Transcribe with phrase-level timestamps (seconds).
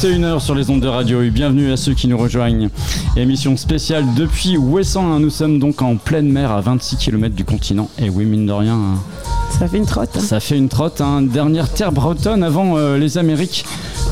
[0.00, 2.70] 21h sur les ondes de radio et bienvenue à ceux qui nous rejoignent.
[3.16, 5.20] Émission spéciale depuis Ouessant, hein.
[5.20, 7.90] nous sommes donc en pleine mer à 26 km du continent.
[7.98, 8.74] Et oui, mine de rien.
[8.76, 8.98] hein,
[9.58, 10.16] Ça fait une trotte.
[10.16, 10.20] hein.
[10.20, 11.20] Ça fait une trotte, hein.
[11.20, 13.66] dernière terre bretonne avant euh, les Amériques.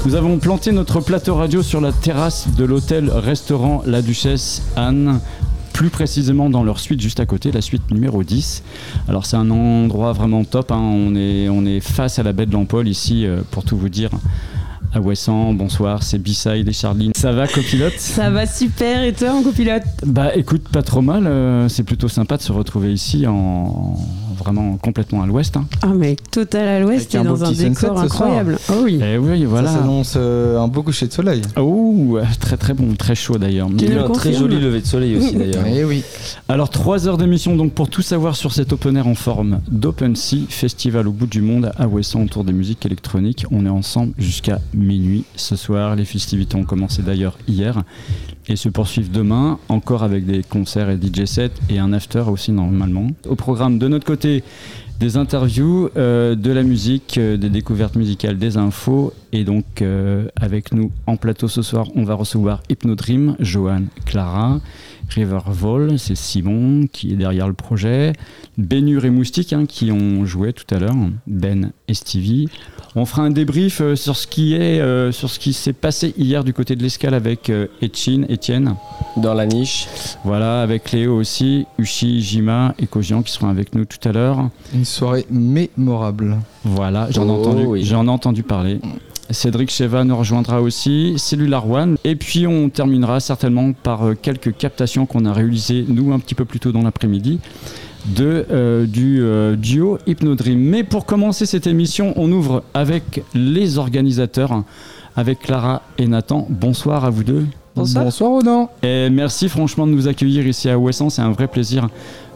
[0.05, 5.20] Nous avons planté notre plateau radio sur la terrasse de l'hôtel-restaurant La Duchesse Anne,
[5.72, 8.62] plus précisément dans leur suite juste à côté, la suite numéro 10.
[9.09, 10.77] Alors c'est un endroit vraiment top, hein.
[10.81, 13.89] on, est, on est face à la baie de l'Empole ici, euh, pour tout vous
[13.89, 14.11] dire.
[14.94, 17.12] À Ouessant, bonsoir, c'est B-Side et Charline.
[17.14, 21.27] Ça va, copilote Ça va super et toi en copilote Bah écoute, pas trop mal,
[21.27, 23.94] euh, c'est plutôt sympa de se retrouver ici en
[24.39, 25.56] vraiment complètement à l'ouest.
[25.56, 25.66] hein.
[25.83, 28.56] Ah mais total à l'ouest et dans un décor incroyable.
[28.71, 28.99] Oh oui.
[29.03, 29.71] Et oui, voilà.
[29.71, 31.43] Ça s'annonce euh, un beau coucher de soleil.
[31.56, 31.78] Oh,
[32.41, 33.69] très très bon, très chaud d'ailleurs.
[33.72, 35.64] Il y a eu un très joli lever de soleil aussi d'ailleurs.
[35.66, 36.03] Eh oui.
[36.48, 40.16] Alors, trois heures d'émission donc pour tout savoir sur cet open air en forme d'Open
[40.16, 43.47] Sea, festival au bout du monde à Ouessant autour des musiques électroniques.
[43.50, 45.97] On est ensemble jusqu'à minuit ce soir.
[45.97, 47.82] Les festivités ont commencé d'ailleurs hier
[48.48, 52.53] et se poursuivent demain, encore avec des concerts et DJ sets et un after aussi
[52.53, 53.08] normalement.
[53.26, 54.42] Au programme de notre côté,
[54.98, 59.12] des interviews, euh, de la musique, euh, des découvertes musicales, des infos.
[59.32, 64.60] Et donc, euh, avec nous en plateau ce soir, on va recevoir Hypnodream, Johan, Clara,
[65.08, 68.12] Rivervol, c'est Simon qui est derrière le projet,
[68.56, 70.94] Bénur et Moustique hein, qui ont joué tout à l'heure,
[71.26, 72.48] Ben et Stevie.
[72.94, 76.14] On fera un débrief euh, sur ce qui est, euh, sur ce qui s'est passé
[76.19, 78.74] hier du côté de l'escale avec euh, Etchin, Étienne.
[79.16, 79.86] Dans la niche.
[80.24, 84.48] Voilà, avec Léo aussi, Uchi, Jima et Kojian qui seront avec nous tout à l'heure.
[84.75, 86.38] Une soirée mémorable.
[86.64, 87.84] Voilà, j'en ai, Oh, entendu, oui.
[87.84, 88.80] j'en ai entendu parler.
[89.31, 91.97] Cédric Cheva nous rejoindra aussi, Cellular One.
[92.05, 96.34] Et puis on terminera certainement par euh, quelques captations qu'on a réalisées, nous, un petit
[96.34, 97.38] peu plus tôt dans l'après-midi,
[98.06, 100.59] de, euh, du euh, duo Hypnodream.
[100.59, 104.65] Mais pour commencer cette émission, on ouvre avec les organisateurs,
[105.15, 106.47] avec Clara et Nathan.
[106.49, 107.47] Bonsoir à vous deux.
[107.77, 108.05] Bonsoir.
[108.05, 108.71] Bonsoir Ronan.
[108.83, 111.11] Et merci franchement de nous accueillir ici à Ouessant.
[111.11, 111.88] C'est un vrai plaisir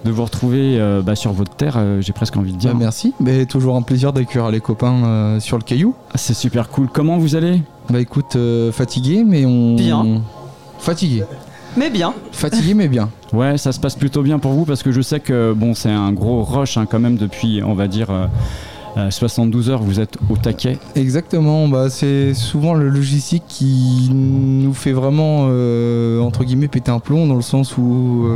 [0.04, 2.72] de vous retrouver euh, bah, sur votre terre, euh, j'ai presque envie de dire.
[2.72, 3.14] Bah, merci.
[3.20, 5.94] Mais toujours un plaisir d'accueillir les copains euh, sur le caillou.
[6.14, 6.88] C'est super cool.
[6.92, 7.62] Comment vous allez?
[7.90, 9.74] Bah écoute, euh, fatigué, mais on.
[9.76, 10.22] Bien.
[10.78, 11.24] Fatigué.
[11.76, 12.14] Mais bien.
[12.32, 13.08] Fatigué, mais bien.
[13.32, 15.88] Ouais, ça se passe plutôt bien pour vous parce que je sais que bon, c'est
[15.90, 18.26] un gros rush hein, quand même depuis, on va dire, euh,
[18.98, 19.82] euh, 72 heures.
[19.82, 20.76] Vous êtes au taquet.
[20.96, 21.66] Exactement.
[21.66, 27.26] Bah c'est souvent le logistique qui nous fait vraiment euh, entre guillemets péter un plomb
[27.26, 28.26] dans le sens où.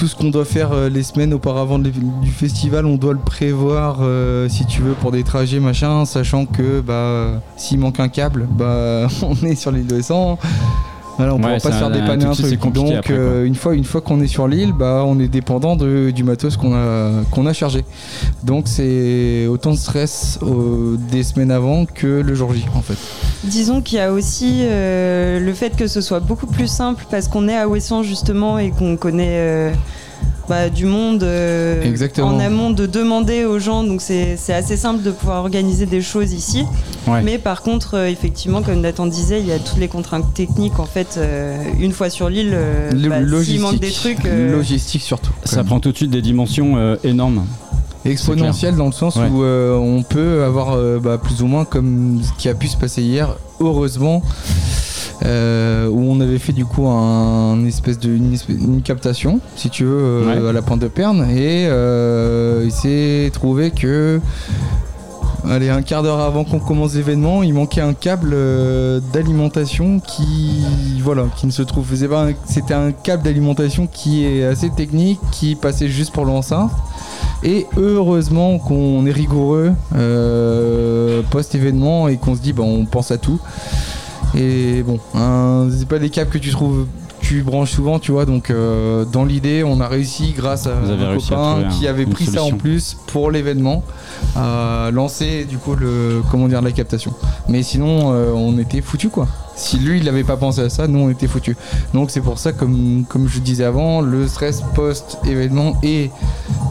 [0.00, 1.92] Tout ce qu'on doit faire euh, les semaines auparavant du
[2.30, 6.80] festival, on doit le prévoir euh, si tu veux pour des trajets machin, sachant que
[6.80, 10.00] bah s'il manque un câble, bah on est sur l'île de.
[11.20, 12.72] Voilà, on Ouais, pourra pas se faire un- dépanner un suite, truc.
[12.72, 15.76] Donc après, euh, une fois une fois qu'on est sur l'île, bah on est dépendant
[15.76, 17.84] de- du matos qu'on a qu'on a chargé.
[18.42, 22.96] Donc c'est autant de stress euh, des semaines avant que le jour J en fait.
[23.44, 27.28] Disons qu'il y a aussi euh, le fait que ce soit beaucoup plus simple parce
[27.28, 29.72] qu'on est à Ouessant justement et qu'on connaît euh,
[30.50, 31.80] bah, du monde euh,
[32.22, 33.84] en amont de demander aux gens.
[33.84, 36.64] Donc c'est c'est assez simple de pouvoir organiser des choses ici.
[37.06, 37.22] Ouais.
[37.22, 40.80] Mais par contre, euh, effectivement, comme Nathan disait, il y a toutes les contraintes techniques.
[40.80, 44.24] En fait, euh, une fois sur l'île, euh, Le- bah, s'il manque des trucs.
[44.26, 45.30] euh, logistique surtout.
[45.44, 47.44] Ça prend tout de suite des dimensions euh, énormes.
[48.04, 49.28] exponentielle dans le sens Ouais.
[49.30, 52.66] où euh, on peut avoir euh, bah, plus ou moins comme ce qui a pu
[52.66, 54.22] se passer hier, heureusement,
[55.24, 59.68] euh, où on avait fait du coup un espèce de une, espèce- une captation, si
[59.70, 60.48] tu veux, euh, Ouais.
[60.48, 64.20] à la pointe de Perne, et euh, il s'est trouvé que
[65.48, 70.60] Allez, un quart d'heure avant qu'on commence l'événement, il manquait un câble euh, d'alimentation qui,
[71.02, 71.86] voilà, qui ne se trouve.
[71.94, 76.70] c'est pas C'était un câble d'alimentation qui est assez technique, qui passait juste pour l'enceinte.
[77.42, 83.16] Et heureusement qu'on est rigoureux euh, post-événement et qu'on se dit, bah, on pense à
[83.16, 83.40] tout.
[84.34, 86.86] Et bon, hein, c'est pas des câbles que tu trouves,
[87.20, 88.24] tu branches souvent, tu vois.
[88.24, 92.06] Donc, euh, dans l'idée, on a réussi grâce à Vous un à copain qui avait
[92.06, 93.82] pris ça en plus pour l'événement,
[94.36, 97.12] à lancer du coup le, comment dire, la captation.
[97.48, 99.26] Mais sinon, euh, on était foutu quoi.
[99.56, 101.56] Si lui, il n'avait pas pensé à ça, nous, on était foutus.
[101.92, 106.10] Donc, c'est pour ça, comme, comme je disais avant, le stress post-événement et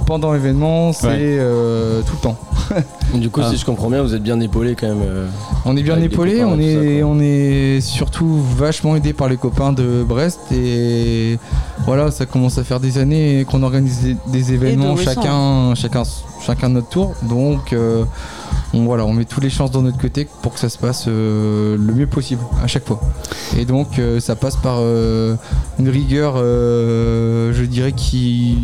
[0.07, 1.17] pendant l'événement, c'est Ouais.
[1.19, 2.37] euh, tout le temps.
[3.13, 3.49] Du coup, Ah.
[3.49, 5.01] si je comprends bien, vous êtes bien épaulé quand même.
[5.01, 5.27] euh.
[5.65, 9.73] On est bien épaulé, on ça, est, on est surtout vachement aidé par les copains
[9.73, 11.39] de Brest et
[11.85, 16.03] voilà, ça commence à faire des années qu'on organise des, des événements chacun, chacun,
[16.45, 17.15] chacun notre tour.
[17.23, 18.03] Donc euh,
[18.74, 21.06] on, voilà, on met toutes les chances dans notre côté pour que ça se passe
[21.07, 23.00] euh, le mieux possible à chaque fois.
[23.57, 25.36] Et donc euh, ça passe par euh,
[25.80, 28.57] une rigueur, je dirais, qui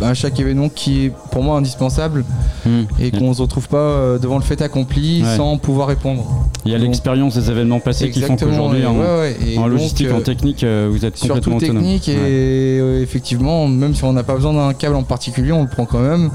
[0.00, 2.24] à chaque événement qui est pour moi indispensable
[2.64, 2.82] Hmm.
[3.00, 5.36] et qu'on se retrouve pas devant le fait accompli Ouais.
[5.36, 6.24] sans pouvoir répondre.
[6.64, 9.66] Il y a l'expérience des événements passés qui font qu'aujourd'hui, en, ouais, ouais, et en
[9.68, 11.82] logistique, en technique, vous êtes surtout complètement autonome.
[11.82, 15.68] technique et effectivement même si on n'a pas besoin d'un câble en particulier on le
[15.68, 16.30] prend quand même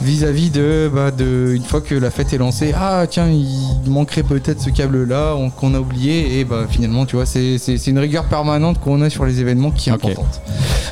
[0.00, 4.22] vis-à-vis de, bah, de une fois que la fête est lancée ah tiens il manquerait
[4.22, 6.38] peut-être ce câble là qu'on a oublié.
[6.38, 9.40] Et bah finalement tu vois c'est c'est- c'est une rigueur permanente qu'on a sur les
[9.40, 10.40] événements qui est importante.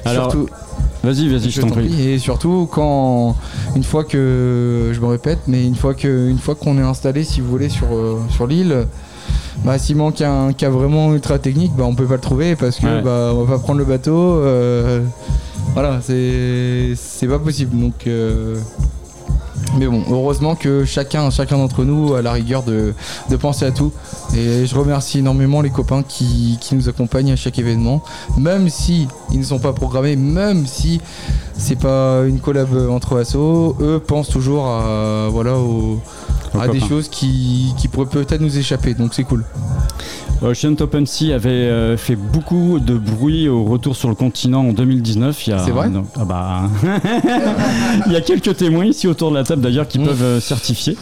[0.05, 0.49] Alors, surtout
[1.05, 2.01] Vas-y, vas-y, je t'en prie.
[2.09, 3.37] et surtout quand
[3.77, 7.23] une fois que je me répète mais une fois que une fois qu'on est installé
[7.23, 8.87] si vous voulez sur euh, sur l'île
[9.65, 12.77] bah, s'il manque un cas vraiment ultra technique, bah, on peut pas le trouver parce
[12.77, 13.03] que Ouais.
[13.03, 14.15] bah, on va pas prendre le bateau.
[14.17, 15.03] euh,
[15.75, 17.79] voilà, c'est c'est pas possible.
[17.79, 18.57] Donc, euh,
[19.79, 22.95] mais bon, heureusement que chacun, chacun d'entre nous a la rigueur de,
[23.31, 23.93] de penser à tout.
[24.35, 28.03] Et je remercie énormément les copains qui, qui nous accompagnent à chaque événement,
[28.39, 31.01] même si ils ne sont pas programmés, même si
[31.59, 35.99] c'est pas une collab entre assos, eux pensent toujours à voilà au-
[36.61, 36.89] à des copains.
[36.89, 38.95] choses qui, qui pourraient peut-être nous échapper.
[38.95, 39.45] Donc c'est cool.
[40.43, 44.73] Ocean Open Sea avait euh, fait beaucoup de bruit au retour sur le continent en
[44.73, 45.47] 2019.
[45.47, 45.89] Il y a, C'est vrai
[46.19, 46.63] ah bah,
[48.07, 50.05] Il y a quelques témoins ici autour de la table d'ailleurs qui Mm.
[50.05, 50.93] peuvent euh, certifier.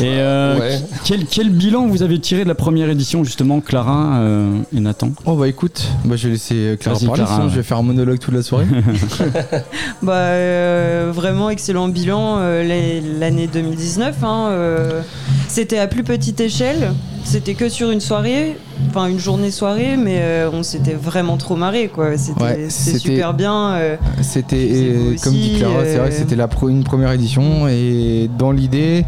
[0.00, 0.80] Et euh, Ouais.
[1.04, 5.10] quel, quel bilan vous avez tiré de la première édition justement, Clara euh, et Nathan?
[5.24, 7.52] Oh bah écoute, bah, je vais laisser Clara Vas-y, parler, Clara, sinon ouais.
[7.52, 8.66] je vais faire un monologue toute la soirée.
[10.02, 14.16] Bah, euh, vraiment excellent bilan euh, l'année- l'année 2019.
[14.24, 15.00] hein, euh,
[15.48, 16.92] c'était à plus petite échelle.
[17.24, 18.56] C'était que sur une soirée,
[18.88, 22.16] enfin une journée soirée, mais euh, on s'était vraiment trop marré quoi.
[22.16, 23.72] C'était Ouais, c'était c'était- super bien.
[23.72, 27.68] euh, C'était, comme dit Clara, c'est vrai que euh, c'était la pro- une première édition
[27.68, 29.04] et dans l'idée,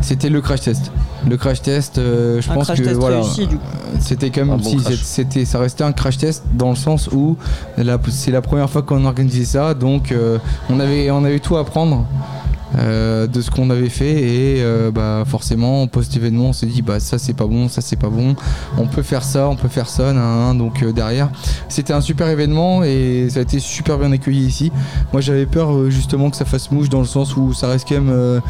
[0.00, 0.90] c'était le crash test.
[1.28, 3.62] Le crash test, euh, je un pense crash que test voilà, réussi du coup.
[4.00, 4.96] c'était quand même bon si crash.
[5.02, 7.36] c'était, ça restait un crash test dans le sens où
[7.78, 10.38] la- c'est la première fois qu'on organisait ça, donc euh,
[10.68, 12.04] on avait, on avait tout à apprendre.
[12.78, 16.80] Euh, de ce qu'on avait fait et euh, bah forcément post événement on s'est dit
[16.80, 18.34] bah ça c'est pas bon ça c'est pas bon.
[18.78, 20.12] On peut faire ça on peut faire ça
[20.54, 21.30] donc euh, derrière
[21.68, 24.72] c'était un super événement et ça a été super bien accueilli ici.
[25.12, 28.00] Moi j'avais peur justement que ça fasse mouche dans le sens où ça reste quand
[28.00, 28.40] même de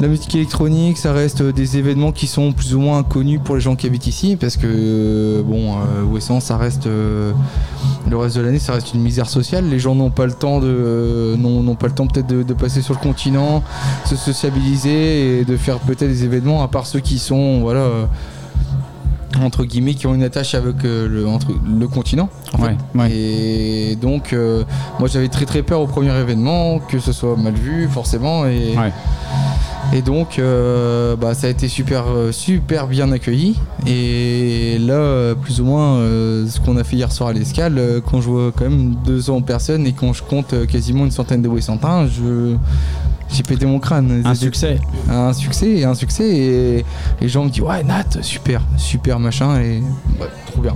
[0.00, 3.60] la musique électronique, ça reste des événements qui sont plus ou moins connus pour les
[3.60, 5.76] gens qui habitent ici parce que bon,
[6.10, 9.68] Ouessant ça reste le reste de l'année ça reste une misère sociale.
[9.70, 12.94] Les gens n'ont pas le temps de n'ont pas le temps peut-être de passer sur
[12.94, 13.21] le continent,
[14.04, 17.86] se sociabiliser et de faire peut-être des événements à part ceux qui sont voilà
[19.40, 21.48] entre guillemets qui ont une attache avec euh, le, entre,
[21.78, 22.28] le continent.
[22.52, 22.64] en fait.
[22.64, 23.10] Ouais, ouais.
[23.12, 24.62] Et donc, euh,
[24.98, 28.44] moi j'avais très très peur au premier événement, que ce soit mal vu forcément.
[28.46, 28.92] Et, Ouais.
[29.94, 33.56] et donc, euh, bah, ça a été super, super bien accueilli.
[33.86, 38.28] Et là, plus ou moins, ce qu'on a fait hier soir à l'escale, quand je
[38.28, 42.56] vois quand même 200 personnes et quand je compte quasiment une centaine de Wessantins, je.
[43.32, 44.22] J'ai pété mon crâne.
[44.24, 44.78] Un succès.
[45.08, 46.84] un succès et un succès et
[47.20, 49.82] les gens me disent ouais Nat super super machin et
[50.20, 50.74] ouais, trop bien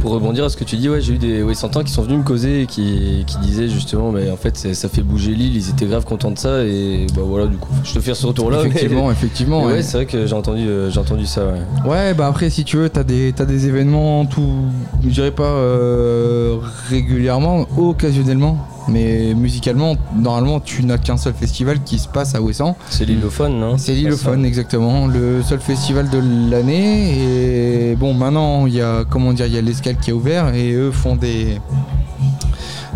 [0.00, 2.18] Pour rebondir à ce que tu dis, ouais, j'ai eu des Wessantins qui sont venus
[2.18, 5.70] me causer et qui, qui disaient justement, mais en fait, ça fait bouger l'île, ils
[5.70, 8.64] étaient grave contents de ça, et bah voilà, du coup, je te fais ce retour-là.
[8.64, 9.82] effectivement mais effectivement ouais, ouais.
[9.82, 11.88] c'est vrai que j'ai entendu, euh, j'ai entendu ça, ouais.
[11.88, 14.64] Ouais, bah après, si tu veux, t'as des, t'as des événements, tout,
[15.04, 16.58] je dirais pas euh,
[16.88, 22.76] régulièrement, occasionnellement, mais musicalement, normalement, tu n'as qu'un seul festival qui se passe à Ouessant.
[22.90, 26.20] C'est l'îlophone, non C'est l'Ilophone, exactement, le seul festival de
[26.50, 27.90] l'année.
[27.92, 30.54] Et bon, maintenant, il y a, comment dire, il y a l'escale qui est ouvert
[30.54, 31.58] et eux font des,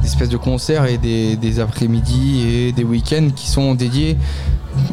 [0.03, 4.17] des espèces de concerts et des, des après-midi et des week-ends qui sont dédiés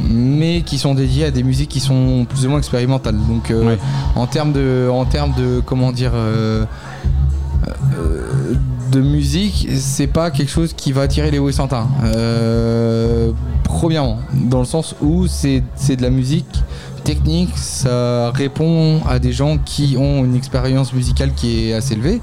[0.07, 3.15] mais qui sont dédiés à des musiques qui sont plus ou moins expérimentales.
[3.27, 3.77] Donc euh, Ouais.
[4.15, 6.65] en termes de, en termes de, comment dire, euh,
[7.97, 8.53] euh,
[8.91, 11.87] de musique, c'est pas quelque chose qui va attirer les Wessantins.
[12.03, 13.31] Euh,
[13.63, 16.45] premièrement, dans le sens où c'est de la musique
[17.03, 22.21] technique, ça répond à des gens qui ont une expérience musicale qui est assez élevée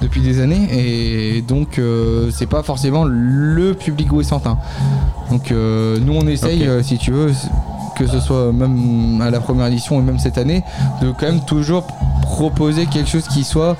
[0.00, 4.58] depuis des années et donc euh, c'est pas forcément le public Wessantin.
[5.30, 7.32] Donc euh, nous on essaye, euh, si tu veux,
[7.96, 10.62] que ce soit même à la première édition et même cette année,
[11.02, 11.86] de quand même toujours
[12.22, 13.76] proposer quelque chose qui soit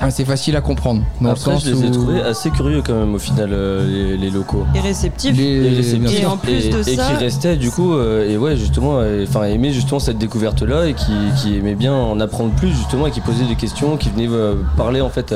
[0.00, 1.02] assez facile à comprendre.
[1.20, 3.50] Dans Après, le sens je les ai où trouvés assez curieux quand même au final,
[3.52, 4.64] euh, les, les locaux.
[4.74, 6.20] Et les- Et réceptifs.
[6.20, 8.98] Et en plus et, de et ça- qui restaient du coup euh, et ouais justement
[8.98, 11.12] euh, enfin aimaient justement cette découverte là et qui,
[11.42, 14.54] qui aimaient bien en apprendre plus justement et qui posaient des questions qui venaient euh,
[14.76, 15.32] parler en fait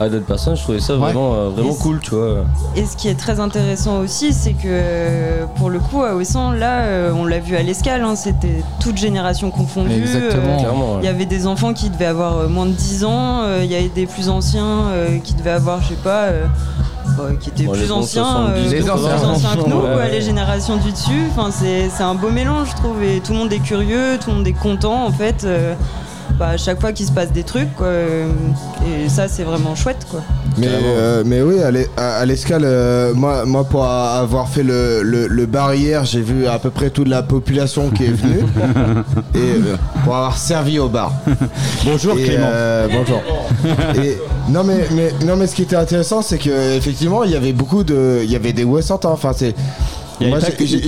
[0.00, 0.98] à, d'autres personnes je trouvais ça Ouais.
[1.00, 4.52] vraiment euh, vraiment Et cool tu vois Et ce qui est très intéressant aussi, c'est
[4.52, 8.14] que euh, pour le coup, à Ouessant, là, euh, on l'a vu à l'escale, hein,
[8.16, 9.94] c'était toute génération confondue.
[9.94, 10.58] Exactement.
[10.64, 10.98] euh, ouais.
[11.02, 13.74] Il y avait des enfants qui devaient avoir moins de 10 ans, euh, il y
[13.74, 16.46] avait des plus anciens euh, qui devaient avoir, je sais pas, euh,
[17.16, 19.16] bah, qui étaient Bon, plus anciens, 70, Les beaucoup anciens.
[19.16, 20.10] plus anciens que nous, Ouais, quoi, ouais.
[20.10, 21.28] les générations du dessus.
[21.30, 24.30] Enfin, c'est c'est un beau mélange, je trouve, et tout le monde est curieux, tout
[24.30, 25.46] le monde est content, en fait.
[26.38, 28.28] Bah, à chaque fois qu'il se passe des trucs, quoi, euh,
[29.04, 30.20] et ça, c'est vraiment chouette, quoi.
[30.58, 34.62] Mais, euh, mais oui, à l'e- à à l'escale, euh, moi, moi pour avoir fait
[34.62, 38.12] le, le, le bar hier, j'ai vu à peu près toute la population qui est
[38.12, 38.40] venue.
[39.34, 41.12] et euh, pour avoir servi au bar.
[41.84, 42.46] Bonjour Et, Clément.
[42.48, 43.22] euh, bonjour.
[44.02, 44.16] Et,
[44.48, 47.52] non mais, mais non mais ce qui était intéressant c'est que effectivement il y avait
[47.52, 49.54] beaucoup de il y avait des Westentins enfin c'est
[50.28, 50.38] moi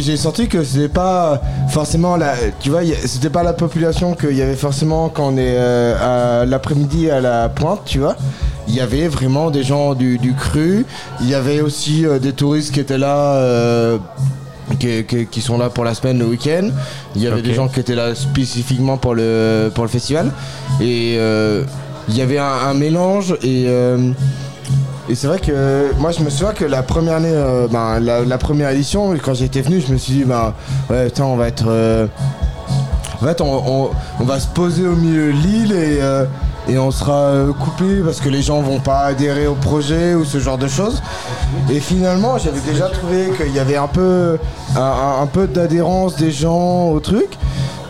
[0.00, 4.42] j'ai- senti que c'était pas forcément la tu vois c'était pas la population qu'il y
[4.42, 8.16] avait forcément quand on est euh, à l'après-midi à la pointe tu vois
[8.68, 10.86] il y avait vraiment des gens du, du cru
[11.20, 13.98] il y avait aussi euh, des touristes qui étaient là euh,
[14.78, 16.68] qui, qui- qui sont là pour la semaine, le week-end.
[17.16, 20.30] Il y avait des gens qui étaient là spécifiquement pour le, pour le festival.
[20.78, 21.64] Et euh,
[22.10, 23.32] il y avait un, un mélange.
[23.42, 24.10] Et, euh,
[25.08, 28.38] et c'est vrai que moi, je me souviens que la première année, euh, ben, la,
[28.38, 30.54] première édition, quand j'étais venu, je me suis dit, bah,
[30.90, 31.64] ouais, on va être.
[31.68, 32.06] euh,
[33.20, 36.24] en fait, on, va se poser au milieu de l'île et, euh,
[36.76, 40.38] on sera euh, coupé parce que les gens vont pas adhérer au projet ou ce
[40.38, 41.02] genre de choses.
[41.68, 44.38] Et finalement, j'avais déjà trouvé qu'il y avait un peu,
[44.76, 47.26] un, peu d'adhérence des gens au truc.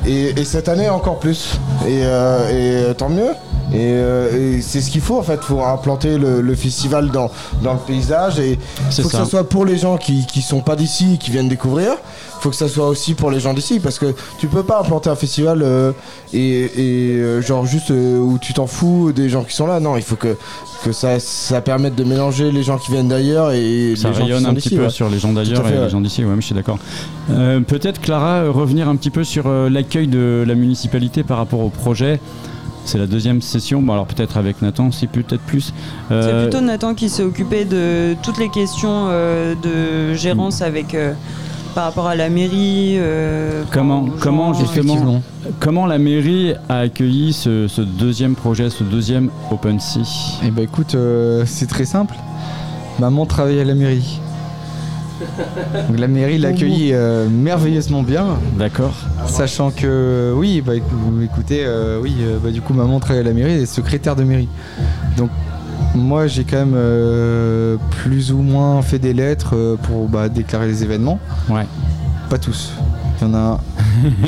[0.06, 1.58] Et, et cette année, encore plus.
[1.86, 3.32] Et, euh, et, euh, tant mieux.
[3.72, 7.30] Et, euh, et c'est ce qu'il faut en fait, faut implanter le, le festival dans,
[7.62, 8.58] dans le paysage et
[8.90, 9.24] faut que ça.
[9.26, 11.92] soit pour les gens qui, qui sont pas d'ici, qui viennent découvrir,
[12.40, 15.10] faut que ça soit aussi pour les gens d'ici parce que tu peux pas implanter
[15.10, 15.92] un festival euh,
[16.32, 19.80] et, et, euh, genre juste euh, où tu t'en fous des gens qui sont là,
[19.80, 20.36] non, il faut que,
[20.84, 24.20] que ça, ça permette de mélanger les gens qui viennent d'ailleurs et Ça les gens
[24.20, 24.90] qui rayonne sont un petit peu ouais.
[24.90, 26.78] sur les gens d'ailleurs et les gens d'ici, ouais, mais je suis d'accord.
[27.28, 32.20] Peut-être Clara, revenir un petit peu sur l'accueil de la municipalité par rapport au projet.
[32.88, 35.74] C'est la deuxième session, bon alors peut-être avec Nathan, c'est peut-être plus.
[36.10, 40.94] Euh, C'est plutôt Nathan qui s'est occupé de toutes les questions euh, de gérance avec
[40.94, 41.12] euh,
[41.74, 42.94] par rapport à la mairie.
[42.96, 45.20] euh, Comment- justement.
[45.60, 50.38] Comment la mairie a accueilli ce, ce deuxième projet, ce deuxième Open Sea?
[50.46, 52.14] Et bah écoute, euh, c'est très simple.
[52.98, 54.18] Maman travaille à la mairie.
[55.88, 58.94] Donc la mairie l'a accueilli euh, merveilleusement bien, D'accord
[59.26, 63.24] sachant que oui, bah écou- écoutez, euh, oui, euh, bah du coup maman travaille à
[63.24, 64.48] la mairie, elle est secrétaire de mairie.
[65.16, 65.30] Donc
[65.94, 70.66] moi j'ai quand même euh, plus ou moins fait des lettres euh, pour bah, déclarer
[70.66, 71.18] les événements.
[71.48, 71.66] Ouais.
[72.30, 72.72] Pas tous.
[73.20, 73.60] Il y en a un.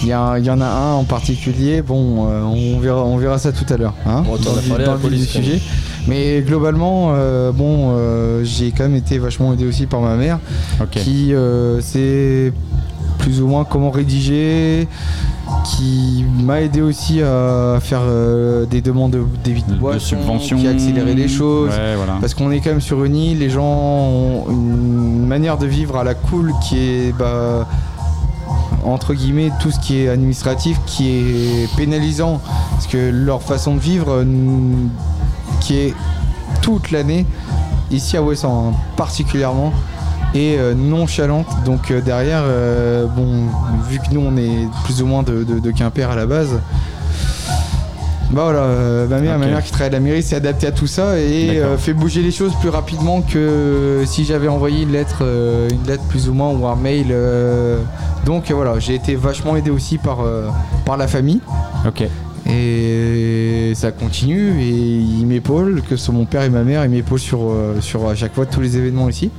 [0.00, 1.82] Il y, a- il y en a un en particulier.
[1.82, 3.94] Bon, euh, on verra, on verra ça tout à l'heure.
[4.06, 5.60] hein, Bon, dans dans la le sujet.
[6.08, 10.38] Mais globalement, euh, bon, euh, j'ai quand même été vachement aidé aussi par ma mère,
[10.90, 12.52] qui euh, sait
[13.18, 14.88] plus ou moins comment rédiger,
[15.64, 20.56] qui m'a aidé aussi à faire euh, des demandes de de, De, boissons, subventions.
[20.56, 21.70] qui a accéléré les choses.
[21.70, 22.16] Ouais, voilà.
[22.20, 25.96] Parce qu'on est quand même sur une île, les gens ont une manière de vivre
[25.96, 27.66] à la cool qui est bah,
[28.84, 33.80] entre guillemets tout ce qui est administratif qui est pénalisant parce que leur façon de
[33.80, 34.24] vivre
[35.60, 35.94] qui est
[36.62, 37.26] toute l'année
[37.90, 39.72] ici à Ouessant hein, particulièrement
[40.34, 43.44] et euh, nonchalante donc euh, derrière euh, bon
[43.88, 46.60] vu que nous on est plus ou moins de, de- de Quimper à la base
[48.30, 50.70] bah voilà, euh, ma mère, ma mère qui travaille à la mairie s'est adaptée à
[50.72, 55.22] tout ça et fait bouger les choses plus rapidement que si j'avais envoyé une lettre,
[55.22, 57.06] une lettre plus ou moins ou un mail.
[58.26, 60.18] donc voilà, j'ai été vachement aidé aussi par,
[60.84, 61.40] par la famille
[61.86, 62.04] Ok.
[62.48, 66.90] Et ça continue et ils m'épaulent, que ce soit mon père et ma mère, ils
[66.90, 69.30] m'épaulent sur, euh, sur à chaque fois tous les événements ici.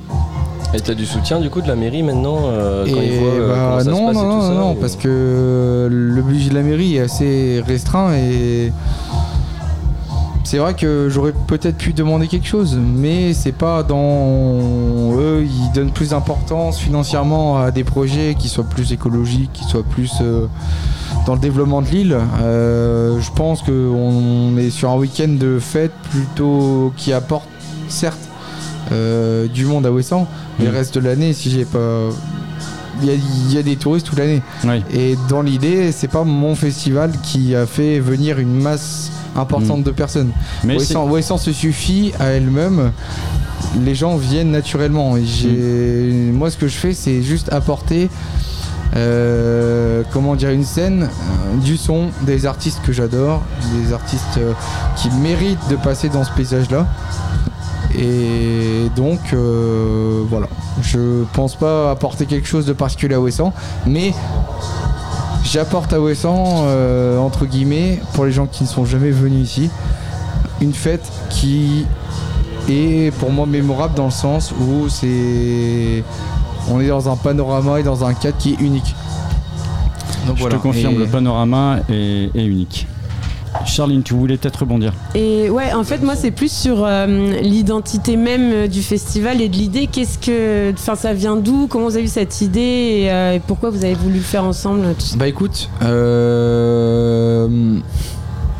[0.72, 3.28] Et t'as du soutien du coup de la mairie maintenant euh, quand et ils voient
[3.30, 5.88] euh, bah, ça non, se passe non, et tout non, ça non, ou- parce que
[5.90, 8.70] le budget de la mairie est assez restreint et
[10.44, 15.72] c'est vrai que j'aurais peut-être pu demander quelque chose, mais c'est pas dans eux, ils
[15.74, 20.46] donnent plus d'importance financièrement à des projets qui soient plus écologiques, qui soient plus euh,
[21.26, 22.16] dans le développement de l'île.
[22.40, 27.48] Euh, je pense qu'on est sur un week-end de fête plutôt qui apporte
[27.88, 28.18] certes
[28.92, 30.26] euh, du monde à Ouessant,
[30.58, 30.74] mais le Mm.
[30.74, 32.08] reste de l'année, si j'ai pas
[33.02, 34.42] il y, a- il y a des touristes toute l'année.
[34.64, 34.82] Oui.
[34.92, 39.90] Et dans l'idée, c'est pas mon festival qui a fait venir une masse importante de
[39.90, 40.30] personnes.
[40.64, 40.74] Mais
[41.38, 42.92] se suffit à elle-même.
[43.84, 45.16] Les gens viennent naturellement.
[45.16, 48.08] Et j'ai- Moi, ce que je fais, c'est juste apporter,
[48.96, 53.42] euh, comment dire, une scène, euh, du son, des artistes que j'adore,
[53.84, 54.52] des artistes euh,
[54.96, 56.86] qui méritent de passer dans ce paysage-là.
[57.96, 59.18] Et donc,
[60.28, 60.46] voilà.
[60.82, 63.52] Je pense pas apporter quelque chose de particulier à Ouessant,
[63.86, 64.14] mais
[65.44, 69.70] j'apporte à Ouessant, euh, entre guillemets, pour les gens qui ne sont jamais venus ici,
[70.60, 71.86] une fête qui
[72.68, 76.04] Et pour moi, mémorable dans le sens où c'est.
[76.70, 78.94] On est dans un panorama et dans un cadre qui est unique.
[80.26, 80.56] Donc Je voilà.
[80.58, 82.86] te confirme, Et- le panorama est, est unique.
[83.66, 87.06] Charline, tu voulais peut-être rebondir Et ouais, en fait, moi, c'est plus sur euh,
[87.40, 89.86] l'identité même euh, du festival et de l'idée.
[89.86, 90.72] Qu'est-ce que.
[90.72, 91.66] Enfin, ça vient d'où?
[91.68, 94.44] Comment vous avez eu cette idée et, euh, et pourquoi vous avez voulu le faire
[94.44, 94.82] ensemble?
[95.16, 97.48] Bah écoute, euh,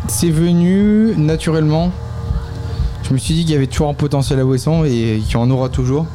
[0.08, 1.90] c'est venu naturellement.
[3.02, 5.36] Je me suis dit qu'il y avait toujours un potentiel à Ouessant et qu'il y
[5.36, 6.06] en aura toujours.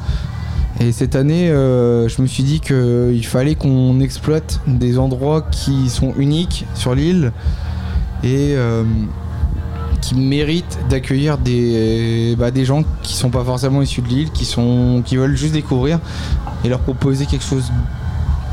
[0.79, 5.89] Et cette année, euh, je me suis dit qu'il fallait qu'on exploite des endroits qui
[5.89, 7.31] sont uniques sur l'île
[8.25, 8.83] et euh,
[10.01, 14.45] qui méritent d'accueillir des, bah, des gens qui sont pas forcément issus de l'île, qui,
[14.45, 15.99] sont, qui veulent juste découvrir
[16.63, 17.71] et leur proposer quelque chose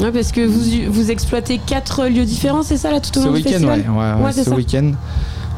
[0.01, 3.27] Ouais, parce que vous, vous exploitez quatre lieux différents, c'est ça, là, tout au Ce
[3.27, 4.93] long du week-end, ouais, festival ouais, ouais, ce week-end.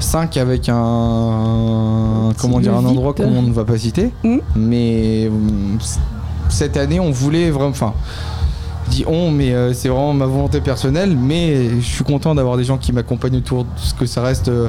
[0.01, 4.41] 5 avec un, comment dire un endroit qu'on ne va pas citer, Mhm.
[4.57, 5.31] mais euh,
[6.49, 7.95] cette année on voulait vraiment, enfin,
[8.87, 12.57] je dis on, mais euh, c'est vraiment ma volonté personnelle, mais je suis content d'avoir
[12.57, 14.69] des gens qui m'accompagnent autour de ce que ça reste euh,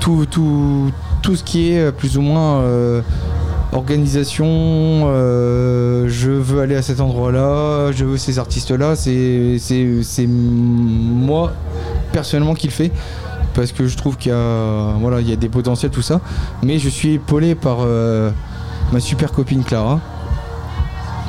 [0.00, 0.90] tout, tout,
[1.22, 2.62] tout ce qui est euh, plus ou moins
[3.72, 11.52] organisation, je veux aller à cet endroit-là, je veux ces artistes-là, c'est moi
[12.12, 12.92] personnellement qui le fait
[13.54, 16.20] parce que je trouve qu'il y a voilà il y a des potentiels tout ça
[16.62, 17.78] mais je suis épaulé par
[18.92, 20.00] ma super copine Clara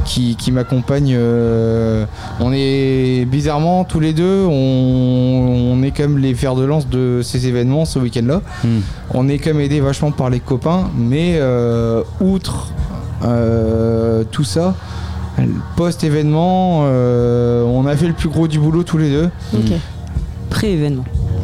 [0.07, 2.05] qui, qui m'accompagne euh,
[2.39, 7.19] on est bizarrement tous les deux on, on est comme les fers de lance de
[7.23, 8.79] ces événements ce week-end là Hmm.
[9.13, 12.71] on est quand même aidé vachement par les copains mais euh, outre
[13.25, 14.73] euh, tout ça
[15.75, 19.71] post-événement euh, on a fait le plus gros du boulot tous les deux Ok.
[20.49, 21.03] Pré-événement.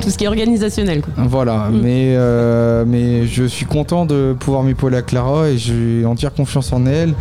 [0.00, 1.12] Tout ce qui est organisationnel, quoi.
[1.28, 1.80] Voilà, Mm.
[1.82, 6.72] mais, euh, mais je suis content de pouvoir m'épauler à Clara et j'ai entière confiance
[6.72, 7.12] en elle.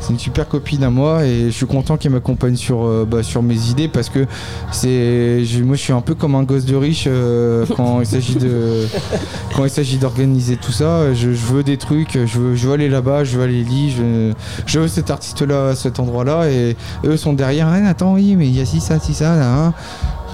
[0.00, 3.22] C'est une super copine à moi et je suis content qu'elle m'accompagne sur, euh, bah,
[3.22, 4.26] sur mes idées parce que
[4.70, 8.06] c'est je- moi je suis un peu comme un gosse de riche euh, quand il
[8.06, 8.86] s'agit de
[9.56, 11.14] quand il s'agit d'organiser tout ça.
[11.14, 13.94] Je, je veux des trucs, je veux, je veux aller là-bas, je veux aller lire,
[13.96, 14.32] je,
[14.66, 16.76] je veux cet artiste-là à cet endroit-là et
[17.06, 17.68] eux sont derrière.
[17.68, 19.54] Ah, attends, oui, mais il y a ci, ça, ci, ça, là.
[19.66, 19.72] hein.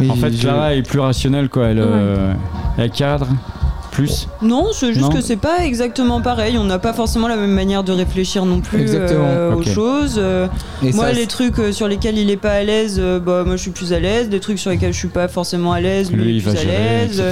[0.09, 1.67] En fait, Clara est plus rationnelle, quoi.
[1.67, 2.33] Elle, euh,
[2.79, 3.27] elle cadre
[3.91, 4.29] plus.
[4.43, 5.09] Non, c'est juste Non.
[5.11, 6.57] que c'est pas exactement pareil.
[6.59, 10.17] On n'a pas forcément la même manière de réfléchir non plus euh, aux choses.
[10.19, 10.47] Euh,
[10.83, 13.57] moi, ça, les trucs euh, sur lesquels il est pas à l'aise, euh, bah moi
[13.57, 14.29] je suis plus à l'aise.
[14.29, 16.53] Des trucs sur lesquels je suis pas forcément à l'aise, lui, Lui, il est va
[16.53, 17.23] plus à l'aise.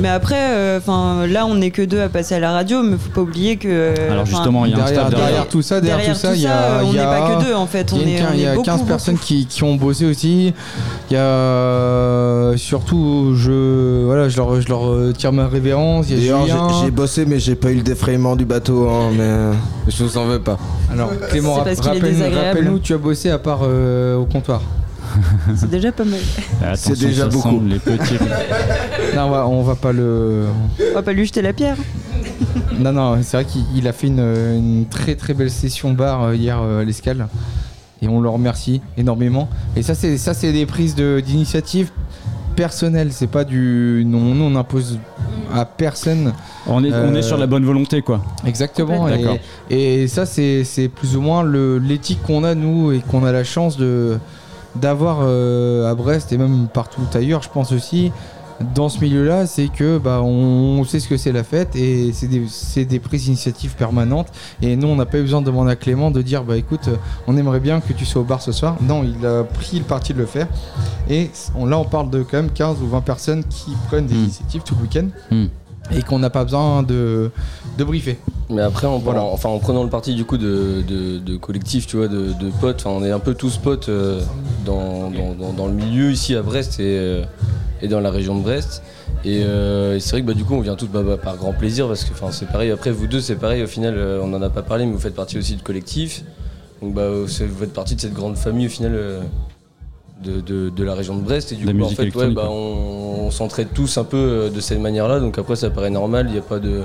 [0.00, 3.10] Mais après, enfin là, on n'est que deux à passer à la radio, mais faut
[3.10, 3.94] pas oublier que.
[4.10, 5.48] Alors justement, il y a un derrière, staff derrière, derrière.
[5.48, 7.66] tout ça, derrière, derrière tout ça, il y a, on n'est pas que deux en
[7.66, 7.92] fait.
[7.94, 8.88] Il y a, est, on il y est a beaucoup, 15 beaucoup.
[8.88, 10.52] personnes qui, qui ont bossé aussi.
[11.10, 16.07] Il y a surtout, je, voilà, je, leur, je leur tire ma révérence.
[16.08, 16.68] Il y a D'ailleurs, Julien.
[16.80, 19.52] j'ai- j'ai bossé, mais j'ai pas eu le défraiement du bateau, hein, mais euh,
[19.88, 20.58] je vous en veux pas.
[20.92, 22.46] Alors, Clément, C'est rap- parce qu'il est rappelle- désagréable.
[22.48, 24.62] rappelle-nous, tu as bossé à part euh, au comptoir.
[25.56, 26.20] C'est déjà pas mal.
[26.62, 27.62] Attention, déjà ça beaucoup.
[27.66, 28.14] Les petits.
[29.16, 30.44] non, on va, on va pas le.
[30.90, 31.76] On va pas lui jeter la pierre.
[32.78, 36.22] Non, non, c'est vrai qu'il il a fait une, une très très belle session bar
[36.22, 37.26] euh, hier euh, à l'escale.
[38.00, 39.48] Et on le remercie énormément.
[39.74, 41.90] Et ça, c'est ça, c'est des prises de- d'initiative
[42.62, 43.10] personnelles.
[43.12, 44.02] C'est pas du.
[44.06, 44.98] Non, nous, on impose
[45.54, 46.32] à personne.
[46.66, 48.20] On est, on Euh, est sur la bonne volonté, quoi.
[48.44, 49.08] Exactement.
[49.08, 53.24] Et, et ça, c'est c'est plus ou moins le- l'éthique qu'on a, nous, et qu'on
[53.24, 54.18] a la chance de
[54.74, 58.12] d'avoir euh, à Brest et même partout ailleurs, je pense aussi.
[58.74, 62.26] Dans ce milieu-là, c'est que bah, on, sait ce que c'est la fête et c'est
[62.84, 64.28] des, prises d'initiative permanentes.
[64.62, 66.88] Et nous, on n'a pas eu besoin de demander à Clément de dire bah écoute,
[67.26, 68.76] on aimerait bien que tu sois au bar ce soir.
[68.80, 70.48] Non, il a pris le parti de le faire.
[71.08, 74.14] Et on, là, on parle de quand même 15 ou 20 personnes qui prennent des
[74.14, 74.24] Mm.
[74.24, 75.46] initiatives tout le week-end Mm.
[75.96, 77.30] Et qu'on n'a pas besoin de,
[77.78, 78.18] de briefer.
[78.50, 79.22] Mais après, en, Voilà.
[79.22, 82.32] en- enfin, en prenant le parti du coup de, de, de collectif, tu vois, de,
[82.32, 84.20] de potes, enfin, on est un peu tous potes euh,
[84.64, 87.24] dans, dans, dans- dans le milieu ici à Brest et, euh,
[87.82, 88.82] et dans la région de Brest.
[89.24, 91.36] Et, euh, et c'est vrai que bah, du coup, on vient tous bah, bah, par
[91.36, 92.70] grand plaisir parce que c'est pareil.
[92.70, 93.62] Après, vous deux, c'est pareil.
[93.62, 96.22] Au final, on n'en a pas parlé, mais vous faites partie aussi de collectif.
[96.80, 98.92] Donc, bah, vous faites partie de cette grande famille au final.
[100.22, 102.48] De, de- de la région de Brest et du La coup en fait ouais, bah,
[102.50, 105.90] on, on s'entraide tous un peu euh, de cette manière là donc après ça paraît
[105.90, 106.82] normal il n'y a pas de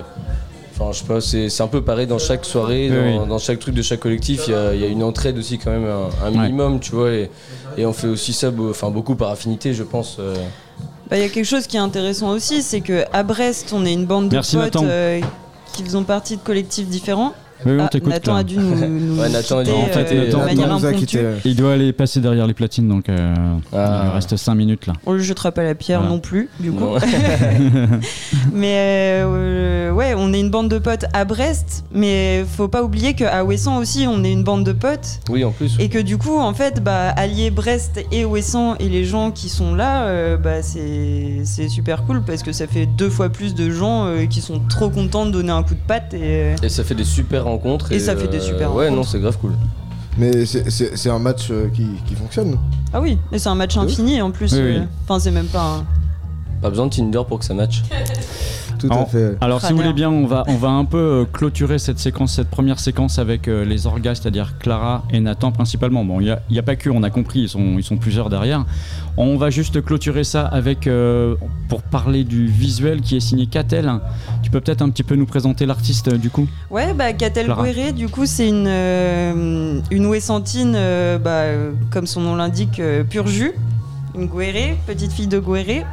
[0.76, 3.30] Enfin, je sais pas, c'est un peu pareil dans chaque soirée, Oui, dans, oui.
[3.30, 5.60] dans chaque truc de chaque collectif, il y a, il y a une entraide aussi
[5.60, 6.38] quand même, un, un Ouais.
[6.40, 7.30] minimum, tu vois, et,
[7.78, 10.18] et on fait aussi ça enfin, beaucoup par affinité, je pense.
[10.20, 10.34] euh.
[11.12, 13.86] Bah, Il y a quelque chose qui est intéressant aussi, c'est que à Brest, on
[13.86, 15.22] est une bande de Merci, potes euh,
[15.74, 17.34] qui faisont partie de collectifs différents.
[17.66, 18.12] Oui, on Ah, t'écoute.
[18.12, 20.44] Nathan a dû nous, nous Ouais, Nathan a dû- quitter, en fait, euh, Nathan- de
[20.46, 21.06] manière Nathan nous a impromptue.
[21.18, 21.26] quittés.
[21.46, 23.34] Il doit aller passer derrière les platines, donc euh,
[23.74, 24.04] Ah.
[24.08, 24.94] il reste 5 minutes là.
[25.06, 26.14] On lui jettera pas la pierre Voilà.
[26.16, 26.86] non plus, du coup.
[28.54, 33.14] Mais euh, ouais, on est une bande de potes à Brest, mais faut pas oublier
[33.14, 35.20] qu'à Ouessant aussi, on est une bande de potes.
[35.30, 35.76] Oui, en plus.
[35.80, 39.50] Et que du coup, en fait, bah, allier Brest et Ouessant et les gens qui
[39.50, 43.70] sont là, euh, bah, c'est super cool parce que ça fait deux fois plus de
[43.72, 46.14] gens euh, qui sont trop contents de donner un coup de patte.
[46.14, 47.92] Et, Et ça fait des super rencontres.
[47.92, 49.54] Et ça fait des super Ouais, non, c'est grave cool.
[50.18, 50.70] Mais c'est-
[51.10, 52.58] un match euh, qui, qui fonctionne.
[52.94, 54.54] Ah oui, et c'est un match infini en plus.
[54.54, 54.88] Oui, euh, oui.
[55.08, 55.86] Enfin, c'est même pas un.
[56.64, 57.84] Pas besoin de Tinder pour que ça matche.
[58.80, 59.38] Tout à Alors, fait.
[59.40, 62.34] Alors, si vous voulez bien, on va, on va un peu euh, clôturer cette séquence,
[62.34, 66.04] cette première séquence avec euh, les orgas, c'est-à-dire Clara et Nathan principalement.
[66.04, 67.84] Bon, il n'y a, il y a pas que, on a compris, ils sont, ils
[67.84, 68.66] sont plusieurs derrière.
[69.16, 71.36] On va juste clôturer ça avec, euh,
[71.70, 73.92] pour parler du visuel qui est signé Catel.
[74.42, 77.54] Tu peux peut-être un petit peu nous présenter l'artiste euh, du coup Ouais, bah, Catel.
[77.54, 81.44] Guéré, du coup, c'est une, euh, une Ouessantine, euh, bah,
[81.92, 83.54] comme son nom l'indique, euh, pur jus.
[84.16, 85.86] Une Guéré, petite fille de Guéré.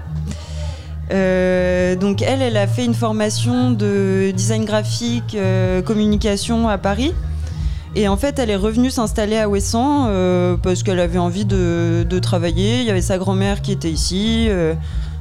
[1.13, 7.13] Euh, donc elle, elle a fait une formation de design graphique, euh, communication à Paris.
[7.97, 12.07] Et en fait, elle est revenue s'installer à Ouessant euh, parce qu'elle avait envie de,
[12.23, 12.81] travailler.
[12.81, 14.49] Il y avait sa grand-mère qui était ici.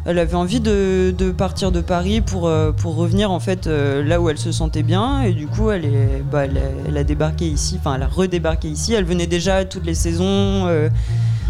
[0.05, 4.37] elle avait envie de, partir de Paris pour, pour revenir en fait là où elle
[4.37, 5.23] se sentait bien.
[5.23, 8.07] Et du coup, elle, est, bah, elle, a, elle a débarqué ici, enfin, elle a
[8.07, 8.93] redébarqué ici.
[8.93, 10.67] Elle venait déjà toutes les saisons,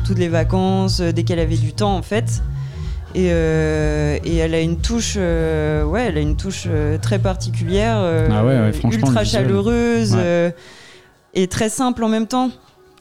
[0.05, 2.41] toutes les vacances, dès qu'elle avait du temps en fait.
[3.15, 7.17] Et, euh, et elle a une touche, euh, ouais, elle a une touche euh, très
[7.17, 10.21] particulière, euh, Ah ouais, ouais, franchement, ultra chaleureuse Ouais.
[10.23, 10.51] euh,
[11.33, 12.51] et très simple en même temps,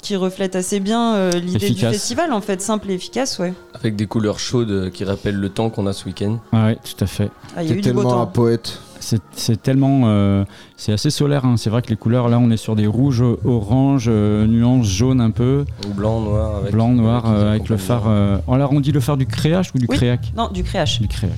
[0.03, 3.53] qui reflète assez bien euh, l'idée du festival en fait, simple et efficace, ouais.
[3.75, 6.39] Avec des couleurs chaudes euh, qui rappellent le temps qu'on a ce week-end.
[6.53, 7.31] Ah Ouais, tout à fait.
[7.57, 8.81] Ah, il y a T'es eu du beau tellement un poète.
[9.01, 10.03] C'est c'est tellement.
[10.07, 10.45] euh,
[10.77, 11.57] c'est assez solaire, hein.
[11.57, 15.21] c'est vrai que les couleurs, là on est sur des rouges, orange, euh, nuances jaune
[15.21, 16.57] un peu, Ou blanc, noir.
[16.57, 18.05] Avec, blanc, noir, avec, euh, avec le phare.
[18.09, 19.97] euh, on l'a rendu le phare du créache ou du Oui.
[19.97, 20.33] créac?
[20.37, 21.01] Non, du créache.
[21.01, 21.33] Du créac.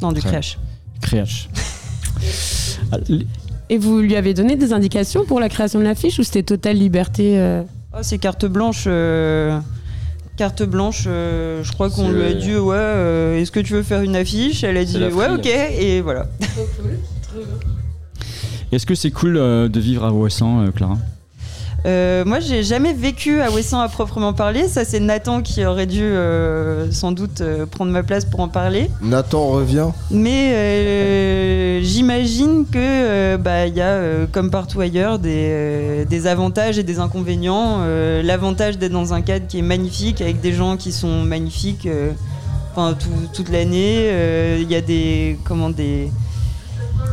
[0.00, 0.58] Non, du créache.
[1.02, 1.48] Créache.
[3.70, 6.76] Et vous lui avez donné des indications pour la création de l'affiche ou c'était totale
[6.76, 7.36] liberté
[7.96, 8.84] Oh, c'est carte blanche.
[8.86, 9.58] euh,
[10.36, 13.60] Carte blanche, euh, je crois qu'on C'est lui a le- dit ouais, euh, est-ce que
[13.60, 14.64] tu veux faire une affiche?
[14.64, 16.26] Elle a dit la ouais, ok, et voilà.
[18.72, 20.98] Est-ce que c'est cool euh, de vivre à Ouessant, euh, Clara?
[21.86, 24.68] Euh, moi, j'ai jamais vécu à Ouessant à proprement parler.
[24.68, 28.48] Ça, c'est Nathan qui aurait dû euh, sans doute euh, prendre ma place pour en
[28.48, 28.90] parler.
[29.02, 29.88] Nathan revient.
[30.10, 34.00] Mais euh, j'imagine que bah, il y a,
[34.32, 37.80] comme partout ailleurs, des, des avantages et des inconvénients.
[38.22, 41.88] L'avantage d'être dans un cadre qui est magnifique, avec des gens qui sont magnifiques,
[42.72, 44.08] enfin tout- toute l'année.
[44.60, 46.10] Il y a des comment des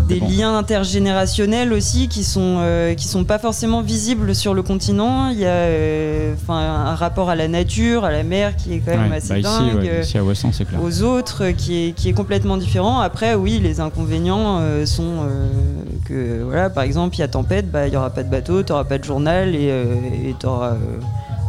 [0.08, 0.28] des Bon.
[0.28, 5.30] liens intergénérationnels aussi qui sont euh, qui sont pas forcément visibles sur le continent.
[5.30, 8.80] Il y a euh, enfin un rapport à la nature, à la mer qui est
[8.80, 9.76] quand même Ouais, assez bah ici, dingue.
[9.84, 10.82] ouais, ici à Ouessant, c'est clair.
[10.84, 13.00] aux autres euh, qui est, qui est complètement différent.
[13.00, 15.26] Après, oui, les inconvénients euh, sont
[16.06, 18.64] que, voilà, par exemple, il y a tempête, bah, il n'y aura pas de bateau,
[18.64, 19.68] tu n'auras pas de journal et
[20.28, 20.74] et t'auras,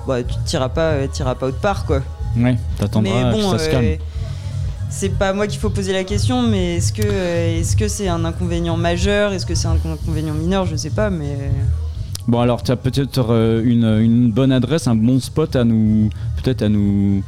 [0.06, 1.84] bah, tu n'iras pas, t'iras pas autre part.
[1.86, 2.00] Quoi.
[2.38, 3.86] Ouais, t'attendras que bon, ça se calme.
[4.92, 8.08] C'est pas moi qu'il faut poser la question, mais est-ce que euh, est-ce que c'est
[8.08, 9.32] un inconvénient majeur?
[9.32, 10.66] Est-ce que c'est un inconvénient mineur?
[10.66, 11.30] Je sais pas, mais.
[11.40, 11.48] euh,
[12.28, 16.08] Bon, alors, tu as peut-être euh, une, une bonne adresse, un bon spot à nous,
[16.40, 17.24] peut-être à nous,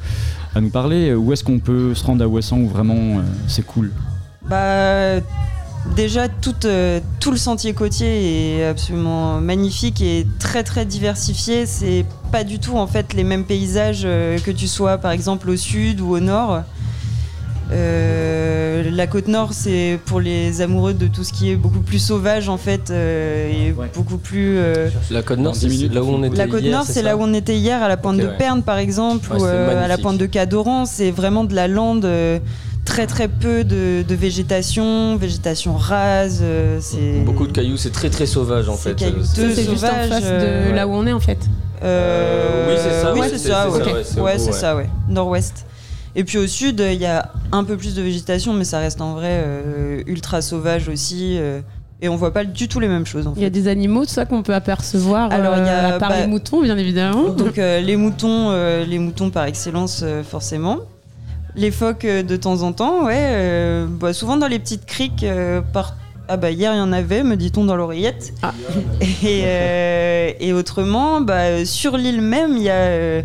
[0.55, 1.13] à nous parler.
[1.15, 3.91] Où est-ce qu'on peut se rendre à Ouessant où vraiment euh, c'est cool?
[4.49, 5.21] Bah,
[5.97, 11.67] déjà, tout, euh, tout le sentier côtier est absolument magnifique et très très diversifié.
[11.67, 15.51] C'est pas du tout en fait les mêmes paysages euh, que tu sois par exemple
[15.51, 16.63] au sud ou au nord.
[17.73, 21.99] Euh, la côte nord, c'est pour les amoureux de tout ce qui est beaucoup plus
[21.99, 23.91] sauvage en fait euh, et Ouais.
[23.95, 24.59] beaucoup plus.
[24.59, 25.95] euh, La Côte Nord, c'est 10 minutes.
[25.95, 26.37] là où on était.
[26.37, 28.37] la côte hier, nord, c'est là où on était hier, à la pointe de ouais.
[28.39, 30.85] Perne par exemple, Ouais, ou euh, à la pointe de Cadoran.
[30.87, 32.39] C'est vraiment de la lande, euh,
[32.85, 36.41] très très peu de, de végétation, végétation rase.
[36.43, 38.99] euh, c'est Beaucoup de cailloux, c'est très très sauvage en fait.
[38.99, 41.39] C'est juste en face de là où on est en fait.
[41.83, 43.69] Euh, oui, c'est ça, Oui, ouais, c'est ça,
[44.23, 44.39] ouais.
[44.39, 44.89] c'est ça, ouais.
[45.09, 45.67] Nord-ouest.
[46.17, 49.01] Et puis au sud, il y a un peu plus de végétation, mais ça reste
[49.01, 51.37] en vrai euh, ultra sauvage aussi.
[51.39, 51.61] euh,
[52.03, 53.27] et on voit pas du tout les mêmes choses.
[53.27, 55.33] En Il y a des animaux, ça qu'on peut apercevoir.
[55.33, 57.31] Alors, il y a- à part bah- les moutons, bien évidemment.
[57.31, 60.79] Donc euh, les moutons, euh, les moutons par excellence, euh, forcément.
[61.57, 63.15] Les phoques euh, de temps en temps, ouais.
[63.17, 65.23] euh, bah, souvent dans les petites criques.
[65.25, 65.97] euh, par...
[66.29, 68.33] Ah bah hier il y en avait, me dit-on dans l'oreillette.
[68.43, 68.53] Ah.
[69.23, 73.23] Et, euh, et autrement, bah, euh, sur l'île même, il y a.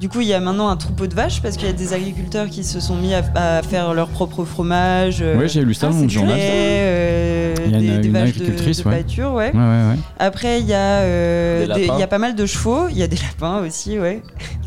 [0.00, 1.92] du coup, il y a maintenant un troupeau de vaches parce qu'il y a des
[1.92, 5.18] agriculteurs qui se sont mis à, à faire leur propre fromage.
[5.20, 6.36] euh, Oui, j'ai lu ça dans du journal.
[6.38, 8.96] euh, Il y a des, une- des vaches de, agricultrice, de ouais.
[8.98, 9.50] pâture, ouais.
[9.52, 9.98] Ouais, ouais, ouais.
[10.18, 13.02] Après, il y, a, euh, Des il y a pas mal de chevaux, il y
[13.02, 14.22] a des lapins aussi, ouais.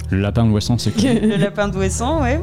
[0.09, 1.03] Le lapin de Ouessant, c'est cool.
[1.29, 2.41] le lapin d'Ouessant, ouais.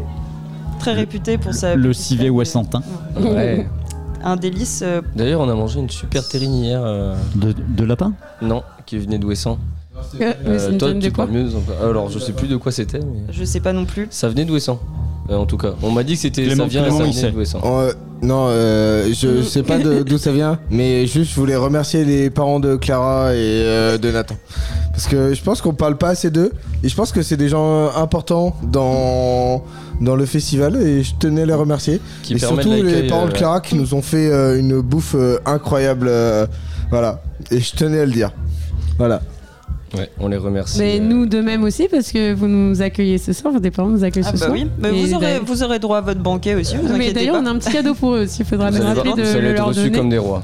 [0.79, 1.74] Très réputé pour sa.
[1.74, 2.83] Le civet ouessantin.
[3.20, 3.66] Ouais.
[4.24, 4.81] un délice.
[4.85, 6.81] euh, D'ailleurs, on a mangé une super terrine hier.
[6.83, 8.12] euh, De, de lapin?
[8.40, 9.59] Non, qui venait d'Ouessant.
[10.21, 11.49] Euh, toi, tu quoi parles mieux.
[11.83, 14.09] Alors, je sais plus de quoi c'était, mais je sais pas non plus.
[14.11, 14.81] ça venait d'Ouessant.
[15.31, 17.61] euh, en tout cas, on m'a dit que c'était ça vient, Clément, ça d'Ouessant.
[17.65, 22.31] Euh, non, euh, je sais pas d'où ça vient, mais juste je voulais remercier les
[22.31, 24.35] parents de Clara et euh, de Nathan.
[24.91, 26.51] Parce que je pense qu'on parle pas assez d'eux,
[26.83, 29.63] et je pense que c'est des gens importants dans,
[30.01, 32.01] dans le festival, et je tenais à les remercier.
[32.25, 35.15] Qui et surtout les parents de euh, Clara qui nous ont fait euh, une bouffe
[35.15, 36.09] euh, incroyable.
[36.09, 36.47] euh,
[36.91, 37.21] voilà,
[37.53, 38.33] et je tenais à le dire.
[38.99, 39.21] Voilà.
[39.96, 40.79] Ouais, on les remercie.
[40.81, 43.88] Mais euh, nous de même aussi parce que vous nous accueillez ce soir, vos parents
[43.88, 44.53] nous accueillent Ah ce bah soir.
[44.53, 47.40] oui, mais vous, aurez, vous aurez droit à votre banquet aussi, vous Mais inquiétez d'ailleurs,
[47.42, 48.40] on a un petit cadeau pour eux aussi.
[48.40, 49.96] Il faudra allez, rappeler de vous allez le être leur reçus donner.
[49.98, 50.42] comme des rois.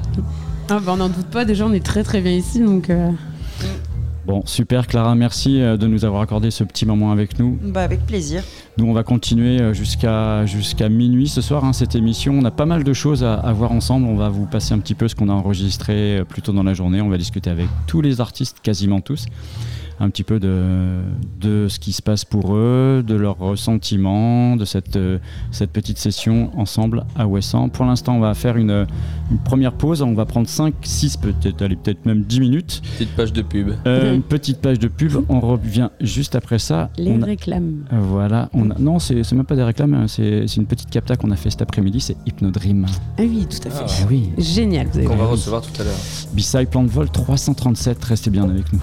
[0.69, 1.45] Ah bah on n'en doute pas.
[1.45, 2.89] Déjà, on est très très bien ici, donc.
[2.89, 3.11] euh,
[4.25, 7.59] Bon, super Clara, merci euh, de nous avoir accordé ce petit moment avec nous.
[7.61, 8.43] Bah avec plaisir.
[8.77, 12.33] Nous, on va continuer euh, jusqu'à jusqu'à minuit ce soir, hein, cette émission.
[12.33, 14.07] On a pas mal de choses à, à voir ensemble.
[14.07, 16.63] On va vous passer un petit peu ce qu'on a enregistré euh, plus tôt dans
[16.63, 17.01] la journée.
[17.01, 19.27] On va discuter avec tous les artistes, quasiment tous,
[19.99, 20.99] un petit peu de,
[21.39, 25.19] de ce qui se passe pour eux, de leurs ressentiments, de cette, euh,
[25.51, 27.69] cette petite session ensemble à Ouessant.
[27.69, 28.85] Pour l'instant, on va faire une,
[29.31, 30.01] une première pause.
[30.01, 32.81] On va prendre 5, 6, peut-être, allez, peut-être même 10 minutes.
[32.97, 33.69] Petite page de pub.
[33.87, 34.15] Euh.
[34.15, 35.13] Une petite page de pub.
[35.29, 36.89] On revient juste après ça.
[36.97, 37.85] les On a- réclames.
[37.93, 40.65] euh, Voilà, on a- non, c'est c'est même pas des réclames, hein, c'est c'est une
[40.67, 42.85] petite capta qu'on a fait cet après-midi, c'est Hypnodream.
[43.17, 43.83] Ah oui, tout à fait.
[43.87, 43.91] Ah.
[44.01, 44.87] Ah oui, Génial.
[44.91, 45.93] Vous avez Qu'on va recevoir tout à l'heure.
[46.33, 48.81] B-Side Plan de Vol 337, restez bien avec nous.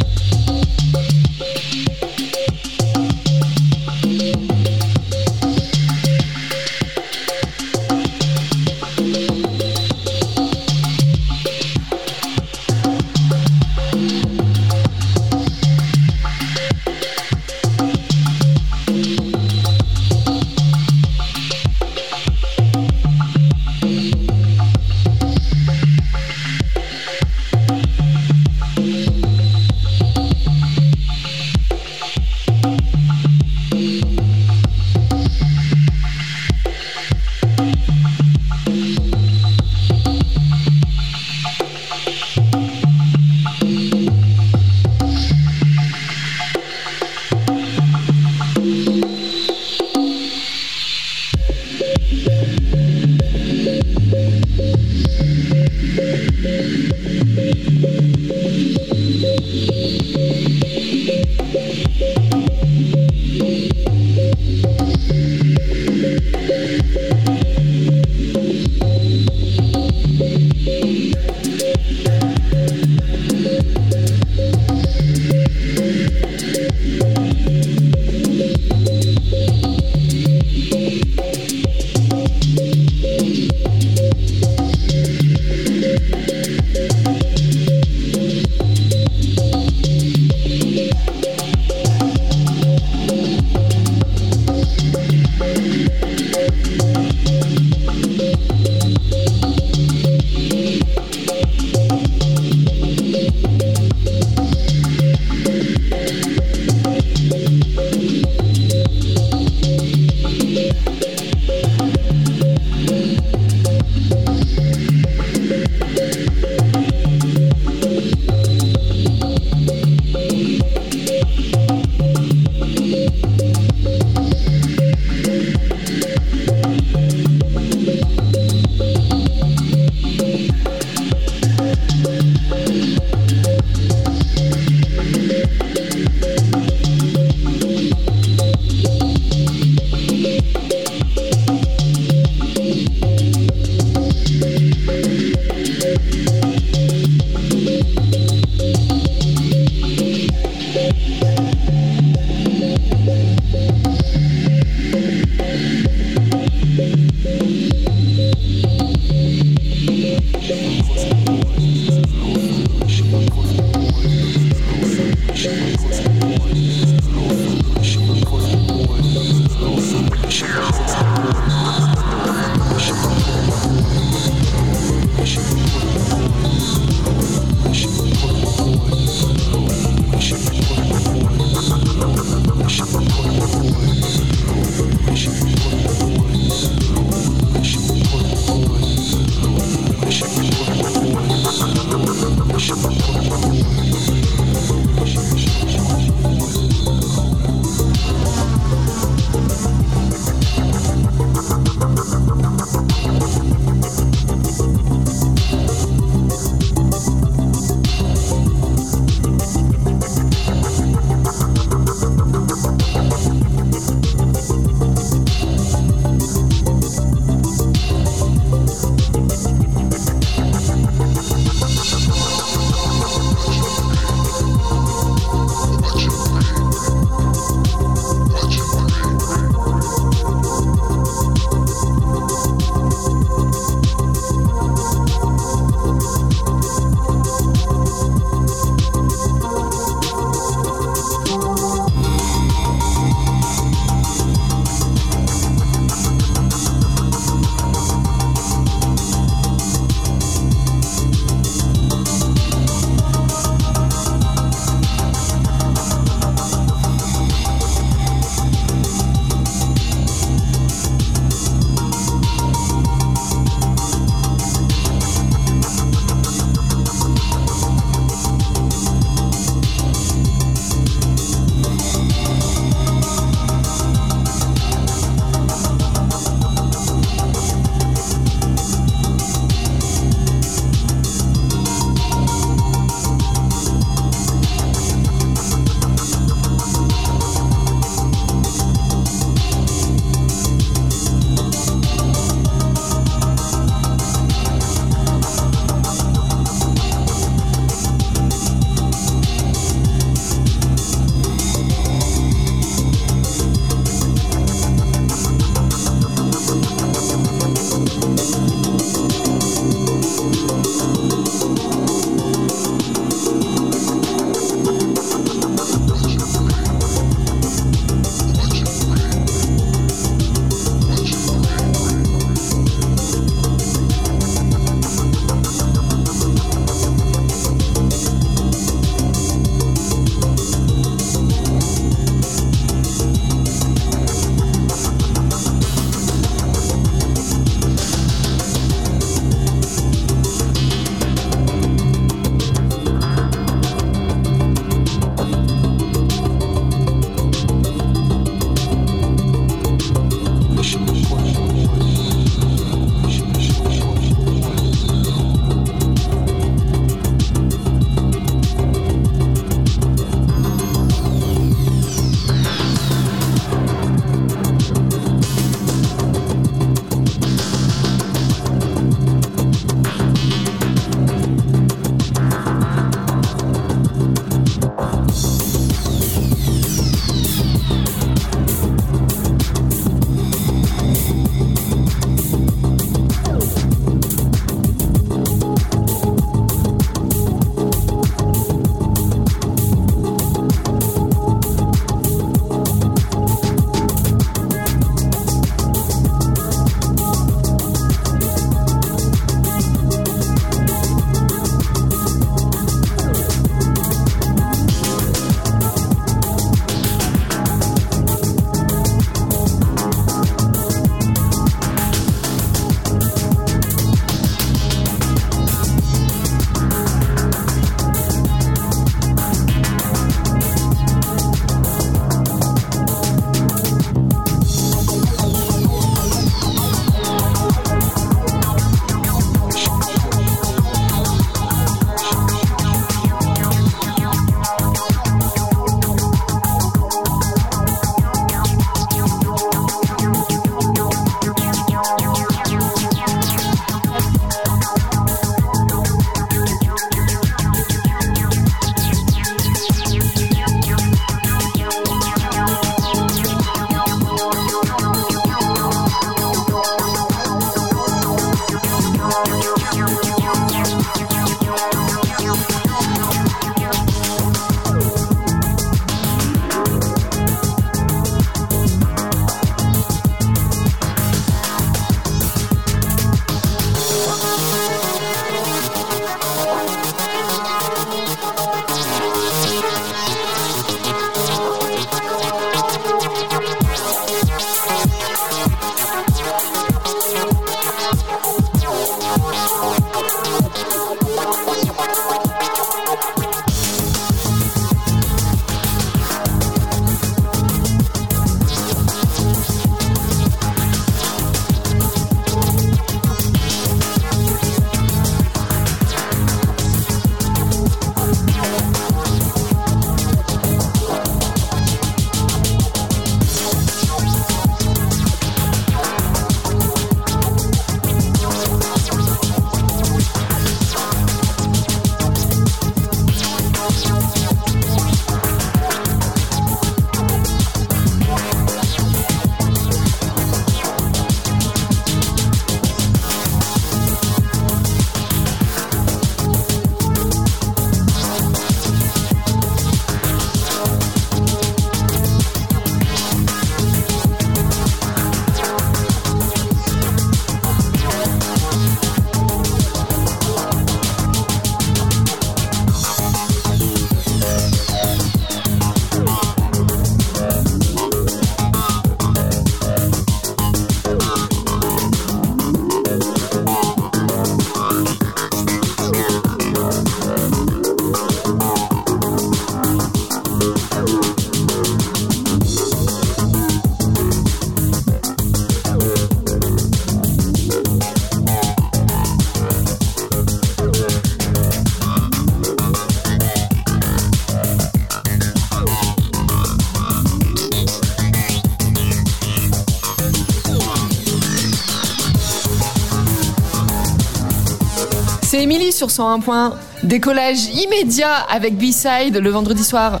[595.30, 596.54] C'est Émilie sur 101 points.
[596.82, 600.00] Décollage immédiat avec B-Side le vendredi soir.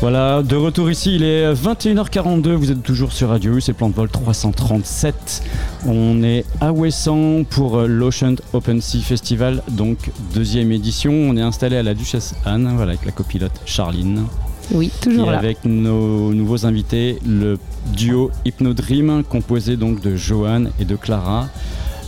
[0.00, 3.90] Voilà, de retour ici, il est 21h42, vous êtes toujours sur Radio U, c'est Plan
[3.90, 5.42] de Vol 337.
[5.86, 9.98] On est à Ouessant pour l'Ocean Open Sea Festival, donc
[10.34, 11.12] deuxième édition.
[11.12, 14.24] On est installé à la Duchesse Anne, voilà, avec la copilote Charline.
[14.72, 15.38] Oui, toujours et là.
[15.38, 17.56] avec nos nouveaux invités, le
[17.94, 21.46] duo Hypnodream, composé donc de Johan et de Clara.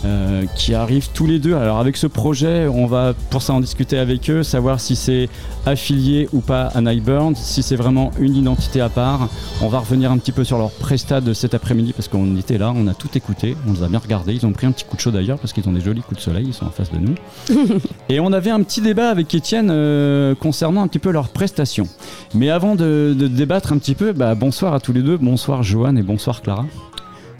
[0.05, 1.55] Euh, qui arrivent tous les deux.
[1.55, 5.29] Alors avec ce projet, on va pour ça en discuter avec eux, savoir si c'est
[5.65, 9.29] affilié ou pas à Nightburn, si c'est vraiment une identité à part.
[9.61, 12.57] On va revenir un petit peu sur leur prestat de cet après-midi parce qu'on était
[12.57, 14.33] là, on a tout écouté, on les a bien regardés.
[14.33, 16.17] Ils ont pris un petit coup de chaud d'ailleurs parce qu'ils ont des jolis coups
[16.17, 17.15] de soleil, ils sont en face de nous.
[18.09, 21.87] et on avait un petit débat avec Étienne euh, concernant un petit peu leurs prestations.
[22.33, 25.63] Mais avant de, de débattre un petit peu, bah, bonsoir à tous les deux, bonsoir
[25.63, 26.65] Johan et bonsoir Clara.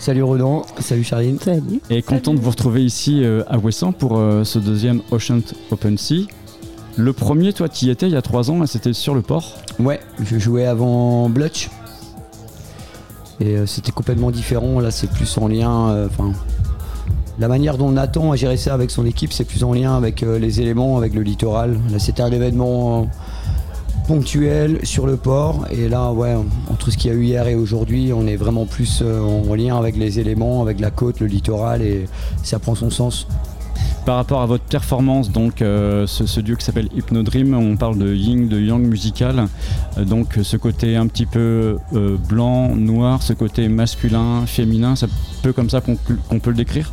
[0.04, 1.40] Salut Rodan, salut Charline.
[1.40, 1.80] Salut.
[1.90, 5.40] Et content de vous retrouver ici euh, à Ouessant pour euh, ce deuxième Ocean
[5.72, 6.28] Open Sea.
[6.98, 9.54] Le premier, toi, tu y étais il y a trois ans, c'était sur le port.
[9.80, 11.70] Ouais, je jouais avant Blutch.
[13.40, 14.82] Et euh, c'était complètement différent.
[14.82, 15.92] Là, c'est plus en lien.
[15.92, 16.34] euh, Enfin,
[17.40, 20.22] la manière dont Nathan a géré ça avec son équipe, c'est plus en lien avec
[20.22, 21.80] euh, les éléments, avec le littoral.
[21.90, 23.06] Là, c'était un événement euh,
[24.08, 25.66] ponctuel sur le port.
[25.72, 26.36] Et là, ouais,
[26.72, 29.54] entre ce qu'il y a eu hier et aujourd'hui, on est vraiment plus euh, en
[29.56, 32.08] lien avec les éléments, avec la côte, le littoral, et
[32.44, 33.28] ça prend son sens.
[34.06, 37.98] Par rapport à votre performance, donc euh, ce, ce duo qui s'appelle Hypnodream, on parle
[37.98, 39.48] de yin, de yang musical.
[39.98, 41.78] Euh, donc ce côté un petit peu
[42.28, 45.10] blanc, noir, ce côté masculin, féminin, c'est un
[45.42, 46.92] peu comme ça qu'on peut le décrire?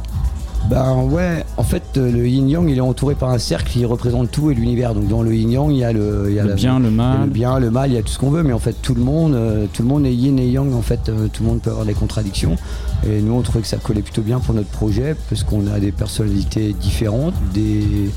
[0.68, 3.84] Ben ouais, en fait, euh, le yin yang, il est entouré par un cercle qui
[3.84, 4.94] représente tout et l'univers.
[4.94, 6.78] Donc dans le yin yang, il y a le, il y a Le la- bien,
[6.78, 7.20] le mal.
[7.24, 8.94] le bien, le mal, il y a tout ce qu'on veut, mais en fait tout
[8.94, 10.72] le monde, euh, tout le monde est yin et yang.
[10.74, 12.56] En fait, euh, tout le monde peut avoir des contradictions.
[13.08, 15.80] Et nous, on trouvait que ça collait plutôt bien pour notre projet parce qu'on a
[15.80, 18.10] des personnalités différentes, des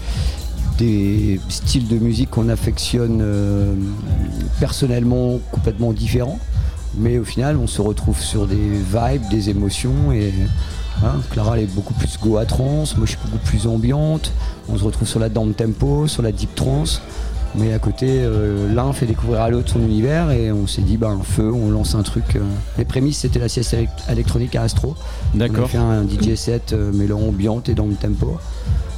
[0.79, 3.73] des styles de musique qu'on affectionne euh,
[4.59, 6.39] personnellement complètement différents.
[6.97, 10.31] Mais au final, on se retrouve sur des vibes, des émotions et
[10.99, 14.31] voilà, Clara elle est beaucoup plus go à trance, moi je suis beaucoup plus ambiante.
[14.69, 17.01] On se retrouve sur la down tempo, sur la deep trance.
[17.55, 20.97] Mais à côté, euh, l'un fait découvrir à l'autre son univers et on s'est dit,
[20.97, 22.35] bah, un feu, on lance un truc.
[22.35, 22.39] euh.
[22.79, 24.95] Les prémices, c'était la sieste élect- électronique à Astro.
[25.35, 25.69] On a D'accord.
[25.69, 28.39] fait un DJ set euh, mêlant ambiante et down tempo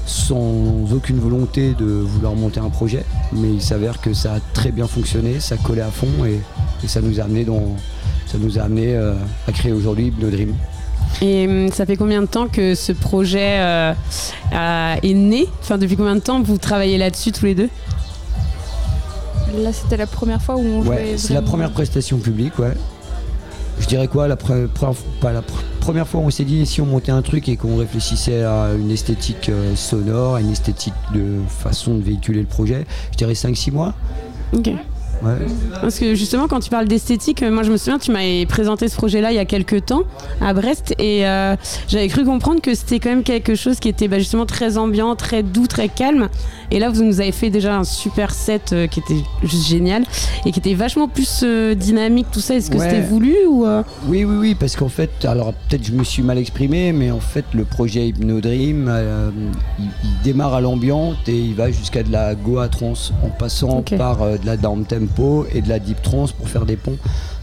[0.06, 4.72] sans aucune volonté de vouloir monter un projet, mais il s'avère que ça a très
[4.72, 6.40] bien fonctionné, ça collait à fond et,
[6.84, 7.76] et ça nous a amené dans,
[8.28, 10.54] ça nous a amené à créer aujourd'hui Hypnodream.
[11.22, 13.94] Et hum, ça fait combien de temps que ce projet euh,
[14.52, 15.48] a- est né?
[15.62, 17.70] Enfin, depuis combien de temps vous travaillez là-dessus tous les deux?
[19.58, 20.96] Là, c'était la première fois où on jouait.
[20.96, 22.74] Ouais, c'est la première prestation publique, ouais.
[23.80, 26.66] Je dirais quoi, la, pre- pre- pas la pre- première fois où on s'est dit
[26.66, 30.52] si on montait un truc et qu'on réfléchissait à une esthétique euh, sonore, à une
[30.52, 33.94] esthétique de façon de véhiculer le projet, je dirais 5-6 mois.
[34.54, 34.70] Ok.
[35.24, 35.32] Ouais.
[35.82, 38.88] Parce que justement, quand tu parles d'esthétique, euh, moi je me souviens, tu m'avais présenté
[38.88, 40.04] ce projet-là il y a quelques temps
[40.42, 41.56] à Brest et euh,
[41.88, 45.16] j'avais cru comprendre que c'était quand même quelque chose qui était bah, justement très ambiant,
[45.16, 46.30] très doux, très calme.
[46.72, 50.04] Et là, vous nous avez fait déjà un super set euh, qui était juste génial
[50.46, 52.56] et qui était vachement plus euh, dynamique, tout ça.
[52.56, 52.90] Est-ce que Ouais.
[52.90, 53.66] c'était voulu ou
[54.08, 57.20] Oui, oui, oui, parce qu'en fait, alors peut-être je me suis mal exprimé, mais en
[57.20, 58.92] fait, le projet Hypnodream,
[59.80, 63.82] il, il démarre à l'ambiante et il va jusqu'à de la Goa trance en passant
[63.98, 66.98] par de la down tempo et de la deep trance pour faire des ponts.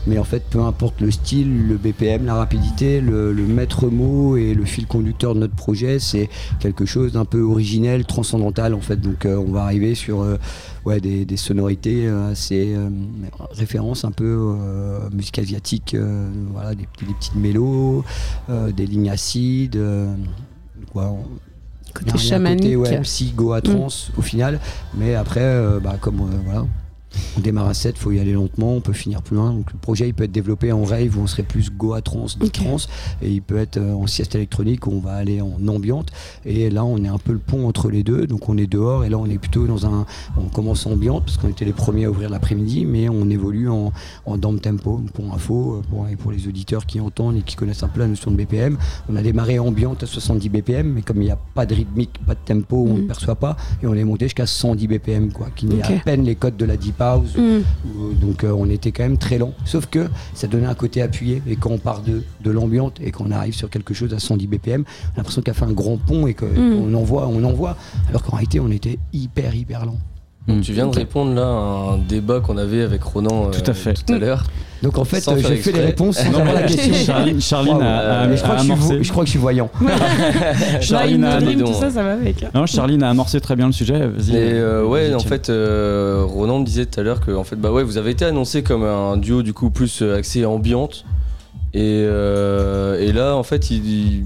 [0.09, 4.37] Mais en fait, peu importe le style, le BPM, la rapidité, le, le maître mot
[4.37, 8.81] et le fil conducteur de notre projet, c'est quelque chose d'un peu originel, transcendantal en
[8.81, 8.97] fait.
[9.01, 10.39] Donc euh, on va arriver sur euh,
[10.85, 12.77] ouais, des, des sonorités euh, assez
[13.53, 14.55] références un peu
[15.13, 15.97] musique asiatique,
[16.53, 18.05] voilà, des, petites mélos,
[18.49, 19.79] des lignes acides.
[20.93, 21.25] quoi, on-
[21.95, 24.59] côté chamanique côté ouais, psy, go à trance au final.
[24.97, 26.65] Mais après, euh, bah, comme euh, voilà,
[27.37, 29.53] on démarre à 7, il faut y aller lentement, on peut finir plus loin.
[29.53, 32.01] Donc le projet il peut être développé en rave où on serait plus go à
[32.03, 32.65] trance, deep Ok.
[32.65, 32.89] trance,
[33.23, 36.11] et il peut être euh, en sieste électronique où on va aller en ambiante.
[36.45, 39.05] Et là on est un peu le pont entre les deux, donc on est dehors
[39.05, 40.07] et là on est plutôt dans un.
[40.37, 43.93] On commence ambiante parce qu'on était les premiers à ouvrir l'après-midi, mais on évolue en,
[44.27, 45.01] en down tempo.
[45.15, 48.01] Pour info, euh, pour, et pour les auditeurs qui entendent et qui connaissent un peu
[48.01, 48.77] la notion de BPM,
[49.09, 52.11] on a démarré ambiante à 70 BPM, mais comme il n'y a pas de rythmique,
[52.27, 53.07] pas de tempo, on ne Mhm.
[53.07, 55.91] perçoit pas, et on est monté jusqu'à 110 BPM, quoi, qui n'est Ok.
[55.91, 57.34] à peine les codes de la deep house.
[57.36, 57.62] hmm, Euh,
[58.20, 59.53] Donc euh, on était quand même très lent.
[59.64, 61.42] Sauf que ça donnait un côté appuyé.
[61.46, 64.46] Et quand on part de, de l'ambiante et qu'on arrive sur quelque chose à 110
[64.46, 66.94] BPM, on a l'impression qu'il a fait un grand pont et qu'on Mm.
[66.94, 67.76] envoie, on envoie.
[68.09, 69.96] Alors qu'en réalité, on était hyper, hyper lent.
[70.49, 70.61] Donc, Mm.
[70.62, 73.74] tu viens de répondre là à un débat qu'on avait avec Ronan euh, Tout à
[73.74, 73.95] fait.
[73.95, 74.43] tout à l'heure.
[74.82, 76.93] Donc en fait, euh, j'ai fait les réponses sans Non, avoir la question.
[76.93, 77.84] Charline, Charline Bravo.
[77.88, 78.97] a, a- Mais je, crois a que je, suis amorcé.
[78.97, 79.70] vo- je crois que je suis voyant.
[80.80, 82.45] Charline a- tout ça, ça va avec.
[82.55, 84.07] Non, Charline a amorcé très bien le sujet.
[84.09, 84.30] Vas-y.
[84.34, 85.28] Et euh, ouais, en tiens.
[85.28, 88.11] fait, euh, Ronan me disait tout à l'heure que en fait, bah ouais, vous avez
[88.11, 91.05] été annoncé comme un duo du coup plus euh, axé ambiante.
[91.74, 94.24] Et, euh, et là, en fait, il, il-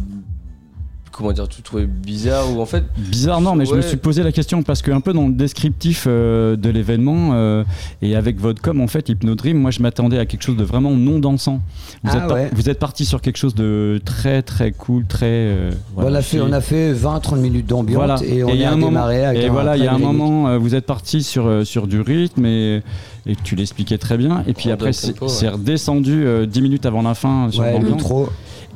[1.17, 4.23] comment dire, tu trouvais bizarre ou en fait, Bizarre, non, mais je me suis posé
[4.23, 7.65] la question parce que un peu dans le descriptif euh, de l'événement euh,
[8.03, 10.91] et avec votre com, en fait, Hypnodream, moi je m'attendais à quelque chose de vraiment
[10.93, 11.61] non dansant.
[12.05, 15.27] Vous, Ah êtes, par- vous êtes parti sur quelque chose de très très cool, très.
[15.27, 18.17] euh, on, a fait, on a fait 20-30 minutes d'ambiance Voilà.
[18.25, 19.87] et on il y a, a un moment- démarré avec Et un voilà, il y
[19.87, 22.83] a un moment, euh, vous êtes parti sur, sur du rythme et,
[23.27, 24.45] et tu l'expliquais très bien.
[24.47, 25.49] Et puis après, c'est ouais.
[25.49, 28.29] redescendu euh, 10 minutes avant la fin sur Ouais, le trop.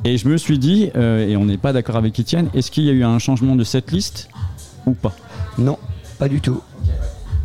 [0.05, 2.85] Et je me suis dit, euh, et on n'est pas d'accord avec Étienne, est-ce qu'il
[2.85, 4.29] y a eu un changement de cette liste
[4.87, 5.15] ou pas?
[5.59, 5.79] Non,
[6.19, 6.61] pas du tout.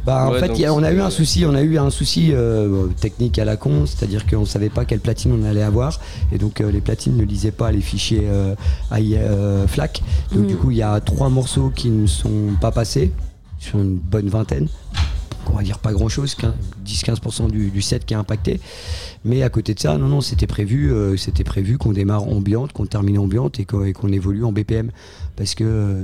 [0.06, 2.30] Bah, en Ouais, fait, a- on a eu un souci, on a eu un souci
[2.32, 6.00] euh, technique à la con, c'est-à-dire qu'on savait pas quelle platine on allait avoir,
[6.32, 8.54] et donc euh, les platines ne lisaient pas les fichiers euh,
[8.94, 10.04] euh, FLAC.
[10.32, 10.48] Donc Mhm.
[10.48, 13.12] du coup, il y a trois morceaux qui ne sont pas passés
[13.60, 14.68] sur une bonne vingtaine.
[15.56, 16.36] On va dire pas grand-chose,
[16.86, 18.60] 10-15% du, set qui a impacté.
[19.24, 22.86] Mais à côté de ça, non, non, c'était prévu, euh, prévu qu'on démarre ambiante, qu'on
[22.86, 24.92] termine ambiante et qu'on et qu'on évolue en BPM.
[25.38, 26.04] Parce que, euh,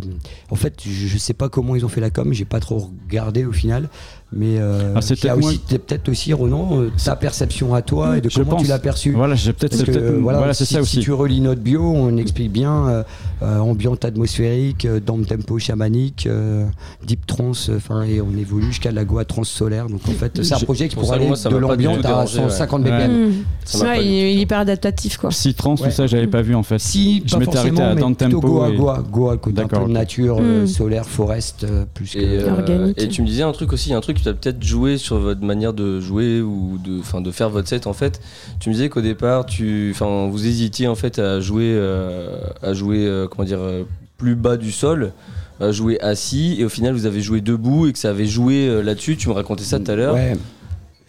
[0.52, 2.92] en fait, je, je sais pas comment ils ont fait la com, j'ai pas trop
[3.04, 3.90] regardé au final.
[4.34, 8.30] Mais euh, Ah, peut-être aussi peut-être aussi Ronan, euh, ta perception à toi et de
[8.30, 8.62] Je comment pense.
[8.64, 9.12] tu l'as perçu.
[9.12, 11.00] Voilà, j'ai peut-être peut-être- voilà, voilà, c'est si, ça si aussi.
[11.02, 13.04] tu relis notre bio, on explique bien euh,
[13.42, 16.66] euh, ambiante atmosphérique, euh, down tempo chamanique, euh,
[17.06, 19.88] deep trance, enfin et on évolue jusqu'à la goa trance solaire.
[19.88, 22.40] Donc en fait, c'est un projet qui pour pourrait aller moi, de tout à dérangé,
[22.40, 22.50] ouais.
[22.50, 22.90] 150 Ouais.
[22.92, 23.12] BPM.
[23.12, 23.34] Mmh.
[23.66, 25.30] Ça il, est hyper adaptatif quoi.
[25.32, 25.90] Psytrance, Ouais.
[25.90, 26.80] tout ça, j'avais pas vu en fait.
[26.80, 30.68] Si, Je m'étais arrêté à plutôt tempo Goa, Goa, Goa, côté nature, euh, Mm.
[30.68, 33.02] solaire, forest, plus que...
[33.02, 35.42] Et tu me disais un truc aussi, un truc qui t'a peut-être joué sur votre
[35.42, 38.22] manière de jouer ou de, faire votre set en fait.
[38.60, 43.06] Tu me disais qu'au départ, tu, vous hésitiez en fait à jouer, euh, à jouer,
[43.06, 43.84] euh, comment dire, euh,
[44.18, 45.12] plus bas du sol,
[45.60, 48.84] à jouer assis, et au final vous avez joué debout et que ça avait joué
[48.84, 49.18] là-dessus.
[49.18, 50.14] Tu me racontais ça tout à l'heure.
[50.14, 50.38] Ouais,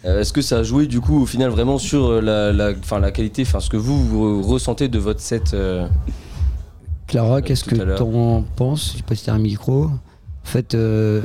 [0.03, 3.11] Est-ce que ça a joué du coup au final vraiment sur la, la, enfin, la
[3.11, 5.87] qualité, enfin ce que vous, vous ressentez de votre set euh,
[7.05, 7.97] Clara, qu'est-ce que l'heure?
[7.97, 8.93] t'en penses?
[8.93, 9.83] Je sais pas si t'as un micro.
[9.85, 11.21] En fait, euh,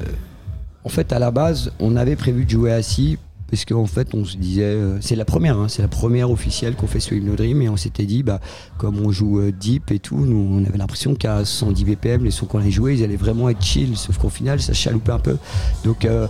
[0.84, 3.18] en fait, à la base, on avait prévu de jouer assis
[3.50, 6.74] parce qu'en fait, on se disait, euh, c'est la première, hein, c'est la première officielle
[6.74, 8.40] qu'on fait sur Hypnodream et on s'était dit, bah,
[8.76, 12.30] comme on joue euh, deep et tout, nous, on avait l'impression qu'à 110 BPM, les
[12.30, 15.18] sons qu'on allait jouer, ils allaient vraiment être chill, sauf qu'au final, ça chaloupait un
[15.18, 15.38] peu.
[15.82, 16.26] Donc, euh,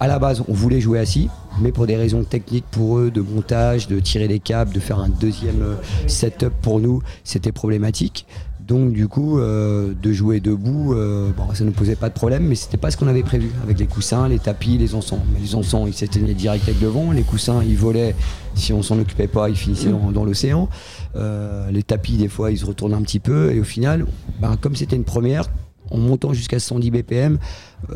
[0.00, 1.28] à la base, on voulait jouer assis,
[1.60, 4.98] mais pour des raisons techniques pour eux, de montage, de tirer les câbles, de faire
[4.98, 5.76] un deuxième
[6.08, 8.26] setup pour nous, c'était problématique.
[8.68, 12.46] Donc du coup, euh, de jouer debout, euh, bon, ça ne posait pas de problème,
[12.46, 15.20] mais c'était pas ce qu'on avait prévu avec les coussins, les tapis, les encens.
[15.40, 18.14] Les encens, ils s'éteignaient direct avec le vent, les coussins, ils volaient.
[18.54, 20.68] Si on s'en occupait pas, ils finissaient dans, l'océan.
[21.16, 23.52] Euh, les tapis, des fois, ils se retournent un petit peu.
[23.52, 24.04] Et au final,
[24.38, 25.48] ben, comme c'était une première,
[25.90, 27.38] en montant jusqu'à 110 BPM,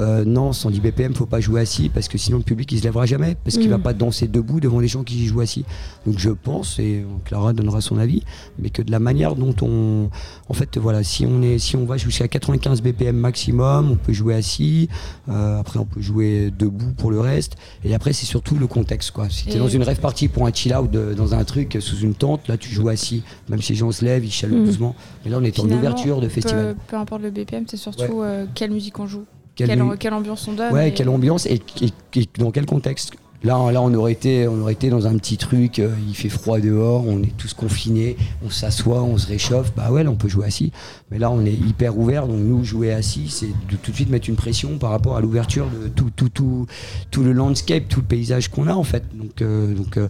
[0.01, 2.85] euh, non, 110 BPM, faut pas jouer assis parce que sinon le public il se
[2.85, 3.73] lèvera jamais parce qu'il Mm.
[3.73, 5.65] va pas danser debout devant les gens qui jouent assis.
[6.07, 8.23] Donc je pense et Clara donnera son avis,
[8.59, 10.09] mais que de la manière dont on,
[10.49, 14.13] en fait voilà, si on est, si on va jusqu'à 95 BPM maximum, on peut
[14.13, 14.89] jouer assis.
[15.29, 17.57] euh, après on peut jouer debout pour le reste.
[17.85, 19.29] Et après c'est surtout le contexte quoi.
[19.31, 21.45] Si tu es Et- dans une rêve partie pour un chill out de- dans un
[21.45, 23.23] truc sous une tente, là tu joues assis.
[23.49, 24.67] Même si les gens se lèvent, ils chaloupent Mm.
[24.67, 24.95] doucement.
[25.25, 26.77] Mais là on est en ouverture de festival.
[26.87, 29.25] Peu, importe le BPM, c'est surtout euh, quelle musique on joue,
[29.55, 30.73] Quelle quelle, mu- quelle ambiance on donne.
[30.73, 33.13] Ouais, et- quelle ambiance et, et- et dans quel contexte?
[33.45, 36.29] Là, là on, aurait été, on aurait été dans un petit truc, euh, il fait
[36.29, 40.15] froid dehors, on est tous confinés, on s'assoit, on se réchauffe, bah ouais, là on
[40.15, 40.71] peut jouer assis.
[41.11, 44.11] Mais là on est hyper ouvert, donc nous jouer assis, c'est de tout de suite
[44.11, 46.67] mettre une pression par rapport à l'ouverture de tout, tout, tout,
[47.11, 49.03] tout le landscape, tout le paysage qu'on a en fait.
[49.13, 50.07] Donc, euh, donc euh,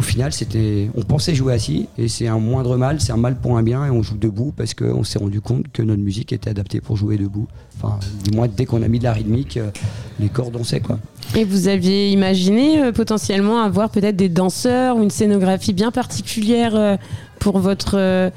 [0.00, 3.36] au final, c'était, on pensait jouer assis et c'est un moindre mal, c'est un mal
[3.36, 6.32] pour un bien et on joue debout parce qu'on s'est rendu compte que notre musique
[6.32, 7.48] était adaptée pour jouer debout.
[7.76, 9.70] Enfin, du moins dès qu'on a mis de la rythmique, euh,
[10.18, 10.98] les corps dansaient quoi.
[11.36, 16.74] Et vous aviez imaginé euh, potentiellement avoir peut-être des danseurs ou une scénographie bien particulière
[16.74, 16.96] euh,
[17.38, 18.30] pour votre,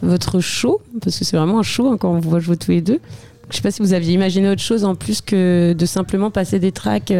[0.00, 0.80] votre show?
[1.02, 3.00] Parce que c'est vraiment un show hein, quand on vous voit jouer tous les deux.
[3.50, 6.58] Je sais pas si vous aviez imaginé autre chose en plus que de simplement passer
[6.58, 7.12] des tracks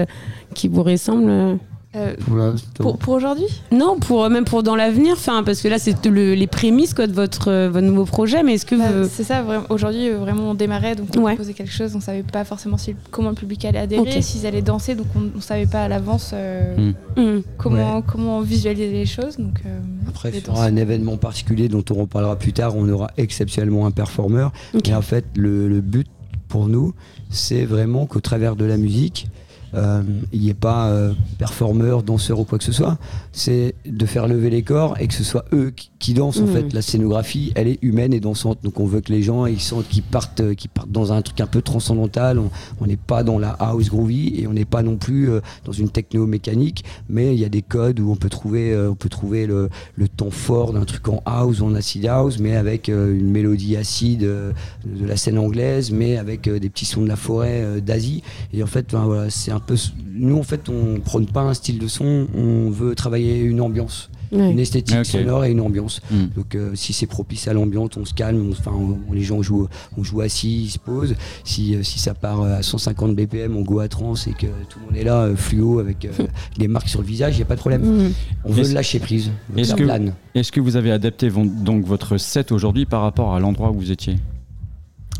[0.54, 1.58] qui vous ressemblent.
[1.94, 1.98] Euh.
[2.12, 2.66] Euh, Pour l'instant.
[2.84, 6.34] pour pour aujourd'hui Non, pour, même pour dans l'avenir, enfin, parce que là c'est le-
[6.34, 9.08] les prémices quoi, de votre, euh, votre nouveau projet, mais est-ce que Bah, vous...
[9.12, 9.64] C'est ça, vraiment.
[9.68, 11.34] aujourd'hui, euh, vraiment, on démarrait, donc on Ouais.
[11.34, 14.62] proposait quelque chose, on savait pas forcément si, comment le public allait adhérer, s'ils allaient
[14.62, 17.20] danser, donc on, on savait pas à l'avance euh, Mm.
[17.20, 17.42] Hmm.
[17.58, 19.36] comment, comment visualiser les choses.
[19.36, 19.78] Donc, euh,
[20.08, 22.74] Après, il y aura un événement particulier dont on reparlera plus tard.
[22.76, 24.52] On aura exceptionnellement un performeur.
[24.88, 26.06] Et en fait, le, le but
[26.48, 26.94] pour nous,
[27.30, 29.41] c'est vraiment qu'au travers de la musique, euh,
[29.74, 32.98] il n'y ait pas euh, performeur, danseur ou quoi que ce soit.
[33.32, 36.38] C'est de faire lever les corps et que ce soit eux qui, qui dansent.
[36.40, 36.52] En Mhm.
[36.52, 38.58] fait, la scénographie, elle est humaine et dansante.
[38.62, 41.22] Donc on veut que les gens ils sentent qu'ils partent, euh, qu'ils partent dans un
[41.22, 42.38] truc un peu transcendantal.
[42.38, 42.50] On-
[42.86, 45.88] n'est pas dans la house groovy et on n'est pas non plus euh, dans une
[45.88, 49.08] techno mécanique, mais il y a des codes où on peut trouver, euh, on peut
[49.08, 52.88] trouver le, le temps fort d'un truc en house ou en acid house, mais avec
[52.88, 54.52] euh, une mélodie acide euh,
[54.84, 58.22] de la scène anglaise, mais avec euh, des petits sons de la forêt euh, d'Asie.
[58.52, 59.74] Et en fait, ben, voilà, c'est un peu.
[60.14, 64.10] Nous, en fait, on prône pas un style de son, on veut travailler une ambiance.
[64.34, 66.00] Une esthétique sonore et une ambiance.
[66.10, 66.16] Mm.
[66.34, 69.42] Donc euh, si c'est propice à l'ambiance, on se calme, on, enfin, on- les gens
[69.42, 71.14] jouent, on joue assis, ils se posent.
[71.44, 74.46] Si, euh, si ça part euh, à 150 BPM, on go à trans et que
[74.70, 76.12] tout le monde est là, euh, fluo, avec euh,
[76.58, 77.82] des marques sur le visage, il n'y a pas de problème.
[77.82, 78.12] Mhm.
[78.46, 79.30] On veut lâcher prise.
[79.54, 80.14] Est-ce ça que- plane.
[80.34, 83.90] Est-ce que vous avez adapté donc votre set aujourd'hui par rapport à l'endroit où vous
[83.90, 84.16] étiez?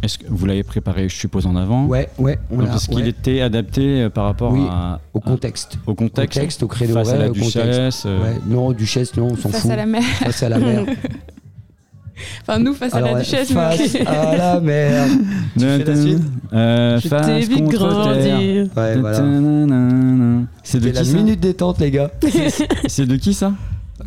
[0.03, 2.89] Est-ce que vous l'avez préparé, je suppose, en avant Ouais, ouais, on Donc, a- Est-ce
[2.89, 5.79] qu'il ouais, était adapté euh, par rapport Oui, à, au à- contexte.
[5.87, 7.57] au contexte, Au créneau face à horaire, la au contexte.
[7.57, 9.71] duchesse euh, Ouais, non, Duchesse, non, on s'en Face fout.
[9.71, 10.03] à la mer.
[10.03, 10.85] Face à la mer.
[12.43, 13.53] Enfin, nous, face Alors, à la ouais, duchesse.
[13.53, 15.07] face à la mer.
[15.55, 16.19] Tu fais la suite
[16.53, 17.79] Euh, Je face contre terre.
[17.79, 18.67] grandir.
[18.77, 19.17] Ouais, voilà.
[19.17, 20.43] Ta-ta-na-na-na.
[20.63, 22.11] C'est de C'est la qui ça minute détente, les gars.
[22.87, 23.53] C'est de qui ça?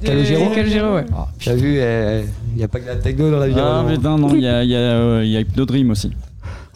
[0.04, 1.06] Calogero Calogero, ouais.
[1.16, 3.56] Ah, T'as vu, il n'y a pas que la techno dans la vie.
[3.58, 3.96] Ah hein, non.
[3.96, 6.12] putain non, il y a, il y a, euh, il y a Hypnodream aussi.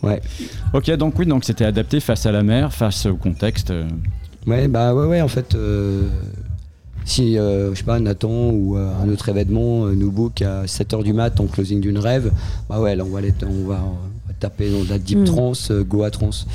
[0.01, 0.21] Ouais.
[0.73, 3.71] Ok donc oui donc c'était adapté face à la mer, face au contexte.
[3.71, 3.85] euh.
[4.47, 6.03] Ouais, bah ouais, ouais, en fait, euh,
[7.05, 10.63] si, euh, je sais pas, Nathan ou euh, un autre événement euh, nous book à
[10.65, 12.31] 7h du mat en closing d'une rêve,
[12.69, 15.23] bah ouais, là, on va, aller- on va, on va taper dans la deep Mm.
[15.25, 16.47] trance, euh, go à trance.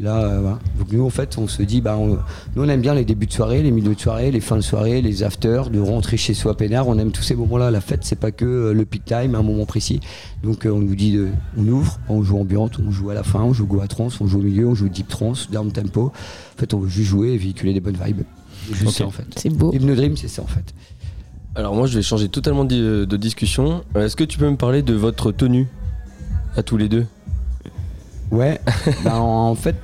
[0.00, 0.58] Là, euh, voilà.
[0.78, 2.18] Donc nous, en fait, on se dit, bah, on-
[2.54, 4.60] nous, on aime bien les débuts de soirée, les milieux de soirée, les fins de
[4.60, 6.86] soirée, les afters, de rentrer chez soi peinard.
[6.86, 7.72] On aime tous ces moments-là.
[7.72, 9.98] La fête, c'est pas que euh, le peak time, un moment précis.
[10.44, 13.24] Donc euh, on nous dit, de- on ouvre, on joue ambiante, on joue à la
[13.24, 15.72] fin, on joue go à trance, on joue au milieu, on joue deep trance, down
[15.72, 16.12] tempo.
[16.54, 18.22] En fait, on veut juste jouer et véhiculer des bonnes vibes.
[18.68, 18.94] C'est juste Ok.
[18.94, 19.26] ça, en fait.
[19.36, 19.72] C'est beau.
[19.72, 20.74] Hypnodream, c'est ça, en fait.
[21.56, 23.82] Alors moi je vais changer totalement de, de discussion.
[23.96, 25.66] Est-ce que tu peux me parler de votre tenue
[26.56, 27.04] à tous les deux?
[28.30, 28.60] Ouais,
[29.04, 29.74] bah, en fait,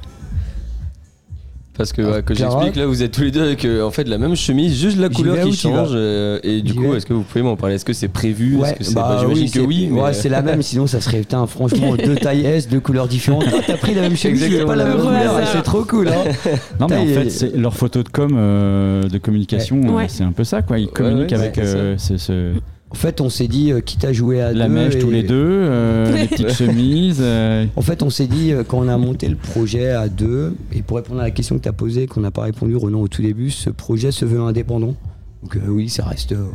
[1.77, 3.91] Parce que, Ah, ouais, que j'explique là vous êtes tous les deux avec euh, en
[3.91, 5.89] fait la même chemise, juste la couleur qui change.
[5.93, 7.75] euh, et du coup est-ce que vous pouvez m'en parler?
[7.75, 8.57] Est-ce que c'est prévu?
[8.57, 9.89] Ouais, Est-ce que c'est bah bah, J'imagine que c'est- oui.
[9.91, 13.09] mais- Ouais, c'est la même, sinon ça serait, putain, franchement, deux tailles S, deux couleurs
[13.09, 13.45] différentes.
[13.49, 16.12] Ah, T'as pris la même chemise, Exactement pas la même couleur, c'est trop cool, hein.
[16.81, 20.31] Non mais en fait c'est leur photo de com euh, de communication, euh, c'est un
[20.33, 20.79] peu ça quoi.
[20.79, 22.53] Ils communiquent ouais, avec euh, ce- ce-
[22.95, 25.24] En fait, on s'est dit, euh, quitte à jouer à la deux mèche tous les
[25.24, 27.18] deux, euh, les petites chemises.
[27.20, 30.80] euh, En fait, on s'est dit, quand on a monté le projet à deux, et
[30.82, 33.09] pour répondre à la question que tu as posée, qu'on n'a pas répondu, Renan, au
[33.09, 34.95] tout début, ce projet se veut indépendant.
[35.42, 36.47] Donc euh, oui, ça reste euh,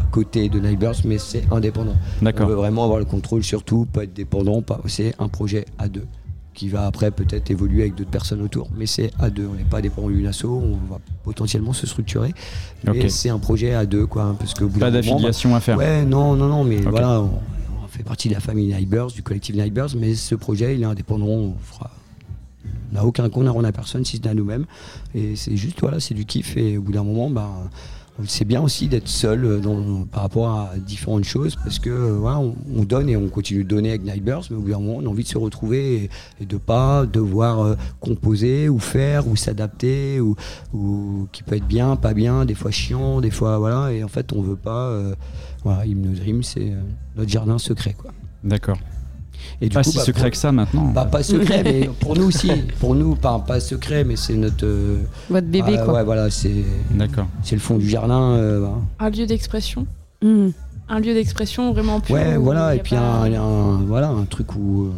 [0.00, 1.96] à côté de Neighbors, mais c'est indépendant.
[2.22, 5.64] On veut vraiment avoir le contrôle sur tout, pas être dépendant, pas, c'est un projet
[5.78, 6.04] à deux
[6.58, 8.68] qui va après peut-être évoluer avec d'autres personnes autour.
[8.76, 12.34] Mais c'est à deux, on n'est pas dépendant d'une asso, on va potentiellement se structurer.
[12.84, 15.78] Mais c'est un projet à deux, quoi, parce que Pas d'affiliation à bah, faire.
[15.78, 17.30] Ouais, non, non, non, mais voilà, on,
[17.84, 20.86] on fait partie de la famille Neighbors, du collectif Neighbors, mais ce projet, il est
[20.86, 21.92] indépendant, on fera.
[22.90, 24.64] On n'a aucun compte à rendre à personne si ce n'est à nous-mêmes.
[25.14, 26.56] Et c'est juste, voilà, c'est du kiff.
[26.56, 27.50] Et au bout d'un moment, bah,
[28.26, 29.60] c'est bien aussi d'être seul euh,
[30.10, 33.68] par rapport à différentes choses parce que euh, on, on donne et on continue de
[33.68, 36.10] donner avec Nightbirds, mais au bout d'un moment, on a envie de se retrouver et,
[36.40, 40.36] et de pas devoir euh, composer ou faire ou s'adapter ou,
[41.32, 43.92] qui peut être bien, pas bien, des fois chiant, des fois voilà.
[43.92, 44.88] Et en fait, on veut pas.
[44.88, 45.14] euh,
[45.64, 45.84] voilà,
[46.42, 46.72] c'est
[47.16, 47.96] notre jardin secret.
[48.44, 48.78] D'accord.
[49.60, 50.92] Et du Pas coup, si bah, secret pour- que ça maintenant.
[50.94, 52.50] bah, pas secret, mais pour nous aussi.
[52.78, 54.64] Pour nous, pas, pas secret, mais c'est notre.
[54.64, 54.98] euh,
[55.28, 55.94] Votre bébé, ah, quoi.
[55.94, 57.26] Ouais, voilà, c'est D'accord.
[57.42, 58.34] c'est le fond du jardin.
[58.36, 58.66] euh.
[59.00, 59.86] Un lieu d'expression.
[60.22, 60.48] Mm.
[60.90, 62.14] Un lieu d'expression vraiment pur.
[62.14, 64.90] Ouais, voilà, et puis pas- un, un- voilà, un truc où, euh,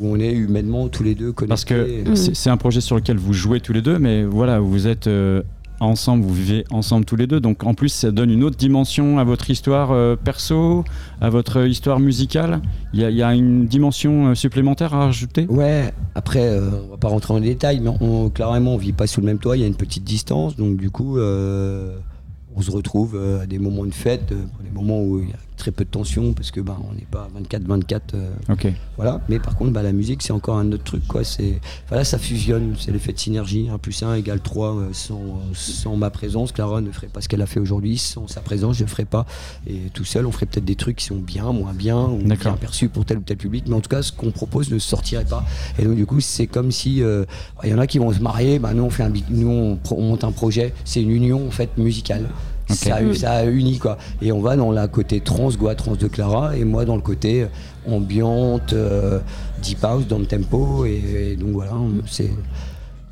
[0.00, 1.48] où on est humainement tous les deux connectés.
[1.48, 4.60] Parce que c'est c'est un projet sur lequel vous jouez tous les deux, mais voilà,
[4.60, 5.42] vous êtes euh,
[5.84, 7.40] ensemble, vous vivez ensemble tous les deux.
[7.40, 10.84] Donc en plus, ça donne une autre dimension à votre histoire euh, perso,
[11.20, 12.60] à votre histoire musicale.
[12.92, 15.46] Il y, a- une dimension euh, supplémentaire à rajouter?
[15.48, 19.06] Ouais, après, euh, on va pas rentrer en détail, mais on, clairement, on vit pas
[19.06, 22.70] sous le même toit, il y a une petite distance, donc du coup, on se
[22.70, 25.90] retrouve à des moments de fête, des moments où il y a très peu de
[25.90, 28.00] tension, parce que ben, on n'est pas 24-24.
[28.14, 28.66] euh, Ok.
[28.96, 31.22] Voilà, mais par contre, bah, la musique, c'est encore un autre truc, quoi.
[31.22, 33.68] C'est, voilà, ça fusionne, c'est l'effet de synergie.
[33.72, 34.74] 1 plus 1 égale 3.
[34.76, 37.96] euh, sans, sans ma présence, Clara ne ferait pas ce qu'elle a fait aujourd'hui.
[37.96, 39.24] Sans sa présence, je ne ferais pas.
[39.68, 42.18] Et tout seul, on ferait peut-être des trucs qui sont bien, moins bien, ou
[42.50, 43.64] bien perçus pour tel ou tel public.
[43.68, 45.44] Mais en tout cas, ce qu'on propose ne sortirait pas.
[45.78, 47.24] Et donc, du coup, c'est comme si euh,
[47.62, 48.58] il y en a qui vont se marier.
[48.58, 50.74] Bah, nous, on fait un, nous, on monte un projet.
[50.84, 52.28] C'est une union, en fait, musicale.
[52.72, 53.98] Ça, ça unit quoi.
[54.20, 57.02] Et on va dans la côté trans, goa trans de Clara, et moi dans le
[57.02, 57.46] côté
[57.86, 59.18] ambiante, euh,
[59.62, 60.84] deep house, dans le tempo.
[60.84, 61.72] Et, et donc voilà,
[62.06, 62.30] c'est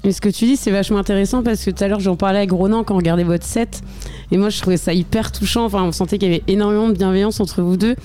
[0.03, 2.39] Et ce que tu dis, c'est vachement intéressant parce que tout à l'heure, j'en parlais
[2.39, 3.83] avec Ronan quand on regardait votre set.
[4.31, 5.65] Et moi, je trouvais ça hyper touchant.
[5.65, 7.97] Enfin, on sentait qu'il y avait énormément de bienveillance entre vous deux.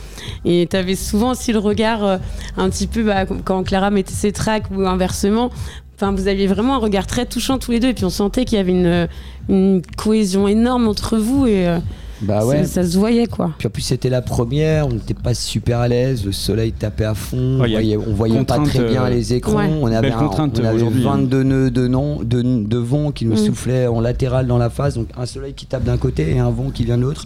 [0.43, 2.17] Et tu avais souvent aussi le regard euh,
[2.57, 5.51] un petit peu bah, quand Clara mettait ses tracks ou inversement.
[5.95, 7.89] Enfin, vous aviez vraiment un regard très touchant tous les deux.
[7.89, 9.07] Et puis, on sentait qu'il y avait une,
[9.49, 11.47] une cohésion énorme entre vous.
[11.47, 11.79] Et euh,
[12.21, 12.63] Bah ça- ouais.
[12.65, 13.51] ça, se voyait, quoi.
[13.57, 17.03] Puis en plus c'était la première, on n'était pas super à l'aise, le soleil tapait
[17.05, 19.69] à fond, Ouais, on voyait, on voyait pas très bien euh, les écrans, Ouais.
[19.81, 21.11] on avait, un- contrainte, on avait aujourd'hui, hein.
[21.17, 23.45] 22 nœuds de, non- de, de vent qui nous Mm.
[23.45, 26.49] soufflaient en latéral dans la face, donc un soleil qui tape d'un côté et un
[26.51, 27.25] vent qui vient de l'autre,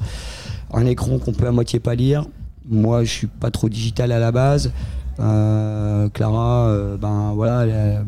[0.73, 2.25] un écran qu'on peut à moitié pas lire.
[2.67, 4.71] Moi je suis pas trop digital à la base,
[6.13, 8.03] Clara, euh, ben voilà, elle a-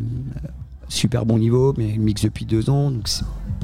[0.90, 2.92] super bon niveau, mais elle mixe depuis deux ans,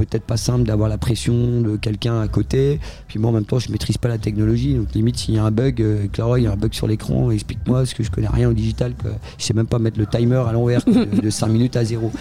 [0.05, 2.79] peut-être pas simple d'avoir la pression de quelqu'un à côté.
[3.07, 5.43] Puis moi en même temps je maîtrise pas la technologie, donc limite s'il y a
[5.43, 8.11] un bug, euh, Clara il y a un bug sur l'écran, explique-moi parce que je
[8.11, 9.11] connais rien au digital, quoi.
[9.37, 12.11] je sais même pas mettre le timer à l'envers de, de 5 minutes à zéro.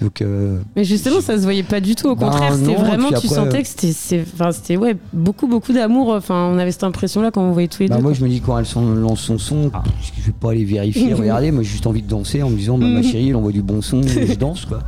[0.00, 2.08] Donc euh, Mais justement, ça se voyait pas du tout.
[2.08, 4.96] Au Bah, contraire, c'était non, vraiment, tu sentais euh, que c'était, c'est- enfin, c'était ouais,
[5.12, 6.10] beaucoup, beaucoup d'amour.
[6.10, 8.02] Enfin, on avait cette impression-là quand on voyait tous les bah, deux.
[8.02, 8.18] moi quoi.
[8.18, 9.82] je me dis quand elle son- lance son son, Ah.
[10.18, 12.78] je vais pas aller vérifier, regarder, moi j'ai juste envie de danser en me disant
[12.78, 14.80] bah, ma chérie elle envoie du bon son, je danse quoi.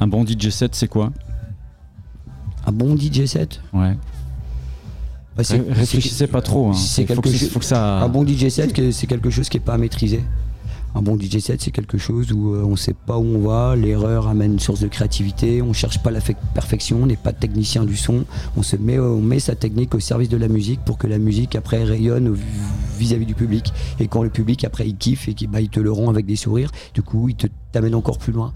[0.00, 1.10] Un bon DJ set, c'est quoi?
[2.66, 3.96] Un bon DJ set Ouais.
[5.36, 6.68] bah, Réfléchissez pas trop.
[6.70, 6.74] Hein.
[6.74, 8.00] c'est quelque que, chose- faut que ça.
[8.02, 10.22] Un bon DJ set, c'est quelque chose qui est pas maîtrisé.
[10.96, 13.74] Un bon DJ set, c'est quelque chose où euh, on sait pas où on va,
[13.74, 17.32] l'erreur amène une source de créativité, on cherche pas la fe- perfection, on n'est pas
[17.32, 18.24] technicien du son,
[18.56, 21.18] on se met, on met sa technique au service de la musique pour que la
[21.18, 22.32] musique après rayonne
[22.96, 23.72] vis-à-vis du public.
[23.98, 26.26] Et quand le public après il kiffe et qu'il bah, il te le rend avec
[26.26, 28.52] des sourires, du coup il te t'amène encore plus loin.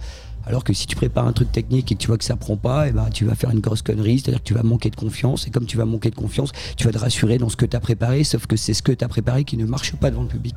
[0.49, 2.57] Alors que si tu prépares un truc technique et que tu vois que ça prend
[2.57, 4.97] pas, et ben tu vas faire une grosse connerie, c'est-à-dire que tu vas manquer de
[4.97, 5.47] confiance.
[5.47, 7.77] Et comme tu vas manquer de confiance, tu vas te rassurer dans ce que tu
[7.77, 10.23] as préparé, sauf que c'est ce que tu as préparé qui ne marche pas devant
[10.23, 10.57] le public.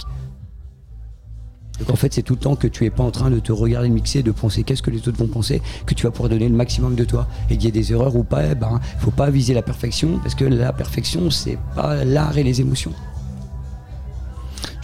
[1.80, 3.52] Donc en fait, c'est tout le temps que tu es pas en train de te
[3.52, 6.48] regarder mixer, de penser qu'est-ce que les autres vont penser, que tu vas pouvoir donner
[6.48, 7.28] le maximum de toi.
[7.50, 10.20] Et qu'il y ait des erreurs ou pas, eh ben, faut pas viser la perfection,
[10.20, 12.94] parce que la perfection, c'est pas l'art et les émotions.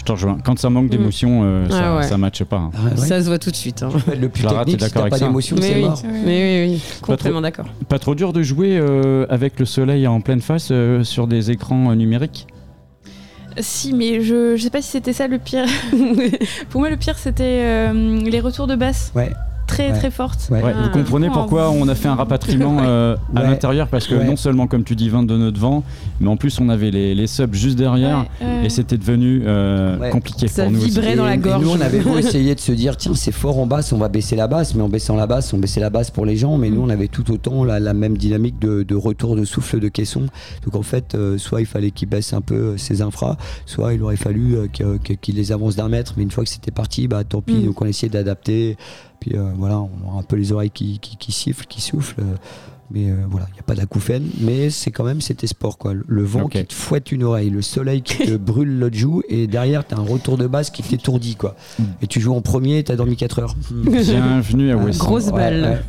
[0.07, 0.37] Je te rejoins.
[0.41, 2.03] Quand ça manque d'émotion, euh, ça, Ah ouais.
[2.03, 2.55] ça matche pas.
[2.57, 2.71] hein.
[2.73, 2.95] Ah ouais.
[2.95, 3.83] Ça se voit tout de suite.
[3.83, 3.89] hein.
[4.19, 5.81] Le plus Clara, t'es technique, si d'accord t'as avec pas d'émotion, Mais c'est oui.
[5.81, 6.01] mort.
[6.25, 7.65] Mais oui, oui, trop- complètement d'accord.
[7.89, 11.51] Pas trop dur de jouer euh, avec le soleil en pleine face euh, sur des
[11.51, 12.47] écrans euh, numériques?
[13.59, 15.65] Si, mais je, je sais pas si c'était ça le pire.
[16.69, 19.31] Pour moi, le pire, c'était euh, les retours de basse Ouais.
[19.67, 19.97] Très Ouais.
[19.97, 20.47] très fortes.
[20.49, 20.63] Ouais.
[20.63, 20.81] Ouais, Ah.
[20.83, 24.23] Vous comprenez pourquoi on a fait un rapatriement euh, à l'intérieur Parce que Ouais.
[24.25, 25.83] non seulement, comme tu dis, 22 nœuds de vent,
[26.19, 28.25] mais en plus on avait les, les subs juste derrière
[28.63, 30.09] et c'était devenu euh, Ouais.
[30.09, 30.79] compliqué Ça pour nous.
[30.79, 30.89] aussi.
[30.89, 31.63] vibrait dans Et- la et gorge.
[31.63, 34.07] nous, on avait beau essayer de se dire, tiens, c'est fort en basse, on va
[34.09, 36.57] baisser la basse, mais en baissant la basse, on baissait la basse pour les gens,
[36.57, 39.79] mais nous, on avait tout autant la, la même dynamique de, de retour de souffle
[39.79, 40.25] de caisson.
[40.65, 44.01] Donc en fait, euh, soit il fallait qu'ils baissent un peu ses infras, soit il
[44.01, 47.23] aurait fallu euh, qu'ils les avancent d'un mètre, mais une fois que c'était parti, bah
[47.23, 47.65] tant pis, Mm.
[47.65, 48.77] donc on essayait d'adapter.
[49.19, 52.23] Puis euh, voilà, on a un peu les oreilles qui, qui, qui sifflent, qui soufflent.
[52.91, 55.93] Mais euh, voilà, il n'y a pas d'acouphène, mais c'est quand même c'était sport quoi.
[55.93, 59.47] Le vent qui te fouette une oreille, le soleil qui te brûle l'autre joue, et
[59.47, 61.55] derrière t'as un retour de basse qui t'étourdit quoi.
[61.79, 61.83] Mm.
[62.01, 63.55] Et tu joues en premier, t'as dormi 4 heures.
[63.71, 64.99] Bienvenue à Ah, West.
[64.99, 65.83] Grosse balle.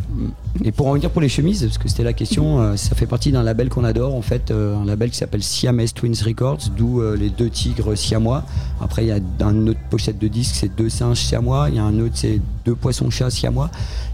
[0.65, 3.07] Et pour en revenir pour les chemises, parce que c'était la question, euh, ça fait
[3.07, 6.71] partie d'un label qu'on adore, en fait, euh, un label qui s'appelle Siamese Twins Records,
[6.77, 8.45] d'où euh, les deux tigres siamois.
[8.81, 11.79] Après, il y a un autre pochette de disque, c'est deux singes siamois, il y
[11.79, 13.71] a un autre, c'est deux poissons-chats siamois.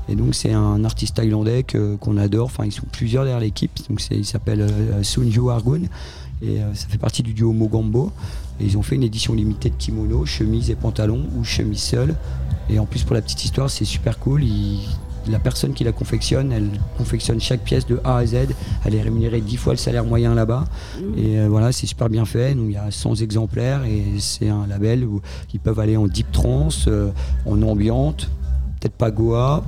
[0.09, 3.73] Et donc, c'est un artiste thaïlandais que- qu'on adore, enfin, ils sont plusieurs derrière l'équipe,
[3.89, 5.83] donc c'est- il s'appelle euh, Sunju Argun.
[6.43, 8.13] Et euh, ça fait partie du duo Mogambo.
[8.61, 12.15] Et ils ont fait une édition limitée de kimono, chemise et pantalon, ou chemise seule.
[12.69, 14.45] Et en plus, pour la petite histoire, c'est super cool.
[14.45, 14.81] Il-
[15.27, 18.35] la personne qui la confectionne, elle confectionne chaque pièce de A à Z.
[18.85, 20.67] Elle est rémunérée 10 fois le salaire moyen là-bas.
[21.17, 22.55] Et euh, voilà, c'est super bien fait.
[22.55, 25.23] Donc il y a 100 exemplaires et c'est un label où
[25.55, 27.11] ils peuvent aller en deep trance, euh,
[27.47, 28.29] en ambiante,
[28.81, 29.65] peut-être pas Goa,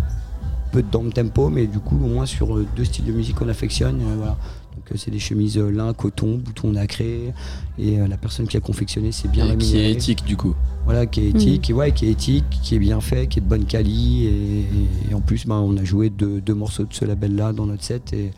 [0.77, 3.37] peu de down tempo, mais du coup au moins sur euh, deux styles de musique
[3.37, 3.99] qu'on affectionne.
[4.03, 4.37] euh, voilà.
[4.77, 7.33] Donc euh, c'est des chemises lin, coton, bouton nacré.
[7.79, 10.55] Et euh, la personne qui a confectionné, c'est bien Et qui est éthique du coup.
[10.85, 13.43] voilà, qui est éthique, et ouais, qui est éthique, qui est bien fait, qui est
[13.43, 14.67] de bonne quali, et,
[15.11, 17.83] et en plus, ben, on a joué deux, deux morceaux de ce label-là dans notre
[17.85, 18.33] set, et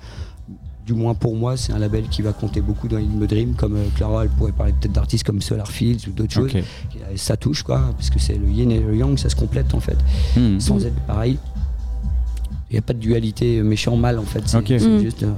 [0.86, 3.54] du moins pour moi, c'est un label qui va compter beaucoup dans In The Dream,
[3.54, 6.54] comme euh, Clara, elle pourrait parler peut-être d'artistes comme Solar Fields ou d'autres choses.
[6.54, 9.36] Et, euh, ça touche quoi, parce que c'est le yin et le yang, ça se
[9.36, 9.98] complète en fait,
[10.36, 10.58] Hmm.
[10.60, 11.36] sans être pareil.
[12.70, 15.00] Il n'y a pas de dualité méchant-mal en fait, c'est Mm.
[15.02, 15.22] juste...
[15.22, 15.32] euh,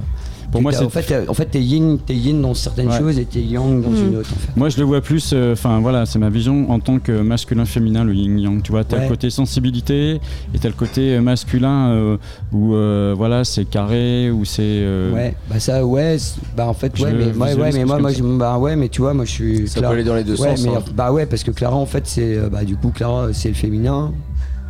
[0.51, 2.99] Pour moi, en fait, t'as- en fait, t'es yin, t'es yin dans certaines Ouais.
[2.99, 3.95] choses et t'es yang dans Mm.
[4.09, 4.49] une autre en fait.
[4.59, 8.03] Moi, je le vois plus, euh, enfin voilà, c'est ma vision en tant que masculin-féminin,
[8.03, 8.61] le yin-yang.
[8.61, 9.03] Tu vois, t'as Ouais.
[9.03, 10.15] le côté sensibilité
[10.53, 12.17] et t'as le côté euh, masculin euh,
[12.51, 14.59] où euh, voilà, c'est carré, où c'est.
[14.61, 16.17] euh, Ouais, bah ça, ouais,
[16.57, 18.75] bah en fait, ouais, mais, ouais, visualise ouais, mais plus moi, moi, je, bah ouais,
[18.75, 19.67] mais tu vois, moi je suis.
[19.69, 20.65] Ça Clara- peut aller dans les deux ouais, sens.
[20.65, 20.83] mais, hein.
[20.93, 23.55] bah ouais, parce que Clara, en fait, c'est, euh, bah du coup, Clara, c'est le
[23.55, 24.11] féminin.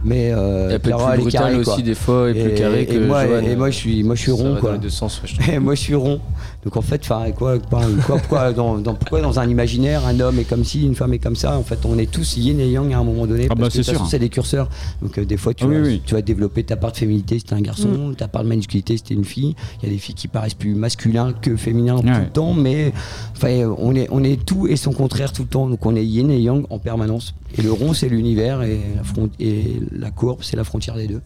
[0.04, 3.00] Mais euh, Elle peut être plus brutale aussi des fois et, plus carrée que et
[3.00, 3.46] moi, Joanne.
[3.46, 4.78] et moi, je suis, moi, je suis rond, quoi.
[4.90, 5.52] sens, ouais, je.
[5.52, 6.20] Et moi je suis rond.
[6.64, 10.20] Donc en fait, enfin, quoi, quoi, quoi, pourquoi, dans, dans- pourquoi dans un imaginaire un
[10.20, 11.58] homme est comme ci, une femme est comme ça?
[11.58, 13.48] En fait, on est tous yin et yang à un moment donné.
[13.50, 14.70] Ah bah, parce que de c'est c'est des curseurs.
[15.02, 16.02] Donc euh, des fois, tu, Ah vas, oui, oui.
[16.06, 19.14] tu vas développer ta part de féminité t'es un garçon, ta part de masculinité t'es
[19.16, 19.56] une fille.
[19.82, 22.20] Il y a des filles qui paraissent plus masculins que féminins tout Ouais.
[22.20, 22.94] le temps, mais
[23.36, 25.68] enfin, on est, on est tout et son contraire tout le temps.
[25.68, 27.34] Donc on est yin et yang en permanence.
[27.58, 31.08] Et le rond, c'est l'univers et la, front- et la courbe, c'est la frontière des
[31.08, 31.22] deux.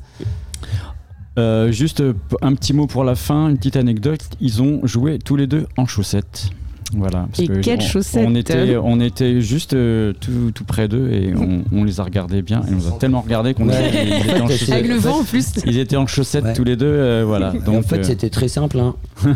[1.38, 4.22] Euh, juste euh, un petit mot pour la fin, une petite anecdote.
[4.40, 6.50] Ils ont joué tous les deux en chaussettes.
[6.94, 7.26] Voilà.
[7.32, 10.88] parce Et que quelles on, chaussettes on était, on était juste euh, tout, tout près
[10.88, 12.62] d'eux et on, on les a regardés bien.
[12.70, 14.20] Et on les a tellement regardés qu'on Ouais.
[14.22, 14.70] étaient en chaussettes.
[14.70, 15.46] Avec le vent en plus.
[15.66, 16.54] Ils étaient en chaussettes Ouais.
[16.54, 17.52] tous les deux, euh, voilà.
[17.54, 18.80] Donc, en fait, euh, c'était très simple.
[18.80, 18.96] hein.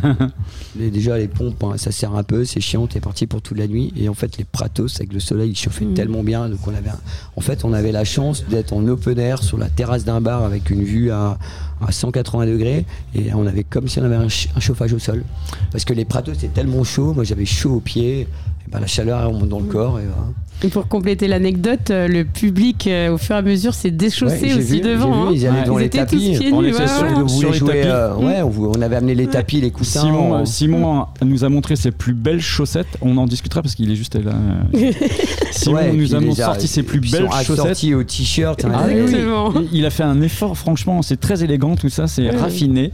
[0.80, 3.58] Les- déjà, les pompes, hein, ça sert un peu, c'est chiant, t'es parti pour toute
[3.58, 3.92] la nuit.
[3.98, 5.94] Et en fait, les pratos, avec le soleil, il chauffait Mhm.
[5.96, 6.48] tellement bien.
[6.48, 7.00] Donc on avait un-
[7.36, 10.44] En fait, on avait la chance d'être en open air sur la terrasse d'un bar
[10.44, 11.38] avec une vue à,
[11.86, 12.86] à 180 degrés.
[13.16, 15.24] Et on avait comme si on avait un, ch- un chauffage au sol.
[15.72, 17.14] Parce que les pratos, c'était tellement chaud.
[17.14, 18.22] Moi, j'avais chaud aux pieds.
[18.22, 18.28] Et
[18.72, 20.00] ben, la chaleur, dans le corps.
[20.00, 20.30] Et voilà.
[20.62, 24.48] Et pour compléter l'anecdote, euh, le public, euh, au fur et à mesure, s'est déchaussé
[24.48, 25.24] Ouais, aussi vu, devant.
[25.24, 25.32] vu, hein.
[25.34, 25.66] ils allaient Ouais.
[25.66, 26.38] dans Ils les étaient tous tapis.
[26.38, 26.68] pieds On nus.
[26.70, 27.30] était ouais, sur ouais.
[27.30, 27.88] Sur les jouer, tapis.
[27.88, 28.42] euh, ouais,
[28.76, 30.02] on, avait amené les tapis, les coussins.
[30.02, 32.98] Simon, on- euh, Simon nous a montré ses plus belles chaussettes.
[33.02, 34.32] On en discutera parce qu'il est juste là.
[35.52, 37.84] Simon Ouais, nous a sorti ses plus belles chaussettes.
[37.96, 38.66] au t-shirt.
[38.66, 38.96] hein, Ah oui.
[39.00, 39.54] Exactement.
[39.72, 42.92] Il- a fait un effort, franchement, c'est très élégant tout ça, c'est raffiné.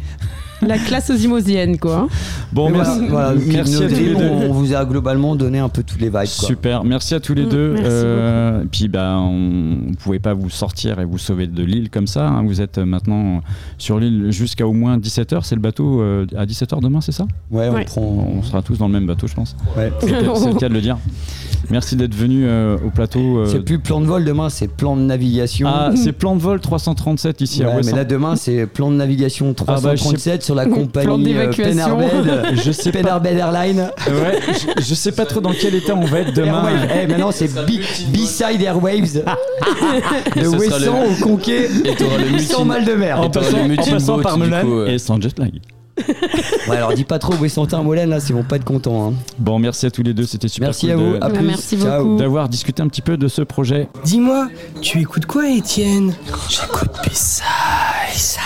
[0.62, 2.08] La classe aux imosiennes, quoi.
[2.54, 4.48] Bon, Mais merci, voilà, merci à tous les dreams, deux.
[4.48, 6.14] On vous a globalement donné un peu toutes les vibes.
[6.14, 6.26] Quoi.
[6.28, 7.76] Super, merci à tous les Mm, deux.
[7.84, 9.38] Euh, puis bah, on
[9.90, 12.28] ne pouvait pas vous sortir et vous sauver de l'île comme ça.
[12.28, 12.44] hein.
[12.46, 13.42] Vous êtes maintenant
[13.78, 15.40] sur l'île jusqu'à au moins 17h.
[15.44, 17.26] C'est le bateau euh, à 17h demain, c'est ça?
[17.52, 17.86] Ouais, on Ouais.
[17.86, 18.02] prend.
[18.02, 19.56] On sera tous dans le même bateau, je pense.
[19.78, 19.92] Ouais.
[20.00, 20.98] C'est le cas- de le dire.
[21.72, 23.40] Merci d'être venu euh, au plateau.
[23.40, 25.68] euh, C'est plus plan de vol demain, c'est plan de navigation.
[25.70, 27.96] Ah, c'est plan de vol 337 ici Ouais, à mais Ouessant.
[27.96, 31.52] là demain c'est plan de navigation Ah bah, 337 sur la compagnie euh.
[31.52, 33.00] Penarbed, Je sais pas.
[33.00, 33.90] Penarbed Airline.
[34.08, 34.40] Ouais,
[34.78, 36.64] je, je sais pas trop dans quel état on va être demain.
[37.04, 37.50] Eh, maintenant c'est.
[37.54, 39.24] B-Side Airwaves
[40.36, 43.20] de le- au Conquet Et t'auras le sans mal de mer.
[43.20, 43.46] En Et t'auras
[43.92, 44.94] passant, par ouais.
[44.94, 45.52] et sans jet lag.
[46.68, 49.10] Ouais, alors dis pas trop Ouessantin Molène là, ils vont pas être contents.
[49.10, 49.14] hein.
[49.40, 51.46] Bon, merci à tous les deux, c'était super Merci cool à vous, de- à plus.
[51.46, 52.04] merci Ciao.
[52.04, 52.18] beaucoup.
[52.18, 53.88] d'avoir discuté un petit peu de ce projet.
[54.04, 54.50] Dis-moi,
[54.82, 56.14] tu écoutes quoi, Étienne?
[56.50, 58.40] J'écoute B-Side.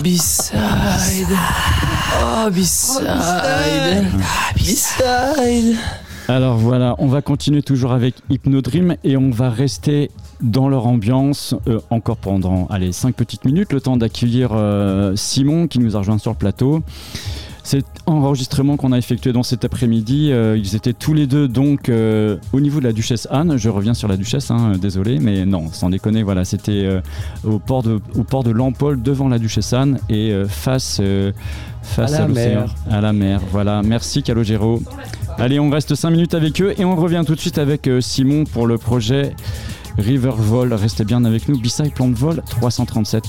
[0.00, 1.26] B-Side.
[2.20, 4.06] Oh, B-Side.
[4.56, 5.76] B-Side.
[6.28, 11.54] Alors voilà, on va continuer toujours avec Hypnodream et on va rester dans leur ambiance
[11.68, 15.98] euh, encore pendant allez, 5 petites minutes, le temps d'accueillir euh, Simon qui nous a
[15.98, 16.82] rejoint sur le plateau.
[17.72, 21.88] Cet enregistrement qu'on a effectué dans cet après-midi, euh, ils étaient tous les deux donc
[21.88, 23.56] euh, au niveau de la Duchesse Anne.
[23.56, 27.00] Je reviens sur la Duchesse, hein, désolé, mais non, sans déconner, voilà, c'était euh,
[27.44, 31.00] au port de au port de Lampol devant la Duchesse Anne et face
[31.82, 32.74] face À l'océan, mer.
[32.90, 33.40] à la mer.
[33.50, 34.82] Voilà, merci Calogero.
[35.38, 38.44] Allez, on reste 5 minutes avec eux et on revient tout de suite avec Simon
[38.44, 39.34] pour le projet
[39.96, 40.74] River Vol.
[40.74, 41.58] Restez bien avec nous.
[41.58, 43.24] B-Side Plan de Vol 337.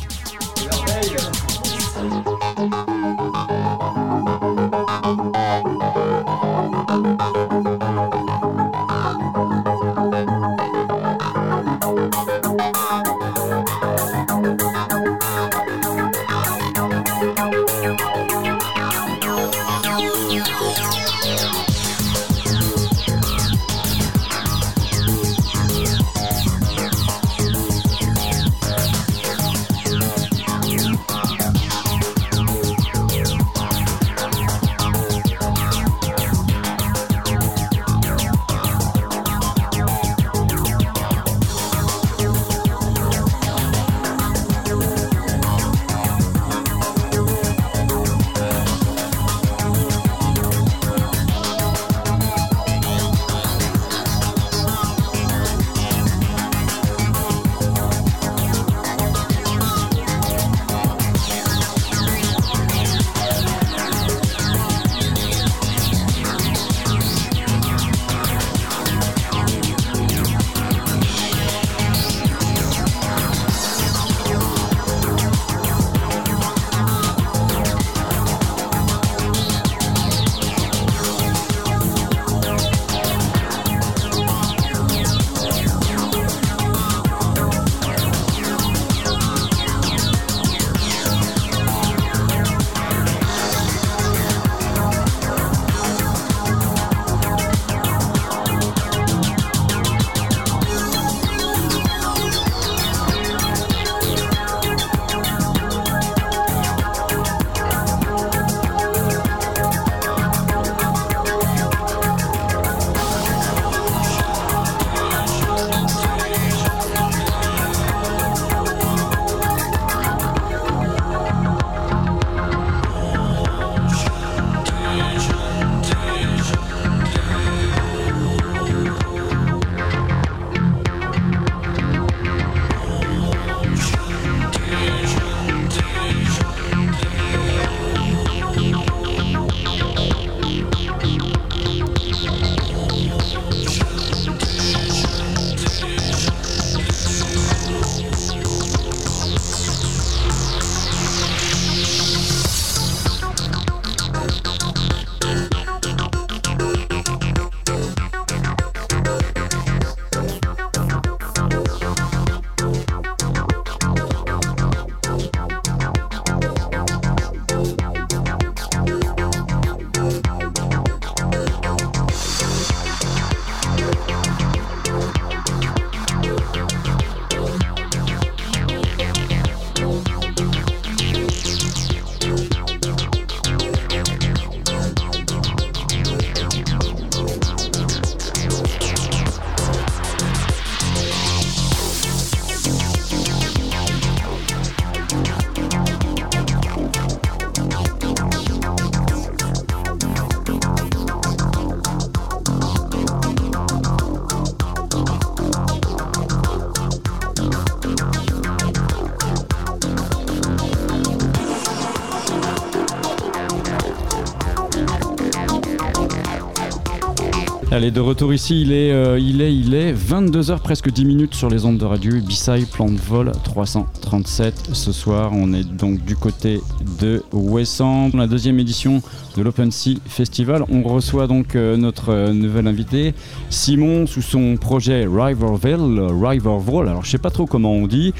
[217.84, 221.34] Allez, de retour ici, il est, euh, il est, il est 22h, presque 10 minutes
[221.36, 222.14] sur les ondes de radio.
[222.26, 224.70] Bissai, plan de vol 337.
[224.72, 226.62] Ce soir, on est donc du côté
[227.02, 229.02] de Wesson, la deuxième édition
[229.36, 230.64] de l'Open Sea Festival.
[230.72, 233.14] On reçoit donc euh, notre euh, nouvel invité,
[233.50, 236.88] Simon, sous son projet Riverville, Riverville.
[236.88, 238.14] Alors, je sais pas trop comment on dit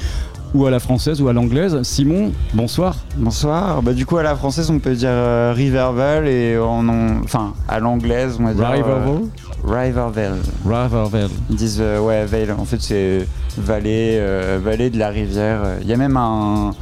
[0.52, 1.82] ou à la française ou à l'anglaise.
[1.82, 2.96] Simon, bonsoir.
[3.16, 3.82] Bonsoir.
[3.82, 7.54] Bah, du coup, à la française, on peut dire euh, Rivervale et en, en- enfin,
[7.66, 8.68] à l'anglaise, on va dire.
[8.68, 9.28] Riverville
[9.74, 10.40] Rivervale.
[10.64, 11.28] Riverville.
[11.50, 12.52] Ils disent, euh, ouais, Vale.
[12.52, 13.26] En fait, c'est
[13.58, 15.62] vallée, euh, vallée de la rivière.
[15.82, 16.72] Il y a même un,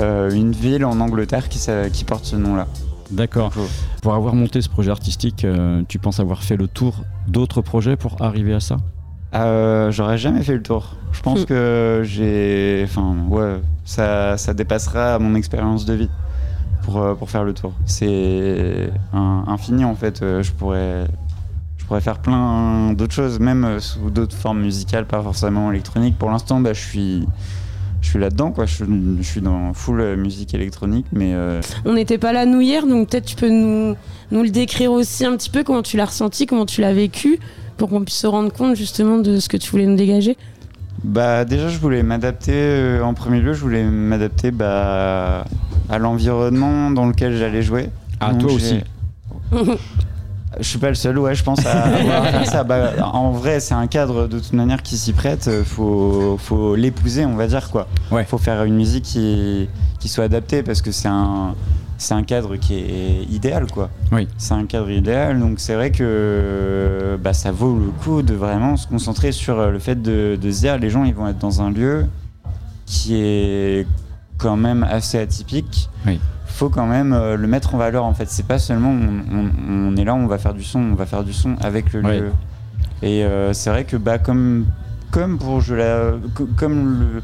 [0.00, 2.66] euh, une ville en Angleterre qui, porte ce nom-là.
[3.10, 3.52] D'accord.
[4.02, 7.96] Pour avoir monté ce projet artistique, euh, tu penses avoir fait le tour d'autres projets
[7.96, 8.76] pour arriver à ça?
[9.34, 10.96] Euh, J'aurais jamais fait le tour.
[11.12, 12.82] Je pense que j'ai.
[12.84, 16.10] Enfin, ouais, ça, ça dépassera mon expérience de vie
[16.82, 17.72] pour, pour faire le tour.
[17.86, 20.20] C'est infini en fait.
[20.20, 21.06] Je pourrais,
[21.86, 26.18] pourrais faire plein d'autres choses, même euh, sous d'autres formes musicales, pas forcément électroniques.
[26.18, 27.26] Pour l'instant, bah, je suis.
[28.02, 28.66] Je suis là-dedans, quoi.
[28.66, 32.60] Je, je suis dans full euh, musique électronique, mais euh, On n'était pas là nous
[32.60, 33.96] hier, donc peut-être tu peux nous,
[34.30, 37.40] nous le décrire aussi un petit peu, comment tu l'as ressenti, comment tu l'as vécu,
[37.78, 40.36] pour qu'on puisse se rendre compte justement de ce que tu voulais nous dégager.
[41.02, 45.44] Bah déjà je voulais m'adapter euh, en premier lieu je voulais m'adapter bah,
[45.90, 47.90] à l'environnement dans lequel j'allais jouer.
[48.20, 48.84] Ah, Donc, toi j'ai-
[50.58, 52.64] Je suis pas le seul ouais je pense à avoir à faire ça.
[52.64, 55.48] Bah, en vrai c'est un cadre de toute manière qui s'y prête.
[55.48, 57.86] euh, Faut faut l'épouser on va dire quoi.
[58.10, 58.24] Ouais.
[58.24, 59.68] Faut faire une musique qui
[60.00, 61.54] qui soit adaptée parce que c'est un
[61.98, 63.88] c'est un cadre qui est idéal quoi.
[64.12, 64.28] Oui.
[64.36, 68.76] C'est un cadre idéal, donc c'est vrai que bah, ça vaut le coup de vraiment
[68.76, 71.38] se concentrer sur euh, le fait de, de se dire les gens ils vont être
[71.38, 72.06] dans un lieu
[72.84, 73.86] qui est
[74.38, 75.88] quand même assez atypique.
[76.06, 76.20] Oui.
[76.56, 78.30] Faut quand même euh, le mettre en valeur en fait.
[78.30, 81.04] C'est pas seulement on, on- on est là, on va faire du son, on va
[81.04, 82.18] faire du son avec le Ouais.
[82.20, 82.32] lieu.
[83.02, 84.64] Et euh, c'est vrai que bah comme
[85.10, 87.22] comme pour je la co- comme le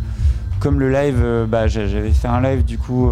[0.60, 3.10] comme le live, euh, bah, j'a- j'avais fait un live du coup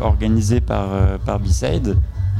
[0.00, 0.86] organisé par,
[1.26, 1.96] par B-Side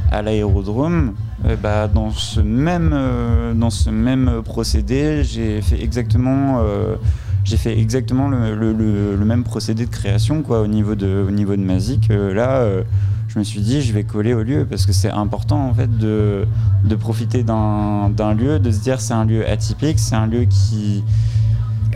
[0.09, 1.13] à l'aérodrome.
[1.45, 6.95] Euh, bah, dans ce même euh, dans ce même procédé, j'ai fait exactement euh,
[7.43, 11.25] j'ai fait exactement le, le- le- le même procédé de création quoi au niveau de
[11.27, 12.09] au niveau de Mazik.
[12.11, 12.83] Euh, là, euh,
[13.27, 15.97] je me suis dit je vais coller au lieu parce que c'est important en fait
[15.97, 16.45] de
[16.85, 21.03] de profiter d'un lieu, de se dire c'est un lieu atypique, c'est un lieu qui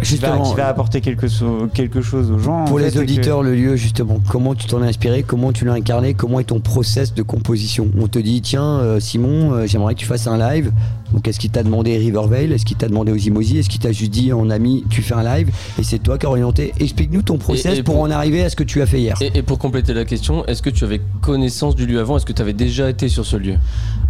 [0.04, 2.62] qui va, qui va apporter quelque, so- quelque chose aux gens.
[2.62, 5.52] en Pour fait, les que- auditeurs, le lieu, justement, comment tu t'en as inspiré, comment
[5.52, 7.88] tu l'as incarné, comment est ton process de composition?
[8.00, 10.72] On te dit, tiens, euh, Simon, j'aimerais que tu fasses un live.
[11.18, 12.52] Donc, est-ce qu'il t'a demandé Rivervale?
[12.52, 15.24] Est-ce qu'il t'a demandé Ozimozi Est-ce qu'il t'a juste dit en ami, tu fais un
[15.24, 15.50] live?
[15.80, 18.44] Et c'est toi qui as orienté Explique-nous ton process Et- et pour, pour- en arriver
[18.44, 19.18] à ce que tu as fait hier.
[19.20, 22.18] Et, et pour compléter la question, est-ce que tu avais connaissance du lieu avant?
[22.18, 23.56] Est-ce que tu avais déjà été sur ce lieu?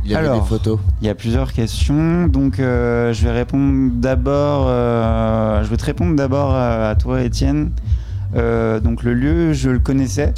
[0.03, 0.79] Il y avait Alors, des photos.
[1.01, 4.65] Il y a plusieurs questions, donc euh, je vais répondre d'abord.
[4.67, 7.71] euh, je vais te répondre d'abord à, à toi, Étienne.
[8.35, 10.33] Euh, donc le lieu, je le connaissais.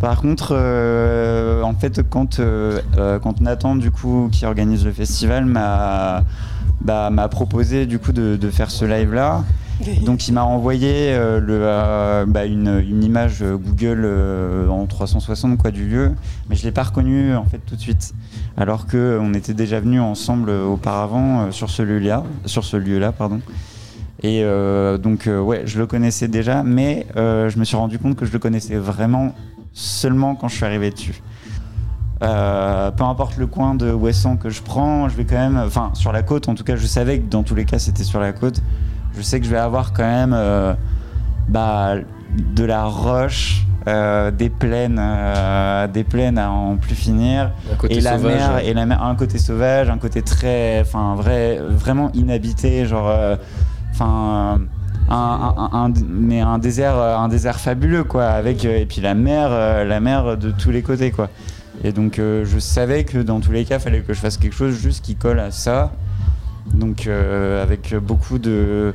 [0.00, 4.92] Par contre, euh, en fait, quand euh, euh, quand Nathan, du coup, qui organise le
[4.92, 6.24] festival, m'a
[6.80, 9.44] bah, m'a proposé du coup de, de faire ce live là.
[10.04, 15.56] Donc il m'a envoyé euh, le, euh, bah, une, une image Google euh, en 360
[15.56, 16.12] quoi du lieu,
[16.48, 18.12] mais je l'ai pas reconnu en fait tout de suite,
[18.58, 23.12] alors que euh, on était déjà venus ensemble auparavant sur ce lieu-là, sur ce lieu-là
[23.12, 23.40] pardon.
[24.22, 24.44] Et
[25.02, 28.38] donc ouais, je le connaissais déjà, mais je me suis rendu compte que je le
[28.38, 29.34] connaissais vraiment
[29.72, 31.22] seulement quand je suis arrivé dessus.
[32.22, 35.90] Euh, peu importe le coin de Ouessant que je prends, je vais quand même, enfin
[35.94, 38.20] sur la côte en tout cas, je savais que dans tous les cas c'était sur
[38.20, 38.60] la côte.
[39.16, 40.74] Je sais que je vais avoir quand même euh,
[41.48, 41.94] bah,
[42.36, 45.00] de la roche, euh, des plaines,
[45.92, 47.52] des plaines à en plus finir,
[47.88, 48.34] et la sauvage.
[48.34, 53.10] mer, et la mer, un côté sauvage, un côté très, enfin vrai, vraiment inhabité, genre,
[53.92, 54.60] enfin.
[55.10, 59.48] Un, mais un désert, euh, un désert fabuleux quoi, avec euh, et puis la mer,
[59.50, 61.28] euh, la mer de tous les côtés quoi.
[61.82, 64.54] Et donc je savais que dans tous les cas, il fallait que je fasse quelque
[64.54, 65.92] chose juste qui colle à ça.
[66.74, 68.92] Donc avec beaucoup de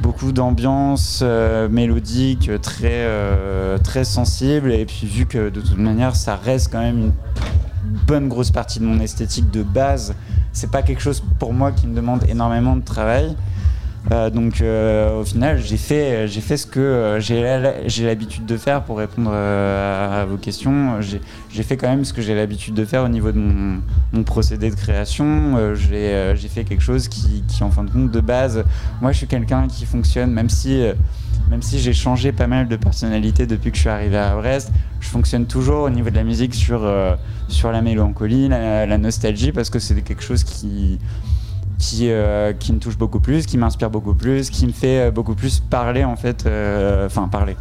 [0.00, 1.24] beaucoup d'ambiance
[1.68, 3.08] mélodique, très
[3.82, 4.70] très sensible.
[4.70, 7.12] Et puis vu que de toute manière, ça reste quand même une
[8.06, 10.14] bonne grosse partie de mon esthétique de base.
[10.52, 13.34] C'est pas quelque chose pour moi qui me demande énormément de travail.
[14.10, 18.56] Euh, donc euh, au final, j'ai fait, j'ai fait ce que euh, j'ai l'habitude de
[18.56, 21.00] faire pour répondre à, vos questions.
[21.00, 24.70] J'ai fait quand même ce que j'ai l'habitude de faire au niveau de mon, procédé
[24.70, 25.74] de création.
[25.74, 28.64] J'ai fait quelque chose qui, qui, en fin de compte, de base,
[29.00, 30.82] moi je suis quelqu'un qui fonctionne, même si,
[31.50, 34.72] même si j'ai changé pas mal de personnalité depuis que je suis arrivé à Brest,
[35.00, 36.90] je fonctionne toujours au niveau de la musique sur,
[37.48, 40.98] sur la mélancolie, la, la nostalgie, parce que c'est quelque chose qui
[41.80, 45.10] qui, euh, qui me touche beaucoup plus, qui m'inspire beaucoup plus, qui me fait euh,
[45.10, 47.56] beaucoup plus parler en fait, euh, enfin parler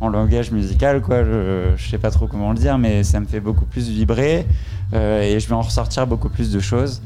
[0.00, 3.26] en langage musical quoi, je, je sais pas trop comment le dire, mais ça me
[3.26, 4.46] fait beaucoup plus vibrer
[4.94, 7.02] euh, et je vais en ressortir beaucoup plus de choses.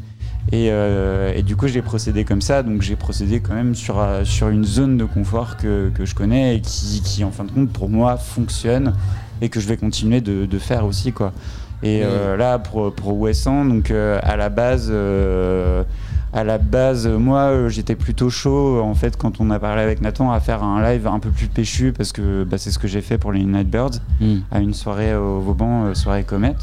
[0.51, 2.63] Et, euh, et du coup, j'ai procédé comme ça.
[2.63, 6.57] Donc, j'ai procédé quand même sur, sur une zone de confort que, que je connais
[6.57, 8.95] et qui, qui, en fin de compte, pour moi, fonctionne
[9.43, 11.13] et que je vais continuer de, de faire aussi.
[11.13, 11.35] Quoi.
[11.83, 15.85] Et euh, là, pour, pour Wesson, donc euh, à la base, euh,
[16.33, 20.01] à la base, moi, euh, j'étais plutôt chaud en fait quand on a parlé avec
[20.03, 22.87] Nathan à faire un live un peu plus péchu parce que bah, c'est ce que
[22.89, 24.35] j'ai fait pour les Nightbirds Mm.
[24.51, 26.55] à une soirée au Vauban, euh, soirée Comet,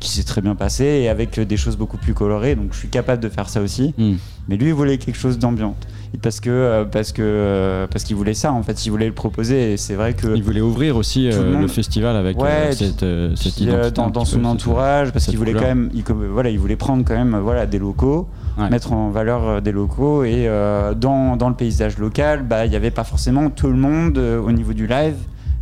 [0.00, 2.54] qui s'est très bien passée et avec euh, des choses beaucoup plus colorées.
[2.56, 3.94] Donc je suis capable de faire ça aussi.
[3.98, 4.14] Mm.
[4.48, 5.86] Mais lui, il voulait quelque chose d'ambiante.
[6.14, 9.72] Et Parce que parce que parce qu'il voulait ça en fait, il voulait le proposer
[9.72, 13.04] et c'est vrai que Il voulait ouvrir aussi le festival avec Ouais, cette,
[13.36, 13.90] cette identité.
[13.92, 17.14] dans, dans son entourage parce qu'il voulait quand même il, voilà il voulait prendre quand
[17.16, 18.70] même voilà des locaux Ouais.
[18.70, 22.70] mettre en valeur euh, des locaux et euh, dans, dans le paysage local bah il
[22.70, 25.16] n'y avait pas forcément tout le monde euh, au niveau du live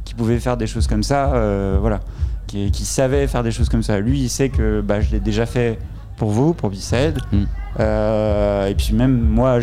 [0.04, 1.26] qui pouvait faire des choses comme ça
[1.80, 1.98] voilà
[2.46, 5.18] qui, qui savait faire des choses comme ça lui il sait que bah, je l'ai
[5.18, 5.78] déjà fait
[6.16, 7.44] pour vous pour B-Side Mm.
[7.80, 9.58] Euh, et puis même moi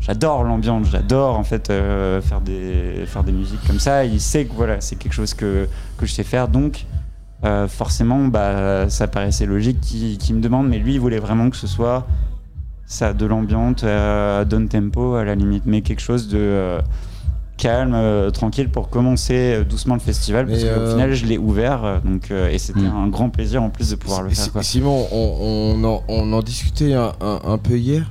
[0.00, 4.04] J'adore l'ambiance, j'adore en fait euh, faire des faire des musiques comme ça.
[4.06, 5.68] Il sait que voilà, c'est quelque chose que,
[5.98, 6.86] que je sais faire, donc
[7.44, 11.50] euh, forcément, bah, ça paraissait logique qu'il qu'il me demande, mais lui, il voulait vraiment
[11.50, 12.06] que ce soit
[12.88, 16.80] ça, de l'ambiance, euh, down tempo à la limite, mais quelque chose de euh,
[17.58, 21.38] calme, euh, tranquille pour commencer euh, doucement le festival, parce qu'au euh, final, je l'ai
[21.38, 22.96] ouvert, euh, donc et c'était Mm.
[23.04, 24.52] un grand plaisir en plus de pouvoir le faire.
[24.52, 24.62] Quoi.
[24.62, 28.10] Simon, on, on en, on en discutait un, un- un peu hier.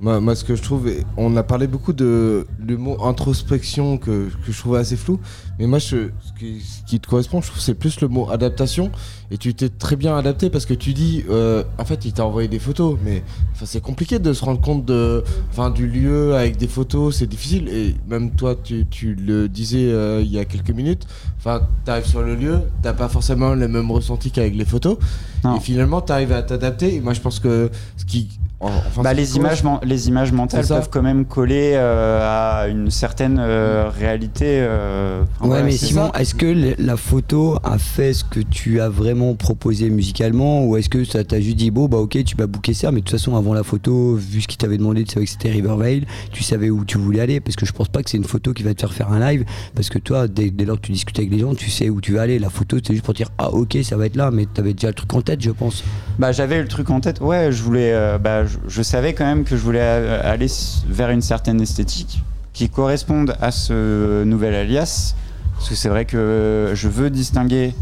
[0.00, 4.28] Moi, moi, ce que je trouve, on a parlé beaucoup de le mot introspection que,
[4.46, 5.18] que je trouvais assez flou.
[5.58, 8.30] Mais moi, je, ce, qui, ce qui te correspond, je trouve, c'est plus le mot
[8.30, 8.92] adaptation.
[9.32, 12.24] Et tu t'es très bien adapté parce que tu dis, euh, en fait, il t'a
[12.24, 12.96] envoyé des photos.
[13.04, 17.16] Mais enfin, c'est compliqué de se rendre compte de, enfin, du lieu avec des photos,
[17.16, 17.68] c'est difficile.
[17.68, 21.08] Et même toi, tu, tu le disais euh, il y a quelques minutes.
[21.38, 24.96] Enfin, t'arrives sur le lieu, t'as pas forcément le même ressenti qu'avec les photos.
[25.42, 25.56] Non.
[25.56, 26.94] Et finalement, t'arrives à t'adapter.
[26.94, 28.28] Et moi, je pense que ce qui.
[28.60, 33.38] Enfin, Bah, les, images, les images mentales peuvent quand même coller euh, à une certaine
[33.40, 34.44] euh, réalité.
[34.60, 38.88] euh, Ouais, mais c'est Simon, est-ce que la photo a fait ce que tu as
[38.88, 42.46] vraiment proposé musicalement ou est-ce que ça t'a juste dit, bon, bah ok, tu vas
[42.46, 45.12] booker ça, mais de toute façon, avant la photo, vu ce qu'il t'avait demandé, tu
[45.14, 46.02] savais que c'était Rivervale,
[46.32, 48.52] tu savais où tu voulais aller parce que je pense pas que c'est une photo
[48.52, 49.44] qui va te faire faire un live
[49.74, 52.00] parce que toi, dès, dès lors que tu discutes avec les gens, tu sais où
[52.00, 52.38] tu vas aller.
[52.38, 54.88] La photo, c'est juste pour dire, ah ok, ça va être là, mais t'avais déjà
[54.88, 55.84] le truc en tête, je pense.
[56.18, 57.20] Bah, j'avais le truc en tête.
[57.20, 57.92] Ouais, je voulais.
[57.92, 60.48] euh, bah, je, je savais quand même que je voulais euh, aller
[60.88, 62.22] vers une certaine esthétique
[62.52, 65.14] qui corresponde à ce nouvel alias.
[65.54, 67.74] Parce que c'est vrai que je veux distinguer.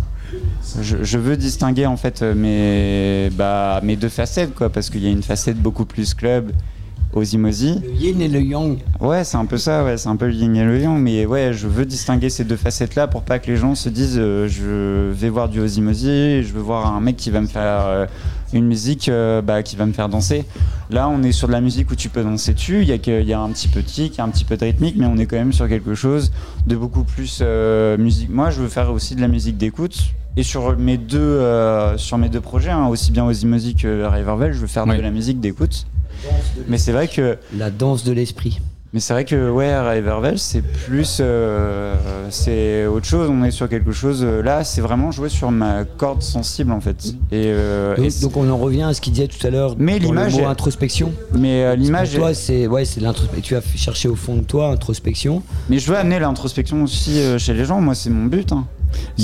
[0.80, 5.06] Je, je veux distinguer en fait mes, bah, mes deux facettes, quoi, parce qu'il y
[5.06, 6.52] a une facette beaucoup plus club,
[7.12, 7.80] Ozimozi.
[7.82, 8.78] Le yin et le yang.
[9.01, 11.26] Ouais, c'est un peu ça, ouais, c'est un peu le yin et le yang, mais
[11.26, 14.48] ouais, je veux distinguer ces deux facettes-là pour pas que les gens se disent euh,
[14.48, 18.06] je vais voir du Ozimozi, je veux voir un mec qui va me faire euh,
[18.52, 20.44] une musique euh, bah, qui va me faire danser.
[20.90, 22.98] Là, on est sur de la musique où tu peux danser dessus, il y, a
[22.98, 24.56] que- il y a un petit peu de kick, il y a un petit peu
[24.56, 26.31] de rythmique, mais on est quand même sur quelque chose
[26.66, 28.31] de beaucoup plus euh, musique.
[28.31, 29.97] Moi, je veux faire aussi de la musique d'écoute.
[30.39, 34.52] Et sur mes deux, euh, sur mes deux projets, hein, aussi bien Ozimozi que Rivervale,
[34.52, 35.86] je veux faire de la musique d'écoute.
[36.68, 38.60] Mais c'est vrai que La danse de l'esprit.
[38.97, 41.94] Mais c'est vrai que ouais, Rivervale, c'est plus, euh,
[42.31, 43.28] c'est autre chose.
[43.31, 44.23] On est sur quelque chose.
[44.24, 47.09] euh, là, c'est vraiment jouer sur ma corde sensible en fait.
[47.31, 49.51] Et, euh, Donc, et c'est- donc on en revient à ce qu'il disait tout à
[49.51, 49.74] l'heure.
[49.78, 51.12] Mais l'image introspection.
[51.39, 52.14] mais euh, l'image.
[52.14, 53.43] Toi, est- c'est ouais, c'est l'introspection.
[53.43, 55.43] Tu as cherché au fond de toi introspection.
[55.68, 57.82] Mais je veux amener l'introspection aussi euh, chez les gens.
[57.82, 58.51] Moi, c'est mon but.
[58.52, 58.64] hein.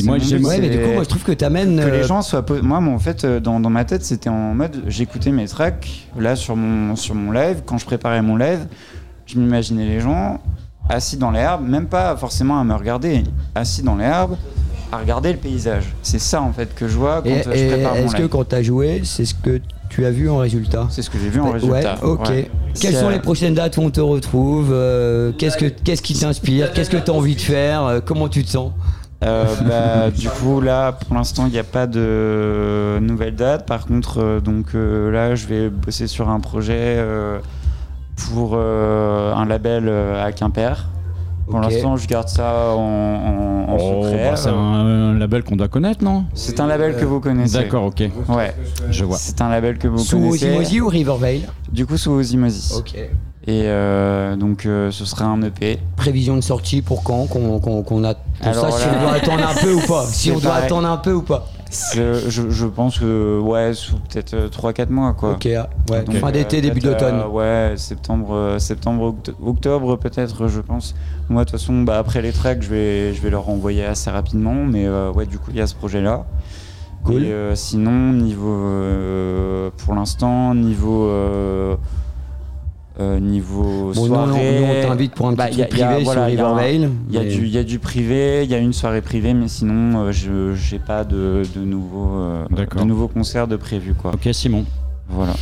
[0.05, 1.81] Moi, j'aime- but, Ouais, mais du coup, moi je trouve que t'amènes.
[1.83, 4.83] que les gens soient moi moi, en fait dans, dans ma tête c'était en mode
[4.89, 5.89] j'écoutais mes tracks
[6.19, 8.67] là sur mon sur mon live quand je préparais mon live
[9.33, 10.39] je m'imaginais les gens
[10.89, 14.37] assis dans l'herbe même pas forcément à me regarder assis dans l'herbe
[14.91, 17.75] à regarder le paysage c'est ça en fait que je vois quand Et, euh, je
[17.75, 20.87] prépare mon est-ce que quand t'as joué, c'est ce que tu as vu en résultat
[20.91, 22.29] c'est ce que j'ai vu en Ouais, résultat ok.
[22.29, 22.51] ouais.
[22.79, 26.03] Quelles C'est, sont euh, les prochaines dates où on te retrouve euh, Qu'est-ce que qu'est-ce
[26.03, 28.73] qui t'inspire Qu'est-ce que t'as envie de faire Euh, Comment tu te sens
[29.21, 33.67] bah, du coup, là, pour l'instant, il n'y a pas de nouvelle date.
[33.67, 36.99] Par contre, donc là, je vais bosser sur un projet
[38.17, 40.89] pour euh, un label euh, à Quimper.
[41.51, 44.31] Pour l'instant, je garde ça en, en- en Oh, secret.
[44.31, 47.59] bah, c'est un, un label qu'on doit connaître, non C'est un label que vous connaissez.
[47.59, 48.03] D'accord, ok.
[48.29, 48.55] Ouais,
[48.91, 49.17] Je vois.
[49.19, 50.49] c'est un label que vous Sous connaissez.
[50.49, 51.41] Ozimozi ou Rivervale
[51.71, 52.75] Du coup, sous Ozimozi.
[52.77, 52.95] Ok.
[52.95, 53.09] Et
[53.65, 55.79] euh, donc, euh, ce sera un EP.
[55.97, 58.15] Prévision de sortie pour quand Qu'on qu'on a.
[58.43, 60.05] Alors si on doit attendre un peu ou pas.
[60.11, 60.67] Si on doit pareil.
[60.67, 61.47] attendre un peu ou pas.
[61.95, 65.33] Je, je pense que, ouais, sous peut-être 3-4 mois, quoi.
[65.33, 66.05] Ok, ouais.
[66.05, 67.21] Donc, fin d'été, début d'automne.
[67.21, 67.29] euh,
[67.71, 70.95] ouais, septembre, euh, septembre, oct- octobre peut-être, je pense.
[71.31, 74.11] Moi, de toute façon, bah, après les tracks, je vais, je vais leur envoyer assez
[74.11, 74.55] rapidement.
[74.55, 76.27] Mais euh, ouais, du coup, il y a ce projet-là.
[77.05, 77.25] Cool.
[77.25, 81.09] Et euh, sinon, niveau, euh, pour l'instant, niveau,
[83.01, 85.83] euh, niveau Bon, soirée, nous, on t'invite pour un bah, petit y a- truc y
[85.83, 86.91] a- privé voilà, sur Rivervale.
[87.09, 89.49] Il y, a mais- y a du privé, il y a une soirée privée, mais
[89.49, 92.83] sinon, euh, je j'ai pas de, de, nouveaux, euh, D'accord.
[92.83, 93.95] de nouveaux concerts de prévu.
[93.95, 94.13] Quoi.
[94.13, 94.65] Ok, Simon.
[95.13, 95.35] Voilà.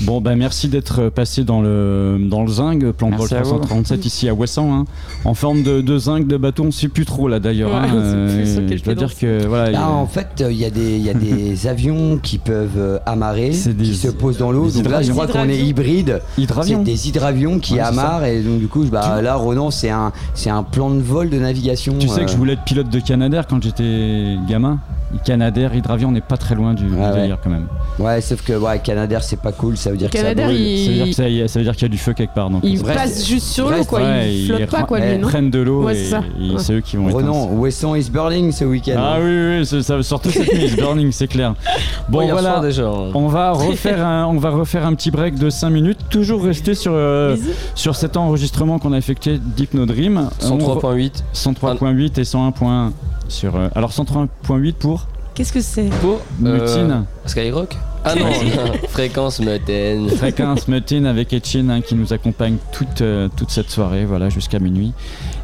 [0.00, 3.42] Bon, bah merci d'être passé dans le, dans le zinc, plan de vol Merci à
[3.42, 3.58] vous.
[3.58, 4.74] 337 ici à Ouessant.
[4.74, 4.84] hein.
[5.24, 7.70] En forme de, de zinc, de bateau, on ne sait plus trop là d'ailleurs.
[7.70, 7.94] Ouais, hein.
[7.94, 9.70] Euh, je dois dire que voilà.
[9.70, 12.38] Là, a- en fait, euh, il y a des, il y a des avions qui
[12.38, 14.68] peuvent euh, amarrer, des- qui se posent dans l'eau.
[14.68, 16.20] Donc là, je crois qu'on est hybride.
[16.62, 20.10] C'est des hydravions qui Ouais, amarrent et donc du coup, bah, là, Ronan, c'est un,
[20.34, 21.94] c'est un plan de vol de navigation.
[22.00, 24.80] Tu sais que euh, je voulais être pilote de Canadair quand j'étais gamin.
[25.24, 27.20] Canadair, Hydravion, on n'est pas très loin du, du Ouais, ouais.
[27.22, 27.66] délire quand même.
[27.98, 29.76] Ouais, sauf que ouais, Canadair, c'est pas cool.
[29.76, 30.60] Ça veut dire Canadair, que ça brûle.
[30.60, 31.28] il- Ça veut
[31.64, 32.50] dire y qu'il y a du feu quelque part.
[32.50, 32.98] Donc Il Brest.
[32.98, 34.00] passe juste sur l'eau, quoi.
[34.00, 36.10] Ouais, il flotte pas, quoi, lui, non prennent de l'eau Ouais, et,
[36.58, 37.08] c'est eux qui vont.
[37.08, 38.94] Ronan, Wesson is burning ce week-end.
[38.98, 41.54] Ah oui, oui, ça, surtout cette nuit, it's burning, c'est clair.
[42.08, 42.60] Bon, voilà.
[42.60, 42.86] déjà.
[42.86, 43.10] hein.
[43.14, 46.74] On va, refaire un, on va refaire un petit break de 5 minutes, toujours rester
[46.74, 47.36] sur, euh,
[47.74, 50.28] sur cet enregistrement qu'on a effectué d'Hypno Dream.
[50.42, 52.92] On re- 103.8 103.8 et 101.1
[53.28, 53.56] sur.
[53.56, 57.04] euh, alors 103.8 pour Qu'est-ce que c'est pour euh, Mutine.
[57.26, 58.26] Skyrock Ah non,
[58.90, 60.08] fréquence Mutine.
[60.10, 64.60] Fréquence Mutine avec Etchin hein, qui nous accompagne toute, euh, toute cette soirée, voilà, jusqu'à
[64.60, 64.92] minuit.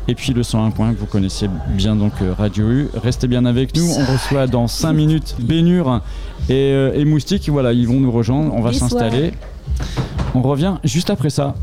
[0.07, 2.89] Et puis le 101 point que vous connaissez bien, donc euh, Radio U.
[3.03, 3.85] Restez bien avec nous.
[3.99, 6.01] On reçoit dans 5 minutes Bénur
[6.49, 7.49] et, euh, et Moustique.
[7.49, 8.55] Voilà, ils vont nous rejoindre.
[8.55, 8.91] On va Bonsoir.
[8.91, 9.33] s'installer.
[10.37, 11.55] On revient juste après ça.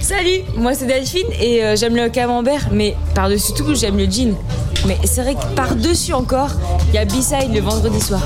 [0.00, 4.34] Salut, moi c'est Delphine et euh, j'aime le camembert, mais par-dessus tout j'aime le jean.
[4.86, 6.50] Mais c'est vrai que par-dessus encore,
[6.88, 8.22] il y a B-Side le vendredi soir.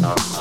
[0.00, 0.38] The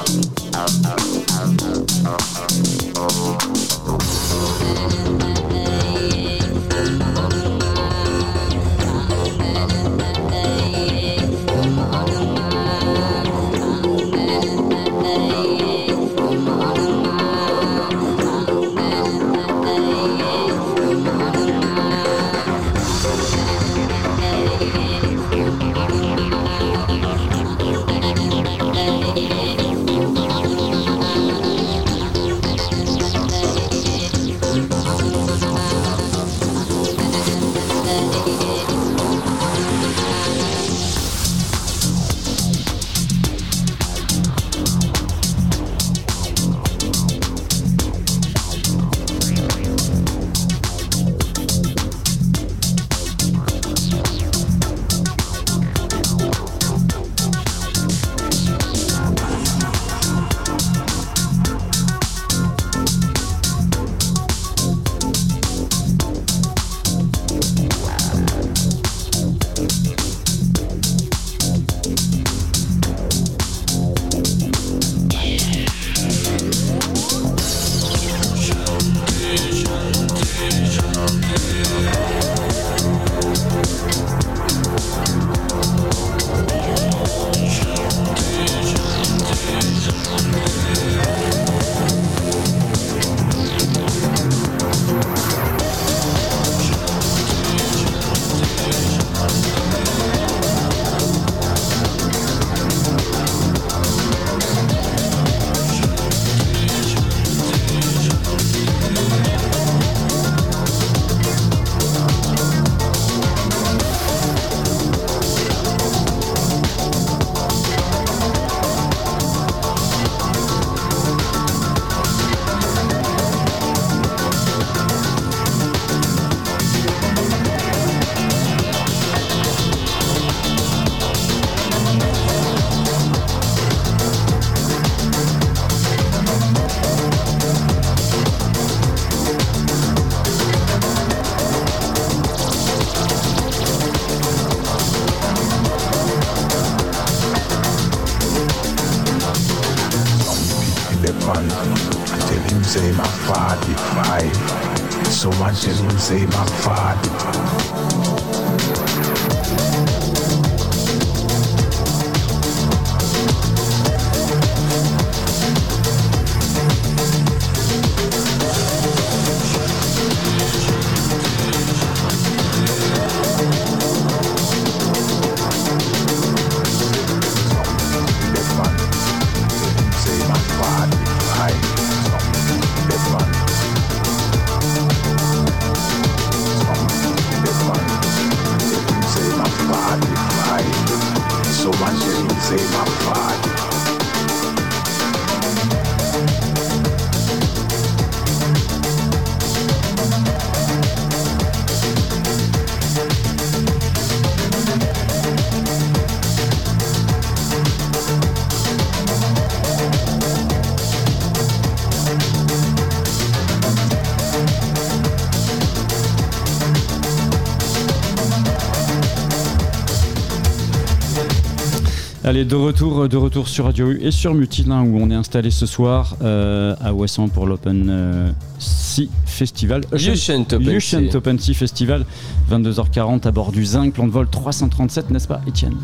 [222.27, 225.49] Allez, de retour, de retour sur Radio U et sur Mutilin où on est installé
[225.49, 228.29] ce soir euh, à Ouessant pour l'Open euh,
[228.59, 229.83] Sea Festival.
[229.93, 231.15] Euh, Lucent Open.
[231.15, 232.05] Open Sea Festival,
[232.51, 235.77] 22h40 à bord du Zinc, plan de vol 337, n'est-ce pas, Étienne?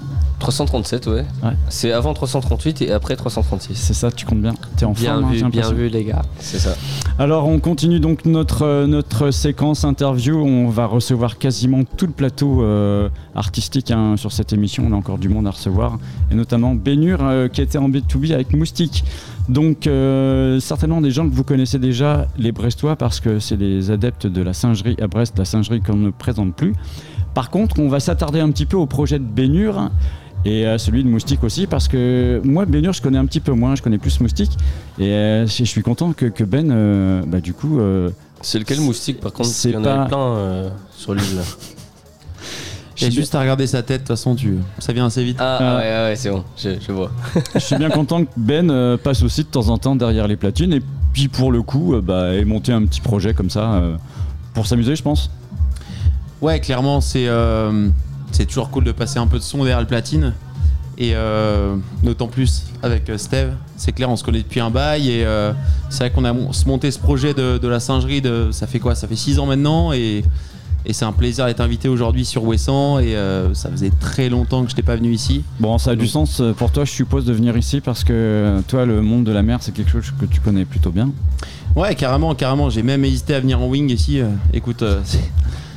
[0.44, 1.26] 337, ouais.
[1.70, 3.76] C'est avant 338 et après 336.
[3.76, 6.03] C'est ça, tu comptes bien T'es en Bien forme, hein, vu, j'ai bien vu, les
[6.03, 6.22] gars.
[6.40, 6.76] C'est ça.
[7.18, 10.38] Alors on continue donc notre, euh, notre séquence interview.
[10.38, 14.84] On va recevoir quasiment tout le plateau euh, artistique hein, sur cette émission.
[14.86, 15.98] On a encore du monde à recevoir.
[16.30, 19.06] Et notamment Bénur euh, qui était en B2B avec Moustique.
[19.48, 23.91] Donc euh, certainement des gens que vous connaissez déjà, les Brestois, parce que c'est les
[23.91, 26.74] adeptes de la singerie à Brest, la singerie qu'on ne présente plus.
[27.34, 29.90] Par contre, on va s'attarder un petit peu au projet de Bénur
[30.45, 33.53] et à celui de Moustique aussi, parce que moi, Bénur, je connais un petit peu
[33.53, 34.52] moins, je connais plus Moustique.
[34.99, 37.80] Et euh, je suis content que, que Ben, euh, bah, du coup.
[38.41, 39.49] c'est lequel Moustique par contre?
[39.49, 39.94] C'est Il y en pas.
[40.02, 41.36] avait plein euh, sur l'île.
[41.38, 41.44] là.
[42.95, 44.56] J'ai juste à regarder sa tête, de toute façon, tu...
[44.78, 45.38] ça vient assez vite.
[45.40, 47.11] Ah, ouais, ouais, c'est bon, je, je vois.
[47.56, 50.36] je suis bien content que Ben euh, passe aussi de temps en temps derrière les
[50.38, 53.74] platines et puis pour le coup, euh, bah, ait monté un petit projet comme ça
[53.74, 53.95] euh,
[54.53, 55.32] pour s'amuser, je pense.
[56.40, 57.90] Ouais, clairement, c'est euh,
[58.34, 60.34] c'est toujours cool de passer un peu de son derrière le platine.
[60.98, 65.10] Et euh, d'autant plus avec euh, Steve, c'est clair, on se connaît depuis un bail.
[65.10, 65.54] Et euh,
[65.90, 68.94] c'est vrai qu'on a monté ce projet de, de la singerie, de, ça fait quoi?
[68.94, 69.92] Ça fait 6 ans maintenant.
[69.92, 70.24] Et,
[70.86, 73.00] et c'est un plaisir d'être invité aujourd'hui sur Wesson.
[73.00, 75.44] Et euh, ça faisait très longtemps que je n'étais pas venu ici.
[75.60, 78.86] Bon, ça a du sens pour toi, je suppose, de venir ici parce que toi,
[78.86, 81.10] le monde de la mer, c'est quelque chose que tu connais plutôt bien.
[81.76, 82.70] Ouais, carrément, carrément.
[82.70, 84.20] J'ai même hésité à venir en wing ici.
[84.20, 85.20] Euh, écoute, euh, c'est-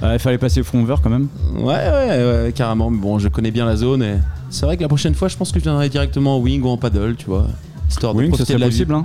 [0.03, 1.29] il fallait passer front over quand même.
[1.57, 2.91] Ouais, ouais, ouais, carrément.
[2.91, 4.03] Mais bon, je connais bien la zone.
[4.03, 4.17] Et
[4.51, 6.69] c'est vrai que la prochaine fois, je pense que je viendrai directement en wing ou
[6.69, 7.47] en paddle, tu vois.
[7.89, 9.05] Histoire de Wing, ce profiter de la possible, hein.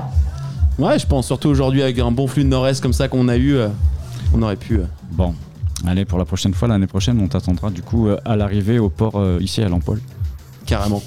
[0.80, 3.38] Ouais, je pense surtout aujourd'hui avec un bon flux de nord-est comme ça qu'on a
[3.38, 3.68] eu, euh,
[4.34, 4.80] on aurait pu.
[5.12, 5.34] Bon,
[5.86, 9.22] allez, pour la prochaine fois, l'année prochaine, on t'attendra du coup à l'arrivée au port
[9.40, 10.00] ici à Lampol.
[10.72, 11.04] Carrément.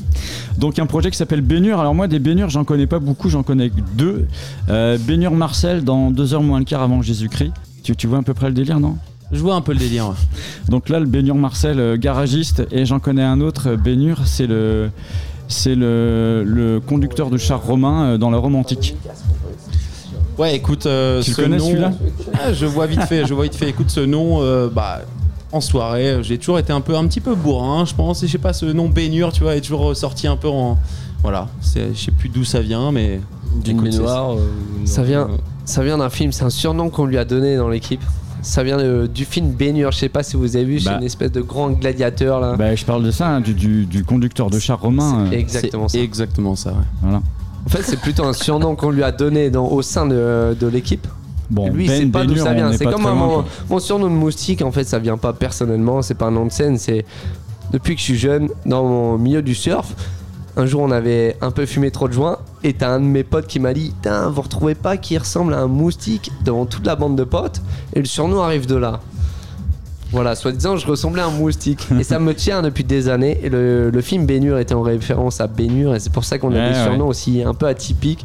[0.59, 1.81] Donc un projet qui s'appelle Bénure.
[1.81, 4.27] Alors moi des Bénures j'en connais pas beaucoup, j'en connais deux.
[4.69, 7.51] Euh, Bénure Marcel dans 2 heures moins le quart avant Jésus-Christ.
[7.83, 8.97] Tu, tu vois à peu près le délire non?
[9.33, 10.09] Je vois un peu le délire.
[10.09, 10.15] ouais.
[10.69, 14.47] Donc là le Bénure Marcel euh, garagiste et j'en connais un autre euh, Bénure, c'est
[14.47, 14.91] le
[15.49, 18.95] c'est le, le conducteur de char romain euh, dans la Rome antique.
[20.39, 21.93] Ouais, écoute, euh, Tu le connais, nom- celui-là?
[22.35, 23.69] Ah, Je vois vite fait, je vois vite fait.
[23.69, 25.01] Écoute, ce nom, euh, bah,
[25.55, 28.23] en soirée, j'ai toujours été un peu, un petit peu bourrin, je pense.
[28.23, 30.79] Et je sais pas, ce nom baignure, tu vois, est toujours ressorti un peu en.
[31.23, 33.21] Voilà, c'est- je sais plus d'où ça vient, mais.
[33.63, 34.33] D'une baignoire.
[34.33, 34.39] euh,
[34.85, 37.69] Ça vient, euh, ça vient d'un film, c'est un surnom qu'on lui a donné dans
[37.69, 38.03] l'équipe.
[38.43, 40.97] Ça vient de- du film Baignure, je sais pas si vous avez vu, c'est Bah.
[40.99, 42.57] une espèce de grand gladiateur là.
[42.57, 45.21] Bah, je parle de ça, hein, du, du- du conducteur de char romain.
[45.21, 45.27] euh.
[45.31, 45.99] C'est exactement ça.
[45.99, 46.77] Exactement ça, ouais.
[47.01, 47.23] Voilà.
[47.65, 50.67] En fait, c'est plutôt un surnom qu'on lui a donné dans- au sein de, de
[50.67, 51.07] l'équipe.
[51.51, 52.73] Bon, Lui, Ben c'est pas d'où ça vient.
[52.73, 56.27] C'est comme un- mon, surnom de moustique, en fait, ça vient pas personnellement, c'est pas
[56.27, 57.05] un nom de scène, c'est
[57.73, 59.95] depuis que je suis jeune, dans mon milieu du surf.
[60.57, 63.25] Un jour, on avait un peu fumé trop de joints, et t'as un de mes
[63.25, 66.87] potes qui m'a dit Tain, vous retrouvez pas qui ressemble à un moustique devant toute
[66.87, 67.61] la bande de potes?
[67.93, 69.01] Et le surnom arrive de là.
[70.13, 71.89] Voilà, soi-disant, je ressemblais à un moustique.
[71.99, 73.39] et ça me tient depuis des années.
[73.43, 76.53] Et le, le film Bénure était en référence à Bénure, et c'est pour ça qu'on
[76.53, 76.85] a Ouais, des ouais.
[76.85, 78.25] surnoms aussi un peu atypiques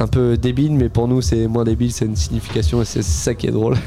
[0.00, 3.34] un peu débile, mais pour nous c'est moins débile, c'est une signification et c'est ça
[3.34, 3.76] qui est drôle.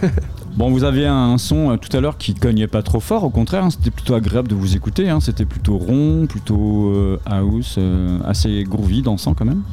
[0.55, 3.31] Bon, vous aviez un son euh, tout à l'heure qui cognait pas trop fort, au
[3.31, 7.77] contraire, hein, c'était plutôt agréable de vous écouter, hein, c'était plutôt rond, plutôt euh, house,
[7.79, 9.63] euh, assez groovy, dansant quand même.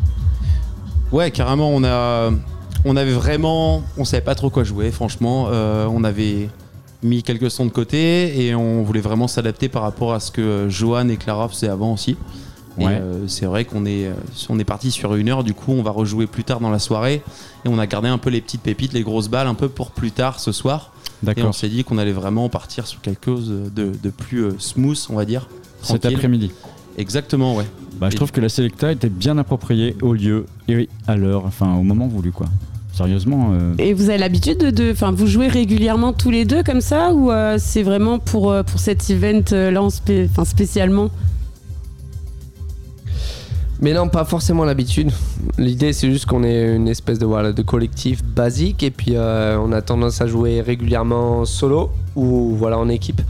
[1.12, 2.30] Ouais, carrément, on a,
[2.84, 5.48] on avait vraiment, on savait pas trop quoi jouer, franchement.
[5.50, 6.48] Euh, on avait
[7.02, 10.66] mis quelques sons de côté et on voulait vraiment s'adapter par rapport à ce que
[10.68, 12.16] Johan et Clara faisaient avant aussi.
[12.86, 12.98] Ouais.
[13.00, 14.12] euh, c'est vrai qu'on est, euh,
[14.48, 16.78] on est parti sur une heure, du coup on va rejouer plus tard dans la
[16.78, 17.22] soirée.
[17.64, 19.90] Et on a gardé un peu les petites pépites, les grosses balles, un peu pour
[19.90, 20.92] plus tard ce soir.
[21.22, 21.46] Et D'accord.
[21.48, 24.98] on s'est dit qu'on allait vraiment partir sur quelque chose de, de plus euh, smooth,
[25.10, 25.48] on va dire.
[25.82, 26.50] Cet après-midi.
[26.98, 27.64] Exactement, ouais.
[27.98, 31.44] Bah, je Et trouve que la Selecta était bien appropriée au lieu et à l'heure,
[31.46, 32.46] enfin au moment voulu quoi.
[32.92, 33.50] Sérieusement.
[33.52, 37.12] euh, Et vous avez l'habitude de, enfin, vous jouez régulièrement tous les deux comme ça
[37.14, 41.10] ou euh, c'est vraiment pour euh, pour cet event euh, là, en spé- enfin spécialement?
[43.82, 45.10] Mais non, pas forcément l'habitude.
[45.56, 49.58] L'idée, c'est juste qu'on est une espèce de, voilà, de collectif basique et puis euh,
[49.58, 53.22] on a tendance à jouer régulièrement solo ou voilà en équipe.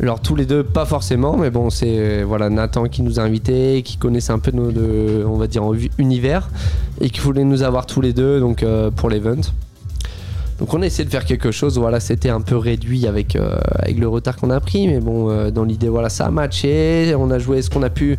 [0.00, 3.24] Alors tous les deux, pas forcément, mais bon, c'est euh, voilà Nathan qui nous a
[3.24, 5.64] invités, qui connaissait un peu nos, de, on va dire,
[5.98, 6.48] univers
[7.00, 9.40] et qui voulait nous avoir tous les deux donc euh, pour l'event.
[10.60, 13.38] Donc on a essayé de faire quelque chose, voilà, c'était un peu réduit avec,
[13.76, 17.30] avec le retard qu'on a pris, mais bon, dans l'idée, voilà, ça a matché, on
[17.30, 18.18] a joué ce qu'on a pu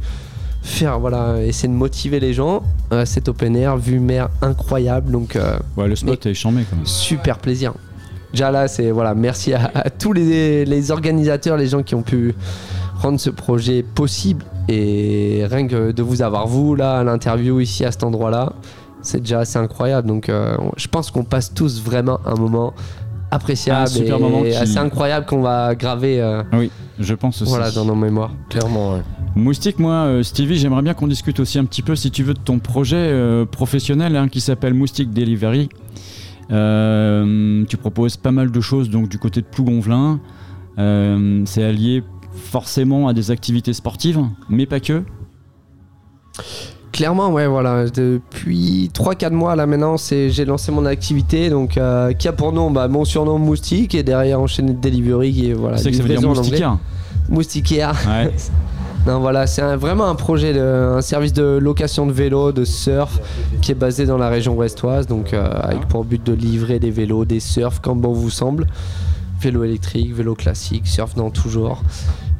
[0.69, 2.63] faire, voilà, essayer de motiver les gens.
[2.93, 6.75] Euh, cet open air, vue mer incroyable, donc euh, Ouais, le spot est chambé quand
[6.77, 6.85] même.
[6.85, 7.73] super plaisir.
[8.31, 12.03] Déjà là, c'est voilà, merci à, à tous les, les organisateurs, les gens qui ont
[12.03, 12.33] pu
[13.01, 17.85] rendre ce projet possible et rien que de vous avoir vous là à l'interview ici
[17.85, 18.53] à cet endroit-là,
[19.01, 20.07] c'est déjà assez incroyable.
[20.07, 22.73] Donc euh, je pense qu'on passe tous vraiment un moment
[23.31, 27.41] appréciable Un super et moment qui- assez incroyable qu'on va graver euh, Oui, je pense
[27.41, 27.49] aussi.
[27.51, 28.31] voilà dans nos mémoires.
[28.49, 29.01] Clairement, ouais.
[29.35, 32.33] Moustique, moi, euh, Stevie, j'aimerais bien qu'on discute aussi un petit peu, si tu veux,
[32.33, 35.69] de ton projet euh, professionnel hein, qui s'appelle Moustique Delivery.
[36.51, 40.19] Euh, tu proposes pas mal de choses donc du côté de Plougonvelin.
[40.79, 42.03] Euh, c'est allié
[42.33, 44.19] forcément à des activités sportives,
[44.49, 45.03] mais pas que.
[46.99, 47.85] Clairement, ouais, voilà.
[47.85, 52.51] Depuis 3-4 mois là maintenant, c'est- j'ai lancé mon activité donc euh, qui a pour
[52.51, 55.77] nom bah, mon surnom Moustique et derrière enchaîné de delivery qui est voilà.
[55.77, 56.77] C'est que ça veut dire moustiquaire.
[57.29, 57.95] Moustiquaire.
[58.05, 58.33] Ouais.
[59.07, 60.59] non, voilà, c'est vraiment un projet, de,
[60.97, 63.17] un service de location de vélos, de surf
[63.61, 66.91] qui est basé dans la région ouestoise, donc euh, avec pour but de livrer des
[66.91, 68.67] vélos, des surfs comme bon vous semble.
[69.39, 71.81] Vélo électrique, vélo classique, surf dans tout genre.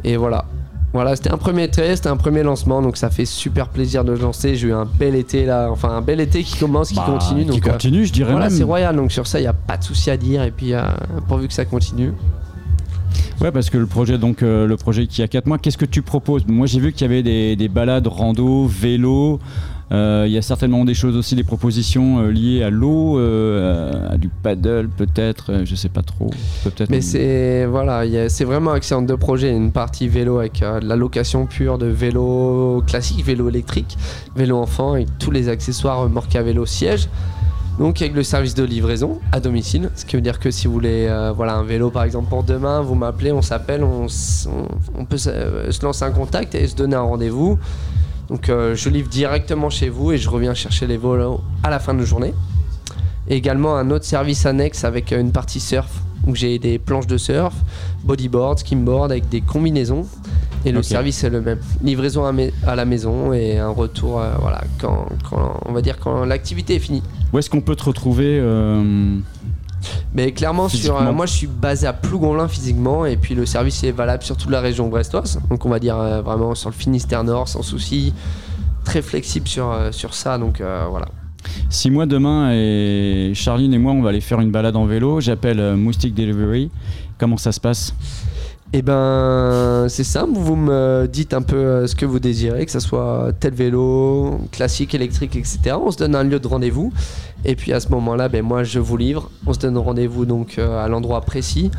[0.03, 0.44] Et voilà.
[0.91, 4.56] Voilà, c'était un premier test, un premier lancement, donc ça fait super plaisir de lancer.
[4.56, 7.45] J'ai eu un bel été là, enfin un bel été qui commence, qui Bah, continue.
[7.45, 9.78] qui euh, continue, je dirais Voilà, c'est royal, donc sur ça, il n'y a pas
[9.78, 10.41] de souci à dire.
[10.44, 10.82] Et puis, euh,
[11.28, 12.11] pourvu que ça continue.
[13.40, 15.86] Ouais, parce que le projet, donc euh, le projet qui a 4 mois, qu'est-ce que
[15.86, 16.45] tu proposes?
[16.48, 19.40] Moi, j'ai vu qu'il y avait des, des balades rando, vélo.
[19.91, 24.10] Euh, Il y a certainement des choses aussi, des propositions euh, liées à l'eau, euh,
[24.10, 26.30] à du paddle peut-être, je sais pas trop.
[26.64, 26.90] Peut-être.
[26.90, 29.52] Mais c'est voilà, c'est vraiment axé en deux projets.
[29.52, 33.98] Une partie vélo avec de la location pure de vélo classique, vélo électrique,
[34.36, 37.10] vélo enfant et tous les accessoires remorque à vélo siège.
[37.80, 40.74] Donc avec le service de livraison à domicile, ce qui veut dire que si vous
[40.74, 44.99] voulez euh, voilà un vélo par exemple pour demain, vous m'appelez, on s'appelle, on, on-
[44.99, 47.57] on peut se lancer un contact et se donner un rendez-vous.
[48.30, 51.80] Donc euh, je livre directement chez vous et je reviens chercher les vélos à la
[51.80, 52.34] fin de la journée.
[53.27, 55.89] Et également un autre service annexe avec euh, une partie surf
[56.27, 57.53] où j'ai des planches de surf,
[58.03, 60.06] bodyboard, skimboard avec des combinaisons.
[60.65, 61.60] Et le service est le même.
[61.81, 62.26] Livraison
[62.68, 66.76] à, la maison et un retour euh, voilà, quand, quand- on va dire quand l'activité
[66.76, 67.01] est finie.
[67.31, 69.15] Où est-ce qu'on peut te retrouver euh,
[70.14, 73.84] Mais clairement, sur, euh, moi je suis basé à Plougonlin physiquement et puis le service
[73.84, 75.39] est valable sur toute la région brestoise.
[75.49, 78.14] Donc on va dire euh, vraiment sur le Finistère Nord sans souci.
[78.84, 80.38] Très flexible sur, euh, sur ça.
[80.38, 81.07] Donc voilà.
[81.69, 85.22] Si moi demain et Charline et moi on va aller faire une balade en vélo,
[85.22, 86.69] j'appelle Moustique Delivery.
[87.18, 87.93] Comment ça se passe?
[88.72, 90.34] Eh ben, c'est simple.
[90.36, 94.41] Vous me dites un peu euh, ce que vous désirez, que ce soit tel vélo,
[94.52, 95.76] classique, électrique, etc.
[95.84, 96.94] On se donne un lieu de rendez-vous.
[97.46, 99.32] Et puis à ce moment-là, ben, moi, je vous livre.
[99.48, 101.72] On se donne rendez-vous donc euh, à l'endroit précis.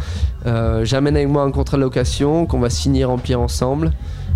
[0.46, 3.92] Euh, J'amène avec moi un contrat de location qu'on va signer, remplir ensemble.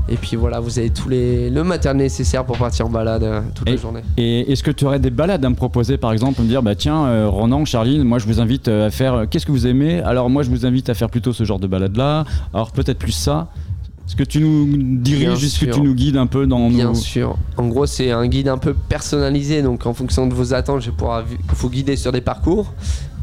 [0.09, 3.40] Et puis voilà, vous avez tous les le matériel nécessaire pour partir en balade euh,
[3.55, 4.02] toute la journée.
[4.16, 6.74] Et est-ce que tu aurais des balades à me proposer par exemple, me dire bah
[6.74, 9.66] tiens euh, Ronan, Charline, moi je vous invite euh, à faire euh, qu'est-ce que vous
[9.66, 10.02] aimez?
[10.02, 12.24] Alors moi je vous invite à faire plutôt ce genre de balade là.
[12.52, 13.48] Alors peut-être plus ça.
[14.06, 16.94] Est-ce que tu nous diriges, est-ce que tu nous guides un peu dans Bien nos...
[16.94, 17.39] sûr.
[17.56, 19.62] En gros, c'est un guide un peu personnalisé.
[19.62, 22.74] Donc, en fonction de vos attentes, je vais pouvoir vous guider sur des parcours.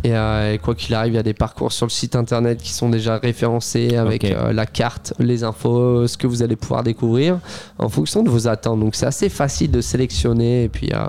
[0.03, 2.59] Et, euh, et quoi qu'il arrive, il y a des parcours sur le site internet
[2.59, 6.81] qui sont déjà référencés avec euh, la carte, les infos, ce que vous allez pouvoir
[6.83, 7.37] découvrir
[7.77, 8.79] en fonction de vos attentes.
[8.79, 11.05] Donc, c'est assez facile de sélectionner et puis euh,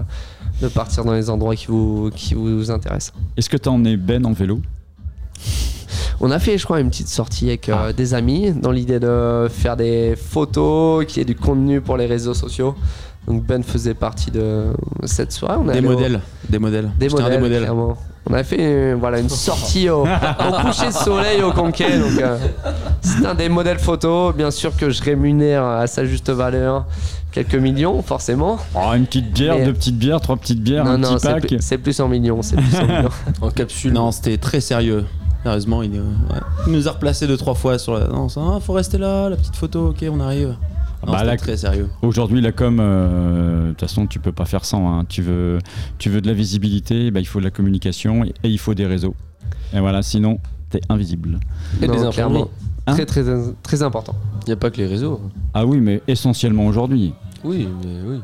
[0.61, 3.15] de partir dans les endroits qui vous, qui vous intéressent.
[3.37, 4.61] Est-ce que tu as emmené Ben en vélo?
[6.21, 7.93] On a fait, je crois, une petite sortie avec euh, Ah.
[7.93, 12.07] des amis dans l'idée de faire des photos, qu'il y ait du contenu pour les
[12.07, 12.77] réseaux sociaux.
[13.27, 14.73] Donc Ben faisait partie de
[15.05, 15.57] cette soirée.
[15.61, 16.91] On Des au- modèles, des modèles.
[16.99, 17.63] Des modèles, des modèles.
[17.63, 17.97] clairement.
[18.31, 20.07] On a fait euh, voilà, une sortie au, au
[20.65, 21.99] coucher de soleil au Conquet.
[21.99, 22.37] Donc, euh,
[23.01, 24.35] c'est un des modèles photos.
[24.35, 26.85] Bien sûr que je rémunère à sa juste valeur
[27.33, 28.59] quelques millions, forcément.
[28.75, 31.21] Oh, une petite bière, Mais- deux petites bières, trois petites bières, Non, un non, petit
[31.21, 31.47] c'est pack.
[31.47, 32.43] plus, c'est plus en millions.
[32.43, 33.09] C'est plus en millions.
[33.41, 33.93] En capsule.
[33.93, 35.05] Non, c'était très sérieux.
[35.43, 36.41] Sérieusement, il, euh, ouais.
[36.69, 38.07] Il nous a replacé deux trois fois sur la.
[38.07, 40.55] Non, ça, ah, faut rester là, la petite photo, ok, on arrive.
[41.07, 41.89] Non, Bah, la- très sérieux.
[42.03, 44.89] Aujourd'hui, la com, euh, de toute façon, tu peux pas faire sans.
[45.01, 45.05] hein.
[45.09, 45.59] Tu, veux,
[45.99, 48.75] tu veux de la visibilité, bah, il faut de la communication et, et il faut
[48.75, 49.15] des réseaux.
[49.75, 50.39] Et voilà, sinon,
[50.71, 51.41] t'es invisible.
[51.83, 52.43] Et Non, des clairement.
[52.43, 52.51] imprimeries.
[52.87, 53.23] Hein très, très,
[53.63, 54.15] très important.
[54.43, 55.21] Il n'y a pas que les réseaux.
[55.55, 57.13] Ah oui, mais essentiellement aujourd'hui.
[57.45, 58.21] Oui, mais oui.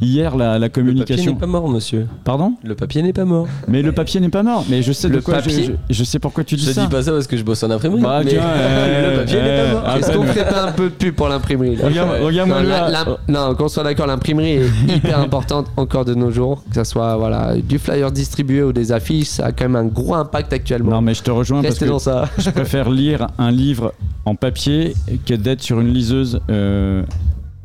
[0.00, 1.32] Hier, la, la Le papier communication.
[1.32, 2.06] n'est pas mort, monsieur.
[2.24, 2.54] Pardon?
[2.64, 3.46] Le papier n'est pas mort.
[3.68, 4.64] Mais le papier n'est pas mort.
[4.68, 6.72] Mais je sais de Le quoi je, papier je, je sais pourquoi tu dis Je
[6.72, 6.82] ça.
[6.82, 8.00] dis pas ça parce que je bosse en imprimerie.
[8.02, 9.82] Bah, mais euh, le papier n'est pas mort.
[9.86, 13.82] ah, Est-ce qu'on ferait pas un peu de pub pour l'imprimerie regarde-moi non, qu'on soit
[13.84, 16.62] d'accord, l'imprimerie est hyper importante encore de nos jours.
[16.70, 19.84] Que ce soit voilà, du flyer distribué ou des affiches, ça a quand même un
[19.84, 20.92] gros impact actuellement.
[20.92, 22.28] Non, mais je te rejoins parce que dans ça.
[22.38, 23.92] je préfère lire un livre
[24.24, 24.94] en papier
[25.26, 27.02] que d'être sur une liseuse euh,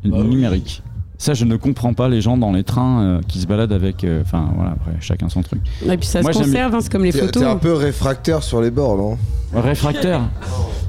[0.04, 0.82] numérique.
[1.24, 4.04] Ça, je ne comprends pas les gens dans les trains euh, qui se baladent avec.
[4.04, 5.62] euh, Enfin, voilà, après, chacun son truc.
[5.88, 7.42] Et puis ça Moi, se conserve, hein, c'est comme les photos.
[7.42, 9.18] t'es un peu réfractaire sur les bords, non?
[9.58, 10.20] Réfractaire?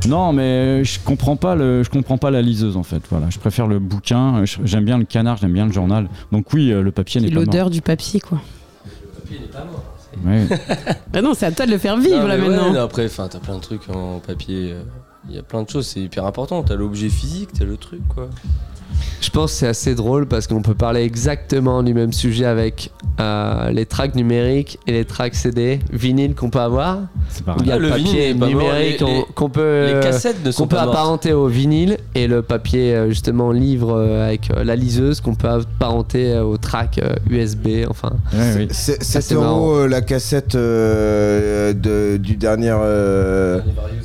[0.10, 3.02] Non, mais je comprends pas le, je comprends pas la liseuse en fait.
[3.10, 4.44] Voilà, je préfère le bouquin.
[4.44, 6.10] Je- J'aime bien le canard, j'aime bien le journal.
[6.34, 7.45] Donc oui, euh, le papier n'est pas mort.
[7.45, 8.40] l'odeur du papier, quoi.
[10.26, 10.48] Ouais.
[11.14, 12.84] Bah non, c'est à toi de le faire vivre Non, là mais ouais, maintenant.
[12.84, 14.72] après, enfin, t'as plein de trucs en papier.
[14.74, 14.82] euh,
[15.30, 16.62] Il y a plein de choses, c'est hyper important.
[16.64, 18.30] T'as l'objet physique, t'as le truc, quoi.
[19.22, 22.91] Je pense que c'est assez drôle parce qu'on peut parler exactement du même sujet avec
[23.20, 26.99] euh, les tracks numériques et les tracks CD, vinyle qu'on peut avoir.
[27.62, 30.44] Il y a Ah, le, le vinyle papier numérique qu'on- qu'on peut, les euh, cassettes
[30.45, 30.95] ne sont qu'on peut pas mortes.
[30.98, 35.49] apparenter au vinyle et le papier euh, justement livre euh, avec la liseuse qu'on peut
[35.49, 36.99] apparenter au track
[37.30, 37.68] USB.
[37.90, 38.68] Enfin, Ouais, oui.
[38.72, 39.57] C'est Ça, 7 c'est marrant.
[39.57, 43.60] euros la cassette euh, de, du dernier euh,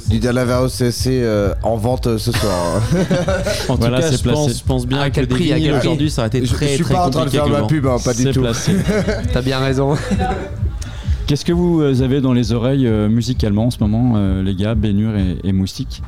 [0.09, 2.81] du CSC euh, en vente ce soir.
[3.81, 4.47] Voilà, cas, c'est je placé.
[4.49, 6.53] pense, pense bien À que quel des prix, à prix aujourd'hui, ça aurait été je,
[6.55, 8.15] très je suis très pas en train de compliqué faire que ma pub, hein, pas
[8.15, 8.41] du C'est tout.
[8.41, 8.77] placé.
[9.33, 9.97] t'as bien raison.
[11.27, 14.55] Qu'est-ce que vous euh, avez dans les oreilles euh, musicalement en ce moment, euh, les
[14.55, 16.03] gars, Bénur et, et Moustique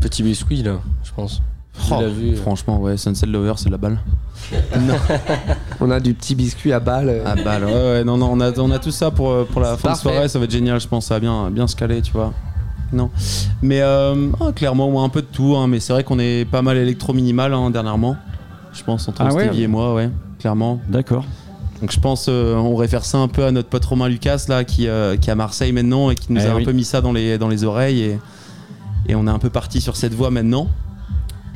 [0.00, 1.42] Petit biscuit, là, je pense.
[1.90, 2.30] Oh, vu.
[2.32, 2.36] euh.
[2.36, 3.98] Franchement, ouais, Sunset Lover, c'est la balle.
[5.80, 7.22] On a du petit biscuit à balle.
[7.24, 9.76] Ah balle, ouais, ouais, non, non, on a, on a tout ça pour, pour la
[9.76, 10.08] fin Parfait.
[10.08, 12.12] de soirée, ça va être génial, je pense, ça va bien, bien se caler, tu
[12.12, 12.32] vois.
[12.92, 13.10] Non.
[13.62, 16.44] Mais euh, ah, clairement, moi, un peu de tout, hein, mais c'est vrai qu'on est
[16.44, 18.16] pas mal électro-minimal hein, dernièrement.
[18.72, 20.80] Je pense, entre Ah ouais Stevie et moi, ouais, clairement.
[20.88, 21.24] D'accord.
[21.80, 24.64] Donc je pense euh, on réfère ça un peu à notre pote Romain Lucas là
[24.64, 26.62] qui, euh, qui est à Marseille maintenant et qui nous Eh a oui.
[26.62, 28.18] un peu mis ça dans les, dans les oreilles et,
[29.08, 30.68] et on est un peu parti sur cette voie maintenant.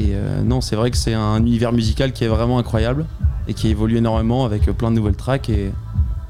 [0.00, 3.04] Et euh, non c'est vrai que c'est un univers musical qui est vraiment incroyable
[3.48, 5.72] et qui évolue énormément avec plein de nouvelles tracks et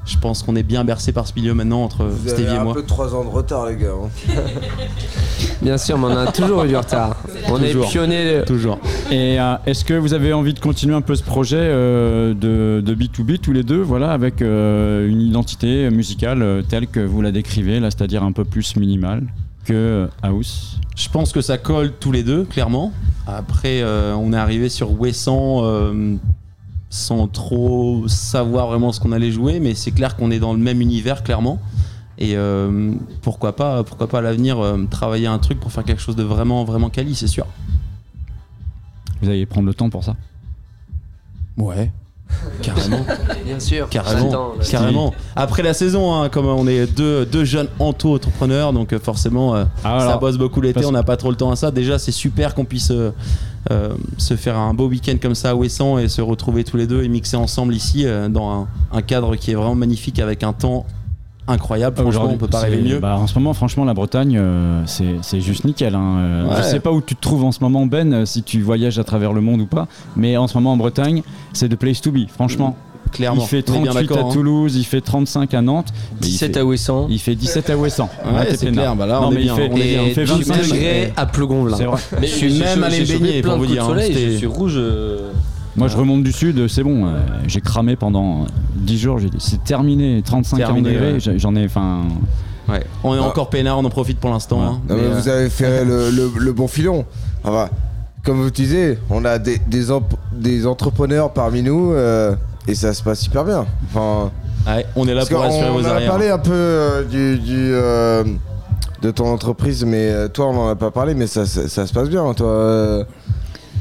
[0.05, 2.59] je pense qu'on est bien bercé par ce milieu maintenant entre Vous Stevie avez et
[2.59, 2.73] un moi.
[2.73, 3.89] peu 3 ans de retard, les gars.
[3.93, 4.09] hein.
[5.61, 7.15] Bien sûr, mais on a toujours eu du retard.
[7.49, 7.85] On Toujours.
[7.85, 8.41] est pionnier.
[8.45, 8.79] Toujours.
[9.11, 12.81] Et euh, est-ce que vous avez envie de continuer un peu ce projet euh, de,
[12.85, 17.21] de B2B tous les deux, voilà, avec euh, une identité musicale euh, telle que vous
[17.21, 19.23] la décrivez, là, c'est-à-dire un peu plus minimale
[19.65, 20.77] que euh, house?
[20.95, 22.91] Je pense que ça colle tous les deux, clairement.
[23.27, 26.15] Après, euh, on est arrivé sur Wesson euh,
[26.95, 30.59] sans trop savoir vraiment ce qu'on allait jouer, mais c'est clair qu'on est dans le
[30.59, 31.59] même univers, clairement.
[32.17, 36.01] Et euh, pourquoi pas, pourquoi pas à l'avenir euh, travailler un truc pour faire quelque
[36.01, 37.45] chose de vraiment, vraiment quali, c'est sûr.
[39.21, 40.15] Vous allez prendre le temps pour ça?
[41.57, 41.91] Ouais.
[42.61, 43.05] Carrément.
[43.45, 43.89] Bien sûr.
[43.89, 45.13] Carrément, carrément.
[45.35, 49.65] Après la saison, hein, comme on est deux, deux jeunes auto-entrepreneurs, donc euh, forcément, euh,
[49.83, 51.71] Ah, ça bosse beaucoup l'été, on n'a pas trop le temps à ça.
[51.71, 52.91] Déjà, c'est super qu'on puisse
[54.17, 57.03] se faire un beau week-end comme ça à Ouessant et se retrouver tous les deux
[57.03, 60.53] et mixer ensemble ici euh, dans un, un cadre qui est vraiment magnifique avec un
[60.53, 60.85] temps
[61.47, 61.95] incroyable.
[61.97, 62.99] Franchement, on peut pas rêver mieux.
[62.99, 65.93] bah, en ce moment, franchement, la Bretagne, euh, c'est juste nickel.
[65.95, 66.17] hein.
[66.19, 66.55] Euh, Ouais.
[66.57, 68.97] Je sais pas où tu te trouves en ce moment, Ben, euh, si tu voyages
[68.99, 71.21] à travers le monde ou pas, mais en ce moment en Bretagne,
[71.53, 72.75] c'est the place to be, franchement.
[73.15, 73.41] Clairement.
[73.43, 74.29] Il fait On est bien 38 à hein.
[74.31, 75.87] Toulouse, il fait 35 à Nantes.
[76.21, 77.07] mais il 17 fait- à Ouessant.
[77.09, 78.09] Il fait 17 à Ouessant.
[78.25, 78.95] Ouais, t'es c'est clair.
[78.95, 80.03] Bah là, Non, on est mais bien, il fait, on est bien.
[80.03, 82.01] il fait Et 25 25 degrés à vrai.
[82.21, 83.83] Mais je suis même allé baigner pour vous dire.
[83.89, 83.97] hein.
[83.99, 84.73] je suis rouge.
[84.77, 85.31] euh,
[85.75, 87.05] Moi, je remonte du sud, c'est bon.
[87.05, 89.19] euh, J'ai cramé pendant 10 jours.
[89.19, 90.21] j'ai dit, C'est terminé.
[90.23, 91.13] 35 Terminé, degrés.
[91.13, 91.37] ouais.
[91.39, 91.65] J'en ai.
[91.65, 92.03] Enfin.
[92.67, 92.83] Ouais.
[93.03, 94.61] On est encore peinard, on en profite pour l'instant.
[94.63, 94.79] hein.
[94.89, 97.05] Non, mais Mais, vous euh, avez fait le, le- le bon filon.
[97.43, 97.69] Enfin,
[98.23, 102.33] comme vous disiez, on a des, des, emp- des entrepreneurs parmi nous euh,
[102.67, 103.65] et ça se passe super bien.
[103.87, 104.31] Enfin,
[104.67, 106.09] ouais, on est là pour assurer vos on a arrières.
[106.09, 108.23] parlé un peu euh, du, du, euh,
[109.01, 111.85] de ton entreprise, mais euh, toi, on en a pas parlé, mais ça, ça, ça
[111.87, 112.33] se passe bien.
[112.33, 113.03] Toi, euh,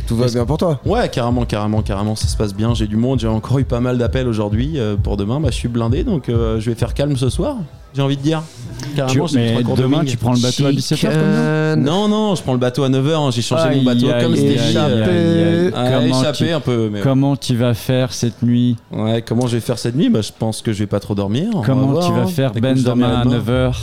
[0.06, 0.80] tout va bien pour toi.
[0.84, 2.74] Ouais, carrément, carrément, carrément, ça se passe bien.
[2.74, 4.78] J'ai du monde, j'ai encore eu pas mal d'appels aujourd'hui.
[5.02, 7.56] pour demain, bah, je suis blindé, donc je vais faire calme ce soir.
[7.94, 8.42] J'ai envie de dire.
[8.96, 12.34] Carrément, Tu- mais de demain, tu prends le bateau à 17h comme Euh, Non, non,
[12.34, 15.72] je prends le bateau à 9h, j'ai changé Aïe, mon bateau aïe, comme c'était aïe.
[15.72, 16.88] Comment échappé tu- un peu.
[16.92, 17.02] Mais ouais.
[17.04, 20.10] Comment tu vas faire cette nuit Ouais, comment je vais faire cette nuit?
[20.10, 21.50] Bah, Je pense que je vais pas trop dormir.
[21.52, 22.26] va Comment voir, tu vas hein.
[22.26, 23.38] faire Écoute, Ben demain à demain.
[23.38, 23.74] 9h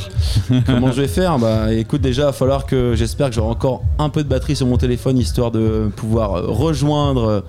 [0.65, 1.37] Comment je vais faire?
[1.39, 4.55] Bah écoute, déjà, il va falloir que j'espère que j'aurai encore un peu de batterie
[4.55, 7.43] sur mon téléphone histoire de pouvoir euh, rejoindre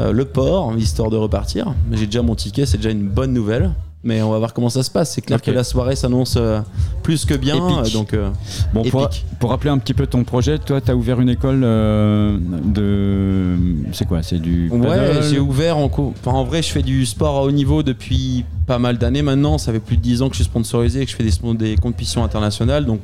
[0.00, 1.74] euh, le port, histoire de repartir.
[1.92, 3.70] J'ai déjà mon ticket, c'est déjà une bonne nouvelle.
[4.04, 5.12] Mais on va voir comment ça se passe.
[5.12, 6.60] C'est clair que la soirée s'annonce euh,
[7.02, 7.56] plus que bien.
[7.56, 7.94] Épique.
[7.94, 8.30] euh, Donc, euh,
[8.72, 9.26] Bon, pour, épique.
[9.40, 13.56] pour rappeler un petit peu ton projet, toi, tu as ouvert une école euh, de.
[13.92, 14.70] C'est quoi C'est du.
[14.70, 17.82] Ouais, j'ai ouvert en co- enfin, en vrai, je fais du sport à haut niveau
[17.82, 19.58] depuis pas mal d'années maintenant.
[19.58, 21.76] Ça fait plus de 10 ans que je suis sponsorisé et que je fais des,
[21.76, 22.84] compétitions internationales.
[22.86, 23.00] Donc,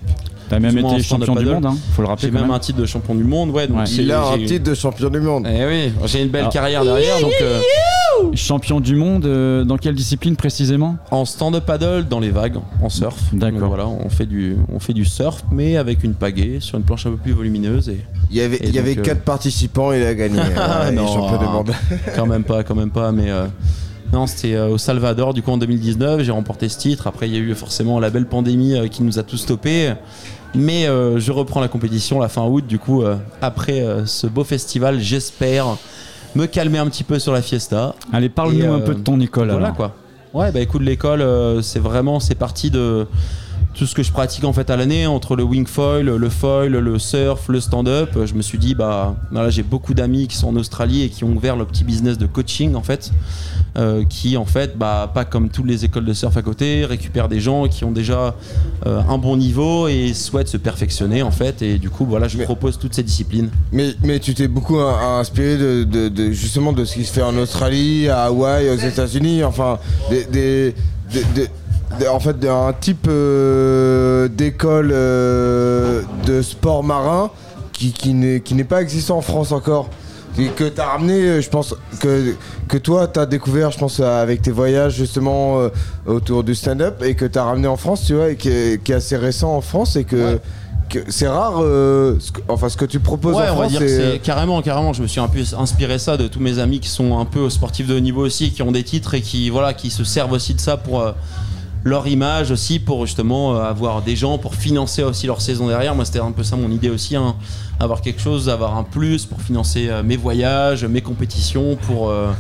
[0.48, 2.50] T'as même été champion du monde, hein, faut le rappeler J'ai même même.
[2.50, 3.66] un titre de champion du monde, ouais.
[3.66, 3.84] Donc Ouais.
[3.98, 5.48] Il a un titre de champion du monde.
[5.50, 7.18] Eh oui, j'ai une belle Alors- carrière derrière.
[7.20, 7.60] Donc, euh,
[8.34, 12.88] Champion du monde, euh, dans quelle discipline précisément en stand-up paddle, dans les vagues, en
[12.88, 13.16] surf.
[13.32, 13.68] D'accord.
[13.68, 17.06] Voilà, on fait du, on fait du surf, mais avec une pagaie sur une planche
[17.06, 18.00] un peu plus volumineuse et.
[18.30, 20.40] Il y avait, Et il y avait donc, euh, 4 participants, il a gagné.
[20.56, 21.72] Ah, non, champion du monde.
[22.16, 23.46] quand même pas, quand même pas, mais euh,
[24.12, 26.22] non, c'était au Salvador du coup en 2019.
[26.22, 27.06] J'ai remporté ce titre.
[27.06, 29.92] Après, il y a eu forcément la belle pandémie qui nous a tous stoppés.
[30.54, 32.64] Mais euh, je reprends la compétition la fin août.
[32.66, 35.76] Du coup, euh, après euh, ce beau festival, j'espère
[36.34, 37.94] me calmer un petit peu sur la fiesta.
[38.12, 39.76] Allez, parle-nous un euh, peu de ton école Voilà alors.
[39.76, 39.94] quoi.
[40.32, 43.06] Ouais, bah écoute, l'école, euh, c'est vraiment, c'est parti de
[43.74, 46.70] tout ce que je pratique en fait à l'année entre le wing foil, le foil,
[46.72, 48.10] le surf, le stand-up.
[48.16, 51.08] euh, Je me suis dit, bah voilà, j'ai beaucoup d'amis qui sont en Australie et
[51.08, 53.10] qui ont ouvert le petit business de coaching en fait,
[53.76, 57.28] euh, qui en fait, bah pas comme toutes les écoles de surf à côté, récupèrent
[57.28, 58.34] des gens qui ont déjà
[58.86, 61.60] euh, un bon niveau et souhaitent se perfectionner en fait.
[61.62, 63.50] Et du coup, voilà, je propose toutes ces disciplines.
[63.72, 67.12] Mais, mais tu t'es beaucoup in- inspiré de, de- de- justement de ce qui se
[67.12, 69.78] fait en Australie, à Hawaï, aux États-Unis, enfin,
[70.10, 70.74] des- des-
[71.34, 71.48] des-
[72.10, 77.30] en fait, d'un type euh, d'école euh, de sport marin
[77.72, 78.14] qui, qui
[78.54, 79.88] n'est pas existant en France encore.
[80.36, 82.34] Et que tu as ramené, euh, je pense, que,
[82.66, 85.68] que toi, tu as découvert, je pense, avec tes voyages justement euh,
[86.06, 88.82] autour du stand-up et que tu as ramené en France, tu vois, et qui est,
[88.82, 90.40] qui est assez récent en France et que,
[91.08, 93.78] c'est rare, euh, ce que- enfin, ce que tu proposes Ouais, en on va dire
[93.80, 94.92] que c'est- carrément, carrément.
[94.92, 97.48] Je me suis un peu inspiré ça de tous mes amis qui sont un peu
[97.48, 100.32] sportifs de haut niveau aussi, qui ont des titres et qui, voilà, qui se servent
[100.32, 101.00] aussi de ça pour
[101.84, 105.94] leur image aussi, pour justement euh, avoir des gens pour financer aussi leur saison derrière.
[105.94, 107.36] Moi, c'était un peu ça mon idée aussi, hein.
[107.78, 112.32] avoir quelque chose, avoir un plus pour financer euh, mes voyages, mes compétitions, pour euh,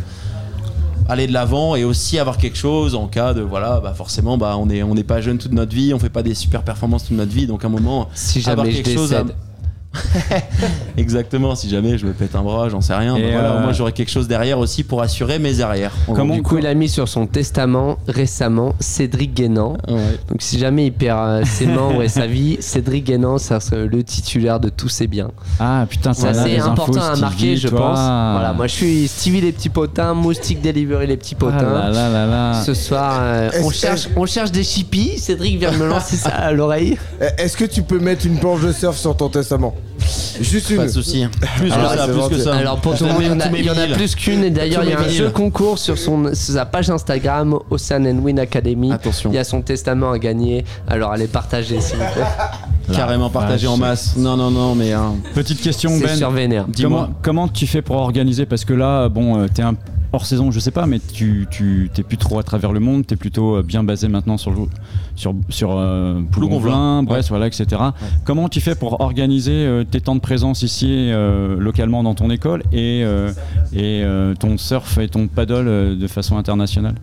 [1.10, 4.56] aller de l'avant et aussi avoir quelque chose en cas de voilà bah forcément bah
[4.58, 7.04] on est on n'est pas jeune toute notre vie on fait pas des super performances
[7.04, 9.36] toute notre vie donc à un moment Si avoir je quelque chose à- décède.
[10.96, 13.16] Exactement, si jamais je me pète un bras, j'en sais rien.
[13.16, 15.92] Et bah voilà, euh, moi j'aurais quelque chose derrière aussi pour assurer mes arrières.
[16.08, 16.24] Gros.
[16.24, 19.76] du coup, il a mis sur son testament récemment Cédric Guénan.
[19.86, 23.86] Donc, si jamais il perd euh, ses membres et sa vie, Cédric Guénan, ça serait
[23.86, 25.30] le titulaire de tous ses biens.
[25.60, 27.78] Ah putain, ça a c'est important infos, à marquer, Stevie, je toi.
[27.78, 27.98] pense.
[27.98, 31.58] Voilà, moi je suis Stevie les petits potins, Moustique Delivery les petits potins.
[31.60, 32.62] Ah là là là là.
[32.62, 35.18] Ce soir, euh, on, cherche, on cherche des chippies.
[35.18, 36.96] Cédric vient de me lancer ça à l'oreille.
[37.38, 39.74] Est-ce que tu peux mettre une planche de surf sur ton testament?
[40.40, 40.76] Juste une.
[40.78, 41.26] Pas de souci.
[41.58, 42.54] Plus alors, que ça, plus que ça.
[42.56, 44.42] Alors pour tout le monde, il y en a- il y en a plus qu'une
[44.44, 48.18] et d'ailleurs il y a un jeu concours sur, son, sa page Instagram Ocean and
[48.22, 48.92] Win Academy.
[48.92, 49.30] Attention.
[49.30, 50.64] Il y a son testament à gagner.
[50.88, 52.24] Alors allez partager s'il vous plaît.
[52.94, 54.14] Carrément partagé en masse.
[54.16, 54.92] Non, non, non, mais.
[54.92, 56.14] hein, Petite question, Ben.
[56.16, 56.66] sur Vénère.
[56.68, 57.04] Dis-moi.
[57.22, 58.44] Comment, comment tu fais pour organiser?
[58.44, 59.74] Parce que là, bon, euh, t'es un
[60.14, 63.06] hors saison, je sais pas, mais tu, tu t'es plus trop à travers le monde,
[63.06, 64.68] t'es plutôt euh, bien basé maintenant sur
[65.16, 66.20] sur sur euh,
[67.02, 67.66] Brest, voilà, etc.
[68.24, 72.30] Comment tu fais pour organiser euh, tes temps de présence ici euh, localement dans ton
[72.30, 73.04] école et
[73.72, 74.04] et
[74.38, 76.94] ton surf et ton paddle de façon internationale?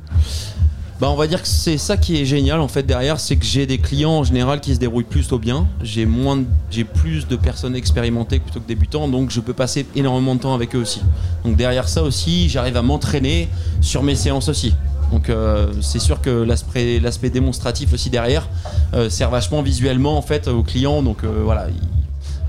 [1.02, 3.44] Bah on va dire que c'est ça qui est génial en fait derrière, c'est que
[3.44, 5.68] j'ai des clients en général qui se débrouillent plutôt bien.
[5.82, 10.36] J'ai moins, j'ai plus de personnes expérimentées plutôt que débutants, donc je peux passer énormément
[10.36, 11.02] de temps avec eux aussi.
[11.44, 13.50] Donc derrière ça aussi, j'arrive à m'entraîner
[13.82, 14.76] sur mes séances aussi.
[15.12, 18.48] Donc euh, c'est sûr que l'aspect, l'aspect démonstratif aussi derrière
[18.94, 21.02] euh, sert vachement visuellement en fait aux clients.
[21.02, 21.88] Donc euh, voilà, il-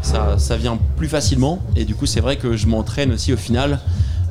[0.03, 3.37] ça, ça vient plus facilement et du coup c'est vrai que je m'entraîne aussi au
[3.39, 3.79] final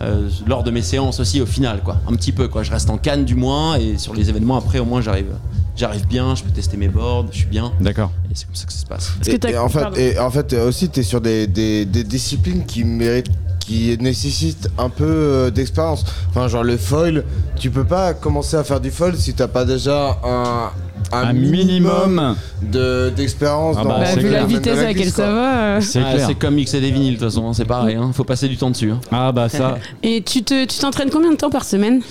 [0.02, 1.98] euh, lors de mes séances aussi au final quoi.
[2.10, 2.64] Un petit peu quoi.
[2.64, 5.34] Je reste en canne du moins et sur les événements après au moins j'arrive
[5.76, 7.72] j'arrive bien je peux tester mes boards je suis bien.
[7.80, 8.12] D'accord.
[8.30, 9.12] Et c'est comme ça que ça se passe.
[9.28, 12.66] Et, et en fait, et en fait aussi, tu es sur des, des- des disciplines
[12.66, 16.04] qui méritent qui nécessitent un peu euh, d'expérience.
[16.30, 17.24] Enfin, genre le foil,
[17.60, 20.72] tu peux pas commencer à faire du foil si t'as pas déjà un,
[21.12, 21.66] un, Un minimum,
[22.08, 22.36] minimum.
[22.62, 25.82] de- d'expérience Ah dans bah, Bah, c'est vu la vitesse à laquelle ça va.
[25.82, 26.28] C'est Ah, clair.
[26.28, 28.12] c'est comme mixer des vinyles de toute façon c'est pareil hein.
[28.14, 29.00] faut passer du temps dessus hein.
[29.12, 29.78] Ah bah ça.
[30.04, 32.02] Et tu te, tu t'entraînes combien de temps par semaine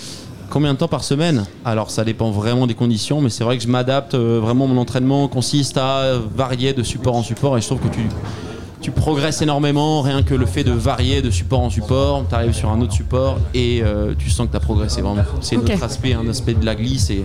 [0.51, 1.45] Combien de temps par semaine?
[1.65, 4.15] Alors ça dépend vraiment des conditions, mais c'est vrai que je m'adapte.
[4.15, 7.87] euh, vraiment, mon entraînement consiste à varier de support en support et je trouve que
[7.95, 8.01] tu,
[8.81, 10.01] tu progresses énormément.
[10.03, 12.93] Rien que le fait de varier de support en support, tu arrives sur un autre
[12.93, 15.23] support et euh, tu sens que tu as progressé vraiment.
[15.41, 15.69] C'est Ok.
[15.69, 17.25] notre aspect, un aspect de la glisse et,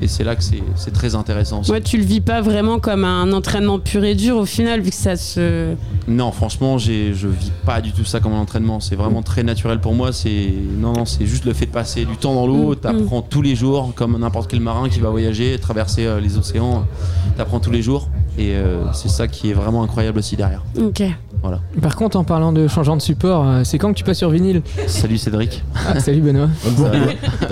[0.00, 1.62] et c'est là que c'est très intéressant.
[1.68, 4.90] Ouais, tu le vis pas vraiment comme un entraînement pur et dur au final, vu
[4.90, 5.74] que ça se.
[6.08, 8.80] Non, franchement, j'ai, je vis pas du tout ça comme un entraînement.
[8.80, 10.12] C'est vraiment très naturel pour moi.
[10.12, 12.72] C'est non, non, c'est juste le fait de passer du temps dans l'eau.
[12.72, 16.36] Mm, T'apprends tous les jours, comme n'importe quel marin qui va voyager, traverser euh, les
[16.36, 16.84] océans.
[17.36, 18.08] T'apprends tous les jours,
[18.38, 20.62] et euh, c'est ça qui est vraiment incroyable aussi derrière.
[20.82, 21.00] Ok.
[21.42, 21.58] Voilà.
[21.80, 24.30] Par contre, en parlant de changeant de support, euh, c'est quand que tu passes sur
[24.30, 25.64] vinyle Salut Cédric.
[25.74, 26.46] Ah, salut Benoît.
[26.78, 26.88] Bon-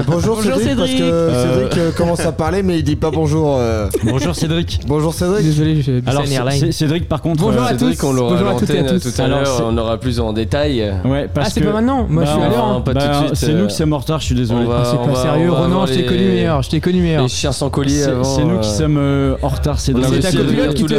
[0.06, 3.56] bonjour, Cédric, parce que Euh, Cédric euh, commence à parler mais il dit pas bonjour.
[3.58, 3.88] euh.
[4.04, 4.80] Bonjour Cédric.
[4.86, 5.42] Bonjour Cédric.
[5.44, 6.22] Désolé, j'ai Alors
[6.70, 7.42] Cédric par contre.
[7.42, 8.06] Bonjour à Cédric, tous.
[8.06, 9.12] on l'aura Bonjour à à toutes et à l'antenne tous.
[9.14, 10.92] tout à Alors, l'heure, on aura plus en détail.
[11.04, 12.80] Ouais, parce Ah, c'est que- pas maintenant Moi, je suis Bah, à l'heure.
[12.84, 12.92] bah,
[13.34, 14.66] C'est euh, nous qui sommes en retard, je suis désolé.
[14.66, 17.22] on va- Ah, c'est pas sérieux, Ronan, je t'ai connu meilleur, je t'ai connu meilleur.
[17.24, 20.06] Les chiens sans collier C'est nous qui sommes en retard, Cédric.
[20.22, 20.94] C'est ta copilote qui te...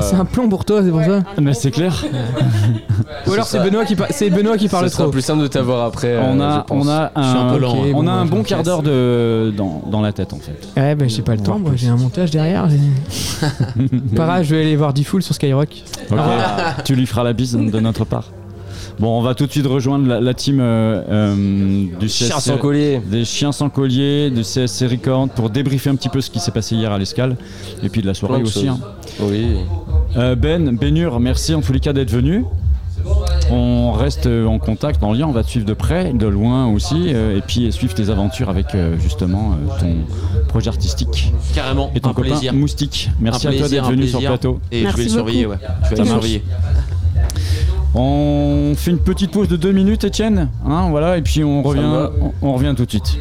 [0.00, 2.04] c'est un plomb pour toi, c'est pour ça Mais c'est clair.
[3.26, 3.60] Ou alors c'est.
[3.60, 5.12] Benoît qui, c'est Benoît qui parle Ce sera trop.
[5.12, 6.16] plus simple de t'avoir après.
[6.18, 7.90] on euh, a, on a Je suis un lent, hein.
[7.94, 10.68] on bon, a un bon quart d'heure de dans, dans la tête en fait.
[10.80, 12.68] Ouais, bah j'ai pas le temps, moi j'ai un montage derrière.
[14.12, 15.82] grave, je vais aller voir D-Full sur Skyrock.
[16.10, 16.18] Ok.
[16.84, 18.24] tu lui feras la bise de notre part.
[18.98, 22.40] Bon, on va tout de suite rejoindre la, la team euh, euh, du Chiens CSC
[22.50, 23.00] sans collier.
[23.04, 26.50] des chiens sans collier, du CSC Record pour débriefer un petit peu ce qui s'est
[26.50, 27.36] passé hier à l'escale
[27.82, 28.68] et puis de la soirée Plein aussi.
[28.68, 28.78] hein.
[29.20, 29.56] Oui.
[30.16, 32.44] Euh, ben, Benur, merci en tous les cas d'être venu.
[33.50, 37.12] On reste en contact, en lien, on va te suivre de près, de loin aussi,
[37.14, 39.94] euh, et puis suivre tes aventures avec euh, justement euh, ton
[40.48, 41.92] projet artistique Carrément.
[41.94, 42.52] et ton un copain plaisir.
[42.54, 43.10] Moustique.
[43.20, 44.58] Merci Un à toi d'être venu sur le plateau.
[44.72, 45.58] Et je vais le surveiller, ouais.
[45.84, 46.08] Je vais marche.
[46.10, 46.42] surveiller.
[47.98, 52.10] On fait une petite pause de deux minutes, Étienne, hein, voilà, et puis on revient,
[52.42, 53.20] on revient tout de suite.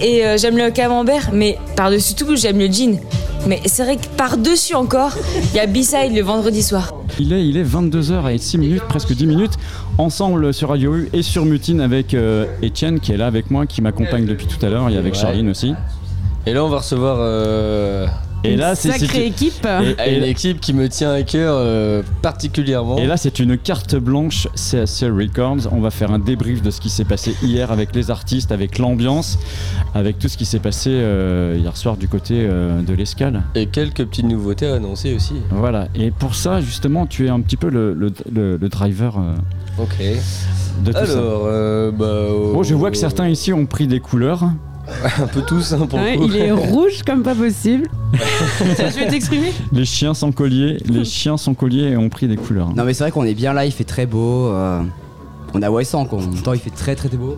[0.00, 3.00] Et euh, j'aime le camembert, mais par-dessus tout, j'aime le jean.
[3.46, 5.12] Mais c'est vrai que par-dessus encore,
[5.52, 6.92] il y a B-Side le vendredi soir.
[7.18, 9.52] Il est, il est 22h et 6 minutes, presque 10 minutes,
[9.96, 13.66] ensemble sur Radio U et sur Mutine avec euh, Étienne qui est là avec moi,
[13.66, 15.18] qui m'accompagne depuis tout à l'heure, et avec Ouais.
[15.20, 15.74] Charline aussi.
[16.46, 17.16] Et là, on va recevoir.
[17.20, 18.06] euh,
[18.44, 19.66] Et là, c'est Sacrée équipe.
[19.82, 22.96] Et- et- une équipe qui me tient à cœur euh, particulièrement.
[22.98, 25.68] Et là, c'est une carte blanche CAC Records.
[25.72, 28.78] On va faire un débrief de ce qui s'est passé hier avec les artistes, avec
[28.78, 29.38] l'ambiance,
[29.94, 33.42] avec tout ce qui s'est passé euh, hier soir du côté euh, de l'escale.
[33.54, 35.34] Et quelques petites nouveautés à annoncer aussi.
[35.50, 35.88] Voilà.
[35.94, 39.82] Et pour ça, justement, tu es un petit peu le, le- le- le driver euh,
[39.82, 39.98] Ok.
[40.84, 41.12] de tout ça.
[41.12, 42.52] Alors, euh, bah.
[42.54, 44.44] Bon, je vois que certains ici ont pris des couleurs.
[45.20, 46.24] un peu tous, hein, pour Ouais, le coup.
[46.28, 47.88] il est rouge comme pas possible.
[48.12, 52.74] Tu veux t'exprimer Les chiens sans collier, les chiens sans collier ont pris des couleurs.
[52.74, 54.48] Non mais c'est vrai qu'on est bien là, il fait très beau.
[54.48, 54.80] euh,
[55.54, 57.36] on a Wesson quoi, en même temps il fait très très très beau.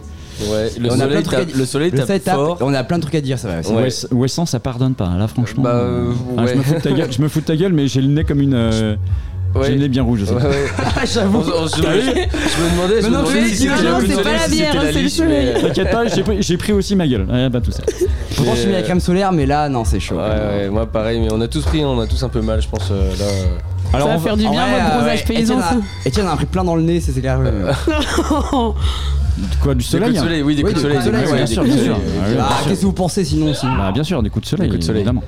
[0.51, 2.23] Ouais, le Et on a plein soleil de trucs à tape- di- le soleil tape
[2.23, 2.59] fort.
[2.61, 3.57] et on a plein de trucs à dire, ça va.
[3.75, 3.89] Ouais.
[3.91, 5.63] Wes- Wesson, ça pardonne pas, là, franchement.
[5.65, 6.57] Bah, euh, Ah, je, ouais.
[6.57, 8.25] me fous de ta gueule, je me fous de ta gueule, mais j'ai le nez
[8.25, 8.55] comme une.
[8.55, 8.97] euh,
[9.55, 9.67] Ouais.
[9.67, 10.33] J'ai le nez bien rouge aussi.
[10.33, 10.67] Ouais, ouais.
[11.13, 11.39] J'avoue.
[11.39, 13.15] On- on- je, me demandais, je Mais me
[13.91, 15.55] non, c'est pas la bière, hein, c'est le soleil.
[15.61, 17.27] T'inquiète pas, j'ai pris, aussi ma gueule.
[17.29, 17.83] Ouais, pas tout ça.
[18.37, 20.17] Pourtant je suis mis la crème solaire mais là non c'est chaud.
[20.17, 22.63] Ouais, ouais, moi pareil, mais on a tous pris, on a tous un peu mal,
[22.63, 22.89] je pense.
[22.91, 23.47] euh, là, euh.
[23.93, 25.59] Alors, Ça va on faire du En bien votre euh, bronzage paysan.
[26.07, 27.41] Etienne a- pris plein dans le nez, c'est c'est clair.
[29.63, 30.99] Quoi, du soleil oui, des coups de soleil.
[31.03, 31.75] des bien sûr, bien.
[32.39, 32.49] Ah.
[32.67, 34.81] Qu'est-ce que vous pensez sinon sinon Bah, bien sûr, des coups de soleil, Des coups
[34.81, 35.01] de soleil.
[35.03, 35.23] évidemment.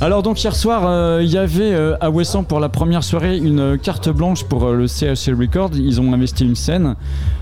[0.00, 3.36] Alors donc hier soir, euh, il y avait euh, à Wesson pour la première soirée
[3.36, 5.70] une euh, carte blanche pour euh, le CHC Records.
[5.74, 6.94] Ils ont investi une scène,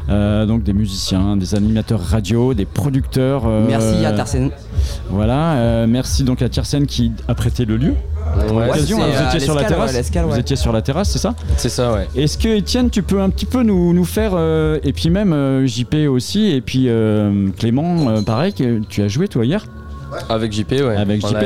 [0.08, 3.42] euh, donc des musiciens, des animateurs radio, des producteurs.
[3.46, 4.50] euh, Merci à Tarsen.
[5.10, 7.94] Voilà, euh, merci donc à Tiersen qui a prêté le lieu.
[8.36, 9.90] Ouais, hein, vous euh, étiez sur la terrasse.
[9.90, 10.40] ouais, l'escale, Vous ouais.
[10.40, 11.34] étiez sur la terrasse, c'est ça?
[11.56, 12.08] C'est ça, ouais.
[12.16, 15.32] Est-ce que Étienne, tu peux un petit peu nous, nous faire, euh, et puis même
[15.32, 19.64] euh, JP aussi, et puis euh, Clément, euh, pareil, que tu as joué toi hier?
[20.28, 20.96] Avec JP, ouais.
[20.96, 21.36] avec JP.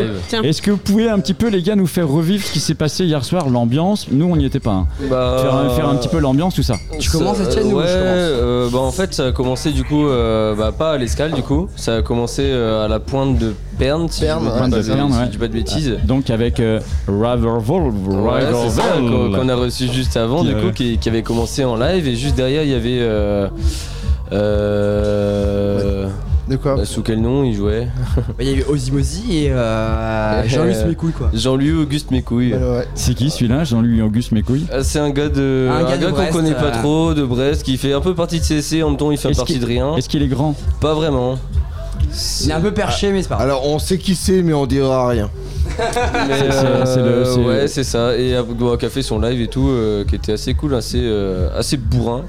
[0.45, 2.75] Est-ce que vous pouvez un petit peu les gars nous faire revivre ce qui s'est
[2.75, 4.71] passé hier soir, l'ambiance Nous on n'y était pas.
[4.73, 4.87] hein.
[5.11, 6.77] Bah, Faire, faire un petit peu l'ambiance, tout ça.
[6.99, 9.71] Tu commences, Ça- Etienne, ou Ouais, je commence euh, bah en fait ça a commencé
[9.73, 13.01] du coup, euh, bah pas à l'escale du coup, ça a commencé euh, à la
[13.01, 15.39] pointe de Perne, si ouais, pas de- si ouais.
[15.39, 15.99] pas de bêtises.
[16.05, 16.81] Donc avec euh,
[18.69, 21.77] ça, qu'on a reçu juste avant, Qui, du euh, coup, qui, qui avait commencé en
[21.77, 23.01] live, et juste derrière, il y avait.
[26.49, 29.45] Euh, euh, De quoi bah, sous quel nom il jouait Bah, Il y avait Ozimozi
[29.45, 31.31] et euh, Jean-Louis Smecouille quoi.
[31.33, 32.53] Jean-Louis Auguste Mécouille.
[32.55, 32.89] Ouais, ouais.
[32.95, 36.33] C'est qui celui-là Jean-Louis Auguste Mécouille Ah, C'est un gars de Un un gars qu'on
[36.33, 36.81] connaît pas euh.
[36.83, 39.33] trop de Brest qui fait un peu partie de CC en même temps il fait
[39.35, 41.39] partie qu'il- de rien Est-ce qu'il est grand pas vraiment
[42.43, 43.47] Il est un peu perché mais c'est pas grave.
[43.49, 45.31] Alors on sait qui c'est, mais on dira rien.
[45.79, 48.43] Mais, C'est- c'est- c'est le- euh, c'est- ouais c'est ça et euh,
[48.83, 52.25] a fait son live et tout euh, qui était assez cool assez euh, assez bourrin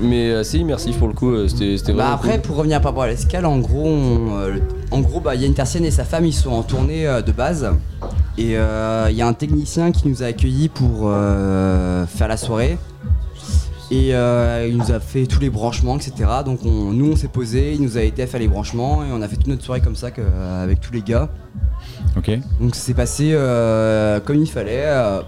[0.00, 2.40] mais assez immersif pour le coup euh, c'était c'était Bah vraiment après cool.
[2.42, 4.58] pour revenir par rapport à l'escale en gros on, euh,
[4.90, 7.70] en gros bah Yann Tersienne et sa femme ils sont en tournée euh, de base.
[8.38, 12.38] Et euh, il y a un technicien qui nous a accueillis pour euh, faire la
[12.38, 12.78] soirée.
[13.90, 16.14] Et euh, il nous a fait tous les branchements etc
[16.46, 19.08] donc on- nous on s'est posé il nous a aidé à faire les branchements et
[19.12, 21.28] on a fait toute notre soirée comme ça que- euh, avec tous les gars.
[22.16, 22.30] Ok.
[22.60, 25.20] donc ça s'est passé euh, comme il fallait euh,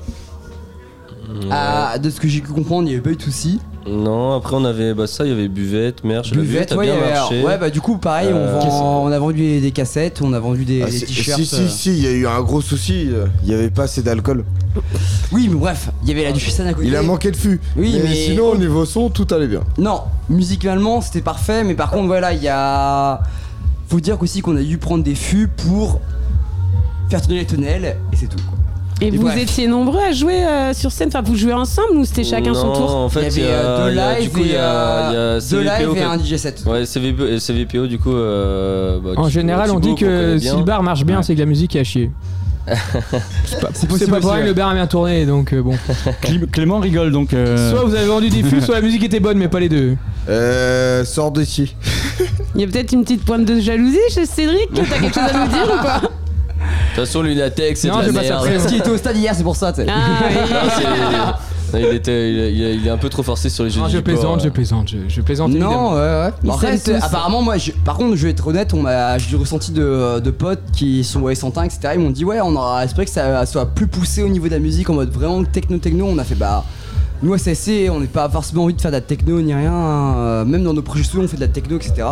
[1.51, 4.32] ah, de ce que j'ai pu comprendre il y avait pas eu de soucis non
[4.35, 6.85] après on avait bah ça il y avait buvette merch la Buvette, buvette a ouais,
[6.86, 9.19] bien il y avait- marché ouais, bah du coup, pareil, on, Euh, vend- on a
[9.19, 11.39] vendu des, des cassettes, on a vendu des, Ah, des t-shirts.
[11.40, 11.69] si, si, euh.
[11.69, 13.09] si, il y a eu un gros souci.
[13.44, 14.44] Il y avait pas assez d'alcool.
[15.32, 16.86] Oui, mais bref, il y avait la Duchesse à côté.
[16.86, 17.61] Il a manqué de fût.
[17.77, 19.61] Oui, mais, sinon, au niveau son, tout allait bien.
[19.78, 20.01] Non,
[20.31, 23.20] musicalement, c'était parfait, mais par contre, voilà, il y a.
[23.89, 26.01] Faut dire qu'aussi qu'on a dû prendre des fûts pour
[27.11, 28.39] faire tourner les tonnelles, et c'est tout.
[29.01, 29.37] Et Et vous bref.
[29.43, 32.69] étiez nombreux à jouer euh, sur scène Enfin, vous jouez ensemble ou c'était chacun son
[32.69, 34.57] Non, tour en fait, Il y avait, a- euh, deux lives du coup, il y
[34.57, 36.62] a, et, euh, il y a deux CVPO lives et un DJ set.
[36.66, 38.12] Ouais, CVPO, et CVPO du coup.
[38.15, 41.47] euh, bah, En général, on dit que si le bar marche bien, c'est que la
[41.47, 42.11] musique est à chier.
[43.45, 45.75] C'est pas, c'est possible pas le bar a bien tourné, donc euh, bon.
[46.23, 47.35] Clé- Clément rigole donc.
[47.35, 49.69] euh, Soit vous avez vendu des fûts, soit la musique était bonne, mais pas les
[49.69, 49.97] deux.
[50.31, 51.05] Euh.
[51.05, 51.75] Sors d'ici.
[52.55, 55.45] Il y a peut-être une petite pointe de jalousie chez Cédric T'as quelque chose à
[55.45, 56.03] nous dire ou pas?
[56.95, 58.39] Toute façon, Lunatex, c'est de Non, la j'ai pas ça merde.
[58.45, 58.53] après.
[58.57, 59.87] Parce qu'il était au stade hier, c'est pour ça, tu sais.
[59.89, 59.95] Ah.
[60.51, 63.83] Non, c'est- il, était, il, il- il est un peu trop forcé sur les jeux
[63.83, 65.91] de je plaisante, je plaisante, je, je plaisante évidemment.
[65.91, 66.31] Non, ouais, ouais.
[66.45, 67.05] Ils s'aiment tous.
[67.05, 70.21] apparemment, moi, je- par contre, je vais être honnête, on m'a, j'ai du ressenti de,
[70.21, 71.95] de potes qui sont ouais, Santin, etc.
[71.95, 74.53] Ils m'ont dit, ouais, on aura espéré que ça soit plus poussé au niveau de
[74.53, 76.07] la musique, en mode vraiment techno-techno.
[76.09, 76.62] On a fait, bah,
[77.25, 79.73] nous, à CSC, on n'est pas forcément envie de faire de la techno ni rien.
[79.75, 82.07] euh, même dans nos projets solo, on fait de la techno, etc.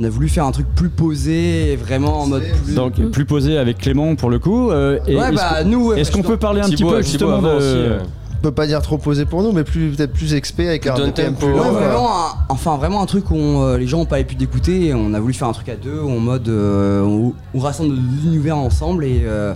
[0.00, 2.74] On a voulu faire un truc plus posé, vraiment en mode plus.
[2.74, 4.70] Donc plus posé avec Clément pour le coup.
[4.70, 7.00] euh, et Ouais, est-ce bah, nous, Est-ce bah, qu'on je- peut parler un petit peu
[7.00, 7.48] Thibaut justement de.
[7.48, 7.98] aussi, euh.
[8.38, 10.94] On peut pas dire trop posé pour nous, mais plus peut-être plus expé avec un
[10.94, 11.12] tempo,
[11.46, 14.22] plus Ouais, vraiment, un- enfin vraiment un truc où on, euh, les gens ont pas
[14.22, 14.94] pu d'écouter.
[14.94, 18.28] On a voulu faire un truc à deux, en mode euh, on, on rassemble deux
[18.28, 19.22] univers ensemble et.
[19.24, 19.54] euh,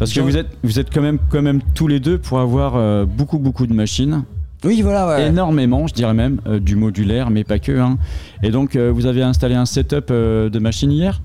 [0.00, 2.72] Parce que vous êtes, vous êtes quand même, quand même tous les deux pour avoir
[2.74, 4.24] euh, beaucoup, beaucoup de machines.
[4.64, 5.28] Oui, voilà, ouais.
[5.28, 7.78] Énormément, je dirais même, euh, du modulaire, mais pas que.
[7.78, 7.96] hein.
[8.42, 11.20] Et donc, euh, vous avez installé un setup euh, de machines hier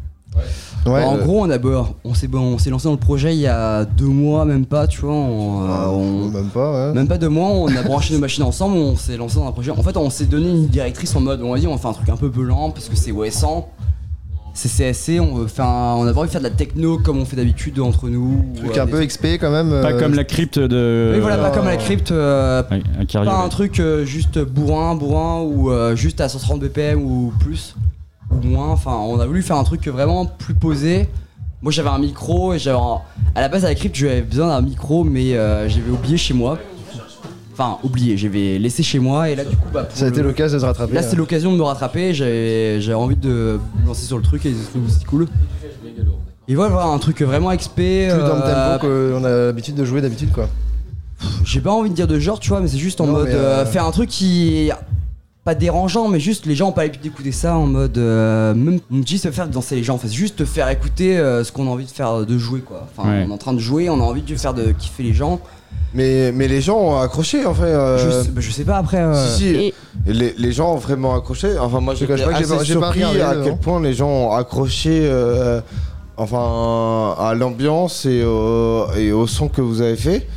[0.85, 1.57] en gros, on a
[2.03, 4.65] on s'est bon, on s'est lancé dans le projet il y a deux mois, même
[4.65, 5.13] pas, tu vois.
[5.13, 6.93] on, euh, on- même pas, ouais.
[6.93, 9.51] Même pas deux mois, on a branché nos machines ensemble, on s'est lancé dans un
[9.51, 9.71] projet.
[9.71, 11.91] En fait, on s'est donné une directrice en mode, on va dire, on va faire
[11.91, 13.65] un truc un peu lent parce que c'est OS100.
[14.55, 16.99] C'est CSC, on veut faire un- on a pas envie de faire de la techno
[16.99, 18.45] comme on fait d'habitude entre nous.
[18.55, 19.69] Truc ou, euh, un des peu XP quand même.
[19.81, 21.11] Pas euh, comme la crypte de.
[21.15, 22.11] oui, voilà, pas comme la crypte.
[22.11, 23.31] euh, Ouais, un carrière.
[23.33, 27.75] pas un truc euh, juste bourrin, bourrin ou euh, juste à 130 BPM ou plus
[28.29, 28.69] ou moins.
[28.69, 31.09] Enfin, on a voulu faire un truc vraiment plus posé.
[31.63, 32.99] Moi, j'avais un micro et j'avais un-
[33.35, 36.33] à la base à la crypte, j'avais besoin d'un micro, mais euh, j'avais oublié chez
[36.35, 36.59] moi.
[37.53, 40.21] Enfin, oublié, j'avais laissé chez moi et là, du coup, bah, pour Ça a été
[40.21, 40.93] le- l'occasion de se rattraper.
[40.93, 42.13] Là, c'est l'occasion de me rattraper.
[42.13, 44.53] J'avais j'avais envie de me lancer sur le truc et
[44.89, 45.27] c'est cool.
[46.47, 47.75] Et voilà, voilà, un truc vraiment XP.
[47.75, 48.87] Plus dans le euh, tempo
[49.19, 50.49] qu'on a l'habitude de jouer d'habitude quoi.
[51.45, 53.27] j'ai pas envie de dire de genre, tu vois, mais c'est juste en Non, mode
[53.27, 54.73] mais, euh, euh, faire un truc qui est
[55.45, 58.79] pas dérangeant, mais juste les gens ont pas l'habitude d'écouter ça en mode euh, même
[58.91, 61.43] on me dit se faire danser les gens, enfin c'est juste te faire écouter euh,
[61.43, 62.87] ce qu'on a envie de faire de jouer quoi.
[62.97, 63.25] Enfin Ouais.
[63.27, 65.39] on est en train de jouer, on a envie de faire de kiffer les gens.
[65.95, 67.63] Mais, mais les gens ont accroché en fait.
[67.65, 68.97] euh, Je sais- bah, je sais pas après.
[68.97, 69.45] euh, Si, si.
[69.47, 69.73] et-
[70.07, 71.57] Les, les gens ont vraiment accroché.
[71.59, 73.43] Enfin, moi, Je cache pas que j'ai pas- regardé, à non.
[73.45, 75.61] quel point les gens ont accroché euh,
[76.17, 80.27] enfin, à l'ambiance et au, et au son que vous avez fait.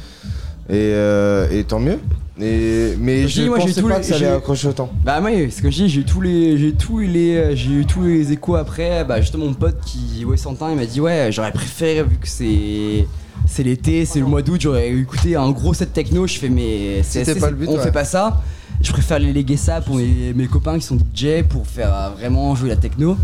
[0.69, 1.99] Et, euh, et tant mieux.
[2.41, 4.91] Et, mais Je je dis, moi, pensais pas les- que ça allait accrocher autant.
[5.05, 7.71] Bah oui, ce que je dis, j'ai eu tous les, j'ai tous les, euh, j'ai
[7.71, 9.05] eu tous les échos après.
[9.05, 12.29] Bah justement mon pote qui, ouais, Santin, il m'a dit ouais, j'aurais préféré vu que
[12.29, 13.07] c'est,
[13.45, 16.27] c'est l'été, c'est le mois d'août, j'aurais écouté un gros set techno.
[16.27, 17.83] Je fais mais c'est pas le but, on ouais.
[17.83, 18.41] fait pas ça.
[18.81, 22.09] Je préfère les léguer ça pour mes, mes copains qui sont DJ pour faire euh,
[22.11, 23.17] vraiment jouer la techno.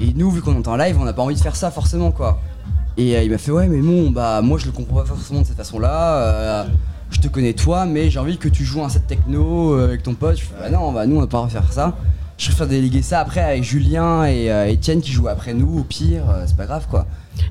[0.00, 2.10] Et nous, vu qu'on est en live, on n'a pas envie de faire ça forcément
[2.10, 2.40] quoi.
[2.96, 5.40] Et euh, il m'a fait ouais, mais bon, bah moi je le comprends pas forcément
[5.40, 6.16] de cette façon-là.
[6.16, 6.64] euh,
[7.10, 10.14] je te connais toi, mais j'ai envie que tu joues un set techno avec ton
[10.14, 10.38] pote.
[10.38, 11.94] Je fais bah non, bah nous on va pas faire ça.
[12.38, 15.78] Je préfère déléguer ça après avec Julien et euh, Etienne qui jouent après nous.
[15.80, 17.06] Au pire, euh, c'est pas grave quoi.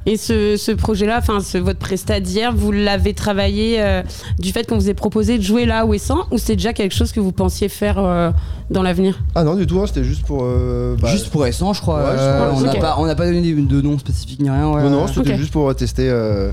[0.05, 4.03] Et ce, ce projet-là, enfin ce- votre prestat d'hier, vous l'avez travaillé euh,
[4.39, 6.73] du fait qu'on vous ait proposé de jouer là où est 100 ou c'est déjà
[6.73, 8.31] quelque chose que vous pensiez faire euh,
[8.69, 9.19] dans l'avenir?
[9.35, 10.41] Ah non du tout, hein, c'était juste pour.
[10.43, 11.99] euh, bah, Juste pour Essence, je crois.
[12.03, 12.51] Ouais, euh,
[12.97, 14.69] on n'a pas, donné de de nom spécifique ni rien.
[14.69, 16.09] Ouais, Non, non, c'était juste pour tester.
[16.09, 16.51] euh,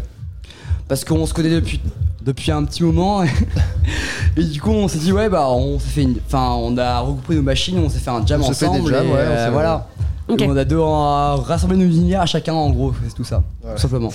[0.87, 1.81] Parce qu'on se connaît depuis,
[2.23, 3.23] depuis un petit moment.
[4.37, 6.17] et du coup, on s'est dit, ouais, bah, on s'est fait une.
[6.27, 8.79] Enfin, on a regroupé nos machines, on s'est fait un jam On s'est fait des
[8.79, 8.91] ensemble.
[8.93, 9.87] jams, et, ouais, on euh, s'est- voilà.
[10.39, 13.43] Et on a deux, rassemblé nos univers à chacun, en gros, c'est tout ça.
[13.75, 14.11] Tout simplement.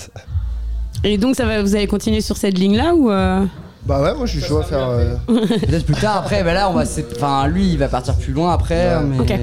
[1.02, 3.44] Et donc ça va, vous allez continuer sur cette ligne-là ou euh,
[3.84, 4.88] Bah ouais, moi je suis chaud à faire.
[4.90, 6.86] euh, Peut-être plus tard, après, bah là, on va.
[6.86, 8.94] s'é- Enfin, lui, il va partir plus loin après.
[8.96, 9.02] Ouais.
[9.02, 9.18] Mais...
[9.20, 9.40] Ok.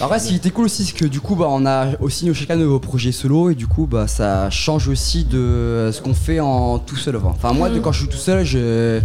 [0.00, 2.34] Après, ce qui était cool aussi, c'est que du coup, bah, on a aussi nos-
[2.34, 6.38] chacun nos projets solo et du coup, bah, ça change aussi de ce qu'on fait
[6.40, 7.16] en tout seul.
[7.16, 9.00] Enfin, moi, de quand je joue tout seul, je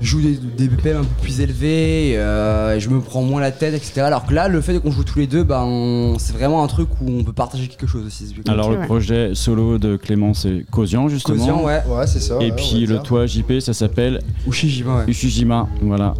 [0.00, 3.52] joue des, des BPM un peu plus élevés, euh, et je me prends moins la
[3.52, 4.00] tête, etc.
[4.00, 6.66] Alors que là, le fait qu'on joue tous les deux, bah, on- c'est vraiment un
[6.68, 8.34] truc où on peut partager quelque chose aussi.
[8.48, 11.36] Alors le projet solo de Clément c'est Causian justement.
[11.38, 11.82] Causian, ouais.
[11.88, 12.34] Ouais, c'est ça.
[12.36, 15.04] Et ouais, on puis le toit JP ça s'appelle Ushijima, ouais.
[15.06, 16.14] Ushijima, voilà.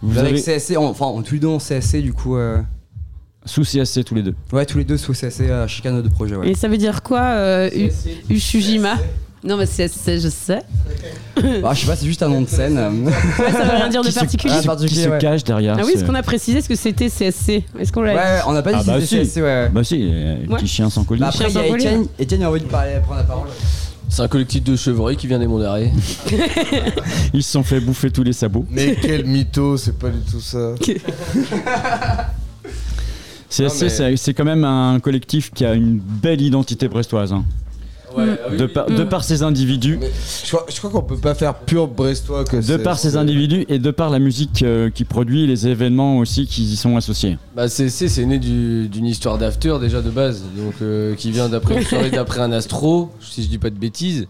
[0.00, 2.36] Vous Avec avez CSC, on- enfin, tous les deux en CSC, du coup.
[2.36, 2.58] euh,
[3.46, 4.34] sous CSC tous les deux.
[4.52, 6.50] Ouais, tous les deux sous CSC, euh, chacun de projets, ouais.
[6.50, 7.90] Et ça veut dire quoi euh, U-
[8.34, 8.96] Ushujima
[9.44, 10.60] Non mais c'est, je sais.
[11.62, 12.76] Bah, je sais pas, c'est juste un nom de scène.
[13.04, 13.12] Ouais,
[13.52, 14.54] ça veut rien dire de Qui se- particulier.
[14.54, 16.74] qui se- qui se cache derrière Ah oui, ce- est-ce qu'on a précisé ce que
[16.76, 19.30] c'était CSC Est-ce qu'on l'a Ouais, on n'a pas dit Ah que bah c'était si.
[19.30, 19.68] CSC, ouais.
[19.70, 20.56] Bah si, Ouais.
[20.56, 21.20] petit chien sans colis.
[21.20, 22.08] Bah, après, il y a Chien sans Etienne, collier.
[22.20, 23.48] Etienne a envie de parler, prendre la parole.
[24.08, 25.90] C'est un collectif de chevreuils qui vient des Monts d'Arrêt.
[27.34, 28.64] Ils se sont fait bouffer tous les sabots.
[28.70, 30.74] Mais quel mytho, c'est pas du tout ça.
[33.56, 37.32] CSC, c'est- quand même un collectif qui a une belle identité brestoise.
[37.32, 37.44] hein.
[38.56, 40.10] de, par, de par ses individus, Mais
[40.42, 43.16] je crois, je crois qu'on peut pas faire pur brestois que de par ses c'est-
[43.18, 46.96] individus et de par la musique euh, qui produit, les événements aussi qui y sont
[46.96, 47.36] associés.
[47.54, 51.76] Bah c'est né du- d'une histoire d'after déjà de base, donc euh, qui vient d'après
[51.76, 54.26] une soirée d'après un astro, si je dis pas de bêtises.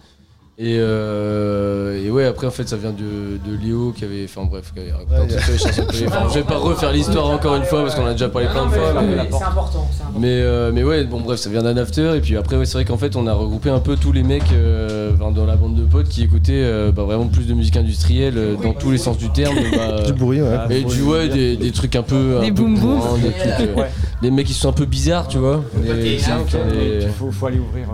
[0.59, 4.25] Et, euh, et ouais, après en fait ça vient de, de Léo qui avait.
[4.25, 5.83] Enfin bref, qui avait raconté chansons.
[6.07, 8.65] Enfin, je vais pas refaire l'histoire encore une fois parce qu'on a déjà parlé plein
[8.65, 9.03] de fois.
[9.03, 10.19] mais- C'est important, c'est important.
[10.19, 12.15] mais, euh, mais ouais, bon bref, ça vient d'un after.
[12.17, 14.23] Et puis après, ouais, c'est vrai qu'en fait, on a regroupé un peu tous les
[14.23, 17.77] mecs euh, dans la bande de potes qui écoutaient euh, bah, vraiment plus de musique
[17.77, 19.57] industrielle euh, dans tous les sens du terme.
[19.73, 20.57] Bah, Du bruit, ouais.
[20.71, 22.39] Et du ouais, des, des trucs un peu.
[22.41, 23.01] Des un peu boum boum.
[23.21, 23.29] des,
[23.65, 23.83] euh,
[24.23, 25.63] des mecs qui sont un peu bizarres, tu vois.
[25.87, 27.89] Il faut, faut aller ouvrir.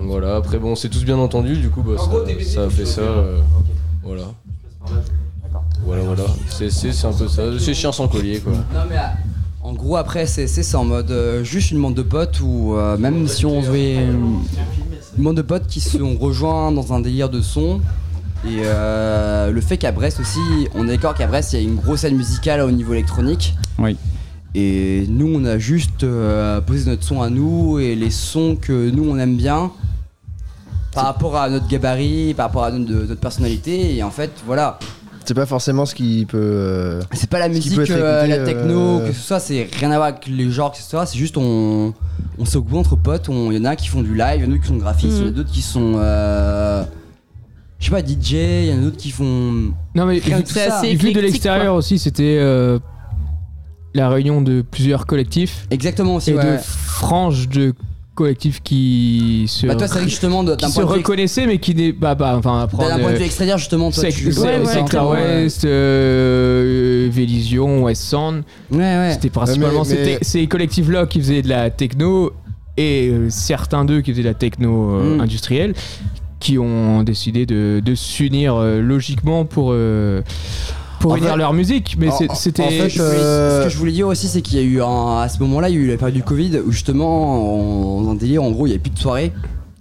[0.00, 3.00] Voilà, après, bon, c'est tous bien entendu, du coup, bah, ça, ça a fait ça.
[3.00, 3.40] euh,
[4.02, 4.24] voilà.
[5.84, 6.24] Voilà, voilà.
[6.48, 6.66] C'est
[7.04, 7.42] un peu ça.
[7.58, 8.52] C'est chien sans collier, quoi.
[8.52, 9.00] Non, mais euh,
[9.62, 12.76] en gros, après, c'est c'est ça en mode euh, juste une bande de potes ou
[12.98, 14.40] même si on se voyait une,
[15.18, 17.80] bande de potes qui se sont rejoints dans un délire de son.
[18.44, 20.38] Et euh, le fait qu'à Brest aussi,
[20.74, 23.54] on est d'accord qu'à Brest, il y a une grosse scène musicale au niveau électronique.
[23.78, 23.96] Oui.
[24.54, 28.90] Et nous, on a juste euh, posé notre son à nous et les sons que
[28.90, 29.72] nous, on aime bien
[30.98, 33.96] par rapport à notre gabarit, par rapport à notre, notre personnalité.
[33.96, 34.78] Et en fait, voilà.
[35.24, 36.38] C'est pas forcément ce qui peut.
[36.40, 39.96] euh, C'est pas la musique, euh, la techno, euh, que ce soit, c'est rien à
[39.96, 41.92] voir avec les genres, que ce soit, c'est juste on,
[42.38, 44.50] on entre potes, il y en a qui font du live, il y en a
[44.52, 45.34] d'autres qui sont graphistes, il y en a Mhm.
[45.34, 45.92] d'autres qui sont.
[45.96, 46.82] euh,
[47.78, 49.72] je sais pas, DJ, il y en a d'autres qui font.
[49.94, 50.80] Non mais rien vu, ça.
[50.82, 52.78] vu de l'extérieur aussi, c'était euh,
[53.94, 55.66] la réunion de plusieurs collectifs.
[55.70, 57.74] Exactement aussi, Et de franges de
[58.18, 61.46] collectifs qui se, Bah, toi, c'est vrai que justement, de- qui d'un se de reconnaissaient,
[61.46, 64.58] mais qui n'est bah, bah, enfin, D'un point de vue extérieur, justement, toi, tu- Ouais,
[64.58, 65.42] ouais.
[65.44, 68.42] West, euh, Vélision, West Sound.
[69.12, 72.32] C'était principalement mais- mais- c'était- ces collectifs-là qui faisaient de la techno
[72.76, 75.20] et euh, certains d'eux qui faisaient de la techno euh, Mm.
[75.20, 75.74] industrielle
[76.40, 80.22] qui ont décidé de, de s'unir euh, logiquement pour, euh,
[81.00, 81.96] pour En unir fait- leur musique.
[81.98, 82.62] Mais c'est- en- c'était.
[82.62, 85.20] en fait, euh, Ce que je voulais dire aussi, c'est qu'il y a eu un-
[85.20, 88.10] à ce moment-là, il y a eu la période du Covid où justement, en- dans
[88.10, 89.32] un délire, en gros, il n'y avait plus de soirée.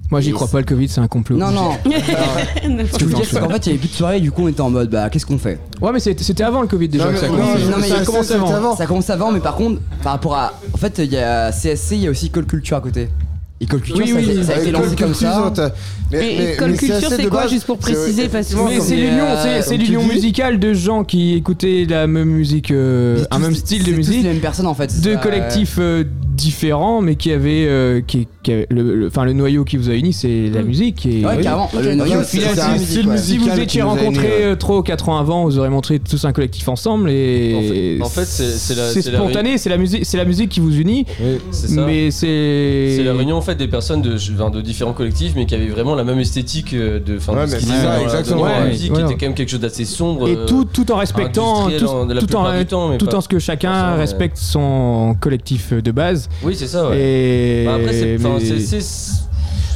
[0.10, 1.36] Moi, j'y crois pas, le Covid, c'est un complot.
[1.36, 1.72] Non, non.
[1.84, 4.32] Ce que je veux dire, c'est qu'en fait, il n'y avait plus de soirée, du
[4.32, 5.60] coup, on était en mode, bah, qu'est-ce qu'on fait?
[5.82, 7.06] Ouais, mais c'était avant le Covid déjà.
[7.08, 7.54] Non, que ça a non, commencé.
[7.66, 8.54] mais- non, mais ça a ça- commencé ça- avant.
[8.56, 8.76] avant.
[8.78, 10.54] Ça commence avant, mais par contre, par rapport à.
[10.74, 13.10] En fait, il y a CSC, il y a aussi Call Culture à côté.
[13.60, 15.52] Et Call Culture, Oui, ça, oui, ça a été avec lancé Call comme Culture, ça.
[15.56, 15.72] t'as-
[16.12, 17.92] mais- Et- mais- et Call mais Culture, assez c'est de quoi, base, juste pour c'est-
[17.94, 22.30] préciser, parce que- c'est l'union, euh, c'est- l'union musicale de gens qui écoutaient la même
[22.30, 24.22] musique, euh, un même style de musique.
[24.22, 24.92] les mêmes personnes en fait.
[24.92, 26.04] ça, collectifs euh,
[26.38, 30.14] différents, mais qui avaient, euh, qui, le, le- enfin le noyau qui vous a uni,
[30.14, 31.06] c'est la musique.
[31.06, 31.70] Et, Ouais, carrément.
[31.82, 35.58] Le noyau, c'est un si- vous étiez rencontrés euh, trois ou quatre ans avant, vous
[35.58, 40.18] aurez montré tous un collectif ensemble et En fait- c'est- spontané, c'est la musique, c'est
[40.18, 41.06] la musique qui vous unit.
[41.52, 41.86] c'est ça.
[41.86, 45.46] Mais c'est C'est la réunion en fait des personnes de, enfin, de différents collectifs mais
[45.46, 48.46] qui avaient vraiment la même esthétique euh, de, Ouais, exactement.
[48.46, 49.00] la musique ouais.
[49.00, 50.28] qui était quand même quelque chose d'assez sombre.
[50.28, 54.38] Et euh, tout, tout en respectant, tout, en- tout en, tout ce que chacun respecte
[54.38, 56.27] son collectif de base.
[56.44, 56.90] Oui, c'est ça.
[56.90, 56.98] Ouais.
[57.00, 59.12] Et Bah, après, c'est, mais- c'est- c'est-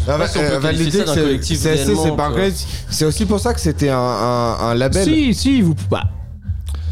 [0.07, 0.59] Ah bah, si on peut euh,
[1.05, 1.29] d'un c'est- vrai.
[2.89, 5.03] C'est aussi pour ça que c'était un, un- un label.
[5.03, 5.75] Si, si, vous.
[5.89, 6.03] Bah,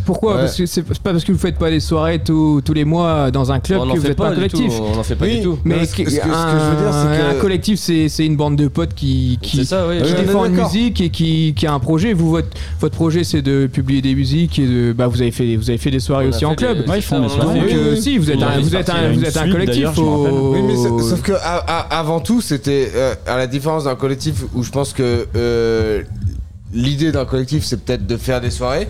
[0.10, 0.40] pourquoi Ouais.
[0.42, 3.30] Parce que c'est pas parce que vous faites pas des soirées tous, tous les mois
[3.32, 4.76] dans un club On que en vous fait êtes pas pas un collectif.
[4.76, 5.60] tout, on en fait pas Oui, du tout.
[5.64, 7.40] Mais ce que- que- ce que- ce que un, je veux dire, c'est que- un
[7.42, 10.02] collectif, c'est c'est une bande de potes qui, qui, ça, oui.
[10.02, 12.14] qui défend une musique et qui, qui a un projet.
[12.14, 12.48] Vous, votre,
[12.80, 14.94] votre projet, c'est de publier des musiques et de.
[14.94, 16.88] Bah, vous avez fait, vous avez fait des soirées On aussi en club.
[16.90, 17.60] Ouais, ils font des soirées.
[17.60, 19.88] Donc, euh, si, vous êtes un, vous êtes un, vous êtes collectif.
[19.98, 21.34] Oui, mais sa- sauf que
[21.92, 26.02] avant tout, c'était euh, à la différence d'un collectif où je pense que euh,
[26.74, 28.88] l'idée d'un collectif, c'est peut-être de faire des soirées.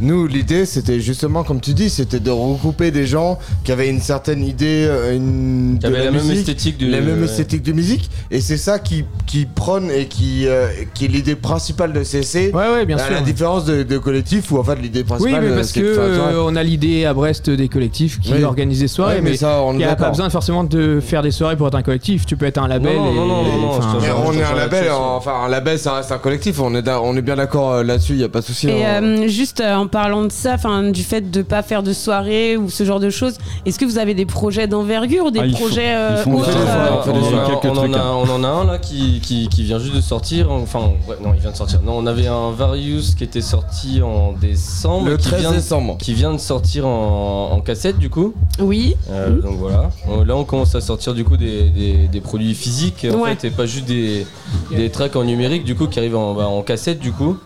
[0.00, 4.00] Nous, l'idée, c'était justement, comme tu dis, c'était de regrouper des gens qui avaient une
[4.00, 7.24] certaine idée, euh, une, Qui de avaient la même esthétique de- la même ouais.
[7.26, 11.34] esthétique de musique, et c'est ça qui, qui prône et qui, euh, qui est l'idée
[11.36, 12.50] principale de CC.
[12.54, 13.12] Ouais, ouais, bien à sûr.
[13.12, 15.42] la différence de, de collectif où en fait l'idée Oui, principale.
[15.42, 18.42] mais euh, parce que euh, on a l'idée à Brest des collectifs qui Oui.
[18.44, 21.22] organisent des soirées, Ouais, mais mais ça, on n'y a pas besoin forcément de faire
[21.22, 22.24] des soirées pour être un collectif.
[22.26, 22.94] Tu peux être un label.
[22.96, 25.94] Non, non, et- non, non, enfin, Mais on est un label, enfin un label ça
[25.96, 28.44] reste un collectif, on est, on est bien d'accord là-dessus, il y a pas de
[28.46, 28.68] souci.
[28.68, 29.26] Et hein.
[29.26, 32.84] juste en parlant de ça, enfin du fait de pas faire de soirée ou ce
[32.84, 36.48] genre de choses, est-ce que vous avez des projets d'envergure, des Ah, projets euh, autres
[36.48, 38.14] euh, on, en a- quelques on en trucs, a, hein.
[38.14, 40.50] on en a un là qui, qui, qui vient juste de sortir.
[40.50, 41.80] Enfin, ouais, non, il vient de sortir.
[41.82, 45.06] Non, on avait un Varius qui était sorti en décembre.
[45.08, 45.96] Le qui 13 vient de- décembre.
[45.98, 48.34] Qui vient de sortir en, en cassette du coup.
[48.58, 48.96] Oui.
[49.10, 49.90] Euh, Donc voilà.
[50.24, 53.34] Là, on commence à sortir du coup des, des- des produits physiques en Ouais.
[53.36, 54.26] fait, et pas juste des,
[54.74, 57.36] des tracks en numérique du coup qui arrivent en, bah, en cassette du coup.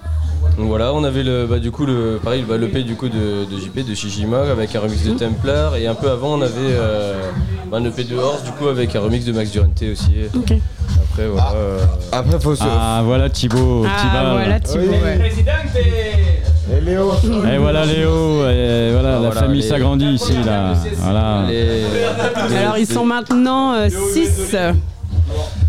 [0.56, 3.44] Donc voilà, on avait le, bah, du coup le, pareil, bah, l'EP du coup de,
[3.44, 6.52] de JP, de Shijima avec un remix de Templar et un peu avant on avait
[6.60, 7.20] euh,
[7.70, 10.12] bah, un EP de Horse du coup avec un remix de Max Durante aussi.
[10.36, 10.52] Ok.
[11.12, 11.52] Après voilà.
[11.56, 11.78] euh,
[12.12, 12.62] Après faut se.
[12.64, 13.84] Ah, voilà Thibaut.
[13.84, 14.32] Ah Thibaut.
[14.32, 14.84] voilà Thibaut.
[14.84, 14.96] Oui.
[15.04, 15.32] ouais.
[16.76, 17.12] Et Léo
[17.52, 20.72] Et voilà Léo, et voilà, la voilà, famille les- s'agrandit ici là.
[20.98, 21.46] Voilà.
[21.48, 24.56] les- Alors ils sont maintenant 6.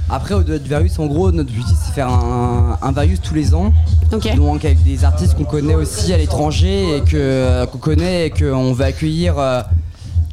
[0.10, 3.53] Après, au-delà du Varius, en gros, notre objectif c'est faire un, un Varius tous les
[3.56, 3.73] ans.
[4.14, 4.36] Ok.
[4.36, 8.73] Donc avec des artistes qu'on connaît aussi à l'étranger et que qu'on connaît et qu'on
[8.73, 9.36] veut accueillir.
[9.40, 9.61] euh,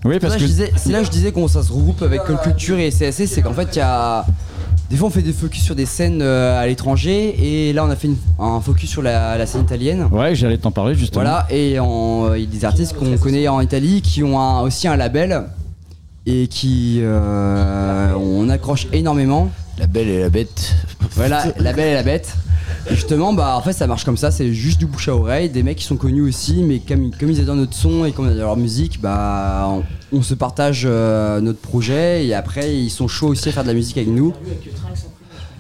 [0.04, 1.72] Oui, c'est parce là que- je disais- c'est là que je disais qu'on ça se
[1.72, 4.26] regroupe avec Cult Culture et CSC, c'est qu'en fait il y a
[4.90, 7.90] des fois on fait des focus sur des scènes euh, à l'étranger et là on
[7.90, 10.06] a fait une- un focus sur la, la scène italienne.
[10.12, 11.22] Ouais, j'allais t'en parler justement.
[11.22, 14.60] Voilà, et euh, il y a des artistes qu'on connaît en Italie qui ont un-
[14.60, 15.44] aussi un label
[16.26, 19.50] et qui euh, on accroche énormément.
[19.78, 20.74] La belle et la bête.
[21.12, 22.34] Voilà, la belle et la bête.
[22.90, 25.48] Et justement, bah en fait ça marche comme ça, c'est juste du bouche à oreille,
[25.50, 28.26] des mecs qui sont connus aussi, mais comme, comme ils adorent notre son et comme
[28.26, 29.82] ils adorent leur musique, bah on,
[30.18, 33.68] on se partage euh, notre projet et après ils sont chauds aussi à faire de
[33.68, 34.32] la musique avec nous.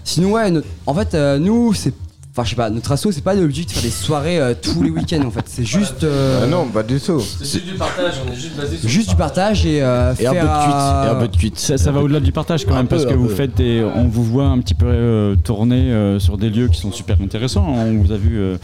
[0.04, 1.94] Sinon ouais, notre- en fait euh, nous c'est,
[2.32, 4.82] enfin je sais pas, notre asso c'est pas l'objectif de faire des soirées euh, tous
[4.82, 6.02] les week-ends en fait, c'est juste.
[6.02, 7.20] euh, Ah non, pas du tout.
[7.20, 10.26] C'est juste du partage, on est juste basé sur Juste du partage et, euh, Et
[10.26, 11.58] un peu faire, de cuite, euh, et un peu de cuite.
[11.58, 13.34] Ça, ça va au-delà du partage quand Un même, peu, parce que un vous peu.
[13.34, 16.80] faites des, on vous voit un petit peu euh, tourner euh, sur des lieux qui
[16.80, 17.66] sont super intéressants.
[17.68, 18.56] On vous a vu euh,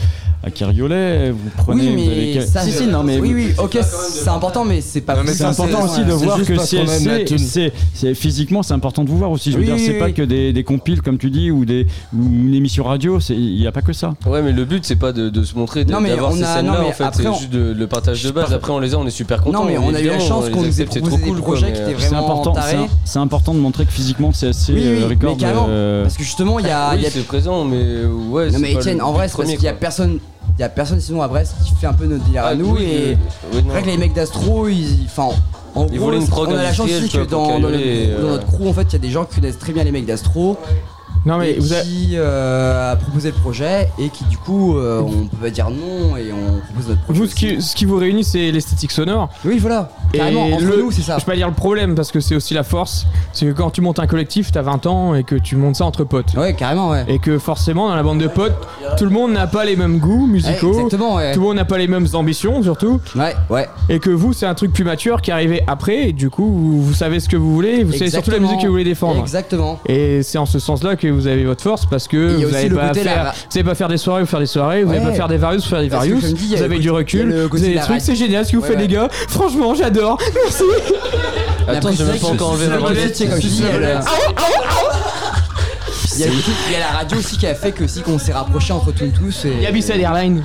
[0.42, 1.82] à Carriolet, vous prenez.
[1.82, 4.80] Oui, vous mais avez- ça, si, si, non, mais oui, oui, ok, c'est important, mais
[4.80, 5.16] c'est pas.
[5.26, 9.30] c'est important aussi de voir que CSC, c'est, c'est- physiquement, c'est important de vous voir
[9.30, 9.50] aussi.
[9.52, 11.50] Je veux Oui, dire, oui, c'est oui, pas que des, des compiles, comme tu dis,
[11.50, 11.86] ou, des,
[12.16, 14.14] ou une émission radio, c'est- il n'y a pas que ça.
[14.26, 16.34] Ouais, mais le but c'est pas de, de se montrer, de- Non, mais d'avoir on
[16.36, 18.30] ces a- scènes-là non, mais en fait, après, c'est on- juste de- le partage de
[18.30, 18.52] base.
[18.52, 19.60] Après, on les a, on est super contents.
[19.60, 21.16] Non, mais on a eu la évidemment, chance les qu'on nous ait accepte, c'est proposé
[21.22, 22.76] trop des cool, quoi, projets mais, qui étaient euh, C'est vraiment important, c'est, tarés.
[22.84, 25.30] un- c'est important de montrer que physiquement, Oui, oui, euh, oui, record.
[25.36, 26.90] mais carrément, euh, parce que justement, il y a.
[26.90, 28.46] Oui, il y a- c'est présent, mais ouais.
[28.46, 29.80] Non c'est mais pas Etienne, le en vrai, c'est parce premier, qu'il y a quoi.
[29.80, 30.18] personne,
[30.56, 32.54] il y a personne sinon à Brest qui fait un peu notre délire à Ah,
[32.54, 33.16] nous oui, et oui,
[33.52, 33.62] oui, non.
[33.66, 35.28] c'est vrai que les mecs d'Astro, ils, enfin,
[35.74, 37.46] en Ils gros, voulaient une prog on a la chance industrielle, aussi tu que pour
[37.48, 39.72] dans, dans euh, notre crew, en fait, il y a des gens qui connaissent très
[39.72, 40.56] bien les mecs d'Astro.
[41.26, 44.76] Non, mais et vous avez- qui euh, a proposé le projet et qui du coup
[44.78, 47.18] euh, on peut pas dire non et on propose notre projet.
[47.20, 49.28] Vous, ce qui, ce qui vous réunit, c'est l'esthétique sonore.
[49.44, 49.90] Oui, voilà.
[50.12, 51.18] Carrément, Et entre le- nous, c'est ça.
[51.18, 53.06] Je peux pas dire le problème parce que c'est aussi la force.
[53.32, 55.84] C'est que quand tu montes un collectif, t'as 20 ans et que tu montes ça
[55.84, 56.34] entre potes.
[56.34, 57.04] Ouais, carrément, ouais.
[57.08, 58.56] Et que forcément, dans la bande de potes,
[58.96, 60.68] tout le monde n'a pas les mêmes goûts musicaux.
[60.70, 61.32] Ouais, exactement, ouais.
[61.34, 63.00] Tout le monde n'a pas les mêmes ambitions, surtout.
[63.16, 63.68] Ouais, ouais.
[63.90, 66.08] Et que vous, c'est un truc plus mature qui est arrivé après.
[66.08, 67.82] Et du coup, vous, vous savez ce que vous voulez.
[67.84, 69.20] Vous savez surtout la musique que vous voulez défendre.
[69.20, 69.78] Exactement.
[69.86, 72.76] Et c'est en ce sens-là que vous avez votre force parce que vous n'allez le
[72.76, 75.10] pas, faire, la- pas faire des soirées ou faire des soirées, vous n'allez Ouais.
[75.10, 76.18] pas faire des various ou faire des various.
[76.20, 78.68] Vous avez du recul, vous avez de des trucs, c'est génial ce que vous Ouais,
[78.68, 78.82] faites ouais.
[78.86, 79.08] les gars.
[79.28, 80.18] Franchement, j'adore.
[80.34, 80.62] Merci.
[81.68, 83.64] Attends, même pas encore enlevé la comme je dis, Il
[86.20, 88.18] y, a, C'est- il y a la radio aussi qui a fait que aussi qu'on
[88.18, 90.42] s'est rapproché entre tous tous et Il y a Bissell Airlines.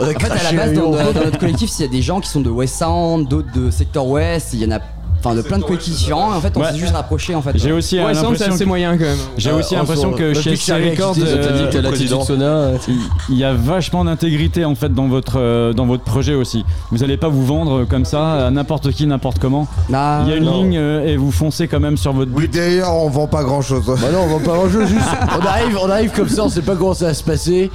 [0.00, 2.28] En fait, à la base, dans, dans notre collectif, il y a des gens qui
[2.28, 4.80] sont de West Sound, d'autres de Sector West, il y en a
[5.24, 6.32] enfin de plein de collectifs différents.
[6.32, 6.72] Et en fait, on Ouais.
[6.72, 7.52] s'est juste rapprochés en fait.
[7.56, 9.16] J'ai aussi Ouais, l'impression c'est assez que- moyen quand même.
[9.38, 12.26] J'ai Euh, aussi l'impression que le chez SC Records, dit que euh, la président, Titanic
[12.42, 12.68] Sona.
[12.88, 12.98] il-
[13.30, 16.64] il y a vachement d'intégrité en fait dans votre euh, dans votre projet aussi.
[16.90, 19.66] Vous n'allez pas vous vendre comme ça à n'importe qui, n'importe comment.
[19.88, 20.62] Il y a une non.
[20.62, 22.54] ligne euh, et vous foncez quand même sur votre Oui, but.
[22.54, 23.84] d'ailleurs, on vend pas grand chose.
[23.86, 25.00] Bah non, on va pas en jeu, juste.
[25.40, 27.70] On arrive, on arrive comme ça, on sait pas comment ça va se passer.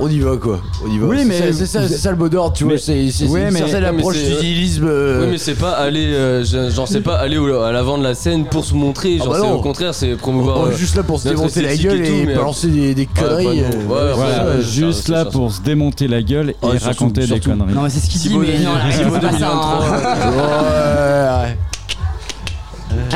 [0.00, 1.06] On y va quoi, on y va.
[1.08, 2.80] Oui, mais c'est ça, ça le mot d'ordre, tu Mais- vois.
[2.80, 4.86] C'est Ouais, c'est une mais- certaine Ouais, mais approche c'est- du nihilisme.
[4.88, 8.04] euh, Oui, mais c'est pas aller, euh, genre c'est pas aller au- à l'avant de
[8.04, 9.16] la scène pour se montrer.
[9.20, 9.54] Ah Genre bah c'est non.
[9.54, 10.66] au contraire, c'est promouvoir.
[10.66, 13.62] euh, juste là pour se démonter la gueule et et, tout, mais, balancer des, conneries.
[13.90, 17.74] euh, juste là pour se démonter la gueule et raconter des conneries.
[17.74, 19.48] Non, mais c'est ce qu'il dit, mais non, c'est pas ça.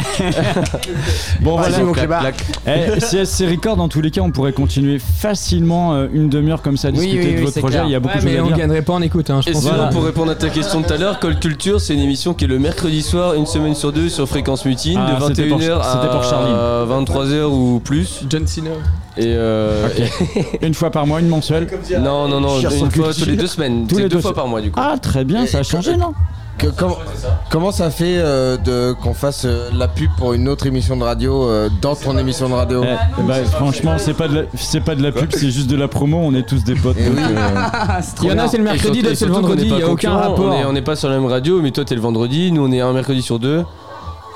[1.41, 1.85] Bon Vas-y, voilà.
[1.85, 1.93] mon.
[2.66, 6.77] Eh, CSC Records, dans tous les cas, on pourrait continuer facilement euh, une demi-heure comme
[6.77, 7.74] ça à Oui, discuter oui, de votre projet.
[7.74, 7.85] clair.
[7.87, 8.57] Il y a beaucoup Ouais, de choses mais à on dire.
[8.57, 9.31] gagnerait pas en écoute.
[9.31, 9.62] Hein, je Et pense.
[9.62, 9.91] sinon, Voilà.
[9.91, 12.45] pour répondre à ta question de tout à l'heure, Call Culture, c'est une émission qui
[12.45, 15.74] est le mercredi soir, une semaine sur deux, sur Fréquence Mutine, Ah, de c'était 21h
[15.74, 16.55] pour- c'était pour Charline.
[16.55, 18.24] à 23h ou plus.
[18.29, 18.70] John Cena.
[19.16, 19.89] Et euh,
[20.62, 21.66] Une fois par mois, une mensuelle.
[22.01, 23.15] non, non, non, une fois culture.
[23.16, 23.87] tous les deux semaines.
[23.87, 24.81] Tous les deux deux fois par mois du coup.
[24.83, 26.12] Ah, très bien, ça a changé, non?
[26.59, 26.99] Que- comment,
[27.51, 31.03] comment ça fait euh, de qu'on fasse euh, la pub pour une autre émission de
[31.03, 32.85] radio euh, dans ton émission de radio?
[32.85, 35.77] Eh, bah, franchement, c'est pas de la, c'est pas de la pub, c'est juste de
[35.77, 36.19] la promo.
[36.19, 36.97] On est tous des potes.
[37.01, 37.23] Eh donc, oui.
[37.37, 37.59] euh,
[38.03, 39.62] C'est trop Il y en a, c'est le mercredi, d'autres, c'est le vendredi.
[39.65, 40.45] Il pas y a aucun rapport.
[40.47, 42.65] On est- on n'est pas sur la même radio, mais toi t'es le vendredi, nous
[42.66, 43.65] on est un mercredi sur deux.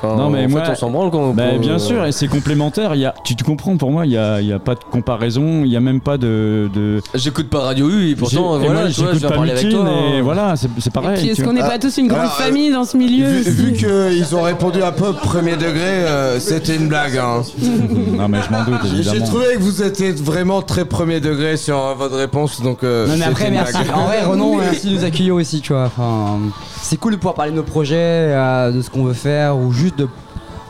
[0.02, 2.04] Enfin, Non, mais en moi- fait, on s'en branle quand on Bah, peut- bien sûr,
[2.04, 2.94] et c'est complémentaire.
[2.94, 4.74] Il y a, tu te comprends, pour moi, il n'y a, il y a pas
[4.74, 6.68] de comparaison, il n'y a même pas de.
[6.74, 7.00] de...
[7.14, 9.68] J'écoute pas Radio U et pourtant, voilà, moi, tu vois, je j'écoute pas parler avec
[9.70, 9.84] toi.
[10.14, 10.22] et hein.
[10.22, 11.18] voilà, c'est Et pareil.
[11.18, 13.50] puis, est-ce tu qu'on n'est pas tous une grande alors, famille dans ce milieu Vu,
[13.50, 17.16] vu qu'ils ont répondu un peu premier degré, euh, c'était une blague.
[17.18, 17.42] Hein.
[18.16, 21.78] Non, mais je m'en doute, J'ai trouvé que vous étiez vraiment très premier degré sur
[21.78, 23.72] euh, votre réponse, donc euh, Non mais après une merci.
[23.72, 23.90] blague.
[23.94, 25.84] En vrai Renan merci de nous accueillir aussi tu vois.
[25.84, 26.38] Enfin,
[26.82, 29.72] c'est cool de pouvoir parler de nos projets, euh, de ce qu'on veut faire ou
[29.72, 30.25] juste de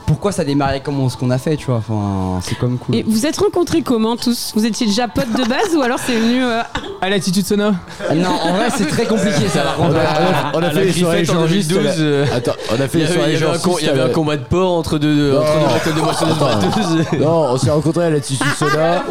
[0.06, 1.76] pourquoi ça démarrait comme ce qu'on a fait, tu vois.
[1.76, 2.94] Enfin, c'est comme cool.
[2.94, 4.52] Et vous êtes rencontrés comment tous?
[4.54, 6.60] Vous étiez déjà potes de base ou alors c'est venu euh,
[7.00, 7.70] À l'attitude Sono
[8.14, 9.62] Non, en vrai, c'est très compliqué ça.
[9.62, 11.70] Par On contre, a, on a- on a fait les soirées en échangistes.
[11.70, 12.04] 2012, là.
[12.04, 13.64] euh, Attends, on a fait les soirées il y avait un, échangistes.
[13.64, 15.40] com- il y avait un combat de porc entre deux, Non.
[15.40, 17.20] entre deux battles de moissonneuses batteuses.
[17.20, 19.02] Non, on s'est rencontrés à la Tissu Soda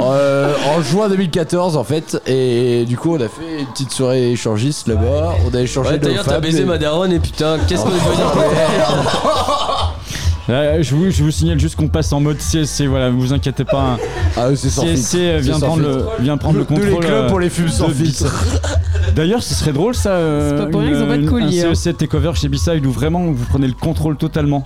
[0.00, 4.30] euh, en juin 2014 en fait, et du coup on a fait une petite soirée
[4.32, 5.34] échangiste là-bas.
[5.50, 7.92] On a échangé Ouais, D'ailleurs, t'as baisé et- ma daronne et putain, qu'est-ce qu'on est
[7.94, 8.22] devenu
[10.48, 13.64] Euh, je, vous, je vous signale juste qu'on passe en mode CSC, voilà, vous inquiétez
[13.64, 13.98] pas.
[14.36, 16.10] Ah, c'est sans CSC euh, vient sans prendre, le, filtre.
[16.20, 17.04] vient prendre le Nous, les contrôle.
[17.04, 18.32] clubs, euh, on les fume sans de filtre.
[19.16, 20.10] D'ailleurs, ce serait drôle ça.
[20.10, 21.74] euh, C'est pas pour rien qu'ils ont pas de colis, Un hein.
[21.74, 24.62] CEC Takeover chez B-Side où vraiment vous prenez le contrôle totalement.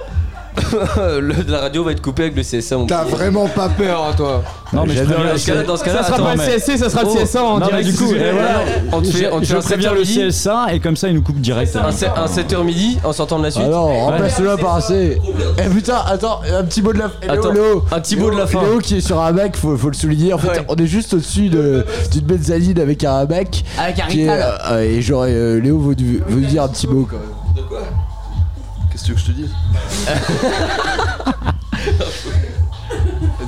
[1.20, 2.76] Le- La radio va être coupée avec le CSA.
[2.76, 3.12] mon T'as petit.
[3.12, 5.98] vraiment pas peur, hein, toi Non, mais je J'adore Dans ce cas-là, dans ce cas-là,
[5.98, 7.16] Ça sera attends, pas le mais- CSC, ça sera le Oh.
[7.16, 7.90] CSA en Non, mais direct.
[7.90, 8.60] du coup, voilà,
[8.92, 10.18] On te fait, on te je fait un préviens 7h le midi.
[10.28, 11.76] CSA et comme ça il nous coupe direct.
[11.76, 13.64] Un, se- un 7h midi en sortant de la suite.
[13.64, 15.20] Alors, remplace-le par un C.
[15.58, 17.14] Eh putain, attends, un petit mot de la fin.
[17.28, 17.50] Attends,
[17.92, 18.60] un petit mot de la fin.
[18.62, 20.32] Léo qui est sur un hamac, faut, faut le souligner.
[20.32, 20.64] En fait, Ouais.
[20.68, 23.62] on est juste au-dessus de- d'une mezzanine avec un hamac.
[23.78, 24.58] Avec un qui est, rital.
[24.72, 27.64] euh, et genre, euh, Léo veut, du- veut dire un petit mot quand même.
[29.00, 29.50] Qu'est-ce que tu veux que je te dise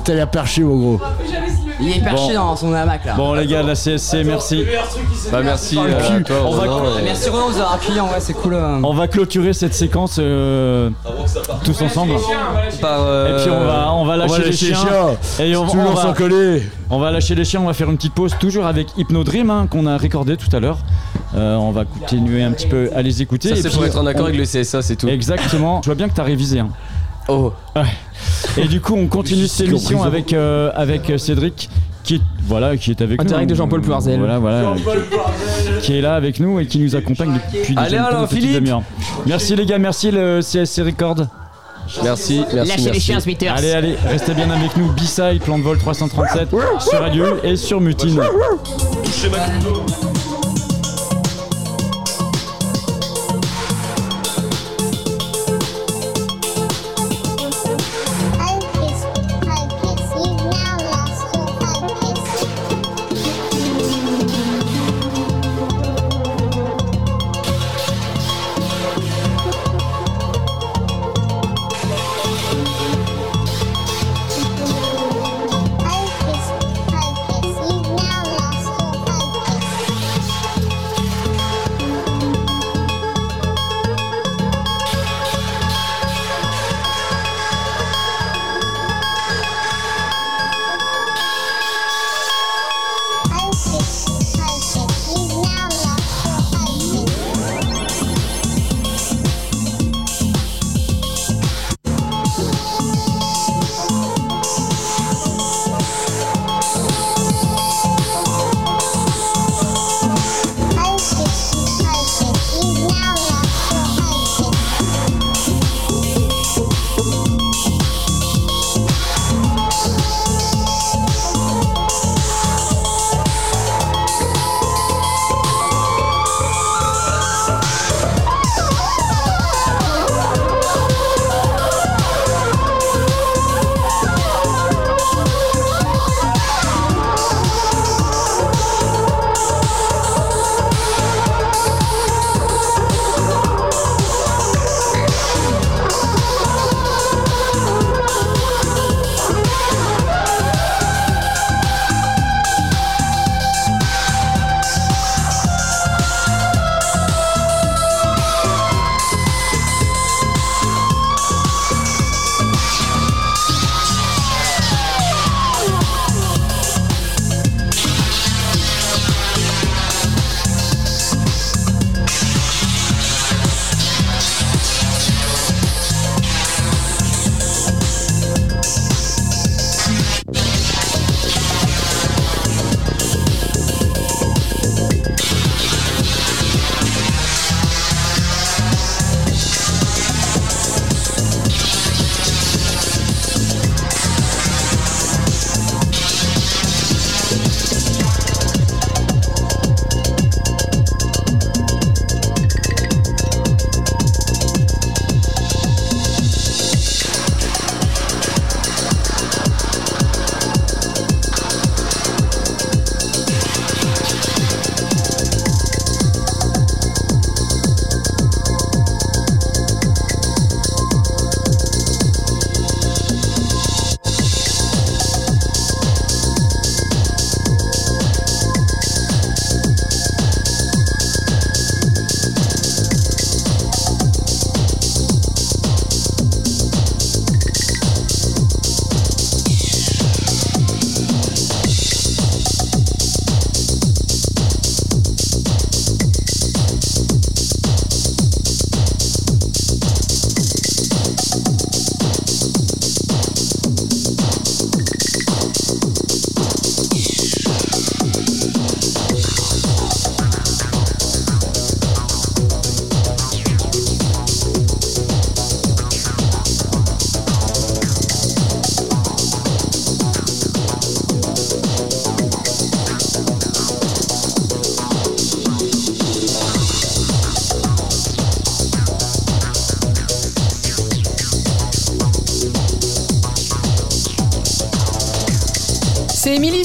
[0.03, 0.99] T'as l'air perché, mon gros.
[1.81, 2.33] Il est perché Bon.
[2.33, 3.13] dans son hamac là.
[3.15, 4.63] Bon les gars, la CSC, merci.
[5.31, 5.77] Bah, merci.
[5.77, 8.53] Euh, toi, On va- Ah, et- Merci Ronan, vous avoir en vrai, c'est cool.
[8.53, 8.79] euh.
[8.83, 10.89] On va clôturer cette séquence euh,
[11.63, 12.13] tous ensemble.
[12.81, 14.75] Par, euh, Et puis on va, on va lâcher, les chiens.
[15.39, 16.63] Et on, on Toujours va, sans coller.
[16.89, 19.49] on va lâcher les chiens, on va faire une petite pause toujours avec Hypno Dream
[19.49, 20.77] hein, qu'on a recordé tout à l'heure.
[21.35, 23.49] Euh, on va continuer un petit peu à les écouter.
[23.49, 25.07] Ça, Et c'est pour être en accord on- avec le CSA, c'est tout.
[25.07, 25.81] Exactement.
[25.81, 26.59] Je vois bien que t'as révisé.
[26.59, 26.69] hein.
[27.27, 27.53] Oh.
[27.75, 27.83] Ouais.
[28.57, 31.69] Et du coup, on continue cette émission avec, euh, avec euh, Cédric
[32.03, 33.29] qui est, voilà, qui est avec En nous.
[33.29, 34.19] direct de Jean-Paul Poirzel.
[34.19, 34.73] Voilà, voilà.
[35.81, 38.53] Qui, est là avec nous et qui nous accompagne depuis Allez, déjà alors, Philippe.
[38.53, 38.83] demi-heure.
[39.25, 41.27] Merci les gars, merci le CSC Record.
[42.03, 42.69] Merci, merci.
[42.69, 43.53] Lâchez les chiens, Smithers.
[43.55, 44.91] Allez, allez, restez bien avec nous.
[44.93, 48.21] B-Side, Plan de vol 337 sur Radio et sur Mutine.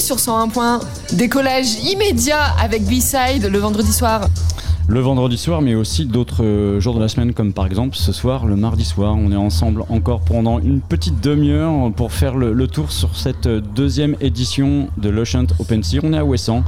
[0.09, 0.79] Sur 101 points.
[1.13, 4.27] Décollage immédiat avec B-Side le vendredi soir.
[4.87, 8.11] Le vendredi soir, mais aussi d'autres euh, jours de la semaine, comme par exemple ce
[8.11, 9.15] soir, le mardi soir.
[9.15, 13.61] On est ensemble encore pendant une petite demi-heure pour faire le, tour sur cette euh,
[13.61, 15.99] deuxième édition de l'Ocean Open Sea.
[16.01, 16.63] On est à Ouessant.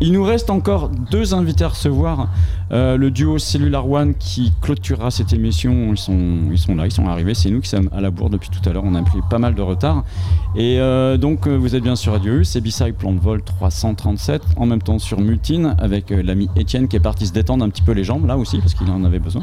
[0.00, 2.28] Il nous reste encore deux invités à recevoir.
[2.72, 5.90] Euh, le duo Cellular One qui clôturera cette émission.
[5.92, 7.34] Ils sont, ils sont là, ils sont arrivés.
[7.34, 8.82] C'est nous qui sommes à la bourre depuis tout à l'heure.
[8.84, 10.04] On a pris pas mal de retard.
[10.54, 12.44] Et euh, donc, euh, vous êtes bien sur Radio U.
[12.44, 14.42] C'est B-Side Plan de Vol 337.
[14.56, 17.70] En même temps sur Multine avec euh, l'ami Étienne qui est parti se détendre un
[17.70, 19.42] petit peu les jambes là aussi parce qu'il en avait besoin.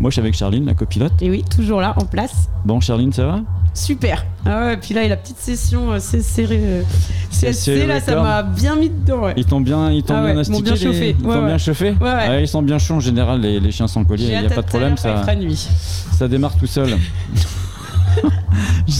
[0.00, 1.12] Moi, je suis avec Charline, la copilote.
[1.20, 2.48] Et oui, toujours là, en place.
[2.64, 3.40] Bon, Charline, ça va?
[3.74, 4.24] Super.
[4.44, 6.58] Ah ouais, puis là, il y a la petite session euh, c'est serré.
[6.60, 6.82] euh,
[7.30, 9.24] C'est CSC, là, ça m'a bien mis dedans.
[9.26, 9.34] Ouais.
[9.36, 11.16] Ils t'ont bien, ils t'ont Ah bien ouais, ils m'ont astiqué, bien les- chauffé.
[11.20, 11.94] Ils t'ont bien chauffé?
[12.00, 12.42] Ouais, ouais.
[12.42, 14.24] Ils sont bien chauds en général, les, les chiens sans collier.
[14.32, 15.68] Il n'y a pas de problème, ça, nuit.
[16.12, 16.88] ça démarre tout seul.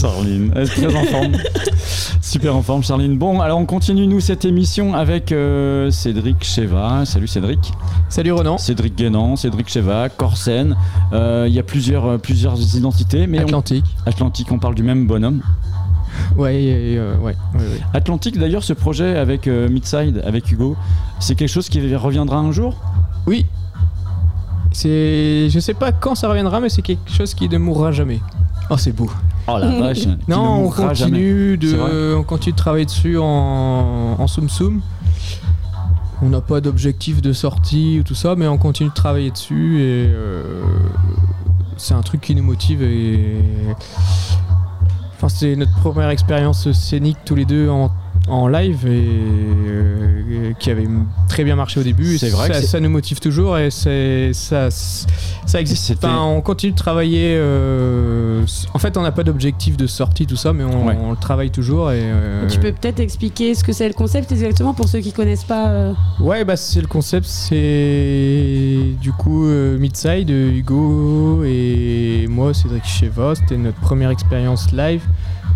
[0.01, 1.33] Charline, elle est très en forme.
[2.21, 3.17] Super en forme, Charline.
[3.19, 7.05] Bon, alors on continue, nous, cette émission avec euh, Cédric Cheva.
[7.05, 7.71] Salut Cédric.
[8.09, 8.57] Salut Renan.
[8.57, 10.75] Cédric Guénan, Cédric Cheva, Corsen.
[11.13, 13.27] Euh, Il y a plusieurs, euh, plusieurs identités.
[13.27, 13.85] mais on- Atlantique.
[14.07, 15.41] Atlantique, on parle du même bonhomme.
[16.35, 16.55] Ouais,
[16.97, 17.81] euh, ouais, ouais, ouais.
[17.93, 20.75] Atlantique, d'ailleurs, ce projet avec euh, Midside, avec Hugo,
[21.19, 22.75] c'est quelque chose qui reviendra un jour?
[23.27, 23.45] Oui.
[24.71, 28.19] C'est, je sais pas quand ça reviendra, mais c'est quelque chose qui ne mourra jamais.
[28.69, 29.09] Oh, c'est beau.
[29.55, 30.07] Oh la vache.
[30.27, 34.81] Non, on continue de, on continue de travailler dessus en, en soum soum.
[36.23, 39.81] On n'a pas d'objectif de sortie ou tout ça, mais on continue de travailler dessus
[39.81, 40.61] et euh,
[41.77, 43.41] c'est un truc qui nous motive et
[45.15, 47.91] enfin c'est notre première expérience scénique tous les deux en,
[48.27, 49.19] en live et
[50.61, 50.87] qui avait
[51.27, 52.15] très bien marché au début.
[52.15, 55.91] Et C'est vrai ça, nous motive toujours et c'est ça ça existe.
[55.97, 57.33] Enfin, on continue de travailler.
[57.35, 60.97] euh, en fait, on n'a pas d'objectif de sortie tout ça, mais on, Ouais.
[61.01, 61.99] on le travaille toujours et.
[62.01, 65.43] euh, Tu peux peut-être expliquer ce que c'est le concept exactement pour ceux qui connaissent
[65.43, 65.67] pas.
[65.69, 72.85] euh, Ouais, bah c'est le concept, c'est du coup euh, Midside, Hugo et moi, Cédric
[72.85, 73.33] Cheva.
[73.35, 75.01] C'était notre première expérience live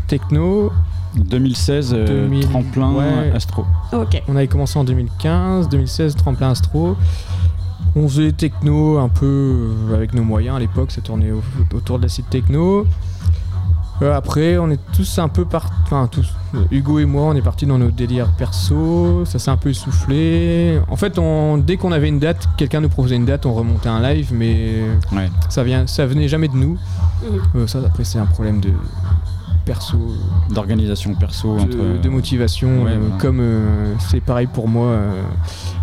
[0.08, 0.72] techno.
[1.16, 3.32] 2016, euh, 2000, tremplin ouais.
[3.34, 3.66] Astro.
[3.94, 4.22] Ok.
[4.28, 6.98] On avait commencé en 2015, 2016, tremplin Astro.
[7.96, 9.26] On faisait techno un peu
[9.90, 11.42] euh, avec nos moyens à l'époque, ça tournait au-
[11.74, 12.86] autour de la site techno.
[14.02, 15.72] Euh, après, on est tous un peu partis.
[15.84, 16.34] Enfin, tous.
[16.70, 19.24] Hugo et moi, on est partis dans nos délires perso.
[19.24, 20.82] Ça s'est un peu essoufflé.
[20.90, 23.88] En fait, on, dès qu'on avait une date, quelqu'un nous proposait une date, on remontait
[23.88, 24.82] un live, mais
[25.14, 25.30] Ouais.
[25.48, 26.78] ça, vient, ça venait jamais de nous.
[27.56, 28.72] Euh, ça, après, c'est un problème de
[29.66, 29.98] perso,
[30.52, 32.02] D'organisation perso de, entre.
[32.02, 33.16] de motivation, Ouais, euh, voilà.
[33.22, 35.22] comme euh, c'est pareil pour moi euh,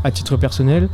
[0.05, 0.89] à titre personnel.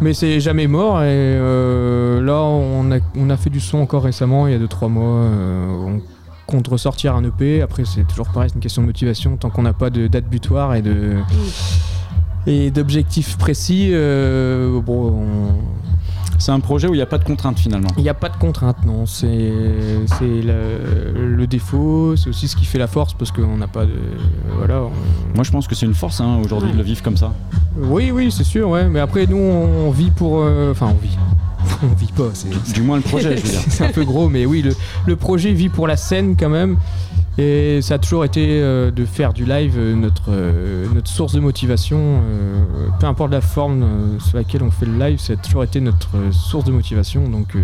[0.00, 4.04] Mais c'est jamais mort et euh, là on a, on a fait du son encore
[4.04, 5.04] récemment, il y a 2-3 mois.
[5.22, 6.00] euh, on
[6.46, 7.62] compte ressortir un EP.
[7.62, 9.36] Après c'est toujours pareil, c'est une question de motivation.
[9.36, 11.16] Tant qu'on n'a pas de date butoir et de
[12.46, 15.54] et d'objectifs précis, euh, bon, on-
[16.38, 17.88] C'est un projet où il n'y a pas de contrainte finalement.
[17.96, 19.06] il n'y a pas de contrainte, non.
[19.06, 19.52] C'est
[20.18, 23.84] c'est le, le défaut, c'est aussi ce qui fait la force parce qu'on n'a pas
[23.84, 23.94] de.
[24.56, 24.82] Voilà.
[24.82, 27.32] on- Moi je pense que c'est une force hein, aujourd'hui de le vivre comme ça.
[27.76, 28.88] Oui, oui, c'est sûr, ouais.
[28.88, 30.40] Mais après, nous, on vit pour.
[30.42, 31.16] euh, Enfin, on vit.
[31.82, 32.72] on vit pas, c'est.
[32.72, 33.60] Du moins le projet, je veux dire.
[33.68, 34.74] c'est un peu gros, mais oui, le,
[35.06, 36.76] le projet vit pour la scène quand même.
[37.38, 41.32] Et ça a toujours été euh, de faire du live euh, notre, euh, notre source
[41.32, 42.20] de motivation.
[42.98, 46.08] peu importe la forme sur laquelle on fait le live, ça a toujours été notre
[46.32, 47.28] source de motivation.
[47.28, 47.56] Donc.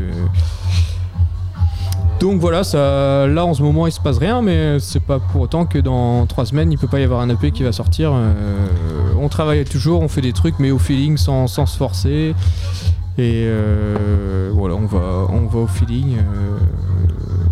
[2.21, 5.41] donc voilà, ça, là en ce moment il se passe rien, mais c'est pas pour
[5.41, 8.13] autant que dans trois semaines il peut pas y avoir un EP qui va sortir.
[9.19, 12.35] On travaille toujours, on fait des trucs, mais au feeling sans, sans se forcer.
[13.17, 16.17] Et euh, voilà, on va, on va au feeling.
[16.19, 16.59] euh,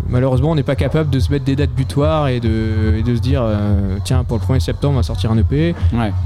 [0.09, 3.15] malheureusement, on n'est pas capable de se mettre des dates butoirs et de, et de
[3.15, 5.73] se dire euh, tiens, pour le 1er septembre, on va sortir un EP.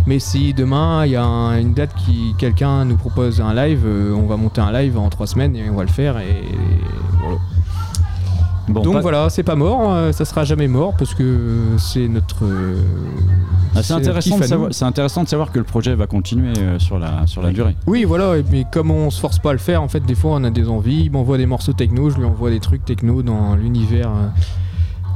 [0.07, 3.83] Mais si demain il y a un- une date qui quelqu'un nous propose un live,
[3.85, 6.17] euh, on va monter un live en trois semaines et on va le faire.
[6.17, 6.43] Et,
[7.21, 7.37] voilà.
[8.67, 12.07] Bon, Donc pas- voilà, c'est pas mort, euh, ça sera jamais mort parce que c'est
[12.09, 12.43] notre.
[12.43, 12.81] euh,
[13.75, 14.73] Ah, c'est intéressant, de savoir- nous.
[14.73, 17.75] c'est intéressant de savoir que le projet va continuer euh, sur la, sur la durée.
[17.85, 20.15] Oui, voilà, et- mais comme on se force pas à le faire, en fait, des
[20.15, 21.03] fois on a des envies.
[21.05, 24.27] Il m'envoie des morceaux techno, je lui envoie des trucs techno dans l'univers euh,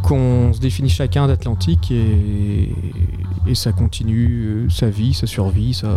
[0.03, 2.73] qu'on se définit chacun d'Atlantique et,
[3.47, 5.73] et ça continue sa vie, sa survie.
[5.73, 5.89] Ça,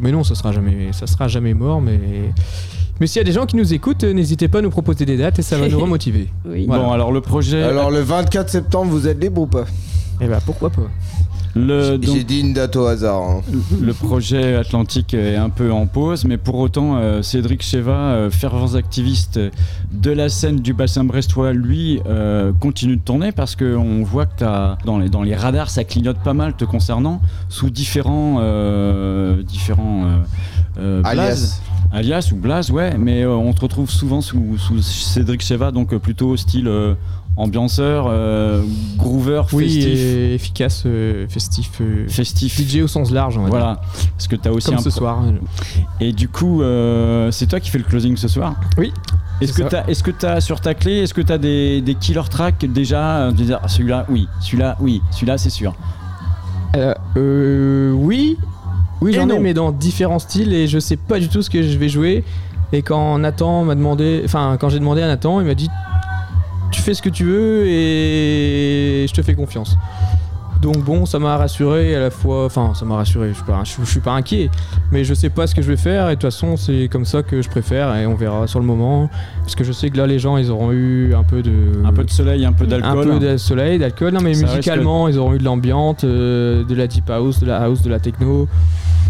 [0.00, 1.80] mais non, ça sera jamais, ça sera jamais mort.
[1.80, 1.98] Mais,
[3.00, 5.04] mais s'il y a des gens qui nous écoutent, euh, n'hésitez pas à nous proposer
[5.06, 6.28] des dates et ça va nous remotiver.
[6.46, 6.66] Oui.
[6.66, 6.84] Voilà.
[6.84, 7.62] Bon, alors le projet.
[7.62, 9.64] Alors le 24 septembre, vous êtes libre ou pas?
[10.20, 10.82] Eh ben pourquoi pas
[11.56, 13.22] Le, donc- J'ai dit une date au hasard.
[13.22, 13.40] hein.
[13.80, 18.30] Le projet Atlantique est un peu en pause, mais pour autant, euh, Cédric Cheva, euh,
[18.30, 19.40] fervent activiste
[19.92, 24.44] de la scène du bassin brestois, lui, euh, continue de tourner parce qu'on voit que
[24.44, 29.42] as, dans, les, dans les radars, ça clignote pas mal te concernant, sous différents, euh,
[29.42, 30.16] différents euh,
[30.80, 31.60] euh, Alias.
[31.92, 35.92] Alias ou Blaze, ouais, mais euh, on te retrouve souvent sous, sous Cédric Cheva, donc
[35.92, 36.94] euh, plutôt style euh,
[37.36, 38.62] ambianceur, euh,
[38.96, 39.84] groover, Oui, festif.
[39.98, 41.70] et efficace, euh, festif.
[41.80, 42.56] euh, Festif.
[42.60, 44.02] DJ au sens large, on va Voilà, dire.
[44.12, 45.22] parce que tu as aussi Comme un ce pro- soir.
[46.00, 48.54] Et du coup, euh, c'est toi qui fais le closing ce soir?
[48.78, 48.92] Oui.
[49.40, 49.82] Est-ce c'est que ça.
[49.82, 52.22] tu as, est-ce que t'as sur ta clé, est-ce que tu as des, des killer
[52.30, 55.72] tracks déjà euh, ah, celui-là, oui, celui-là, oui, celui-là, c'est sûr?
[56.76, 58.36] Euh, euh, oui,
[59.00, 61.62] oui j'en ai, mais dans différents styles et je sais pas du tout ce que
[61.62, 62.24] je vais jouer.
[62.72, 65.68] Et quand Nathan m'a demandé, enfin quand j'ai demandé à Nathan, il m'a dit
[66.70, 69.76] tu fais ce que tu veux et je te fais confiance.
[70.60, 73.62] Donc bon, ça m'a rassuré à la fois, enfin ça m'a rassuré, je suis, pas,
[73.64, 74.50] je, je suis pas inquiet,
[74.92, 77.06] mais je sais pas ce que je vais faire et de toute façon c'est comme
[77.06, 79.08] ça que je préfère et on verra sur le moment.
[79.40, 81.52] Parce que je sais que là les gens ils auront eu un peu de...
[81.84, 83.08] Un peu de soleil, un peu Un d'alcool.
[83.08, 86.74] peu de soleil, d'alcool, non mais Ça musicalement ils auront eu de l'ambiance, euh, de
[86.74, 88.46] la deep house, de la house, de la techno.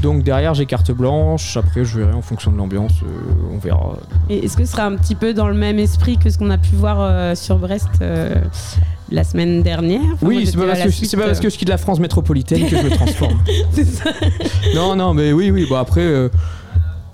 [0.02, 3.96] Donc derrière j'ai carte blanche, après je verrai en fonction de l'ambiance, euh, on verra.
[4.30, 6.50] Et est-ce que ce sera un petit peu dans le même esprit que ce qu'on
[6.50, 8.36] a pu voir euh, sur Brest euh,
[9.10, 11.56] la semaine dernière Enfin, oui, c'est pas, parce que, suite, pas parce euh, que je
[11.56, 13.38] quitte la France métropolitaine que je me transforme.
[13.72, 14.10] c'est ça.
[14.74, 16.28] non, non, mais oui, oui, bon après, euh,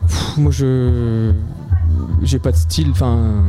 [0.07, 1.33] pff, moi je.
[2.23, 3.44] J'ai pas de style, enfin.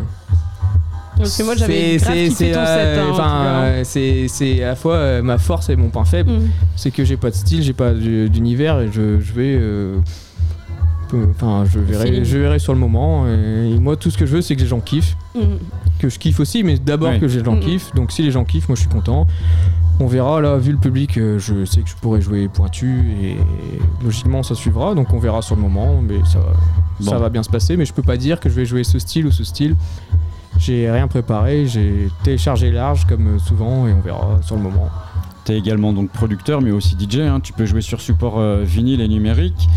[1.18, 3.62] Parce que moi, j'avais C'est- euh, hein, enfin, hein.
[3.64, 6.32] euh, c'est c'est à la fois euh, ma force et mon point faible.
[6.32, 6.50] Mm.
[6.76, 9.60] C'est que j'ai pas de style, j'ai pas d'univers et je, je vais.
[11.32, 13.26] Enfin, je verrai, je verrai sur le moment.
[13.28, 15.16] Et moi, tout ce que je veux, c'est que les gens kiffent.
[15.36, 15.40] Mm.
[16.00, 17.20] Que je kiffe aussi, mais d'abord Ouais.
[17.20, 17.60] que les gens Mm.
[17.62, 17.94] kiffent.
[17.96, 19.26] Donc, si les gens kiffent, moi, je suis content.
[20.00, 23.38] On verra, là, vu le public, euh, je sais que je pourrais jouer pointu et
[24.04, 24.94] logiquement, ça suivra.
[24.94, 26.40] Donc, on verra sur le moment, mais ça,
[27.02, 27.18] ça Bon.
[27.18, 27.78] va bien se passer.
[27.78, 29.76] Mais je peux pas dire que je vais jouer ce style ou ce style.
[30.60, 34.90] J'ai rien préparé, j'ai téléchargé large comme souvent et on verra sur le moment.
[35.48, 37.20] Tu es également donc producteur, mais aussi DJ.
[37.20, 37.40] hein.
[37.42, 39.70] Tu peux jouer sur support euh, vinyle et numérique.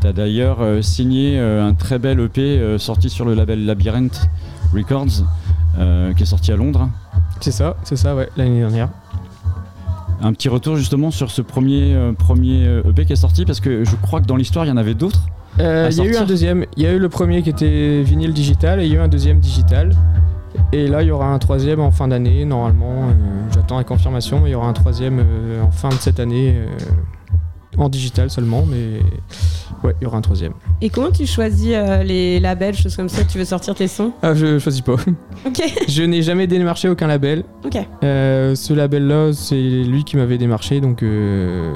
[0.00, 4.30] Tu as d'ailleurs euh, signé euh, un très bel EP sorti sur le label Labyrinth
[4.72, 5.26] Records,
[6.16, 6.88] qui est sorti à Londres.
[7.40, 8.88] C'est ça, c'est ça, ouais, l'année dernière.
[10.22, 13.96] Un petit retour justement sur ce premier, premier EP qui est sorti, parce que je
[13.96, 15.26] crois que dans l'histoire, il y en avait d'autres.
[15.58, 16.64] Il y a eu un deuxième.
[16.78, 19.02] Il y a eu le premier qui était vinyle digital et il y a eu
[19.02, 19.94] un deuxième digital.
[20.72, 23.08] Et là, il y aura un troisième en fin d'année, normalement.
[23.08, 23.12] euh,
[23.54, 26.54] J'attends la confirmation, mais il y aura un troisième euh, en fin de cette année,
[26.56, 26.66] euh,
[27.76, 28.64] en digital seulement.
[28.68, 29.00] Mais
[29.84, 30.52] ouais, il y aura un troisième.
[30.82, 33.24] Et comment tu choisis les labels, choses comme ça?
[33.24, 34.12] Tu veux sortir tes sons?
[34.22, 34.96] Ah, je choisis pas.
[35.46, 35.62] Ok.
[35.88, 37.44] je n'ai jamais démarché aucun label.
[37.64, 37.78] Ok.
[38.04, 41.72] Euh, ce label-là, c'est lui qui m'avait démarché, donc euh,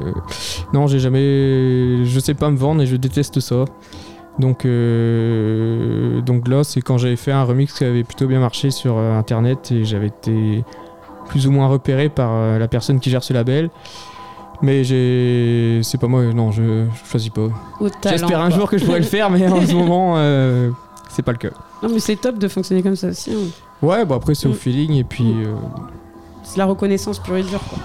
[0.74, 3.64] non, j'ai jamais, je sais pas me vendre et je déteste ça.
[4.38, 8.70] Donc, euh, donc là, c'est quand j'avais fait un remix qui avait plutôt bien marché
[8.70, 10.64] sur euh, internet et j'avais été
[11.28, 13.70] plus ou moins repéré par euh, la personne qui gère ce label.
[14.62, 17.48] Mais j'ai, c'est pas moi, non, je, je choisis pas.
[18.08, 20.70] J'espère un jour que je pourrais le faire, mais en ce moment, euh,
[21.08, 21.50] c'est pas le cas.
[21.82, 23.32] Non, mais c'est top de fonctionner comme ça aussi.
[23.32, 23.36] hein.
[23.84, 24.54] Ouais, bon après c'est au Mm.
[24.54, 25.26] feeling et puis.
[25.44, 25.54] euh,
[26.44, 27.60] C'est la reconnaissance pure et dure.
[27.68, 27.78] Quoi.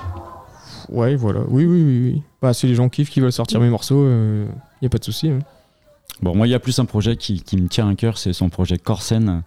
[0.90, 1.40] Ouais, voilà.
[1.50, 2.12] Oui, oui, oui.
[2.14, 2.22] oui.
[2.42, 5.04] Bah, si les gens kiffent, qui veulent sortir mes morceaux, il y a pas de
[5.04, 5.30] souci.
[5.30, 5.40] hein.
[6.22, 8.34] Bon, moi, il y a plus un projet qui, qui me tient à cœur, c'est
[8.34, 9.44] son projet Corsen.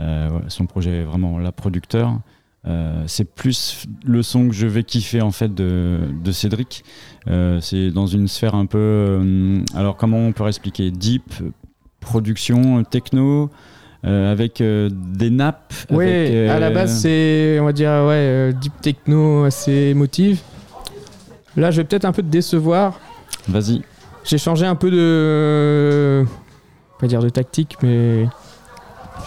[0.00, 2.18] Euh, voilà, son projet vraiment la producteur.
[2.66, 6.82] Euh, c'est plus le son que je vais kiffer en fait de, de Cédric.
[7.28, 8.78] Euh, c'est dans une sphère un peu.
[8.78, 10.90] euh, alors, comment on peut expliquer?
[10.90, 11.34] Deep,
[12.00, 13.50] production, techno,
[14.06, 15.74] euh, avec euh, des nappes.
[15.90, 20.40] Avec, à la euh, base, c'est, on va dire, ouais, euh, deep techno assez émotive.
[21.56, 22.98] Là, je vais peut-être un peu te décevoir.
[23.46, 23.82] Vas-y.
[24.24, 26.24] J'ai changé un peu de.
[26.98, 28.26] Pas dire de tactique, mais.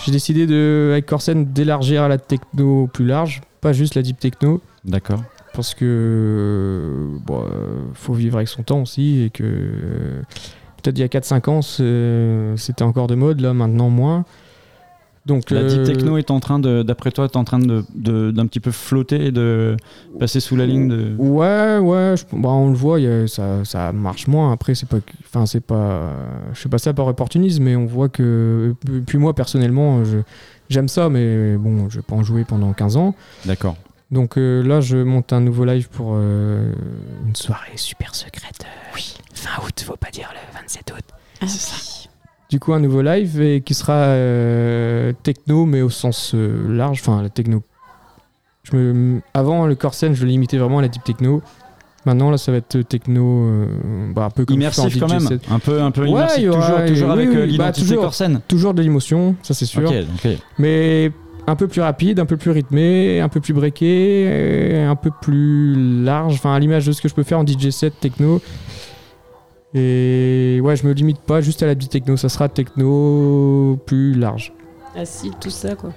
[0.06, 4.20] J'ai décidé de, avec Corsen d'élargir à la techno plus large, pas juste la deep
[4.20, 4.62] techno.
[4.86, 5.24] D'accord.
[5.54, 5.86] Parce que.
[5.86, 9.44] euh, Bon, euh, faut vivre avec son temps aussi, et que.
[9.44, 10.22] euh,
[10.84, 11.62] Peut-être il y a 4-5 ans,
[12.58, 14.26] c'était encore de mode, là, maintenant moins.
[15.28, 17.84] Donc, La deep euh, techno est en train de, d'après toi, est en train de,
[17.94, 19.76] de- d'un petit peu flotter et de
[20.20, 21.16] passer sous la ligne de.
[21.18, 24.54] Ouais, ouais, je- bah, on le voit, y a- ça, ça marche moins.
[24.54, 26.14] Après, c'est pas, enfin, c'est pas,
[26.54, 28.74] je fais pas ça par opportunisme, mais on voit que,
[29.06, 30.20] puis moi personnellement, je-
[30.70, 33.14] j'aime ça, mais bon, je vais pas en jouer pendant 15 ans.
[33.46, 33.76] D'accord.
[34.10, 36.72] Donc euh, là, je monte un nouveau live pour euh,
[37.28, 38.66] une soirée super secrète.
[38.96, 39.14] oui.
[39.34, 41.04] Fin août, faut pas dire le 27 août.
[41.42, 42.07] c'est ça.
[42.50, 47.00] Du coup, un nouveau live et qui sera euh, techno, mais au sens euh, large.
[47.02, 47.62] Enfin, la techno.
[48.64, 49.22] Je me...
[49.34, 51.42] Avant, le Corsen, je limitais vraiment à la deep techno.
[52.06, 55.42] Maintenant, là, ça va être techno, euh, bah, un peu comme Immersif quand même, set.
[55.52, 57.72] un peu, un peu Ouais, immersif, il y aura- toujours, toujours oui, avec oui, bah,
[58.00, 58.40] Corsen.
[58.48, 59.92] Toujours de l'émotion, ça c'est sûr.
[60.58, 61.12] Mais
[61.48, 66.04] un peu plus rapide, un peu plus rythmé, un peu plus breaké, un peu plus
[66.04, 68.42] large, enfin à l'image de ce que je peux faire en DJ set techno.
[69.74, 74.14] Et ouais, je me limite pas juste à la beat techno, ça sera techno plus
[74.14, 74.54] large.
[74.96, 75.92] Acide, tout ça, quoi.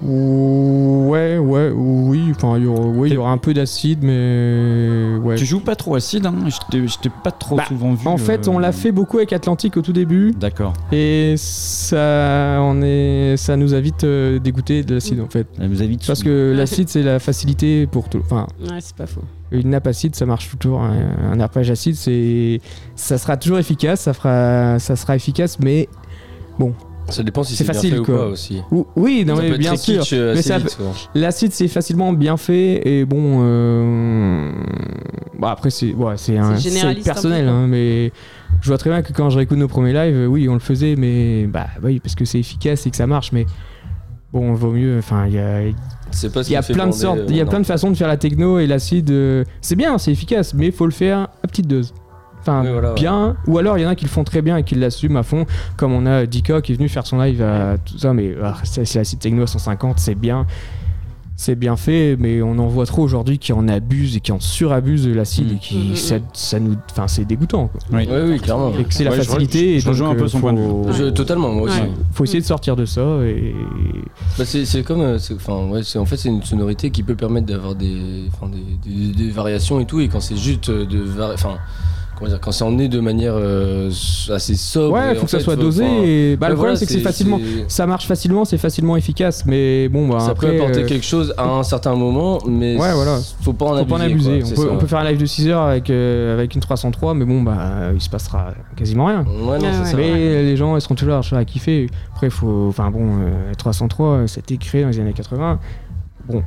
[0.00, 5.16] Ouais, ouais, oui, enfin il y aura, oui, il y aura un peu d'acide, mais
[5.22, 5.34] ouais.
[5.36, 6.34] Tu joues pas trop acide, hein?
[6.46, 8.06] Je t'ai- pas trop Bah, souvent vu.
[8.06, 10.32] En fait, on l'a fait beaucoup avec Atlantique au tout début.
[10.38, 10.72] D'accord.
[10.92, 15.46] Et ça, on est, ça nous a vite euh, dégoûté de l'acide en fait.
[15.58, 18.20] vous a vite Parce que l'acide, c'est la facilité pour tout.
[18.24, 19.22] Enfin, Ouais, c'est pas faux.
[19.50, 20.80] une nappe acide, ça marche toujours.
[20.82, 22.60] Un, un arpège acide, c'est,
[22.94, 24.02] ça sera toujours efficace.
[24.02, 25.88] Ça fera, ça sera efficace, mais
[26.58, 26.72] bon.
[27.10, 28.16] Ça dépend si c'est c'est bien facile fait ou quoi.
[28.18, 28.60] pas aussi.
[28.70, 30.00] Ou- oui, non Ça mais peut bien sûr.
[30.02, 30.92] kitsch, euh, mais assez ça vite, peut- quoi.
[31.14, 33.38] l'acide, c'est facilement bien fait et bon.
[33.42, 34.52] euh,
[35.38, 37.54] Bon après c'est, ouais, c'est un, C'est personnel, quoi.
[37.54, 38.12] hein, mais
[38.60, 40.58] je vois très bien que quand je réécoute nos premiers lives, euh, oui, on le
[40.60, 43.46] faisait, mais bah oui, parce que c'est efficace et que ça marche, mais
[44.32, 44.98] bon, vaut mieux.
[44.98, 45.60] Enfin, il y a,
[46.10, 47.50] C'est pas ce il y a plein de sortes, euh, il y a non.
[47.50, 49.10] plein de façons de faire la techno et l'acide.
[49.10, 51.94] euh, c'est bien, c'est efficace, mais il faut le faire à petite dose.
[52.48, 52.94] Enfin, Oui, voilà, ouais.
[52.94, 53.36] bien.
[53.46, 55.22] Ou alors il y en a qui le font très bien et qui l'assument à
[55.22, 55.46] fond,
[55.76, 58.54] comme on a Dika qui est venu faire son live à tout ça, mais ah,
[58.64, 60.46] c'est l'acide techno à 150, c'est bien.
[61.40, 64.40] C'est bien fait, mais on en voit trop aujourd'hui qui en abusent et qui en
[64.40, 67.68] surabusent de l'acide et qui ça, ça nous, enfin c'est dégoûtant.
[67.68, 67.80] Quoi.
[67.92, 68.08] Oui.
[68.10, 68.72] Oui, oui, clairement.
[68.76, 69.76] Et que c'est la Ouais, je facilité.
[69.76, 70.58] et je rejoins donc, un peu euh, son faut- point de
[70.92, 70.98] vue.
[70.98, 71.80] Je- totalement, moi aussi.
[71.80, 71.90] Ouais.
[72.10, 73.54] Faut essayer de sortir de ça et
[74.36, 77.76] Bah, c'est comme euh, enfin ouais en fait c'est une sonorité qui peut permettre d'avoir
[77.76, 81.58] des, enfin, des, des- des variations et tout et quand c'est juste euh, de enfin
[82.18, 83.90] comment dire quand c'est emmené de manière euh,
[84.30, 85.84] assez sobre Ouais, et faut que ça soit dosé.
[85.84, 86.36] enfin, et...
[86.36, 87.38] bah, ouais, le problème, voilà, c'est que c'est facilement.
[87.68, 89.44] Ça marche facilement, c'est facilement efficace.
[89.46, 90.48] Mais bon, bah, ça après.
[90.50, 93.18] peut apporter euh, quelque chose à un certain moment mais Ouais, voilà.
[93.42, 94.40] faut pas en Faut abuser, pas en abuser.
[94.40, 94.78] quoi, On peut, ça, on ouais.
[94.78, 97.90] peut faire un live de 6 heures avec, euh, avec une 303, mais bon, bah,
[97.94, 99.24] il se passera quasiment rien.
[99.24, 99.96] Ouais, non, c'est ça.
[99.96, 101.88] mais les gens, ils seront toujours là à kiffer.
[102.14, 102.66] Après, faut.
[102.68, 105.58] Enfin, bon, euh, 303, c'était créé dans les années 80.
[106.28, 106.42] Bon.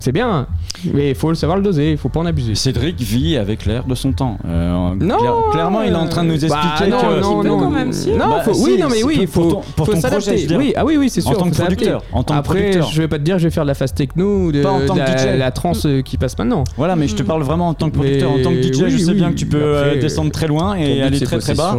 [0.00, 0.46] C'est bien,
[0.94, 2.54] mais il faut le savoir le doser, il faut pas en abuser.
[2.54, 4.38] Cédric vit avec l'air de son temps.
[4.46, 7.20] Euh, Non, clair- clairement, il est en train de nous bah, expliquer non, que.
[7.20, 7.70] non, non, non,
[8.16, 10.36] Bah, faut- oui, si, non, mais oui, il faut, ton- pour faut ton s'adapter.
[10.36, 10.56] veux dire.
[10.58, 11.38] oui, ah oui, oui, c'est En sûr.
[11.38, 11.86] tant faut que s'adapter.
[11.86, 12.88] producteur, en tant que Après, producteur.
[12.92, 14.86] je vais pas te dire, je vais faire de la phase techno de, Pas en
[14.86, 16.62] tant de la, la trance euh, qui passe maintenant.
[16.76, 18.30] Voilà, mais je te parle vraiment en tant que producteur.
[18.36, 20.30] Mais en tant que DJ, oui, je sais oui, bien que tu peux euh, descendre
[20.30, 21.76] très loin et aller très très bas.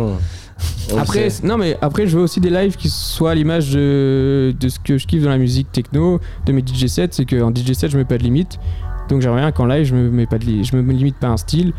[0.98, 4.70] Après, non mais après je veux aussi des lives qui soient à l'image de, de
[4.70, 7.74] ce que je kiffe dans la musique techno, de mes DJ sets, c'est qu'en DJ
[7.74, 8.60] set je mets pas de limite.
[9.10, 11.32] Donc j'aimerais bien qu'en live je me mets pas de je me limite pas à
[11.32, 11.74] un style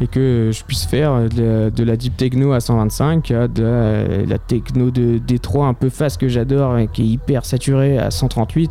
[0.00, 3.62] et que je puisse faire de la, de la deep techno à 125, à de
[3.62, 7.98] la, la techno de Détroit un peu fast que j'adore et qui est hyper saturée
[7.98, 8.70] à 138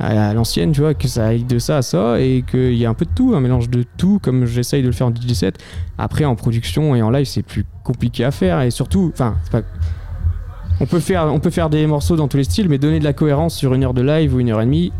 [0.00, 2.84] à, à l'ancienne, tu vois, que ça aille de ça à ça et qu'il y
[2.86, 5.14] a un peu de tout, un mélange de tout comme j'essaye de le faire en
[5.14, 5.58] DJ set.
[5.98, 9.52] Après en production et en live c'est plus compliqué à faire et surtout, enfin, c'est
[9.52, 9.62] pas
[10.78, 13.04] on peut, faire, on peut faire des morceaux dans tous les styles, mais donner de
[13.04, 14.92] la cohérence sur une heure de live ou une heure et demie,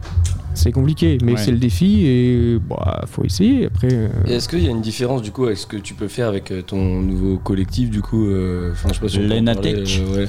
[0.54, 1.18] c'est compliqué.
[1.22, 1.38] Mais Ouais.
[1.38, 3.66] c'est le défi et bah, faut essayer.
[3.66, 6.08] Après, euh, est-ce qu'il y a une différence du coup avec ce que tu peux
[6.08, 10.14] faire avec euh, ton nouveau collectif du coup euh, Enfin je sais pas si euh,
[10.16, 10.28] ouais.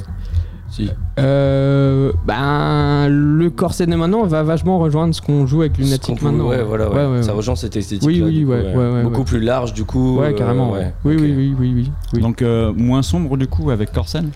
[0.69, 0.89] Si.
[1.19, 6.47] euh, ben, le corset de maintenant va vachement rejoindre ce qu'on joue avec Lunatic maintenant.
[6.47, 7.23] ouais, voilà, ouais.
[7.23, 9.23] Ça rejoint cette esthétique Oui, là, oui, coup, ouais, ouais, ouais, Beaucoup ouais.
[9.25, 10.17] plus large du coup.
[10.19, 10.71] Ouais, euh, carrément.
[10.71, 10.93] ouais.
[11.05, 12.21] Oui, oui, oui, oui, oui, oui.
[12.21, 14.29] Donc euh, moins sombre du coup avec Corsen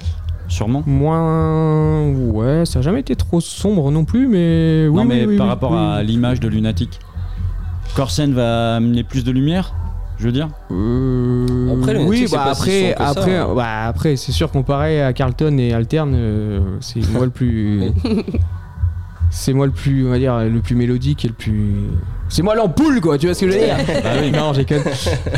[0.48, 2.10] Sûrement Moins.
[2.12, 4.88] Ouais, ça n'a jamais été trop sombre non plus, mais.
[4.90, 5.78] Oui, Non, mais oui, oui, par oui, rapport oui.
[5.78, 7.00] à l'image de Lunatic.
[7.96, 9.74] Corsen va amener plus de lumière,
[10.22, 13.48] je veux dire Après, Lunatic, oui, bah pas si après, sombre que ça, après, hein.
[13.56, 17.92] bah après, c'est sûr comparé à Carlton et Alterne, euh, c'est moi le plus,
[19.30, 21.74] c'est moi le plus, on va dire, le plus mélodique et le plus,
[22.30, 23.76] c'est moi l'ampoule quoi, tu vois ce que je veux dire?
[24.04, 24.32] Bah oui.
[24.32, 24.66] Non, j'ai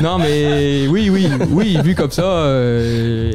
[0.03, 2.23] Non, mais oui, oui, oui, vu comme ça.
[2.23, 3.31] euh,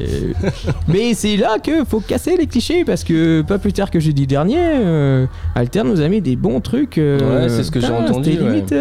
[0.87, 4.27] Mais c'est là que faut casser les clichés parce que pas plus tard que jeudi
[4.29, 6.99] dernier, euh, Alterne nous a mis des bons trucs.
[6.99, 8.51] euh, Ouais, c'est ce que j'ai entendu, C'était ouais.
[8.53, 8.75] limite.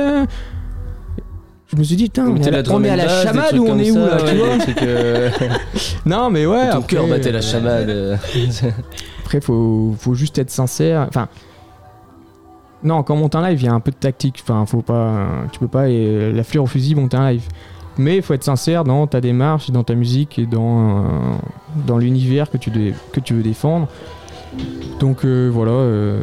[1.78, 3.68] Je me suis dit, putain, on est à la, on est à la chamade ou
[3.68, 4.48] on est où là, tu vois
[4.82, 5.30] euh,
[6.08, 6.72] Non, mais ouais.
[6.72, 8.20] Ton cœur battait la euh, chamade.
[9.22, 11.06] Après, faut, faut juste être sincère.
[11.08, 11.28] Enfin.
[12.84, 14.40] Non, quand on monte un live, il y a un peu de tactique.
[14.42, 15.28] Enfin, faut pas.
[15.52, 17.44] Tu peux pas euh, la fleur au fusil monter un live.
[18.00, 21.02] Mais il faut être sincère dans ta démarche, dans ta musique et dans, euh,
[21.86, 23.88] dans l'univers que tu, dé- que tu veux défendre.
[25.00, 25.74] Donc euh, voilà.
[25.74, 26.22] Euh,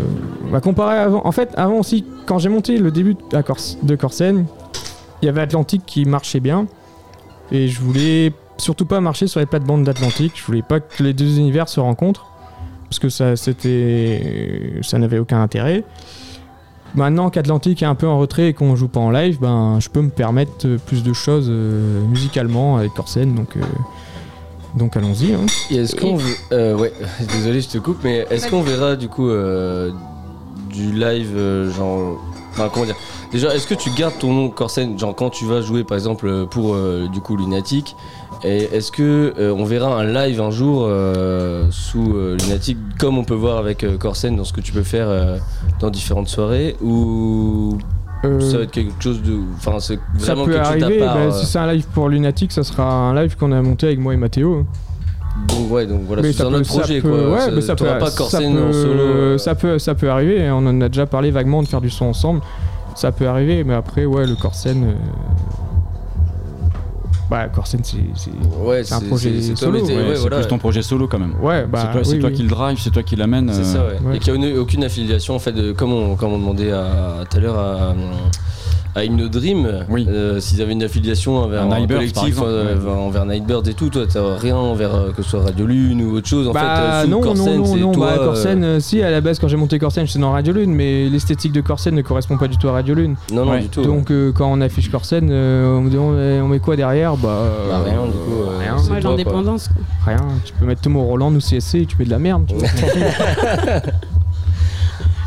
[0.50, 1.22] bah, comparé à avant.
[1.24, 4.46] En fait, avant aussi, quand j'ai monté le début de, Cors- de Corsen,
[5.22, 6.66] il y avait Atlantique qui marchait bien.
[7.52, 10.32] Et je voulais surtout pas marcher sur les plates-bandes d'Atlantique.
[10.36, 12.26] Je voulais pas que les deux univers se rencontrent.
[12.88, 15.82] Parce que ça, c'était, ça n'avait aucun intérêt.
[16.94, 19.88] maintenant qu'Atlantique est un peu en retrait et qu'on joue pas en live, ben je
[19.88, 23.60] peux me permettre plus de choses euh, musicalement avec Corsen, donc euh,
[24.76, 25.32] donc allons-y.
[25.34, 25.44] hein.
[25.70, 26.18] Et est-ce qu'on.
[26.52, 26.92] euh, ouais,
[27.32, 29.90] désolé, je te coupe, mais est-ce qu'on verra du coup euh,
[30.70, 32.20] du live, euh, genre.
[32.52, 32.96] Enfin, comment dire
[33.34, 36.26] Déjà, est-ce que tu gardes ton nom Corsen, genre quand tu vas jouer par exemple
[36.28, 37.96] euh, pour euh, du coup Lunatic
[38.44, 43.24] Et est-ce que euh, on verra un live un jour euh, sous Lunatic, comme on
[43.24, 45.08] peut voir avec Corsen dans ce que tu peux faire
[45.80, 47.76] dans différentes soirées Ou
[48.22, 49.34] ça va être quelque chose de.
[49.56, 51.14] Enfin, c'est Ça vraiment peut quelque chose arriver, part.
[51.16, 53.98] bah, si c'est un live pour Lunatic, ça sera un live qu'on a monté avec
[53.98, 54.64] moi et Mathéo.
[55.48, 57.30] Donc, ouais, donc voilà, c'est ça un peut- autre ça projet peut- quoi.
[57.32, 59.38] Ouais, Ça- mais ça peut, pas ça Corsen peut- en solo.
[59.38, 60.48] Ça peut, ça peut arriver.
[60.52, 62.40] On en a déjà parlé vaguement de faire du son ensemble.
[62.94, 64.84] Ça peut arriver, mais après, ouais, le Corsen.
[64.84, 64.92] euh,
[67.30, 68.30] Bah, Corsen, c'est c'est-
[68.62, 69.84] Ouais, c'est un projet c'est- c'est toi, solo.
[69.86, 69.94] ouais.
[69.96, 70.36] ouais, c'est voilà.
[70.36, 71.34] plus ton projet solo quand même.
[71.42, 72.36] Ouais, bah, c'est toi, c'est oui, toi oui.
[72.36, 73.50] qui le drive, c'est toi qui l'amène.
[73.52, 74.16] C'est ça, euh, ouais.
[74.16, 76.70] Et qu'il n'y a aucune- aucune affiliation, en fait, de, comme, on, comme on demandait
[76.70, 77.94] à- tout à l'heure à,
[78.96, 82.90] à Hymno Dream, euh, s'ils avaient une affiliation envers Un collectif, exemple, euh, ouais.
[82.90, 86.16] envers Nightbirds et tout, toi, t'as rien envers euh, que ce soit Radio Lune ou
[86.16, 86.46] autre chose.
[86.48, 88.12] En bah, fait, non, Corsen, non, non, non, toi.
[88.16, 90.72] bah, Corsen, euh, si, à la base, quand j'ai monté Corsen, j'étais dans Radio Lune,
[90.72, 93.16] mais l'esthétique de Corsen ne correspond pas du tout à Radio Lune.
[93.32, 96.14] Non, non, du tout, Donc, euh, quand on affiche Corsen, euh, on me demande,
[96.44, 97.16] on met quoi derrière?
[97.16, 99.00] Bah, euh, Bah, rien, du coup, euh, rien.
[99.00, 99.70] l'indépendance,
[100.06, 102.44] Rien, tu peux mettre Tomo Roland ou CSC et tu mets de la merde.
[102.46, 102.68] tu vois.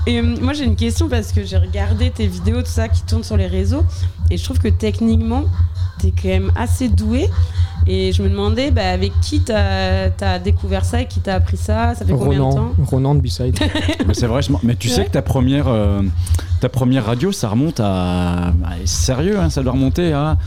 [0.08, 3.04] Et euh, moi j'ai une question parce que j'ai regardé tes vidéos, tout ça qui
[3.04, 3.84] tournent sur les réseaux,
[4.32, 5.44] et je trouve que techniquement
[6.00, 7.30] t'es quand même assez doué.
[7.90, 11.56] Et je me demandais bah, avec qui t'as as découvert ça et qui t'a appris
[11.56, 12.74] ça, ça fait combien de Ronan, temps?
[12.86, 13.58] Ronan de B-Side.
[14.08, 16.02] Mais c'est vrai, je mais tu sais que ta première, euh,
[16.60, 18.48] ta première radio, ça remonte à.
[18.48, 18.52] à-
[18.86, 20.38] sérieux, hein, ça doit remonter à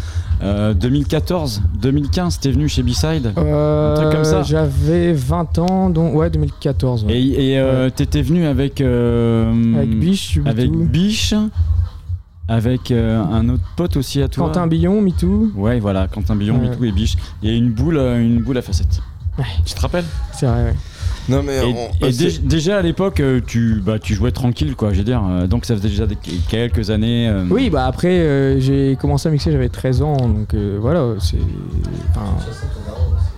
[0.43, 2.41] euh, 2014, 2015.
[2.41, 7.05] T'es venu chez B-Side Euh, Un truc comme ça J'avais 20 ans, donc ouais, 2014.
[7.05, 7.12] ouais.
[7.15, 8.81] Et, et, euh, t'étais venu avec.
[8.81, 10.39] euh, Avec Biche.
[10.47, 11.35] Avec Biche.
[12.49, 14.47] Avec euh, un autre pote aussi à toi.
[14.49, 15.52] Quentin Billon, MeToo.
[15.55, 16.59] Ouais, voilà, Quentin Billon.
[16.59, 17.17] MeToo et Biche.
[17.44, 19.01] A une boule, euh, une boule à facettes.
[19.65, 20.05] Tu te rappelles?
[20.33, 20.75] C'est vrai, ouais.
[21.28, 24.74] Non, mais Et, on- et dé- déjà à l'époque, euh, tu, bah, tu jouais tranquille,
[24.74, 25.23] quoi, je veux dire.
[25.28, 26.16] euh, Donc ça faisait déjà des-
[26.49, 27.28] quelques années.
[27.28, 31.15] euh, Oui, bah après, euh, j'ai commencé à mixer, j'avais 13 ans, donc euh, voilà,
[31.20, 31.36] c'est.
[32.10, 32.26] enfin,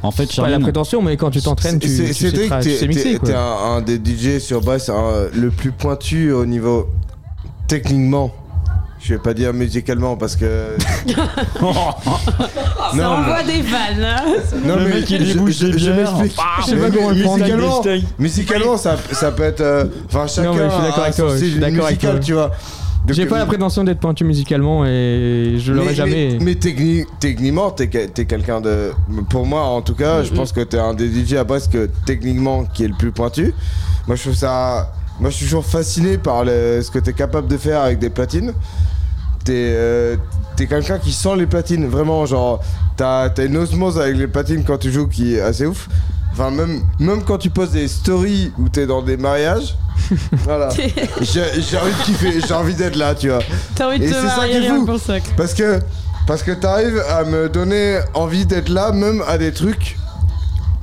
[0.04, 2.48] En fait, pas la Charline- prétention, mais quand tu t'entraînes, tu, C'est- tu sais, t'es
[2.76, 3.18] sais mixer.
[3.22, 6.88] t'es- un, un des DJ sur basse un- le plus pointu au niveau
[7.68, 8.32] techniquement.
[9.00, 10.46] Je vais pas dire musicalement parce que.
[12.96, 14.22] Ça Non, envoie des vannes hein.
[14.64, 16.16] Non, Le mec, il je, débouche je- des je bières.
[16.16, 16.40] m'explique.
[16.60, 17.88] Je sais Mais pas comment le prendre.
[18.18, 19.60] musicalement, ça, ça peut être.
[19.60, 21.84] euh, Enfin, chacun mais je suis d'accord a avec son toi, je suis style d'accord
[21.86, 22.20] avec musical, toi.
[22.24, 22.50] tu vois.
[23.04, 26.36] Donc, J'ai pas euh, la prétention d'être pointu musicalement et je l'aurais mais, jamais.
[26.38, 28.92] Mais, mais techni- techniquement, t'es que- t'es quelqu'un de.
[29.28, 31.88] Pour moi, en tout cas, je pense que t'es un des DJ à Brest que
[32.06, 33.54] techniquement qui est le plus pointu.
[34.06, 34.92] Moi, je trouve ça.
[35.18, 38.10] Moi, je suis toujours fasciné par le- ce que t'es capable de faire avec des
[38.10, 38.52] platines.
[39.44, 40.16] T'es euh,
[40.56, 42.24] t'es quelqu'un qui sent les platines, vraiment.
[42.26, 42.60] Genre,
[42.96, 45.88] t'as une osmose avec les platines quand tu joues qui est assez ouf.
[46.32, 49.76] Enfin, même, même quand tu poses des stories où t'es dans des mariages.
[50.32, 50.70] voilà.
[50.70, 53.40] J'ai envie de kiffer, j'ai envie d'être là, tu vois.
[53.74, 54.86] T'as envie de te marier rien fou.
[54.86, 55.14] pour ça.
[55.36, 55.78] Parce que,
[56.26, 59.96] parce que t'arrives à me donner envie d'être là, même à des trucs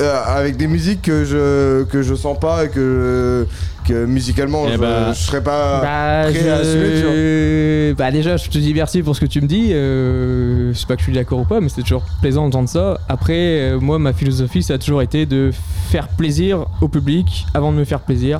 [0.02, 3.46] euh, avec des musiques que je, que je sens pas et que,
[3.90, 7.12] que musicalement Eh je, bah, je serais pas Bah, prêt à assumer, tu vois.
[7.14, 7.94] je...
[7.94, 9.70] bah déjà, je te dis merci pour ce que tu me dis.
[9.72, 12.70] Euh, je sais pas que je suis d'accord ou pas, mais c'est toujours plaisant d'entendre
[12.70, 13.00] ça.
[13.10, 15.52] Après, euh, moi, ma philosophie, ça a toujours été de
[15.90, 18.40] faire plaisir au public avant de me faire plaisir.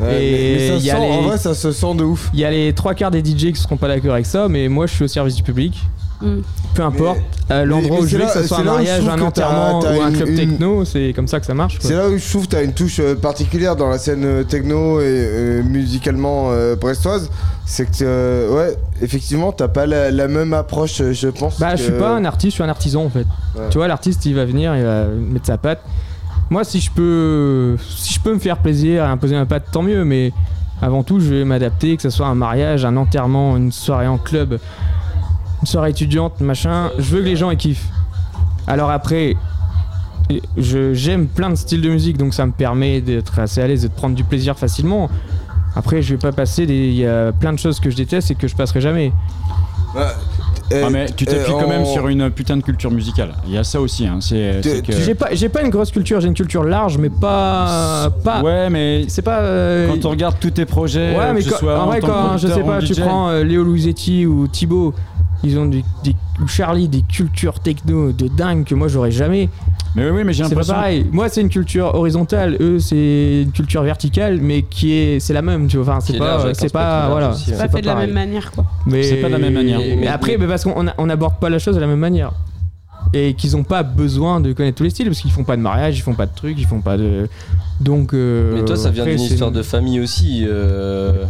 [0.00, 2.04] Ouais, mais- mais ça il y a sent- les- En vrai, ça se sent de
[2.04, 2.30] ouf.
[2.32, 4.68] Il y a les trois quarts des DJ qui seront pas d'accord avec ça, mais
[4.68, 5.76] moi, je suis au service du public.
[6.20, 6.38] Mm.
[6.74, 7.18] Peu importe
[7.50, 10.34] euh, l'endroit où je vais, que ce soit un mariage, un enterrement ou un club
[10.34, 11.78] techno, c'est comme ça que ça marche.
[11.80, 14.42] C'est là où je trouve que t'as une touche euh, particulière dans la scène euh,
[14.44, 17.30] techno et musicalement brestoise.
[17.64, 21.60] C'est que, ouais, effectivement, t'as pas la, la même approche, je pense.
[21.60, 23.26] Bah, que- je suis pas un artiste, je suis un artisan en fait.
[23.54, 23.68] Ouais.
[23.70, 25.80] Tu vois, l'artiste, il va venir, il va mettre sa patte.
[26.50, 29.82] Moi, si je peux, si je peux me faire plaisir et imposer ma patte, tant
[29.82, 30.02] mieux.
[30.04, 30.32] Mais
[30.80, 34.16] avant tout, je vais m'adapter, que ce soit un mariage, un enterrement, une soirée en
[34.16, 34.58] club,
[35.68, 36.90] soirée étudiante, machin.
[36.98, 37.86] Je veux que les gens ils kiffent.
[38.66, 39.36] Alors après,
[40.56, 43.84] je- j'aime plein de styles de musique, donc ça me permet d'être assez à l'aise
[43.84, 45.08] et de prendre du plaisir facilement.
[45.76, 46.74] Après, je vais pas passer des.
[46.88, 49.12] Il y a plein de choses que je déteste et que je passerai jamais.
[50.70, 53.34] Ah, mais tu t'appuies euh, quand même on- sur une putain de culture musicale.
[53.46, 54.06] Il y a ça aussi.
[54.06, 54.18] Hein.
[54.20, 57.08] C'est, c'est que- J'ai pas, j'ai pas une grosse culture, j'ai une culture large, mais
[57.08, 58.10] pas.
[58.22, 59.38] pas Ouais, mais c'est pas.
[59.40, 61.86] euh, Quand on regarde tous tes projets, Ouais, euh, mais que ce quand- soit en
[61.86, 64.92] vrai, quand je sais pas, tu prends euh, Léo Louisetti ou Thibaut,
[65.44, 65.84] ils ont des,
[66.46, 69.48] Charlie des cultures techno de dingue que moi j'aurais jamais.
[69.94, 70.74] Mais oui, mais j'ai C'est pas l'impression.
[70.74, 71.06] pareil.
[71.10, 72.56] Moi, c'est une culture horizontale.
[72.60, 75.66] Eux, c'est une culture verticale, mais qui est, c'est la même.
[75.66, 75.94] Tu vois.
[75.96, 77.32] Enfin, c'est pas, c'est pas, voilà.
[77.32, 78.64] C'est pas fait de la même manière, quoi.
[78.86, 79.78] Mais C'est pas de la même manière.
[79.78, 82.32] Mais, après, mais parce qu'on a- on n'aborde pas la chose de la même manière.
[83.14, 85.62] Et qu'ils n'ont pas besoin de connaître tous les styles, parce qu'ils font pas de
[85.62, 87.28] mariage, ils font pas de trucs, ils font pas de.
[87.80, 88.12] Donc.
[88.12, 90.44] euh, Mais toi, ça vient d'une histoire de famille aussi.
[90.46, 91.24] euh,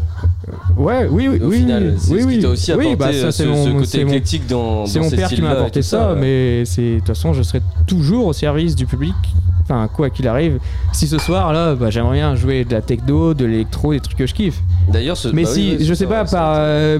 [0.76, 1.58] Ouais, oui, oui, Au oui.
[1.58, 2.40] final, c'est oui, ce qui oui.
[2.40, 4.46] t'a aussi Oui, apporté, bah, ça, euh, c'est ce- mon- ce côté c'est mon- éclectique
[4.48, 7.60] dans- C'est mon père qui m'a apporté ça, mais c'est de toute façon, je serai
[7.86, 9.14] toujours au service du public.
[9.62, 10.58] Enfin, quoi qu'il arrive.
[10.92, 14.16] Si ce soir, là, bah, j'aimerais bien jouer de la techno, de l'électro, des trucs
[14.16, 14.62] que je kiffe.
[14.90, 16.98] D'ailleurs, ce- Mais bah si, oui, oui, je sais pas, par, euh,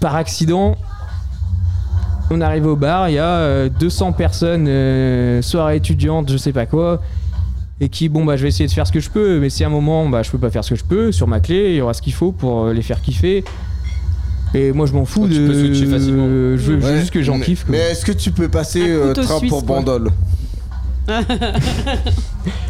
[0.00, 0.76] par accident,
[2.30, 6.52] on arrive au bar, il y a euh, 200 personnes, euh, soirée étudiante, je sais
[6.52, 7.00] pas quoi,
[7.80, 9.64] et qui, bon, bah, je vais essayer de faire ce que je peux, mais si
[9.64, 11.70] à un moment, bah, je peux pas faire ce que je peux, sur ma clé,
[11.70, 13.44] il y aura ce qu'il faut pour euh, les faire kiffer.
[14.56, 15.34] Et moi, je m'en fous de.
[15.48, 16.26] peux switcher facilement.
[16.28, 17.64] Je veux Ouais, juste que j'en kiffe.
[17.64, 17.72] quoi.
[17.72, 19.78] Mais est-ce que tu peux passer euh, train suisse, pour quoi.
[19.80, 20.10] Bandol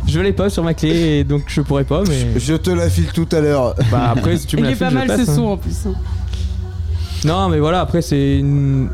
[0.07, 2.39] Je l'ai pas sur ma clé, donc je pourrais pas, mais.
[2.41, 3.75] Je te la file tout à l'heure.
[3.91, 5.35] Bah, après, si tu me Il la est pas mal passe, ce hein.
[5.35, 5.77] son en plus.
[5.87, 5.95] hein.
[7.25, 8.89] Non, mais voilà, après, c'est une.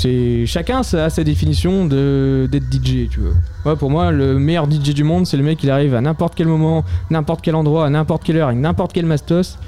[0.00, 3.32] C'est chacun a sa définition de d'être DJ, tu vois.
[3.66, 6.34] Ouais, pour moi, le meilleur DJ du monde, c'est le mec qui arrive à n'importe
[6.34, 9.58] quel moment, n'importe quel endroit, à n'importe quelle heure, avec n'importe quel mastos,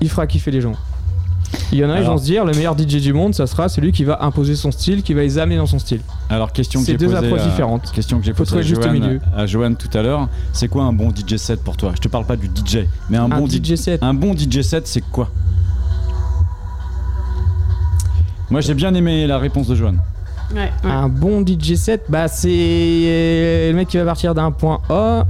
[0.00, 0.72] il fera kiffer les gens.
[1.70, 3.68] Il y en a, Alors- vont se dire, le meilleur DJ du monde, ça sera
[3.68, 6.00] celui qui va imposer son style, qui va les amener dans son style.
[6.30, 7.92] Alors, question que C'est j'ai deux posée, approches à- différentes.
[7.92, 8.82] Question que j'ai posée à juste
[9.36, 10.28] à Johan tout à l'heure.
[10.54, 11.92] C'est quoi un bon DJ set pour toi?
[11.94, 14.02] Je te parle pas du DJ, mais un, Un bon DJ set.
[14.02, 15.30] Un bon DJ set, c'est quoi?
[18.54, 19.96] Moi, j'ai bien aimé la réponse de Johan.
[20.54, 20.88] Ouais, ouais.
[20.88, 25.26] Un bon DJ set, bah c'est euh, le mec qui va partir d'un point A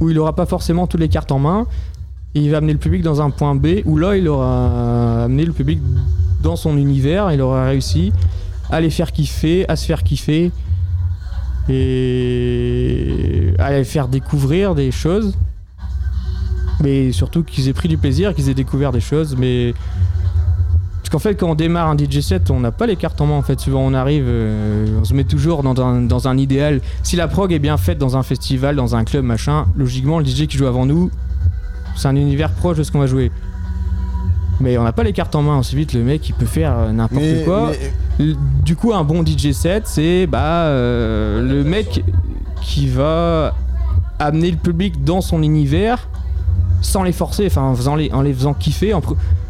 [0.00, 1.66] où il aura pas forcément toutes les cartes en main.
[2.34, 5.46] Et il va amener le public dans un point B où là il aura amené
[5.46, 5.80] le public
[6.42, 8.12] dans son univers, il aura réussi
[8.68, 10.50] à les faire kiffer, à se faire kiffer
[11.70, 15.38] et à les faire découvrir des choses.
[16.82, 19.36] Mais surtout qu'ils aient pris du plaisir, qu'ils aient découvert des choses.
[19.38, 19.72] Mais
[21.12, 23.34] qu'en fait, quand on démarre un DJ set, on n'a pas les cartes en main.
[23.34, 26.80] En fait, souvent on arrive, euh, on se met toujours dans un, dans un idéal.
[27.02, 30.24] Si la prog est bien faite dans un festival, dans un club, machin, logiquement, le
[30.24, 31.10] DJ qui joue avant nous,
[31.96, 33.30] c'est un univers proche de ce qu'on va jouer.
[34.60, 35.54] Mais on n'a pas les cartes en main.
[35.56, 37.70] Ensuite, vite, le mec, il peut faire euh, n'importe quoi.
[38.18, 42.04] mais- L- Du coup, un bon DJ set, c'est bah euh, le mec
[42.60, 43.54] qui va
[44.18, 46.08] amener le public dans son univers
[46.82, 49.00] sans les forcer, enfin en, faisant les, en les faisant kiffer, en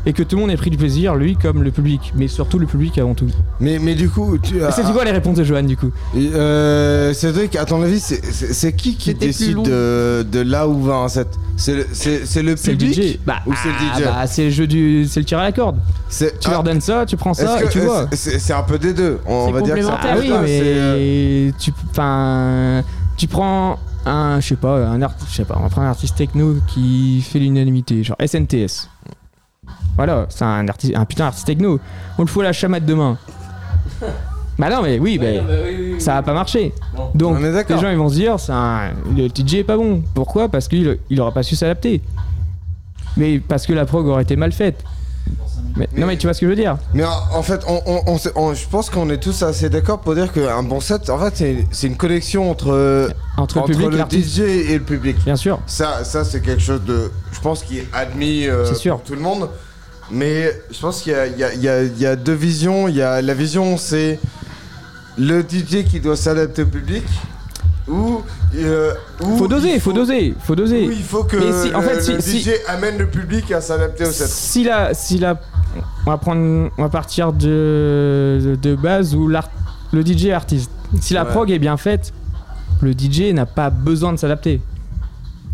[0.04, 2.58] et que tout le monde ait pris du plaisir, lui comme le public, mais surtout
[2.58, 3.28] le public avant tout.
[3.60, 5.90] Mais, mais du coup, tu Et c'est quoi les réponses de Johan du coup?
[6.16, 11.08] Euh, Cédric, à ton avis, c'est- qui qui décide de, de là où va un
[11.08, 11.28] set?
[11.56, 13.18] C'est le, public DJ.
[13.24, 15.44] Bah, ou c'est le ah, DJ bah, c'est le jeu du, c'est le tir à
[15.44, 15.76] la corde.
[16.10, 18.06] Tu ah, leur donnes ça, tu prends ça et tu vois.
[18.12, 19.18] c'est- un peu des deux.
[19.26, 20.40] On va dire que c'est un peu Ah des oui, deux.
[20.40, 21.50] mais C'est, euh,
[23.16, 25.90] tu prends un, je sais pas, un art, je sais pas, on va prendre un
[25.90, 28.88] artiste techno qui fait l'unanimité, genre SNTS.
[29.96, 31.78] Voilà, c'est un artiste, un putain d'artiste techno.
[32.18, 33.18] On le fout à la chamade demain.
[34.58, 35.26] bah non, mais oui, bah,
[35.98, 36.72] ça va pas marcher.
[37.14, 40.02] Donc les gens ils vont se dire, c'est un, le DJ est pas bon.
[40.14, 40.48] Pourquoi?
[40.48, 42.00] Parce qu'il il aura pas su s'adapter.
[43.16, 44.82] Mais parce que la prog aurait été mal faite.
[45.76, 47.80] Mais- non mais tu vois ce que je veux dire Mais en, en fait, on,
[47.86, 50.80] on- on sait- on- je pense qu'on est tous assez d'accord pour dire qu'un bon
[50.80, 54.36] set, en fait, c'est- une connexion entre, Entre le public l'artiste.
[54.36, 55.16] DJ et le public.
[55.24, 55.60] Bien sûr.
[55.66, 58.96] Ça, ça c'est quelque chose de, je pense, qui est admis euh, C'est sûr.
[58.96, 59.48] pour tout le monde.
[60.10, 62.16] Mais je pense qu'il y a, il y a- il y a- il y a
[62.16, 62.86] deux visions.
[62.88, 64.18] Il y a la vision, c'est
[65.16, 67.04] le DJ qui doit s'adapter au public.
[67.88, 68.22] Ou,
[68.56, 68.92] euh,
[69.24, 70.86] ou Faut doser, faut doser, faut doser.
[70.86, 73.50] ou il faut que si- en le- fait, si- le si- DJ amène le public
[73.50, 74.28] à s'adapter au set.
[74.28, 75.40] si la, si la,
[76.06, 79.48] on va prendre, on va partir de, de base où l'art,
[79.92, 80.70] le DJ est artiste.
[81.00, 81.30] Si la Ouais.
[81.30, 82.12] prog est bien faite,
[82.80, 84.60] le DJ n'a pas besoin de s'adapter.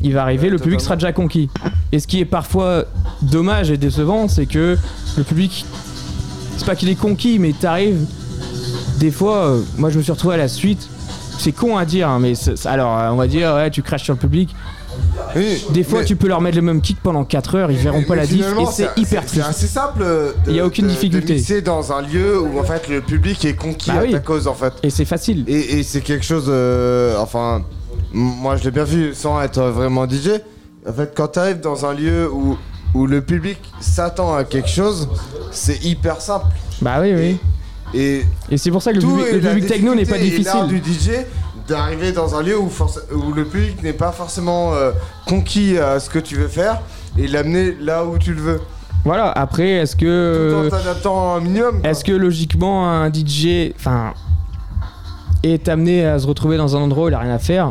[0.01, 1.51] Il va arriver, Ouais, le public sera déjà conquis.
[1.93, 2.85] Et ce qui est parfois
[3.23, 4.77] dommage et décevant, c'est que
[5.17, 5.67] le public,
[6.57, 8.07] c'est pas qu'il est conquis, mais t'arrives.
[8.99, 10.89] Des fois, euh, moi je me suis retrouvé à la suite.
[11.39, 12.33] C'est con à dire, hein, mais
[12.65, 14.55] alors euh, on va dire, ouais, tu craches sur le public.
[15.71, 18.03] Des fois, mais- tu peux leur mettre le même kick pendant 4 heures, ils verront
[18.03, 19.47] pas la diff et c'est hyper C'est triste.
[19.49, 20.01] assez simple.
[20.01, 21.35] de- Il y a aucune de- difficulté.
[21.35, 24.11] Mixer dans un lieu où en fait le public est conquis Bah à oui.
[24.13, 24.73] ta cause en fait.
[24.83, 25.45] Et c'est facile.
[25.47, 26.47] Et, et c'est quelque chose.
[26.49, 27.63] euh, enfin,
[28.13, 30.41] moi je l'ai bien vu sans être vraiment DJ.
[30.89, 32.57] En fait, quand tu arrives dans un lieu où,
[32.95, 35.09] où le public s'attend à quelque chose,
[35.53, 36.47] c'est hyper simple.
[36.81, 37.37] Bah oui, oui.
[37.95, 40.81] Et, Et c'est pour ça que le public, le public techno n'est pas l'art du
[40.81, 41.13] difficile.
[41.13, 41.25] DJ
[41.69, 42.71] d'arriver dans un lieu où,
[43.35, 44.93] le public n'est pas forcément euh,
[45.27, 46.81] conquis à ce que tu veux faire
[47.19, 48.61] et l'amener là où tu le veux.
[49.05, 50.67] Voilà, après, est-ce Tout que.
[50.67, 51.81] en t'adaptant un minimum.
[51.85, 53.73] Est-ce que logiquement un DJ.
[53.77, 54.15] Enfin.
[55.43, 57.71] et t'amener à se retrouver dans un endroit où il a rien à faire?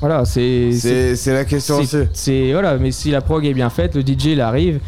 [0.00, 0.72] Voilà, c'est.
[0.72, 1.96] C'est- la question aussi.
[2.12, 4.80] C'est voilà, mais si la prog est bien faite, le DJ il arrive.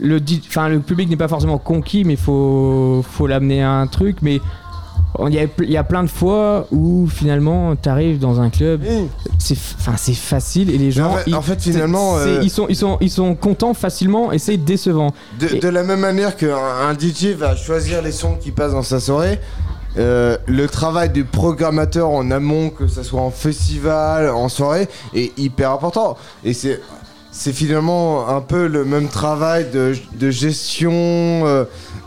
[0.00, 4.18] Le, enfin, le public n'est pas forcément conquis, mais faut, faut l'amener à un truc.
[4.22, 4.40] Mais
[5.28, 8.82] il y, a, plein de fois où finalement t'arrives dans un club,
[9.38, 11.10] c'est f- enfin c'est facile et les gens.
[11.12, 13.74] en fait- ils- en fait, finalement, c'est- euh, ils sont ils sont ils sont contents
[13.74, 15.12] facilement et c'est décevant.
[15.40, 18.72] De, Et- de la même manière qu'un un DJ va choisir les sons qui passent
[18.72, 19.40] dans sa soirée,
[19.96, 25.36] euh, le travail du programmateur en amont, que ce soit en festival, en soirée, est
[25.38, 26.16] hyper important.
[26.44, 26.80] Et c'est.
[27.30, 31.64] C'est finalement un peu le même travail de, de gestion, euh,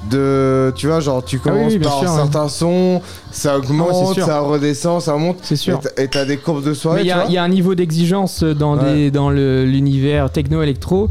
[0.09, 2.21] de tu vois genre tu Ah oui, commences oui, par sûr, un ouais.
[2.21, 5.79] certain son, ça Ah ouais, augmente, ça redescend, ça monte, c'est sûr.
[5.97, 7.01] Et t'as- des courbes de soirée.
[7.01, 8.93] Il y, a- y un niveau d'exigence dans, Ouais.
[8.93, 11.09] des- dans l'univers techno-électro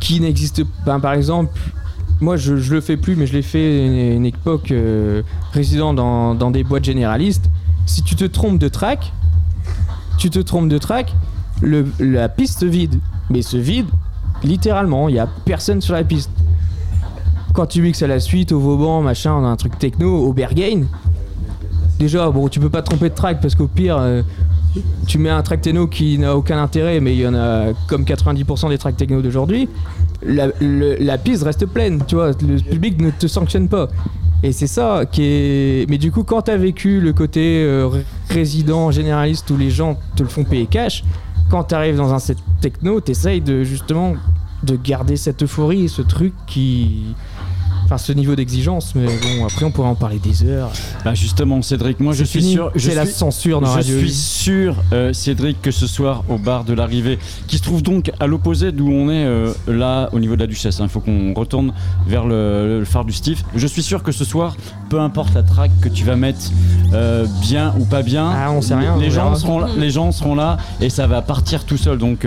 [0.00, 0.98] qui n'existe pas.
[1.00, 1.58] Par exemple,
[2.20, 5.94] moi je, je le fais plus, mais je l'ai fait une, une époque euh, résident
[5.94, 7.44] dans, dans des boîtes généralistes.
[7.86, 9.12] Si tu te trompes de track,
[10.18, 11.14] tu te trompes de track,
[11.62, 13.00] le, la piste se vide.
[13.30, 13.86] Mais se vide,
[14.44, 16.30] littéralement, il n'y a personne sur la piste.
[17.58, 20.32] Quand tu mixes à la suite, au Vauban, machin, on a un truc techno, au
[20.32, 20.84] Berghain,
[21.98, 24.22] déjà, bon, tu peux pas tromper de track parce qu'au pire, euh,
[25.08, 28.04] tu mets un track techno qui n'a aucun intérêt, mais il y en a comme
[28.04, 29.68] 90% des tracks techno d'aujourd'hui.
[30.22, 33.88] La, piste reste pleine, tu vois, le public ne te sanctionne pas.
[34.44, 35.90] Et c'est ça qui est.
[35.90, 39.98] Mais du coup, quand t'as vécu le côté euh, ré- résident, généraliste, où les gens
[40.14, 41.02] te le font payer cash,
[41.50, 44.14] quand t'arrives dans un set techno, t'essayes de justement
[44.62, 47.16] de garder cette euphorie, ce truc qui.
[47.90, 50.70] Enfin, ce niveau d'exigence, mais bon, après on pourrait en parler des heures.
[51.06, 52.52] Bah justement, Cédric, moi je suis fini.
[52.52, 52.70] sûr.
[52.74, 56.22] je C'est la suis- censure dans Je Radio suis sûr, euh, Cédric, que ce soir
[56.28, 60.10] au bar de l'arrivée, qui se trouve donc à l'opposé d'où on est euh, là
[60.12, 60.80] au niveau de la Duchesse.
[60.80, 60.84] hein.
[60.84, 61.72] Il faut qu'on retourne
[62.06, 63.42] vers le, le phare du Steve.
[63.56, 64.54] Je suis sûr que ce soir,
[64.90, 66.40] peu importe la track que tu vas mettre,
[66.92, 69.88] euh, bien ou pas bien, Ah, on sait rien, les on gens seront là, les
[69.90, 71.96] gens seront là et ça va partir tout seul.
[71.96, 72.26] Donc,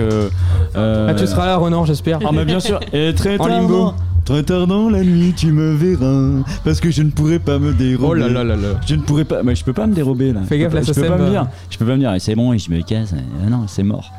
[0.75, 2.17] Ah, tu seras là, Renan, j'espère.
[2.25, 2.79] Ah, mais bien sûr.
[2.93, 3.93] Et très En limbo.
[4.23, 6.43] Très tard dans la nuit, tu me verras.
[6.63, 8.07] Parce que je ne pourrai pas me dérober.
[8.07, 8.79] Oh là là là là.
[8.85, 9.41] Je ne pourrai pas.
[9.43, 10.41] Mais je peux pas me dérober là.
[10.47, 11.29] Fais gaffe, là, ça Je peux pas me euh.
[11.31, 11.47] dire.
[11.69, 12.13] Je peux pas me dire.
[12.13, 13.13] Et c'est bon, et je me casse.
[13.13, 14.11] Ah non, c'est mort.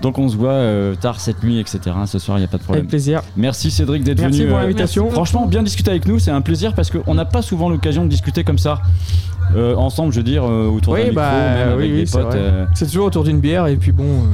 [0.00, 1.80] Donc on se voit euh, tard cette nuit, etc.
[2.06, 2.80] Ce soir, il n'y a pas de problème.
[2.80, 3.20] Avec plaisir.
[3.36, 4.30] Merci Cédric d'être venu.
[4.30, 5.10] Merci pour euh, l'invitation.
[5.10, 8.08] Franchement, bien discuter avec nous, c'est un plaisir parce qu'on n'a pas souvent l'occasion de
[8.08, 8.80] discuter comme ça.
[9.54, 12.04] Euh, ensemble, je veux dire, euh, autour d'un Oui, micro, bah même oui, avec oui,
[12.04, 12.34] des potes.
[12.34, 14.24] euh, C'est toujours autour d'une bière et puis bon.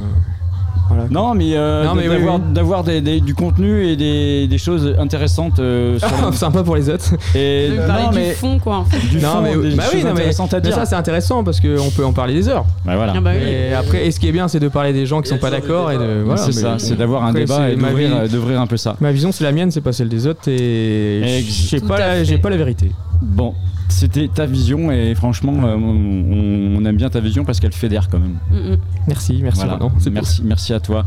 [0.91, 1.05] Euh, voilà.
[1.09, 2.41] Non, mais, euh, Non, mais d'avoir oui.
[2.53, 6.89] d'avoir des- des- du contenu et des, des choses intéressantes euh, sur Sympa pour les
[6.89, 7.13] autres.
[7.35, 8.99] Et De parler non, du mais fond, quoi, en fait.
[9.09, 10.73] du non, fond, mais, des bah oui, mais, à mais dire.
[10.75, 12.65] ça c'est intéressant parce qu'on peut en parler des heures.
[12.85, 13.13] Bah voilà.
[13.15, 13.47] Ah bah oui.
[13.49, 15.51] Et après, et ce qui est bien, c'est de parler des gens qui sont pas
[15.51, 16.21] d'accord et de.
[16.25, 18.67] Voilà, c'est mais ça, c'est d'avoir un Après, débat et d'ouvrir vie- euh, d'ouvrir un
[18.67, 18.95] peu ça.
[18.99, 21.43] Ma vision, c'est la mienne, c'est pas celle des autres et
[21.87, 22.91] pas, j'ai pas la vérité.
[23.21, 23.53] Bon,
[23.89, 28.07] c'était ta vision et franchement, euh, on, on aime bien ta vision parce qu'elle fédère
[28.09, 28.37] quand même.
[28.51, 28.77] Mm, mm.
[29.07, 29.79] Merci, merci Voilà.
[30.11, 31.05] Merci, merci à toi.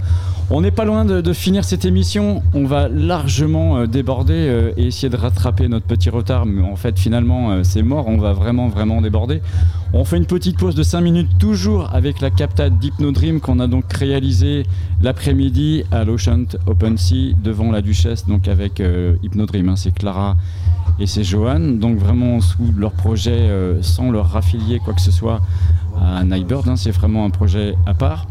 [0.51, 2.43] On n'est pas loin de, de finir cette émission.
[2.53, 6.45] On va largement euh, déborder euh, et essayer de rattraper notre petit retard.
[6.45, 8.07] Mais en fait, finalement, euh, c'est mort.
[8.09, 9.41] On va vraiment, vraiment déborder.
[9.95, 13.67] On fait une petite pause de 5 minutes, toujours avec la captade d'Hypnodream qu'on a
[13.67, 14.65] donc réalisée
[15.03, 19.69] l'après-midi à l'Ocean Open Sea devant la Duchesse, donc avec euh, Hypnodream.
[19.69, 19.77] hein.
[19.77, 20.37] c'est Clara
[20.99, 21.61] et c'est Johan.
[21.61, 25.41] Donc vraiment sous leur projet, euh, sans leur raffilier quoi que ce soit
[26.01, 26.69] à Nightbird.
[26.69, 26.77] hein.
[26.77, 28.27] c'est vraiment un projet à part.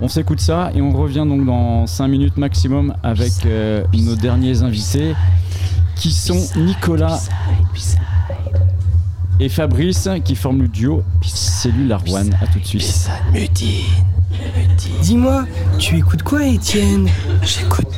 [0.00, 4.62] On s'écoute ça et on revient donc dans 5 minutes maximum avec euh, nos derniers
[4.62, 5.14] invités
[5.96, 7.20] qui sont Nicolas
[9.38, 12.34] et Fabrice qui forment le duo Cellulaire One.
[12.40, 13.10] À tout de suite.
[13.32, 13.84] Mutine.
[15.02, 15.44] Dis-moi,
[15.78, 17.08] tu écoutes quoi, Étienne?
[17.42, 17.88] J'écoute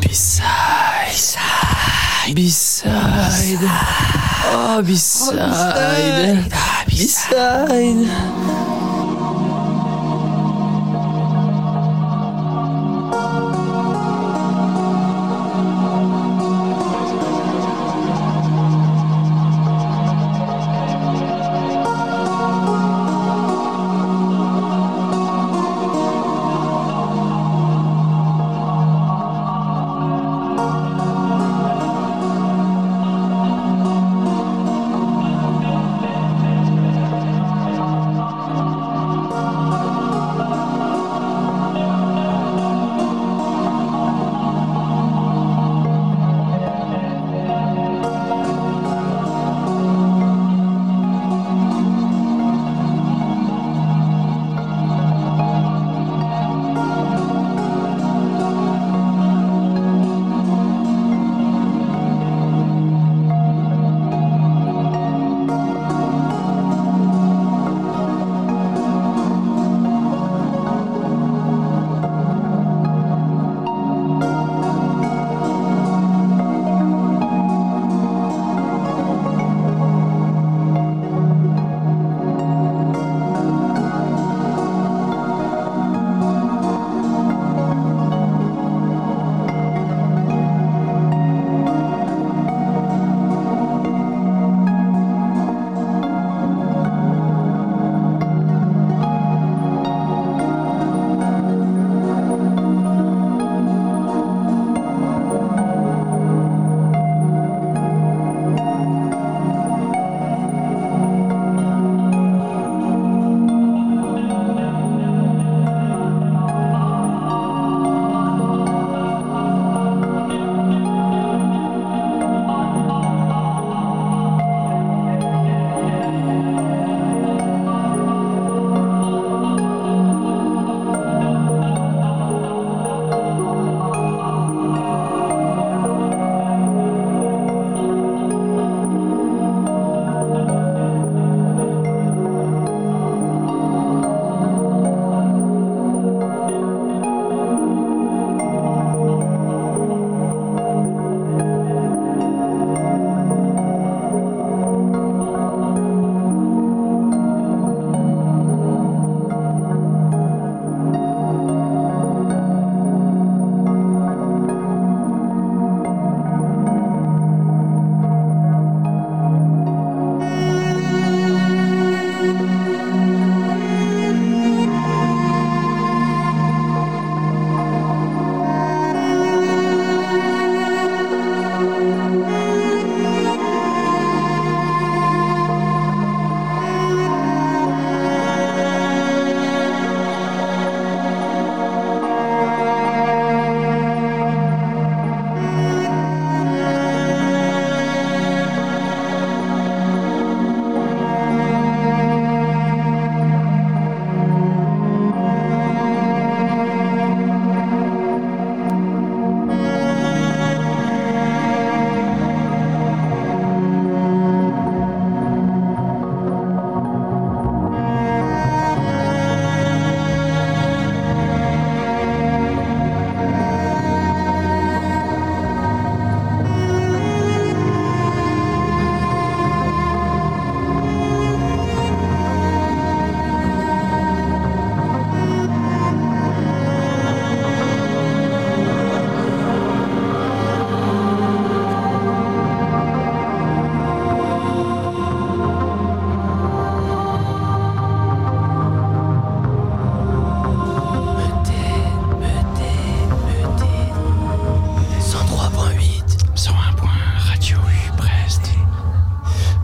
[2.27, 2.35] B-Side.
[2.35, 3.59] B-Side.
[4.55, 6.53] Oh, B-Side.
[6.89, 7.69] B-Side.
[7.69, 8.72] Thank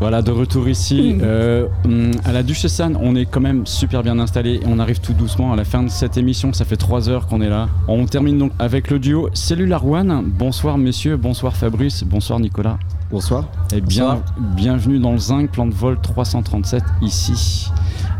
[0.09, 2.97] Voilà, de retour ici euh, hum, à la Duchessane.
[2.99, 5.83] On est quand même super bien installé et on arrive tout doucement à la fin
[5.83, 6.55] de cette émission.
[6.55, 7.69] Ça fait trois heures qu'on est là.
[7.89, 10.25] On termine donc avec le duo Cellular One.
[10.25, 12.79] Bonsoir messieurs, bonsoir Fabrice, bonsoir Nicolas.
[13.11, 13.51] Bonsoir.
[13.75, 14.23] Et bien,
[14.57, 17.69] bienvenue dans le Zinc, plan de vol 337 ici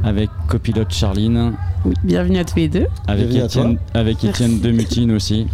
[0.05, 1.55] avec copilote Charline.
[1.87, 2.87] Oui, bienvenue à tous les deux.
[3.07, 4.23] Avec Bienvenue Étienne, avec.
[4.23, 5.47] Étienne de Mutine aussi.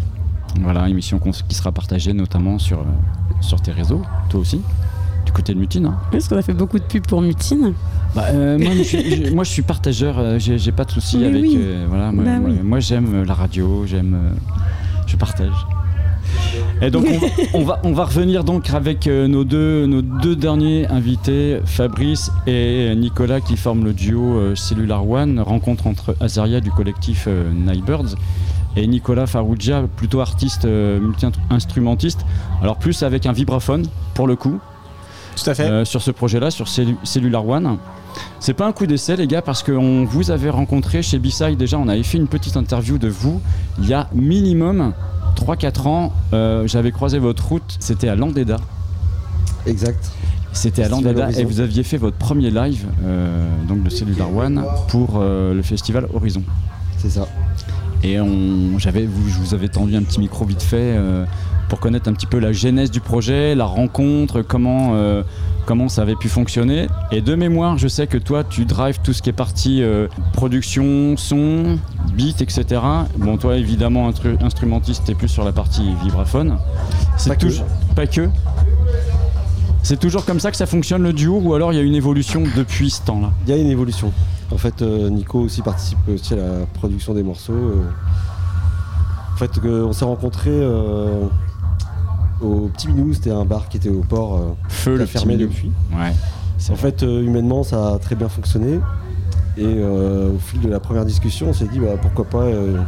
[0.60, 2.84] Voilà, émission qui sera partagée notamment sur, euh,
[3.40, 4.60] sur tes réseaux, toi aussi,
[5.34, 5.86] côté de Mutine.
[5.86, 5.96] hein.
[6.10, 7.74] Parce qu'on a fait beaucoup de pubs pour Mutine.
[8.14, 10.90] Bah, euh, moi, je suis, je- moi, je suis partageur, euh, j'ai j'ai pas de
[10.92, 11.42] souci avec.
[11.42, 11.56] oui.
[11.58, 12.58] euh, voilà, moi, Bah moi- oui.
[12.62, 14.16] moi, j'aime la radio, j'aime.
[15.06, 15.52] je partage.
[16.82, 20.34] Et donc on va, on va, on va revenir donc avec nos, deux, nos deux
[20.36, 26.70] derniers invités, Fabrice et Nicolas qui forment le duo Cellular One, rencontre entre Azaria du
[26.70, 28.16] collectif Nightbirds
[28.76, 32.24] et Nicolas Farougia, plutôt artiste multi-instrumentiste,
[32.62, 34.58] alors plus avec un vibraphone pour le coup.
[35.36, 35.64] Tout à fait.
[35.64, 37.78] Euh, sur ce projet-là, sur Cellu- Cellular One.
[38.40, 41.78] C'est pas un coup d'essai, les gars, parce qu'on vous avait rencontré chez B-Side déjà.
[41.78, 43.40] On avait fait une petite interview de vous
[43.80, 44.92] il y a minimum
[45.36, 46.12] 3-4 ans.
[46.32, 48.56] Euh, J'avais croisé votre route, c'était à Landeda.
[49.66, 50.10] Exact.
[50.52, 54.64] C'était à Landeda et vous aviez fait votre premier live euh, donc de Cellular One
[54.88, 56.42] pour euh, le festival Horizon.
[56.98, 57.26] C'est ça.
[58.04, 61.24] Et on, j'avais, vous, je vous avais tendu un petit micro vite fait euh,
[61.70, 65.22] pour connaître un petit peu la genèse du projet, la rencontre, comment, euh,
[65.64, 66.86] comment ça avait pu fonctionner.
[67.12, 70.06] Et de mémoire, je sais que toi, tu drives tout ce qui est partie euh,
[70.34, 71.78] production, son,
[72.12, 72.82] beat, etc.
[73.16, 76.58] Bon, toi, évidemment, instru- instrumentiste, t'es plus sur la partie vibraphone.
[77.16, 78.28] C'est pas que.
[79.82, 81.94] C'est toujours comme ça que ça fonctionne le duo ou alors il y a une
[81.94, 83.30] évolution depuis ce temps-là?
[83.46, 84.12] Il y a une évolution.
[84.52, 87.52] En fait, euh, Nico aussi participe aussi à la production des morceaux.
[87.52, 87.82] euh.
[89.32, 90.64] En fait, euh, on s'est rencontrés
[92.40, 95.72] au Petit Minou, c'était un bar qui était au port, Feu, le fermé depuis.
[95.92, 96.12] Ouais.
[96.70, 98.80] En fait, humainement, ça a très bien fonctionné.
[99.56, 102.80] Et euh, au fil de la première discussion, on s'est dit bah, pourquoi pas euh,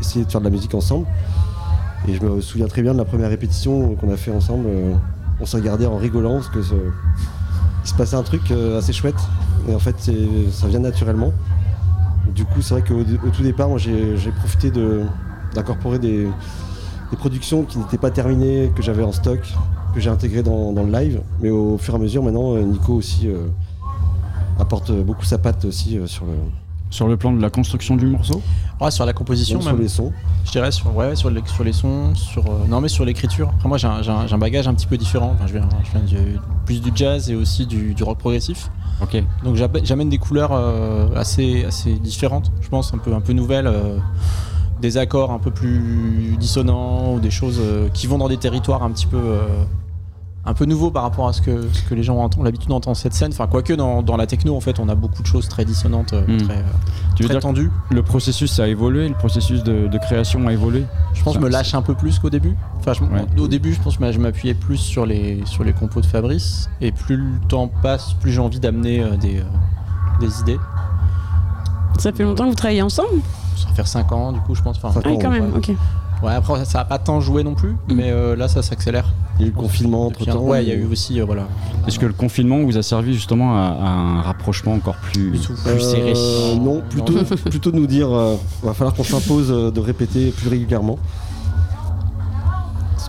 [0.00, 1.06] essayer de faire de la musique ensemble.
[2.08, 4.64] Et je me souviens très bien de la première répétition qu'on a fait ensemble.
[4.68, 4.94] euh,
[5.40, 6.60] on s'est regardé en rigolant parce que
[7.84, 9.20] il se passait un truc euh, assez chouette.
[9.68, 10.10] Et en fait,
[10.52, 11.32] ça vient naturellement.
[12.34, 14.70] Du coup, c'est vrai qu'au au tout départ, moi, j'ai profité
[15.54, 16.28] d'incorporer des,
[17.10, 19.40] des productions qui n'étaient pas terminées, que j'avais en stock,
[19.94, 21.20] que j'ai intégrées dans, dans le live.
[21.40, 23.46] Mais au fur et à mesure, maintenant, euh, Nico aussi euh,
[24.58, 26.32] apporte beaucoup sa patte aussi euh, sur le.
[26.90, 28.42] Sur le plan de la construction du morceau
[28.80, 30.12] Ouais, sur la composition Même sur les sons.
[30.44, 33.48] Je dirais sur, ouais, sur, les, sur les sons, sur, euh, non mais sur l'écriture.
[33.56, 35.32] Après moi j'ai un, j'ai un- j'ai un bagage un petit peu différent.
[35.34, 38.70] Enfin, je viens, je viens du- plus du jazz et aussi du, du rock progressif.
[39.02, 39.22] Ok.
[39.44, 43.66] Donc j'amène des couleurs euh, assez, assez différentes, je pense, un peu, un peu nouvelles.
[43.66, 43.96] euh,
[44.80, 48.82] des accords un peu plus dissonants ou des choses euh, qui vont dans des territoires
[48.82, 49.42] un petit peu euh,
[50.46, 52.96] un peu nouveaux par rapport à ce que, ce que les gens ont l'habitude d'entendre
[52.96, 53.30] cette scène.
[53.32, 56.14] Enfin, quoique dans, dans la techno, en fait, on a beaucoup de choses très dissonantes,
[56.14, 56.38] euh, Hmm.
[56.38, 56.62] très, euh,
[57.14, 57.70] Tu veux très dire tendues.
[57.90, 60.84] que Le processus a évolué, le processus de, de création a évolué.
[61.12, 62.54] Je pense que je me lâche un peu plus qu'au début.
[62.78, 63.26] Enfin, je- Ouais.
[63.38, 66.70] Au début, je pense que je m'appuyais plus sur les, sur les compos de Fabrice.
[66.80, 69.42] Et plus le temps passe, plus j'ai envie d'amener euh, des, euh,
[70.20, 70.58] des idées.
[71.98, 73.20] Ça fait longtemps que vous travaillez ensemble?
[73.56, 74.78] Ça va faire 5 ans, du coup, je pense.
[74.82, 75.58] Enfin, Ah oui, quand même, ouais.
[75.58, 75.72] ok.
[76.22, 77.74] Ouais, après, ça, ça a pas tant joué non plus.
[77.88, 79.06] Mais euh, là, ça s'accélère.
[79.38, 80.40] Il y a eu le confinement entre temps.
[80.40, 81.44] Ouais, il y a eu aussi, euh, voilà.
[81.86, 85.48] Est-ce que le confinement vous a servi justement à, à un rapprochement encore plus, plus
[85.66, 86.12] Euh, serré
[86.60, 87.14] Non, plutôt,
[87.48, 90.98] plutôt de nous dire euh, va falloir qu'on s'impose euh, de répéter plus régulièrement.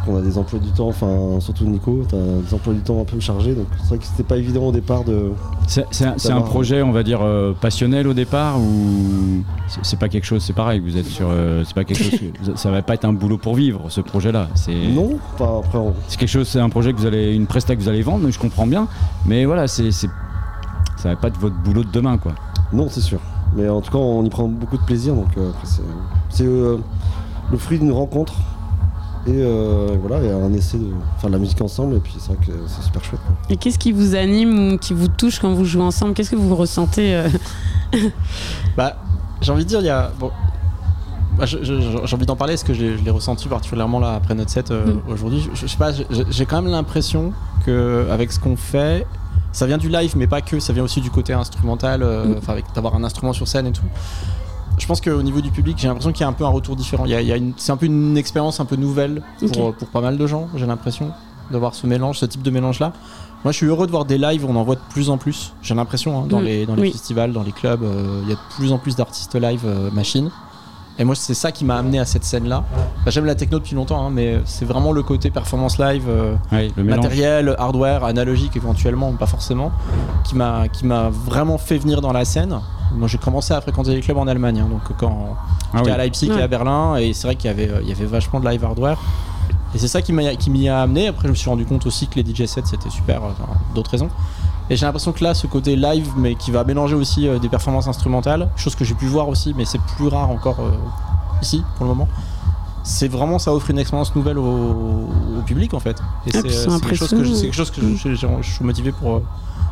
[0.05, 3.05] Qu'on a des emplois du temps, enfin surtout Nico, t'as des emplois du temps un
[3.05, 5.31] peu chargés, donc c'est vrai que c'était pas évident au départ de.
[5.67, 9.43] C'est un, d'avoir- projet, on va dire, euh, passionnel au départ ou
[9.83, 11.27] c'est- pas quelque chose, c'est pareil, vous êtes sur.
[11.29, 12.19] euh, c'est pas quelque chose.
[12.19, 14.47] que- ça va pas être un boulot pour vivre, ce projet-là.
[14.55, 14.73] C'est.
[14.87, 15.77] Non, pas après.
[15.77, 18.01] on- C'est quelque chose, c'est un projet que vous allez, une presta que vous allez
[18.01, 18.87] vendre, je comprends bien.
[19.27, 20.09] Mais voilà, c'est, c'est-
[20.97, 22.31] ça va pas être votre boulot de demain, quoi.
[22.73, 23.19] Non, c'est sûr.
[23.55, 25.81] Mais en tout cas, on y prend beaucoup de plaisir, donc euh, c'est,
[26.29, 26.77] c'est euh,
[27.51, 28.33] le fruit d'une rencontre.
[29.27, 32.33] Et euh, voilà, et un essai de faire de la musique ensemble, et puis c'est
[32.33, 33.21] vrai que c'est super chouette.
[33.25, 33.35] quoi.
[33.49, 36.13] Et qu'est-ce qui vous anime ou qui vous touche quand vous jouez ensemble?
[36.15, 37.29] Qu'est-ce que vous ressentez euh?
[38.77, 38.95] Bah,
[39.41, 40.11] j'ai envie de dire, il y a.
[40.19, 40.31] Bon,
[41.37, 41.59] bah, j'ai
[42.13, 44.71] envie d'en parler parce que je l'ai je l'ai ressenti particulièrement là après notre set
[44.71, 45.11] euh, Mm.
[45.11, 45.47] aujourd'hui.
[45.53, 47.31] Je, je sais pas, j'ai- quand même l'impression
[47.65, 49.05] que avec ce qu'on fait,
[49.51, 52.35] ça vient du live, mais pas que, ça vient aussi du côté instrumental, euh, Mm.
[52.39, 53.83] enfin avec d'avoir un instrument sur scène et tout.
[54.81, 56.75] Je pense qu'au niveau du public, j'ai l'impression qu'il y a un peu un retour
[56.75, 57.05] différent.
[57.05, 59.21] Il y a- il y a une- c'est un peu une expérience un peu nouvelle
[59.53, 61.11] pour, pas mal de gens, j'ai l'impression,
[61.51, 62.91] d'avoir ce mélange, ce type de mélange-là.
[63.43, 65.53] Moi, je suis heureux de voir des lives, on en voit de plus en plus,
[65.61, 66.91] j'ai l'impression, hein, dans Mm, les, dans les oui.
[66.93, 69.91] festivals, dans les clubs, euh, il y a de plus en plus d'artistes live euh,
[69.91, 70.31] machines.
[70.99, 72.63] Et moi, c'est ça qui m'a amené à cette scène-là.
[73.05, 76.35] Bah, J'aime la techno depuis longtemps, hein, mais c'est vraiment le côté performance live, euh,
[76.51, 77.03] Oui, le mélange.
[77.05, 79.71] matériel, hardware, analogique éventuellement, pas forcément,
[80.23, 82.59] qui m'a qui m'a vraiment fait venir dans la scène.
[82.95, 85.35] Moi, j'ai commencé à fréquenter les clubs en Allemagne, hein, donc quand
[85.73, 85.95] Ah j'étais oui.
[85.95, 88.05] à Leipzig et à Berlin, et c'est vrai qu'il y avait euh, il y avait
[88.05, 88.97] vachement de live hardware.
[89.73, 91.07] Et c'est ça qui m'a- qui m'y a amené.
[91.07, 93.29] Après, je me suis rendu compte aussi que les DJ sets c'était super, euh,
[93.73, 94.09] d'autres raisons.
[94.69, 97.47] Et j'ai l'impression que là, ce côté live, mais qui va mélanger aussi euh, des
[97.49, 100.71] performances instrumentales, chose que j'ai pu voir aussi, mais c'est plus rare encore euh,
[101.41, 102.07] ici pour le moment.
[102.83, 106.01] C'est vraiment, ça offre une expérience nouvelle au, au public en fait.
[106.25, 107.35] Et Ah, c'est quelque chose que je, impressionnant.
[107.35, 109.23] c'est quelque chose que je, je- je- je suis motivé pour, euh,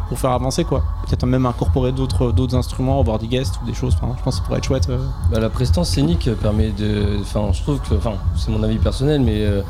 [0.10, 0.84] pour faire avancer quoi.
[1.06, 3.96] Peut-être même incorporer d'autres d'autres instruments, avoir des ou des choses.
[4.02, 4.90] Enfin, je pense que ça pourrait être chouette.
[4.90, 4.98] euh.
[5.32, 7.18] Bah, la prestance scénique permet de.
[7.22, 7.96] Enfin, je trouve que.
[7.96, 9.62] Enfin, c'est mon avis personnel, mais euh,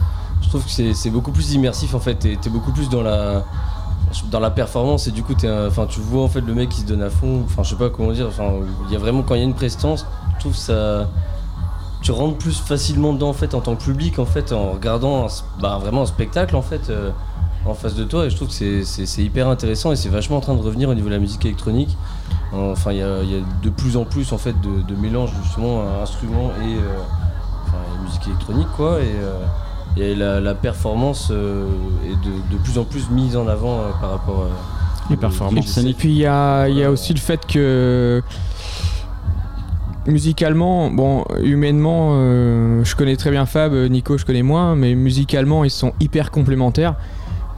[0.42, 2.16] je trouve que c'est beaucoup plus immersif en fait.
[2.16, 3.43] T'es t'es beaucoup plus dans la.
[4.32, 6.82] Dans la performance et du coup un- enfin tu vois en fait le mec qui
[6.82, 8.53] se donne à fond enfin je sais pas comment dire enfin
[8.88, 10.03] il y a vraiment quand il y a une prestance
[10.35, 11.08] je trouve ça
[12.01, 15.27] tu rentres plus facilement dedans en fait en tant que public en fait en regardant
[15.61, 17.11] bah, vraiment un spectacle en fait euh,
[17.65, 20.41] en face de toi et je trouve que c'est- hyper intéressant et c'est vachement en
[20.41, 21.95] train de revenir au niveau de la musique électronique.
[22.53, 24.99] Enfin il y a, il y a de plus en plus en fait de, de
[24.99, 26.99] mélange justement instruments et euh,
[27.67, 28.99] enfin, et musique électronique quoi.
[29.01, 29.39] Et, euh,
[29.97, 31.67] et la, la performance euh,
[32.05, 35.77] est de, de plus en plus mise en avant euh, par rapport euh, Les performances.
[35.77, 38.21] Et puis il y y a aussi le fait que
[40.07, 45.63] musicalement, bon, humainement, euh, je connais très bien Fab, Nico, je connais moins, mais musicalement,
[45.63, 46.95] ils sont hyper complémentaires.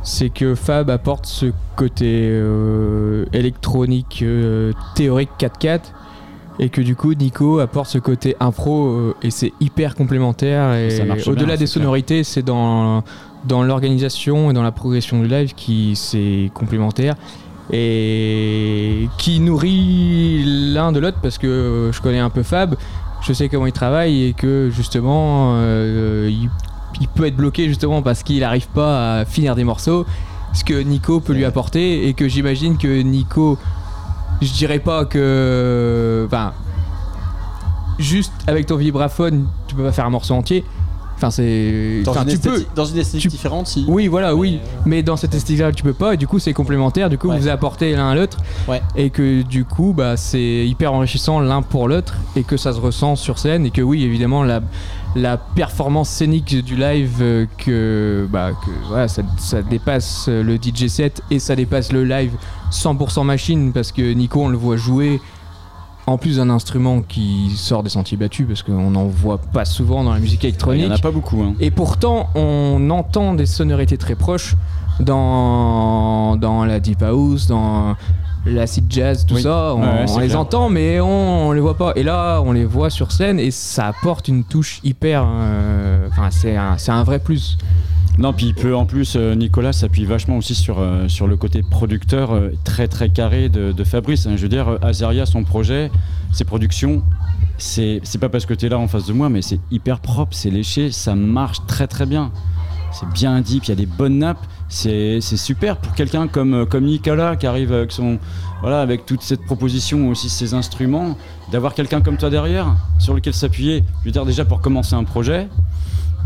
[0.03, 5.79] C'est que Fab apporte ce côté euh, électronique, euh, théorique 4-4,
[6.59, 10.73] et que du coup, Nico apporte ce côté impro, euh, et c'est hyper complémentaire.
[10.73, 13.03] Et au-delà des sonorités, c'est dans,
[13.45, 17.15] dans l'organisation et dans la progression du live qui c'est complémentaire
[17.71, 22.75] et qui nourrit l'un de l'autre parce que je connais un peu Fab,
[23.21, 26.49] je sais comment il travaille et que justement euh, il,
[27.01, 30.05] il peut être bloqué justement parce qu'il n'arrive pas à finir des morceaux,
[30.53, 33.57] ce que Nico peut lui apporter et que j'imagine que Nico,
[34.41, 36.53] je dirais pas que, enfin,
[37.99, 40.63] juste avec ton vibraphone, tu peux pas faire un morceau entier.
[41.17, 42.01] Enfin, c'est.
[42.03, 42.49] Dans enfin, une tu peux.
[42.55, 43.85] esthétique- dans une esthétique différente, si.
[43.87, 44.59] Oui, voilà, oui.
[44.87, 46.15] Mais dans cette esthétique-là, tu peux pas.
[46.15, 47.11] Et du coup, c'est complémentaire.
[47.11, 48.37] Du coup, vous apportez l'un à l'autre.
[48.95, 52.15] Et que du coup, bah, c'est hyper enrichissant l'un pour l'autre.
[52.35, 53.67] Et que ça se ressent sur scène.
[53.67, 54.61] Et que oui, évidemment, la,
[55.15, 60.87] la performance scénique du live, euh, que, bah, que voilà, ça, ça dépasse le DJ
[60.87, 62.33] set et ça dépasse le live
[62.71, 63.71] 100% machine.
[63.73, 65.19] Parce que Nico, on le voit jouer.
[66.07, 70.03] En plus d'un instrument qui sort des sentiers battus, parce qu'on n'en voit pas souvent
[70.03, 70.81] dans la musique électronique.
[70.83, 71.41] Il y en a pas beaucoup.
[71.43, 71.53] hein.
[71.59, 74.55] Et pourtant, on entend des sonorités très proches
[74.99, 77.95] dans, dans la deep house, dans
[78.45, 79.41] l'acid jazz, tout Oui.
[79.41, 79.73] ça.
[79.75, 81.93] On, Ouais, les entend, mais on, on les voit pas.
[81.95, 85.23] Et là, on les voit sur scène et ça apporte une touche hyper.
[85.27, 87.57] euh, Enfin, c'est un, vrai plus.
[88.17, 91.37] Non, puis il peut en plus, euh, Nicolas s'appuie vachement aussi sur, euh, sur le
[91.37, 92.31] côté producteur
[92.65, 94.25] très très carré de, de Fabrice.
[94.27, 94.33] hein.
[94.35, 95.89] Je veux dire, Azaria, son projet,
[96.33, 97.01] ses productions,
[97.57, 100.35] c'est pas parce que tu es là en face de moi, mais c'est hyper propre,
[100.35, 102.31] c'est léché, ça marche très très bien.
[102.91, 106.65] C'est bien dit, puis il y a des bonnes nappes, c'est super pour quelqu'un comme,
[106.65, 108.17] comme Nicolas qui arrive avec son.
[108.61, 111.17] Voilà, avec toute cette proposition, aussi ses instruments,
[111.51, 113.83] d'avoir quelqu'un comme toi derrière sur lequel s'appuyer.
[114.01, 115.47] Je veux dire, déjà pour commencer un projet,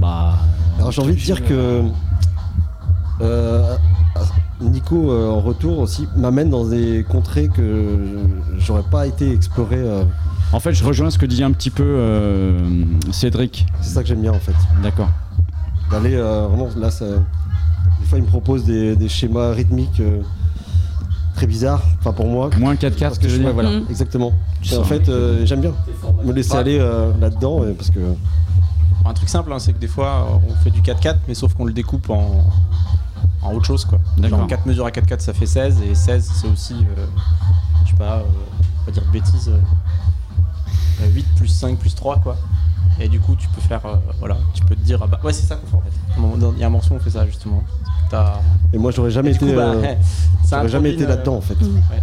[0.01, 0.33] bah.
[0.77, 1.83] Alors j'ai envie de dire que
[3.22, 3.75] euh,
[4.59, 8.17] Nico euh, en retour aussi m'amène dans des contrées que
[8.57, 9.77] j'aurais pas été explorer.
[9.80, 10.03] euh.
[10.51, 12.53] En fait, je rejoins ce que dit un petit peu
[13.11, 13.65] Cédric.
[13.80, 14.56] C'est ça que j'aime bien en fait.
[14.83, 15.09] D'accord.
[15.90, 17.06] D'aller vraiment là, ça,
[17.99, 20.22] des fois il me propose des, des schémas rythmiques euh,
[21.35, 21.82] très bizarres.
[21.99, 22.49] Enfin pour moi.
[22.57, 23.85] Moins 4-4, Parce que tu veux je, dire voilà, Mhm.
[23.90, 24.33] exactement.
[24.72, 25.74] Et en fait, euh, j'aime bien
[26.24, 26.59] me laisser Ouais.
[26.59, 27.99] aller euh, là-dedans parce que.
[29.07, 31.65] Un truc simple, hein, c'est que des fois on fait du 4-4, mais sauf qu'on
[31.65, 32.43] le découpe en,
[33.43, 33.99] en autre chose quoi.
[34.17, 34.40] D'accord.
[34.40, 37.06] Genre 4 mesures à 4-4 ça fait 16, et 16 c'est aussi, euh,
[37.85, 38.22] je sais pas, euh,
[38.82, 39.49] on va dire de bêtises,
[41.03, 42.35] euh, 8 plus 5 plus 3 quoi.
[42.99, 45.33] Et du coup tu peux faire, euh, voilà, tu peux te dire, ah bah ouais
[45.33, 46.51] c'est ça qu'on fait en fait.
[46.56, 47.61] Il y a un morceau où on fait ça justement.
[48.09, 48.40] T'as-
[48.74, 49.40] Et moi j'aurais jamais été.
[49.45, 49.98] coup, bah, euh, ouais,
[50.43, 51.56] ça j'aurais jamais été là-dedans en fait.
[51.61, 52.01] Ouais.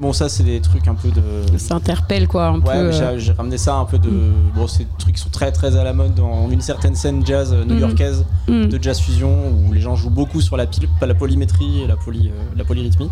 [0.00, 1.58] Bon ça c'est des trucs un peu de...
[1.58, 2.68] Ça interpelle quoi un peu.
[2.68, 3.12] Ouais, mais euh.
[3.14, 4.10] j'ai- j'ai ramené ça un peu de.
[4.54, 7.26] Bon, c'est des trucs qui sont très très à la mode dans une certaine scène
[7.26, 8.68] jazz new-yorkaise Mhm.
[8.68, 11.96] de jazz fusion où les gens jouent beaucoup sur la, pile- la polymétrie et la,
[11.96, 13.10] poly, euh, la polyrythmie.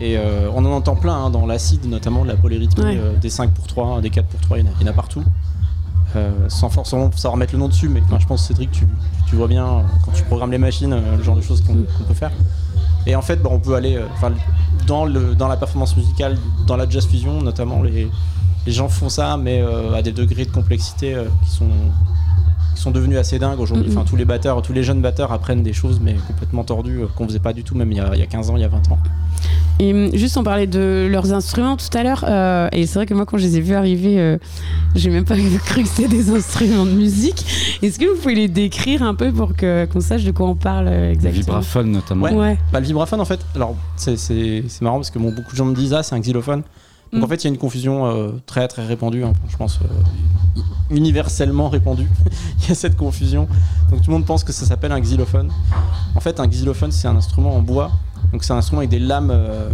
[0.00, 2.96] Et euh, on en entend plein hein, dans l'acide, notamment de la polyrythmie, Ouais.
[2.98, 4.88] euh, des 5 pour 3, des 4 pour 3, il y en a, il y
[4.88, 5.22] en a partout.
[6.16, 9.64] Euh, sans forcément savoir mettre le nom dessus, mais je pense Cédric, tu, vois bien
[9.64, 11.74] euh, quand tu programmes les machines, euh, le genre de choses qu'on
[12.04, 12.32] peut faire.
[13.06, 13.98] Et en fait, bah, on peut aller
[14.86, 18.10] dans, la performance musicale, dans la jazz fusion, notamment les,
[18.66, 19.64] gens font ça, mais
[19.96, 21.68] à des degrés de complexité qui sont
[22.74, 23.88] qui sont devenus assez dingues aujourd'hui.
[23.90, 27.06] Enfin, tous les batteurs, tous les jeunes batteurs apprennent des choses, mais complètement tordues euh,
[27.16, 28.62] qu'on faisait pas du tout, même il y, a, il y a 15 ans, il
[28.62, 28.98] y a 20 ans.
[29.78, 33.06] Et hum, juste on parlait de leurs instruments tout à l'heure, euh, et c'est vrai
[33.06, 34.36] que moi quand je les ai vus arriver, euh,
[34.94, 37.44] j'ai même pas cru que c'était des instruments de musique.
[37.82, 40.54] Est-ce que vous pouvez les décrire un peu pour que qu'on sache de quoi on
[40.54, 41.42] parle euh, exactement?
[41.60, 42.24] vibraphone notamment.
[42.26, 42.32] Ouais.
[42.34, 42.58] Ouais.
[42.72, 45.56] Bah, le vibraphone, en fait, alors c'est- c'est c'est marrant parce que bon, beaucoup de
[45.56, 46.62] gens me disent ah c'est un xylophone.
[47.12, 47.24] Donc Mm.
[47.24, 50.60] en fait, il y a une confusion euh, très très répandue, hein, je pense euh,
[50.90, 52.08] universellement répandue.
[52.62, 53.48] il y a cette confusion.
[53.90, 55.50] Donc tout le monde pense que ça s'appelle un xylophone.
[56.14, 57.90] En fait, un xylophone c'est un instrument en bois.
[58.32, 59.70] Donc c'est un instrument avec des lames, euh,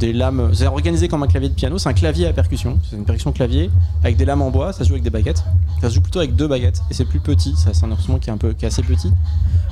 [0.00, 0.50] des lames.
[0.52, 1.78] C'est organisé comme un clavier de piano.
[1.78, 2.78] C'est un clavier à percussion.
[2.88, 3.70] C'est une percussion clavier
[4.02, 4.72] avec des lames en bois.
[4.72, 5.44] Ça se joue avec des baguettes.
[5.80, 7.54] Ça se joue plutôt avec deux baguettes et c'est plus petit.
[7.56, 9.12] C'est un instrument qui est un peu, qui est assez petit.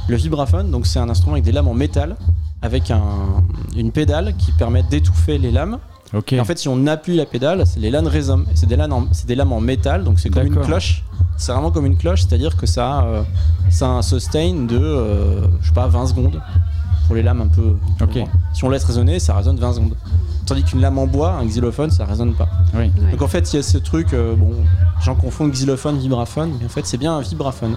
[0.08, 2.14] Le vibraphone, donc c'est un instrument avec des lames en métal,
[2.62, 3.42] avec un-
[3.76, 5.78] une pédale qui permet d'étouffer les lames.
[6.32, 8.46] Et en fait, si on appuie la pédale, c'est les lames résonnent.
[8.52, 11.02] Et C'est des lames, en, c'est des lames en métal, donc c'est comme une cloche.
[11.36, 13.22] C'est vraiment comme une cloche, c'est-à-dire que ça, a, euh,
[13.70, 16.40] ça a un sustain de, euh, je sais pas, 20 secondes
[17.06, 17.76] pour les lames un peu.
[18.02, 18.18] Ok.
[18.54, 19.94] Si on laisse résonner, ça résonne 20 secondes.
[20.46, 22.48] Tandis qu'une lame en bois, un xylophone, ça résonne pas.
[22.74, 22.90] Oui.
[23.10, 24.50] Donc en fait, il y a ce truc, euh, bon,
[24.98, 27.76] les gens confondent xylophone, vibraphone, mais en fait, c'est bien un vibraphone.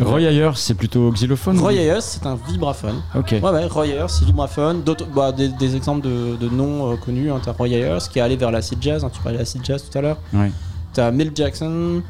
[0.00, 3.02] Roy Ayers, c'est plutôt xylophone Roy ou- Ayers, c'est un vibraphone.
[3.16, 3.32] Ok.
[3.42, 4.82] Ouais, ouais, Roy Ayers, c'est vibraphone.
[4.84, 7.32] D'autres, bah, des, des exemples de, de noms euh, connus.
[7.32, 7.40] Hein.
[7.44, 9.04] T'as Roy Ayers qui est allé vers l'acid jazz.
[9.04, 10.18] hein, tu parlais d'acid jazz tout à l'heure.
[10.32, 10.52] Ouais.
[10.92, 12.00] T'as Mill Jackson.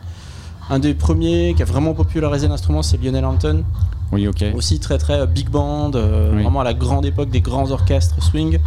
[0.69, 3.65] Un des premiers qui a vraiment popularisé l'instrument, c'est Lionel Hampton.
[4.13, 4.45] Oui, ok.
[4.55, 6.43] Aussi très très euh, big band, euh, Oui.
[6.43, 8.59] vraiment à la grande époque des grands orchestres swing.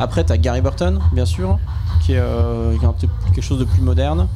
[0.00, 1.58] Après, t'as Gary Burton, bien sûr,
[2.02, 4.26] qui est, euh, qui est quelque chose de plus moderne.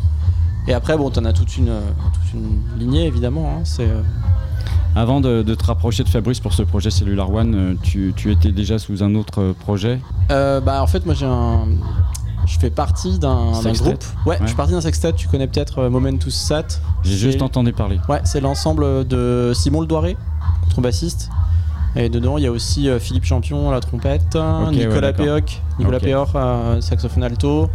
[0.68, 1.72] Et après, bon, t'en as toute une,
[2.12, 3.48] toute une lignée, évidemment.
[3.56, 3.60] hein.
[3.64, 3.88] C'est.
[3.88, 4.02] euh,
[4.94, 8.30] Avant de, de te rapprocher de Fabrice pour ce projet Cellular One, euh, tu, tu
[8.30, 10.00] étais déjà sous un autre projet?
[10.30, 11.66] Euh, bah en fait moi j'ai un
[12.46, 14.38] je fais partie d'un groupe ouais, Ouais.
[14.42, 17.98] je suis parti d'un sextet tu connais peut-être Momentus Sat J'ai juste entendu parler.
[18.08, 20.16] ouais c'est l'ensemble de Simon Le Doiré
[20.62, 21.28] contrebassiste
[21.96, 25.12] et dedans il y a aussi euh, Philippe Champion à la trompette ouais, Nicolas.
[25.12, 26.04] Péoc Nicolas Ok.
[26.04, 27.68] Péor à saxophone alto.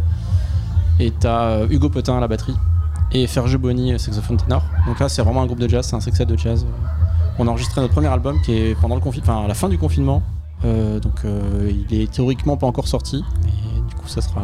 [0.98, 2.54] Et t'as euh, Hugo Potin à la batterie.
[3.12, 4.62] Et Ferge Bonny saxophone ténor.
[4.86, 6.66] Donc là c'est vraiment un groupe de jazz c'est un sextet de jazz.
[7.38, 9.68] On a enregistré notre premier album qui est pendant le confinement enfin à la fin
[9.68, 10.22] du confinement.
[10.64, 13.24] Euh, donc euh, il est théoriquement pas encore sorti.
[13.46, 14.42] Et du coup ça sera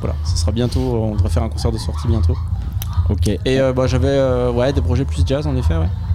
[0.00, 2.36] voilà ça sera bientôt on devrait faire un concert de sortie bientôt.
[3.10, 3.28] Ok.
[3.28, 5.84] et euh, bah, j'avais euh, ouais des projets plus jazz en effet ouais.
[5.84, 6.13] Euh,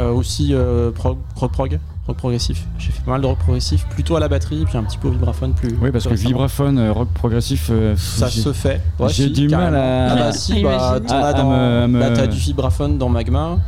[0.00, 4.16] aussi euh, prog, rock prog rock progressif j'ai fait pas mal de rock progressif plutôt
[4.16, 6.28] à la batterie puis un petit peu au vibraphone plus Oui, parce plus que récemment.
[6.30, 7.68] vibraphone, euh, rock progressif.
[7.70, 10.12] euh, ça se fait Ouais, J'ai si, du mal à.
[10.12, 13.58] ah bah si bah, me- t'as du vibraphone dans Magma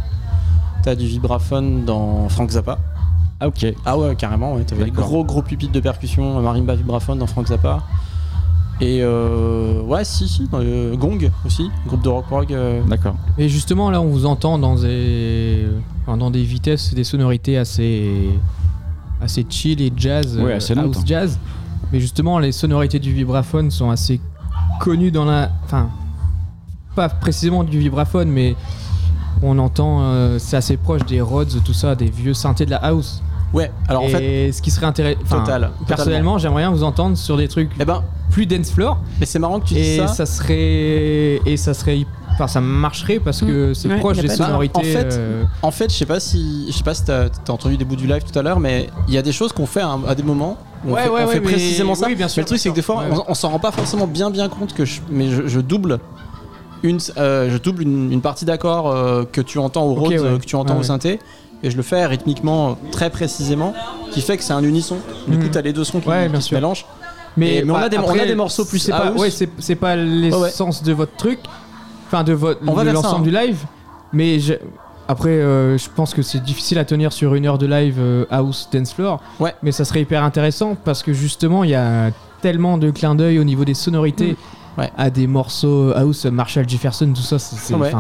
[0.83, 2.79] t'as du vibraphone dans Frank Zappa
[3.41, 3.67] Ah, ok.
[3.87, 4.65] Ah ouais, carrément, ouais.
[4.65, 7.83] T'avais des gros gros pupitres de percussion, euh, marimba vibraphone dans Frank Zappa.
[8.81, 12.53] Et euh, ouais, si, si, dans le Gong aussi, groupe de rock prog.
[12.53, 13.15] euh, D'accord.
[13.39, 15.67] Et justement, là, on vous entend dans des,
[16.07, 18.31] dans des vitesses, des sonorités assez,
[19.21, 21.39] assez chill et jazz, Ouais, euh, assez house jazz.
[21.93, 24.21] Mais justement, les sonorités du vibraphone sont assez
[24.81, 25.89] connues dans la, enfin,
[26.97, 28.57] pas précisément du vibraphone, mais
[29.43, 32.79] on entend, euh, c'est assez proche des Rhodes, tout ça, des vieux synthés de la
[32.79, 33.23] house.
[33.55, 34.51] Ouais, alors en fait.
[34.53, 38.03] ce qui serait intéressant, Total, personnellement, j'aimerais bien vous entendre sur des trucs Eh ben,
[38.31, 38.99] plus dance floor.
[39.21, 40.09] mais c'est marrant que tu dises Et ça.
[40.09, 44.33] ça serait, et ça serait, enfin, ça marcherait parce que c'est Ouais, proche des de-
[44.33, 44.79] sonorités.
[44.79, 47.51] en fait, euh, En fait, je sais pas si, je sais pas si t'as as
[47.51, 49.67] entendu des bouts du live tout à l'heure, mais il y a des choses qu'on
[49.67, 50.57] fait à, à des moments.
[50.85, 52.07] où On Ouais, fait, ouais, on ouais, fait mais- précisément ça.
[52.09, 53.05] oui, bien sûr, mais le truc, c'est que des fois, Ouais.
[53.13, 56.01] on, on s'en rend pas forcément bien bien compte que je, mais je, je double
[56.83, 60.11] une, euh, je double une, une partie d'accord euh, que tu entends au Ok, Rhodes,
[60.13, 60.19] ouais.
[60.19, 60.87] euh, que tu entends Ouais, au ouais.
[60.89, 61.21] synthé,
[61.65, 63.75] et je le fais rythmiquement très précisément,
[64.13, 64.99] qui fait que c'est un unisson.
[65.27, 65.51] Du coup, Mhm.
[65.51, 66.57] t'as les deux sons qui, Ouais, qui se sûr.
[66.57, 66.85] mélangent.
[67.37, 69.29] mais, Et- mais on, a des, on après, a des morceaux plus c'est pas, ouais,
[69.31, 71.41] c'est pas l'essence de votre truc,
[72.07, 73.21] enfin de votre l'ensemble hein.
[73.23, 73.59] du live.
[74.13, 74.55] Mais je-
[75.09, 78.25] après, euh, je pense que c'est difficile à tenir sur une heure de live euh,
[78.31, 79.21] house dance floor.
[79.41, 79.53] Ouais.
[79.63, 82.11] Mais ça serait hyper intéressant parce que justement, il y a
[82.41, 84.33] tellement de clins d'œil au niveau des sonorités.
[84.33, 84.37] Mm.
[84.77, 84.91] Ouais.
[84.97, 87.93] À des morceaux house, Marshall Jefferson, tout ça, c'est Ouais.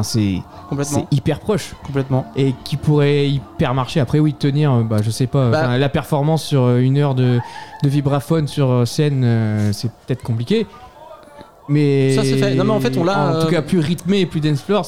[1.12, 1.74] hyper proche.
[1.86, 2.26] Complètement.
[2.34, 4.00] et qui pourrait hyper marcher.
[4.00, 7.14] Après, oui, tenir, euh, bah, je sais pas, Bah- la performance sur euh, une heure
[7.14, 7.38] de,
[7.82, 10.66] de vibraphone sur euh, scène, euh, c'est peut-être compliqué.
[11.68, 12.54] Mais Ça, c'est fait.
[12.54, 14.60] Non, mais en fait, on l'a, En tout euh, cas, plus rythmé et plus dance
[14.60, 14.84] floor,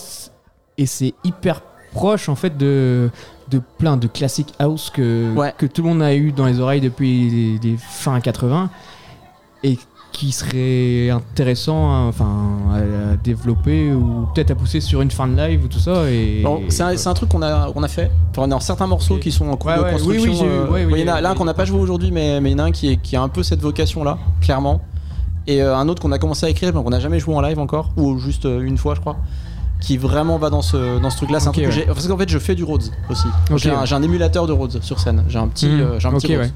[0.79, 1.63] et c'est hyper
[1.95, 3.11] proche en fait de
[3.51, 5.55] de plein de classiques house que Ouais.
[5.57, 7.31] que tout le monde a eu dans les oreilles depuis
[7.63, 8.69] les, les fin 80
[9.63, 9.79] et
[10.17, 12.27] qui serait intéressant hein, enfin
[12.73, 12.77] à,
[13.13, 16.41] à développer ou peut-être à pousser sur une fin de live ou tout ça et
[16.43, 18.11] Bon, c'est un, truc qu'on a, a fait.
[18.31, 20.33] Enfin, dans certains morceaux qui sont en cours Ouais, de ouais, construction.
[20.33, 21.37] oui, oui, euh, ouais, oui, il y en a là oui.
[21.37, 23.15] qu'on n'a pas joué aujourd'hui, mais mais il y en a un qui, est- qui
[23.15, 24.81] a un peu cette vocation-là, clairement.
[25.47, 27.43] Et euh, un autre qu'on a commencé à écrire, mais qu'on n'a jamais joué en
[27.43, 29.17] live encore, ou juste euh, une fois, je crois.
[29.81, 31.41] Qui vraiment va dans ce, dans ce truc-là.
[31.41, 31.75] C'est un truc que ouais.
[31.75, 31.85] j'ai.
[31.85, 33.27] Parce qu'en fait, je fais du Rhodes aussi.
[33.57, 35.25] J'ai, un, émulateur de Rhodes sur scène.
[35.29, 36.51] J'ai un petit, euh, j'ai un petit Rhodes.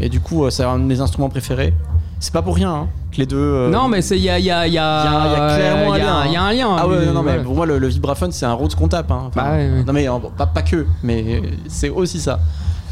[0.00, 1.74] Et du coup, c'est un de mes instruments préférés.
[2.22, 3.36] C'est pas pour rien hein, que les deux.
[3.38, 5.14] euh, Non, mais c'est- il y a, il y a, il y a, il y
[5.14, 6.26] a, il y a clairement y a- un lien.
[6.26, 6.76] il y a un lien.
[6.78, 9.10] Ah ouais, non, non, mais pour moi, le, le vibraphone, c'est un Rhodes qu'on tape.
[9.10, 9.24] Hein.
[9.28, 9.84] Enfin, Bah ouais, ouais.
[9.84, 12.38] Non, mais euh, bon, pas, pas que, mais c'est aussi ça.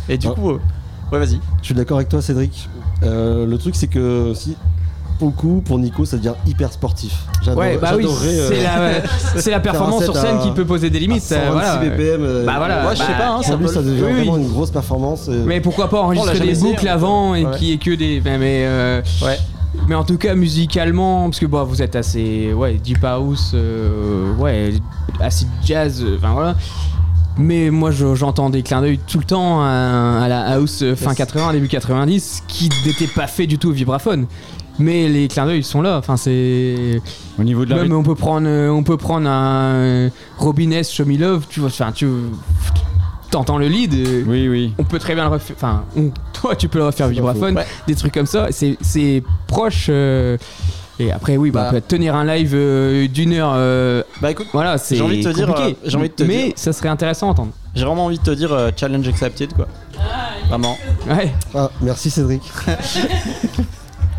[0.08, 0.60] Et du coup, euh,
[1.12, 1.39] ouais, vas-y.
[1.60, 2.68] Je suis d'accord avec toi, Cédric.
[3.02, 4.57] Euh, le truc, c'est que si,
[5.18, 7.12] pour le coup, pour Nico, ça devient hyper sportif.
[7.42, 9.00] J'adore- Ouais, bah oui, euh,
[9.36, 11.30] c'est la, performance sur scène à- qui peut poser des limites.
[11.32, 11.76] à euh, 126 voilà.
[11.76, 12.22] BPM.
[12.22, 12.82] euh, Bah voilà.
[12.82, 14.18] Moi, je sais bah, pas, hein, ça pour lui, peut ça le- devient oui, oui.
[14.18, 15.28] vraiment une grosse performance.
[15.28, 16.92] et- Mais pourquoi pas enregistrer jamais des boucles hein.
[16.94, 17.56] avant et Ouais.
[17.58, 18.20] qui est que des.
[18.24, 19.38] Mais, euh, Ouais.
[19.88, 22.52] mais en tout cas, musicalement, parce que bon, vous êtes assez.
[22.52, 24.72] Ouais, deep house, euh, ouais,
[25.20, 26.55] acid jazz, euh, enfin voilà.
[27.40, 30.97] Mais moi, je- j'entends des clins d'œil tout le temps à, à la house euh,
[30.97, 34.26] fin 80, début 90, qui n'étaient pas fait du tout au vibraphone.
[34.78, 35.97] Mais les clins d'œil sont là.
[35.98, 37.00] Enfin, c'est.
[37.39, 40.08] Au niveau de la Même on peut prendre, euh, on peut prendre un euh,
[40.39, 40.92] Robin S.
[40.92, 41.47] Show Me Love.
[41.48, 42.07] Tu vois, enfin, tu
[43.31, 43.94] t'entends le lead.
[43.94, 44.73] euh, Oui, oui.
[44.78, 45.57] On peut très bien le refaire.
[45.57, 47.57] Enfin, on- toi, tu peux le refaire vibraphone.
[47.57, 47.66] Ouais.
[47.86, 48.48] Des trucs comme ça.
[48.50, 49.86] C'est, c'est proche.
[49.89, 50.36] euh,
[51.00, 51.68] et après, oui, bah, Bah.
[51.70, 53.52] on peut tenir un live euh, d'une heure.
[53.55, 55.76] euh, Bah écoute, voilà, c'est j'ai envie de te dire, compliqué.
[55.84, 57.52] j'ai envie de te mais dire- ça serait intéressant à entendre.
[57.74, 59.68] j'ai vraiment envie de te dire euh, challenge accepted, quoi.
[60.48, 60.76] Vraiment.
[61.08, 61.32] Ouais.
[61.55, 62.42] Ah, merci Cédric.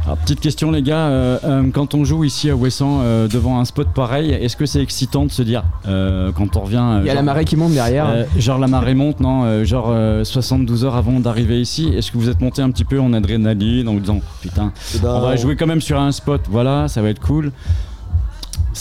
[0.09, 3.59] Alors, petite question les gars, euh, euh, quand on joue ici à Ouessant euh, devant
[3.59, 7.01] un spot pareil, est-ce que c'est excitant de se dire euh, quand on revient euh,
[7.03, 8.07] Il y a la marée qui monte derrière.
[8.09, 12.11] euh, genre la marée monte, non euh, Genre euh, 72 heures avant d'arriver ici, est-ce
[12.11, 15.13] que vous êtes monté un petit peu en adrénaline en vous disant putain, Eh ben,
[15.13, 17.51] on va jouer quand même sur un spot, voilà, ça va être cool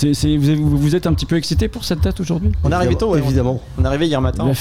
[0.01, 2.53] vous, vous êtes un petit peu excité pour cette date aujourd'hui?
[2.63, 3.19] On est arrivé tôt, ouais.
[3.19, 3.61] Évidemment.
[3.79, 4.45] On est arrivé hier matin.
[4.47, 4.53] Bah,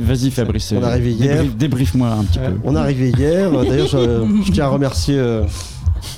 [0.00, 1.44] vas-y, Fabrice, On est arrivé hier.
[1.44, 2.52] débrief- débrief-moi un petit peu.
[2.64, 3.50] On est arrivé hier.
[3.52, 3.98] D'ailleurs, je,
[4.44, 5.44] je tiens à remercier euh,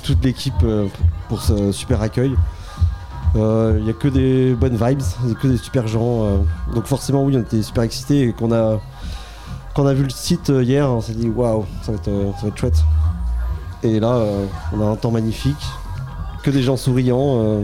[0.03, 0.87] toute l'équipe euh,
[1.29, 2.35] pour ce super accueil.
[3.35, 5.01] Euh, Il n'y a que des bonnes vibes,
[5.41, 6.25] que des super gens.
[6.25, 6.37] euh.
[6.73, 8.79] donc forcément, oui, on était super excités et qu'on a,
[9.75, 12.07] quand on a vu le site euh, hier, on s'est dit waouh, ça, va être,
[12.09, 12.83] euh, ça va être chouette.
[13.81, 15.65] Et là, euh, on a un temps magnifique,
[16.43, 17.63] que des gens souriants.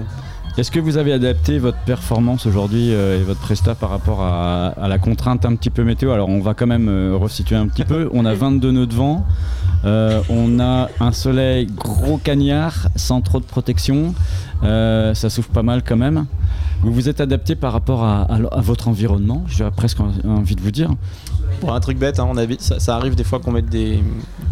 [0.59, 4.67] Est-ce que vous avez adapté votre performance aujourd'hui euh, et votre presta par rapport à,
[4.67, 6.11] à la contrainte un petit peu météo?
[6.11, 8.09] Alors on va quand même euh, resituer un petit peu.
[8.11, 9.25] On a 22 nœuds de vent,
[9.85, 14.13] euh, on a un soleil gros cagnard sans trop de protection.
[14.63, 16.25] Euh, ça souffle pas mal quand même.
[16.81, 20.61] Vous vous êtes adapté par rapport à, à- à votre environnement, j'aurais presque envie de
[20.61, 20.89] vous dire.
[21.61, 24.03] Pour un truc bête, hein, on ça, ça arrive des fois qu'on mette des,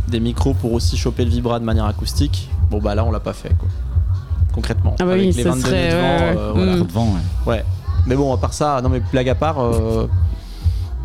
[0.08, 2.50] des micros pour aussi choper le vibra de manière acoustique.
[2.72, 3.68] Bon bah là on l'a pas fait quoi.
[4.58, 4.96] Concrètement.
[5.00, 6.72] Ah bah Avec oui, les ça 22 serait, nœuds de vent, euh, voilà.
[6.72, 6.76] Mm.
[6.78, 7.06] Trop de vent,
[7.46, 7.54] ouais.
[7.54, 7.66] Ouais.
[8.08, 10.08] Mais bon, à part ça, non mais blague à part, euh,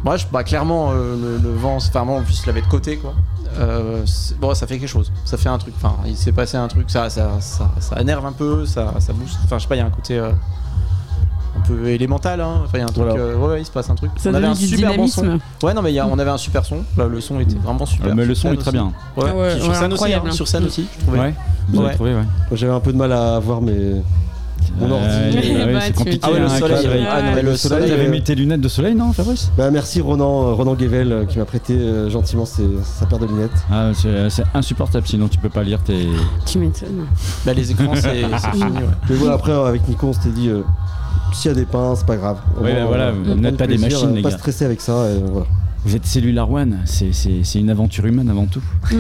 [0.05, 2.67] moi je, bah, clairement euh, le, le vent, enfin moi en plus je l'avais de
[2.67, 3.13] côté quoi.
[3.59, 4.05] Euh,
[4.41, 5.75] bon, ça fait quelque chose, ça fait un truc.
[5.77, 9.13] Enfin, il s'est passé un truc, ça, ça, ça, ça énerve un peu, ça, ça
[9.13, 9.39] booste.
[9.45, 10.31] Enfin, je sais pas, il y a un côté euh,
[11.57, 12.41] un peu élémental.
[12.41, 12.63] Hein.
[12.65, 13.05] Enfin, il y a un truc.
[13.05, 13.15] Voilà.
[13.21, 14.11] euh, ouais, ouais, il se passe un truc.
[14.17, 15.39] Ça on avait un du super bon son.
[15.63, 16.79] Ouais, non mais il y a- on avait un super son.
[16.97, 18.11] Là, le son était vraiment super.
[18.11, 18.73] Euh, mais le son est très aussi.
[18.73, 18.93] bien.
[19.17, 19.25] Ouais.
[19.29, 20.29] Ah ouais, sur ouais, scène aussi, incroyable.
[20.29, 21.35] hein, sur scène aussi, je trouvais.
[22.53, 24.03] J'avais un peu de mal à voir mes,
[24.79, 25.05] mon ordi.
[25.07, 26.21] Euh, ouais, Bah, c'est compliqué.
[26.23, 27.07] Ah ouais, le hein, soleil.
[27.11, 27.91] Ah non, mais le soleil.
[27.91, 29.51] Avez euh, mis tes lunettes de soleil, non, Fabrice?
[29.57, 33.27] Bah, merci Ronan, euh, Ronan Guével qui m'a prêté euh, gentiment ses- sa paire de
[33.27, 33.51] lunettes.
[33.71, 36.09] Ah, c'est c'est insupportable, sinon tu peux pas lire tes.
[36.47, 37.07] Tu m'étonnes.
[37.45, 38.63] Bah, les écrans, c'est c'est fini.
[38.79, 38.83] Ouais.
[39.11, 40.63] Mais voilà, après avec Nico on s'était dit euh,
[41.33, 42.39] s'il y a des pains, c'est pas grave.
[42.59, 44.39] Au Ouais, moins, voilà, vous n'êtes pas des machines, les Pas gars.
[44.39, 45.47] stressé avec ça, et voilà.
[45.85, 48.63] Vous êtes Cellular One, c'est- c'est c'est une aventure humaine avant tout.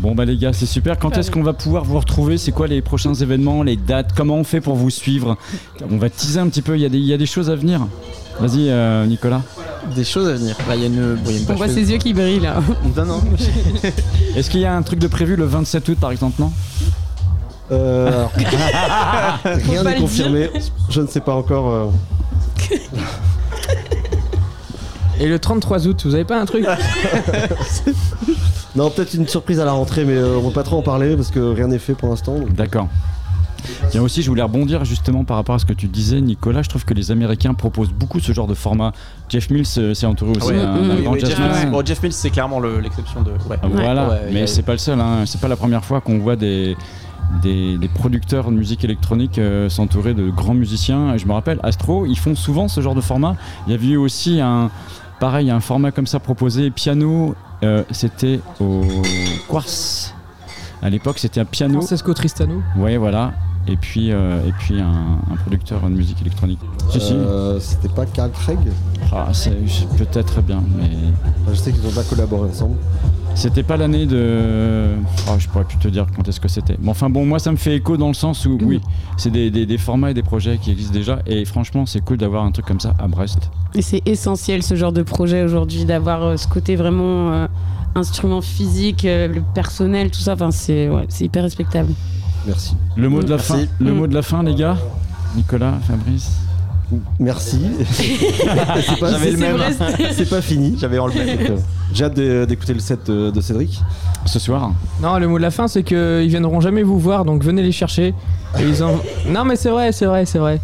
[0.00, 0.98] Bon bah les gars, c'est super.
[0.98, 2.36] Quand est-ce qu'on va pouvoir vous retrouver?
[2.36, 4.10] C'est quoi les prochains événements, les dates?
[4.14, 5.36] Comment on fait pour vous suivre?
[5.90, 7.48] On va teaser un petit peu, il y, a des- il y a des choses
[7.48, 7.80] à venir.
[8.38, 9.40] Vas-y euh, Nicolas.
[9.94, 10.56] Des choses à venir.
[10.68, 12.12] Bah, il y a une, bon, il y a une On voit ses yeux qui
[12.12, 12.56] brillent là.
[12.96, 13.22] Non, non.
[14.36, 16.52] Est-ce qu'il y a un truc de prévu le 27 août par exemple non?
[17.72, 18.26] Euh,
[19.44, 20.50] rien n'est confirmé,
[20.90, 21.70] je ne sais pas encore.
[21.70, 21.86] euh,
[25.20, 26.66] Et le 33 août, vous avez pas un truc
[28.76, 31.14] Non, peut-être une surprise à la rentrée, mais euh, on va pas trop en parler
[31.16, 32.36] parce que rien n'est fait pour l'instant.
[32.38, 32.52] donc.
[32.54, 32.88] D'accord.
[33.90, 36.60] Tiens aussi, je voulais rebondir justement par rapport à ce que tu disais, Nicolas.
[36.62, 38.92] Je trouve que les Américains proposent beaucoup ce genre de format.
[39.28, 41.58] Jeff Mills euh, s'est entouré aussi Ouais, d'un oui, d'un oui, grand oui, Jeff, jazzman.
[41.60, 43.30] Mills, bon, Jeff Mills, c'est clairement le- l'exception de.
[43.48, 43.56] Ouais.
[43.62, 45.00] Ah, Voilà, Ouais, il y mais a- c'est pas le seul.
[45.00, 45.22] Hein.
[45.26, 46.76] C'est pas la première fois qu'on voit des,
[47.42, 51.14] des, des producteurs de musique électronique euh, s'entourer de grands musiciens.
[51.14, 53.36] Et je me rappelle, Astro, ils font souvent ce genre de format.
[53.66, 54.70] Il y avait eu aussi un,
[55.20, 57.34] pareil, un format comme ça proposé, piano.
[57.62, 58.82] euh, c'était au
[59.48, 60.14] Quartz.
[60.82, 61.80] À l'époque, c'était un piano.
[61.80, 63.32] Francesco Tristano Ouais, voilà.
[63.66, 64.90] Et puis, euh, et puis un,
[65.32, 66.60] un producteur de musique électronique.
[66.90, 67.14] Si, si.
[67.60, 68.58] C'était pas Carl Craig?
[69.10, 69.28] Ah,
[69.96, 70.90] peut-être bien, mais.
[71.48, 72.76] Je sais qu'ils ont déjà collaboré ensemble.
[73.34, 74.90] C'était pas l'année de.
[75.28, 76.76] Oh, je pourrais plus te dire quand est-ce que c'était.
[76.80, 78.80] Mais enfin bon, moi ça me fait écho dans le sens où, oui,
[79.16, 81.18] c'est des, des- des formats et des projets qui existent déjà.
[81.26, 83.50] Et franchement, c'est cool d'avoir un truc comme ça à Brest.
[83.74, 87.46] Et c'est essentiel ce genre de projet aujourd'hui, d'avoir euh, ce côté vraiment euh,
[87.96, 90.34] instrument physique, euh, le personnel, tout ça.
[90.34, 91.92] Enfin, c'est ouais, c'est hyper respectable.
[92.46, 92.76] Merci.
[92.96, 93.52] Le mot de la Merci.
[93.52, 93.96] fin, le Mm.
[93.96, 94.76] mot de la fin, les gars.
[95.34, 96.30] Nicolas, Fabrice.
[97.18, 97.60] Merci.
[97.90, 99.58] c'est pas, J'avais le c'est- même.
[100.12, 100.76] c'est pas fini.
[100.78, 101.38] J'avais en le même.
[101.38, 101.56] Donc, euh,
[101.92, 102.14] J'ai hâte
[102.48, 103.80] d'écouter le set de, Cédric.
[104.26, 104.72] Ce soir.
[105.02, 107.72] Non, le mot de la fin, c'est qu'ils viendront jamais vous voir, donc venez les
[107.72, 108.14] chercher.
[108.58, 108.98] Et ils ont...
[109.28, 110.60] Non, mais c'est vrai, c'est vrai, c'est vrai.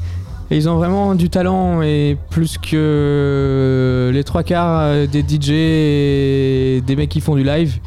[0.51, 5.51] Et ils ont vraiment du talent et plus que les trois quarts euh, des DJ
[5.51, 7.79] et des mecs qui font du live.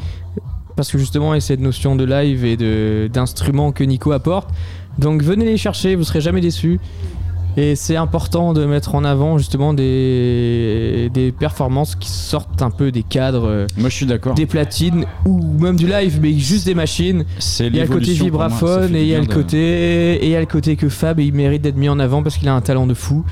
[0.76, 4.12] Parce que justement, il y a cette notion de live et de- d'instrument que Nico
[4.12, 4.48] apporte.
[4.98, 6.80] Donc venez les chercher, vous serez jamais déçus.
[7.56, 12.90] Et c'est important de mettre en avant justement des, des performances qui sortent un peu
[12.90, 13.46] des cadres.
[13.46, 14.34] euh, Moi, je suis d'accord.
[14.34, 17.24] Des platines ou même du live, mais juste des machines.
[17.60, 19.36] Il y a le côté moi, vibraphone fait et il y a du le bien
[19.36, 21.98] de- côté et il y a le côté que Fab il mérite d'être mis en
[21.98, 23.24] avant parce qu'il a un talent de fou.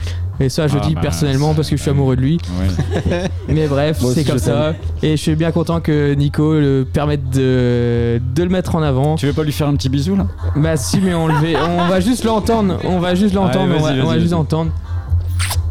[0.42, 2.38] Et ça, je Ah dis bah, personnellement parce que je suis amoureux de lui.
[2.58, 3.28] Ouais.
[3.48, 4.74] Mais bref, c'est comme ça.
[5.02, 9.14] Et je suis bien content que Nico le permette de, de le mettre en avant.
[9.16, 10.26] Tu veux pas lui faire un petit bisou là?
[10.56, 12.78] Bah si, mais on, le fait- on va juste l'entendre.
[12.84, 13.74] On va juste l'entendre.
[13.78, 14.70] On va, on juste l'entendre.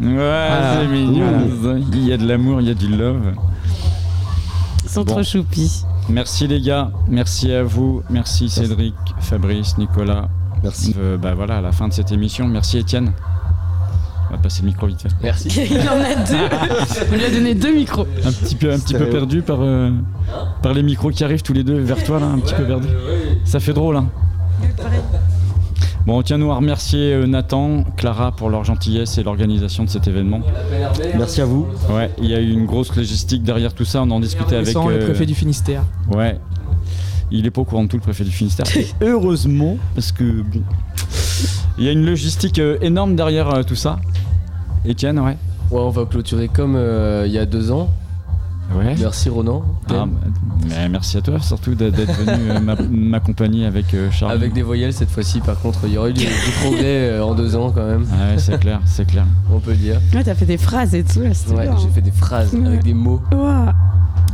[0.02, 0.48] Ouais,
[0.80, 1.78] c'est mignon.
[1.94, 3.34] Il y a de l'amour, il y a du love.
[4.84, 5.14] Ils sont Bon.
[5.14, 5.84] trop choupis.
[6.10, 10.28] Merci les gars, merci à vous, merci Cédric, Fabrice, Nicolas.
[10.64, 10.96] Merci.
[11.00, 13.12] Euh, bah voilà, à la fin de cette émission, merci Étienne.
[14.32, 15.10] On va passer le micro vite fait.
[15.22, 15.50] Merci.
[15.72, 16.56] Il en a deux.
[17.12, 18.08] On lui a donné deux micros.
[18.24, 19.12] Un petit peu, un petit peu Stéréo.
[19.12, 19.92] perdu par, euh,
[20.64, 22.88] par les micros qui arrivent tous les deux vers toi là, un petit peu perdu.
[23.44, 24.10] Ça fait drôle hein.
[26.06, 29.90] Bon, on tient nous à remercier euh, Nathan, Clara pour leur gentillesse et l'organisation de
[29.90, 30.42] cet événement.
[31.16, 31.68] Merci à vous.
[31.92, 34.70] Ouais, il y a eu une grosse logistique derrière tout ça, on en discutait avec.
[34.70, 35.84] Sans le euh, préfet du Finistère.
[36.12, 36.40] Ouais.
[37.30, 38.66] Il est pas au courant de tout le préfet du Finistère.
[38.76, 40.64] Et heureusement, parce que bon.
[41.78, 44.00] Il y a une logistique euh, énorme derrière euh, tout ça.
[44.86, 45.38] Étienne, ouais.
[45.72, 47.90] Ouais, on va clôturer comme euh, il y a deux ans.
[48.78, 48.96] Ouais.
[49.00, 49.64] Merci Ronan.
[49.90, 50.08] Ah, bah,
[50.70, 54.32] mais merci à toi surtout d'être venu euh, m'a- m'accompagner avec euh, Charles.
[54.32, 57.24] Avec des voyelles cette fois-ci, par contre, il y aurait eu du, du progrès euh,
[57.24, 58.02] en deux ans quand même.
[58.04, 59.26] Ouais, c'est clair, c'est clair.
[59.52, 60.00] On peut le dire.
[60.14, 62.94] Ouais, t'as fait des phrases et tout là, Ouais, j'ai fait des phrases avec des
[62.94, 63.22] mots.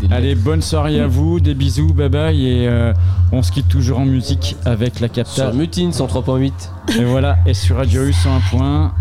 [0.01, 2.93] Des Allez, bonne soirée à vous, des bisous, bye bye et euh,
[3.31, 5.31] on se quitte toujours en musique avec la capta.
[5.31, 6.51] Sur Mutine 103.8.
[6.99, 8.91] Et voilà, et sur Radio U 101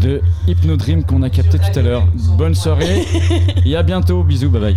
[0.00, 2.06] de Hypnodream qu'on a capté tout à l'heure.
[2.36, 3.04] Bonne soirée
[3.64, 4.76] et à bientôt, bisous, bye bye.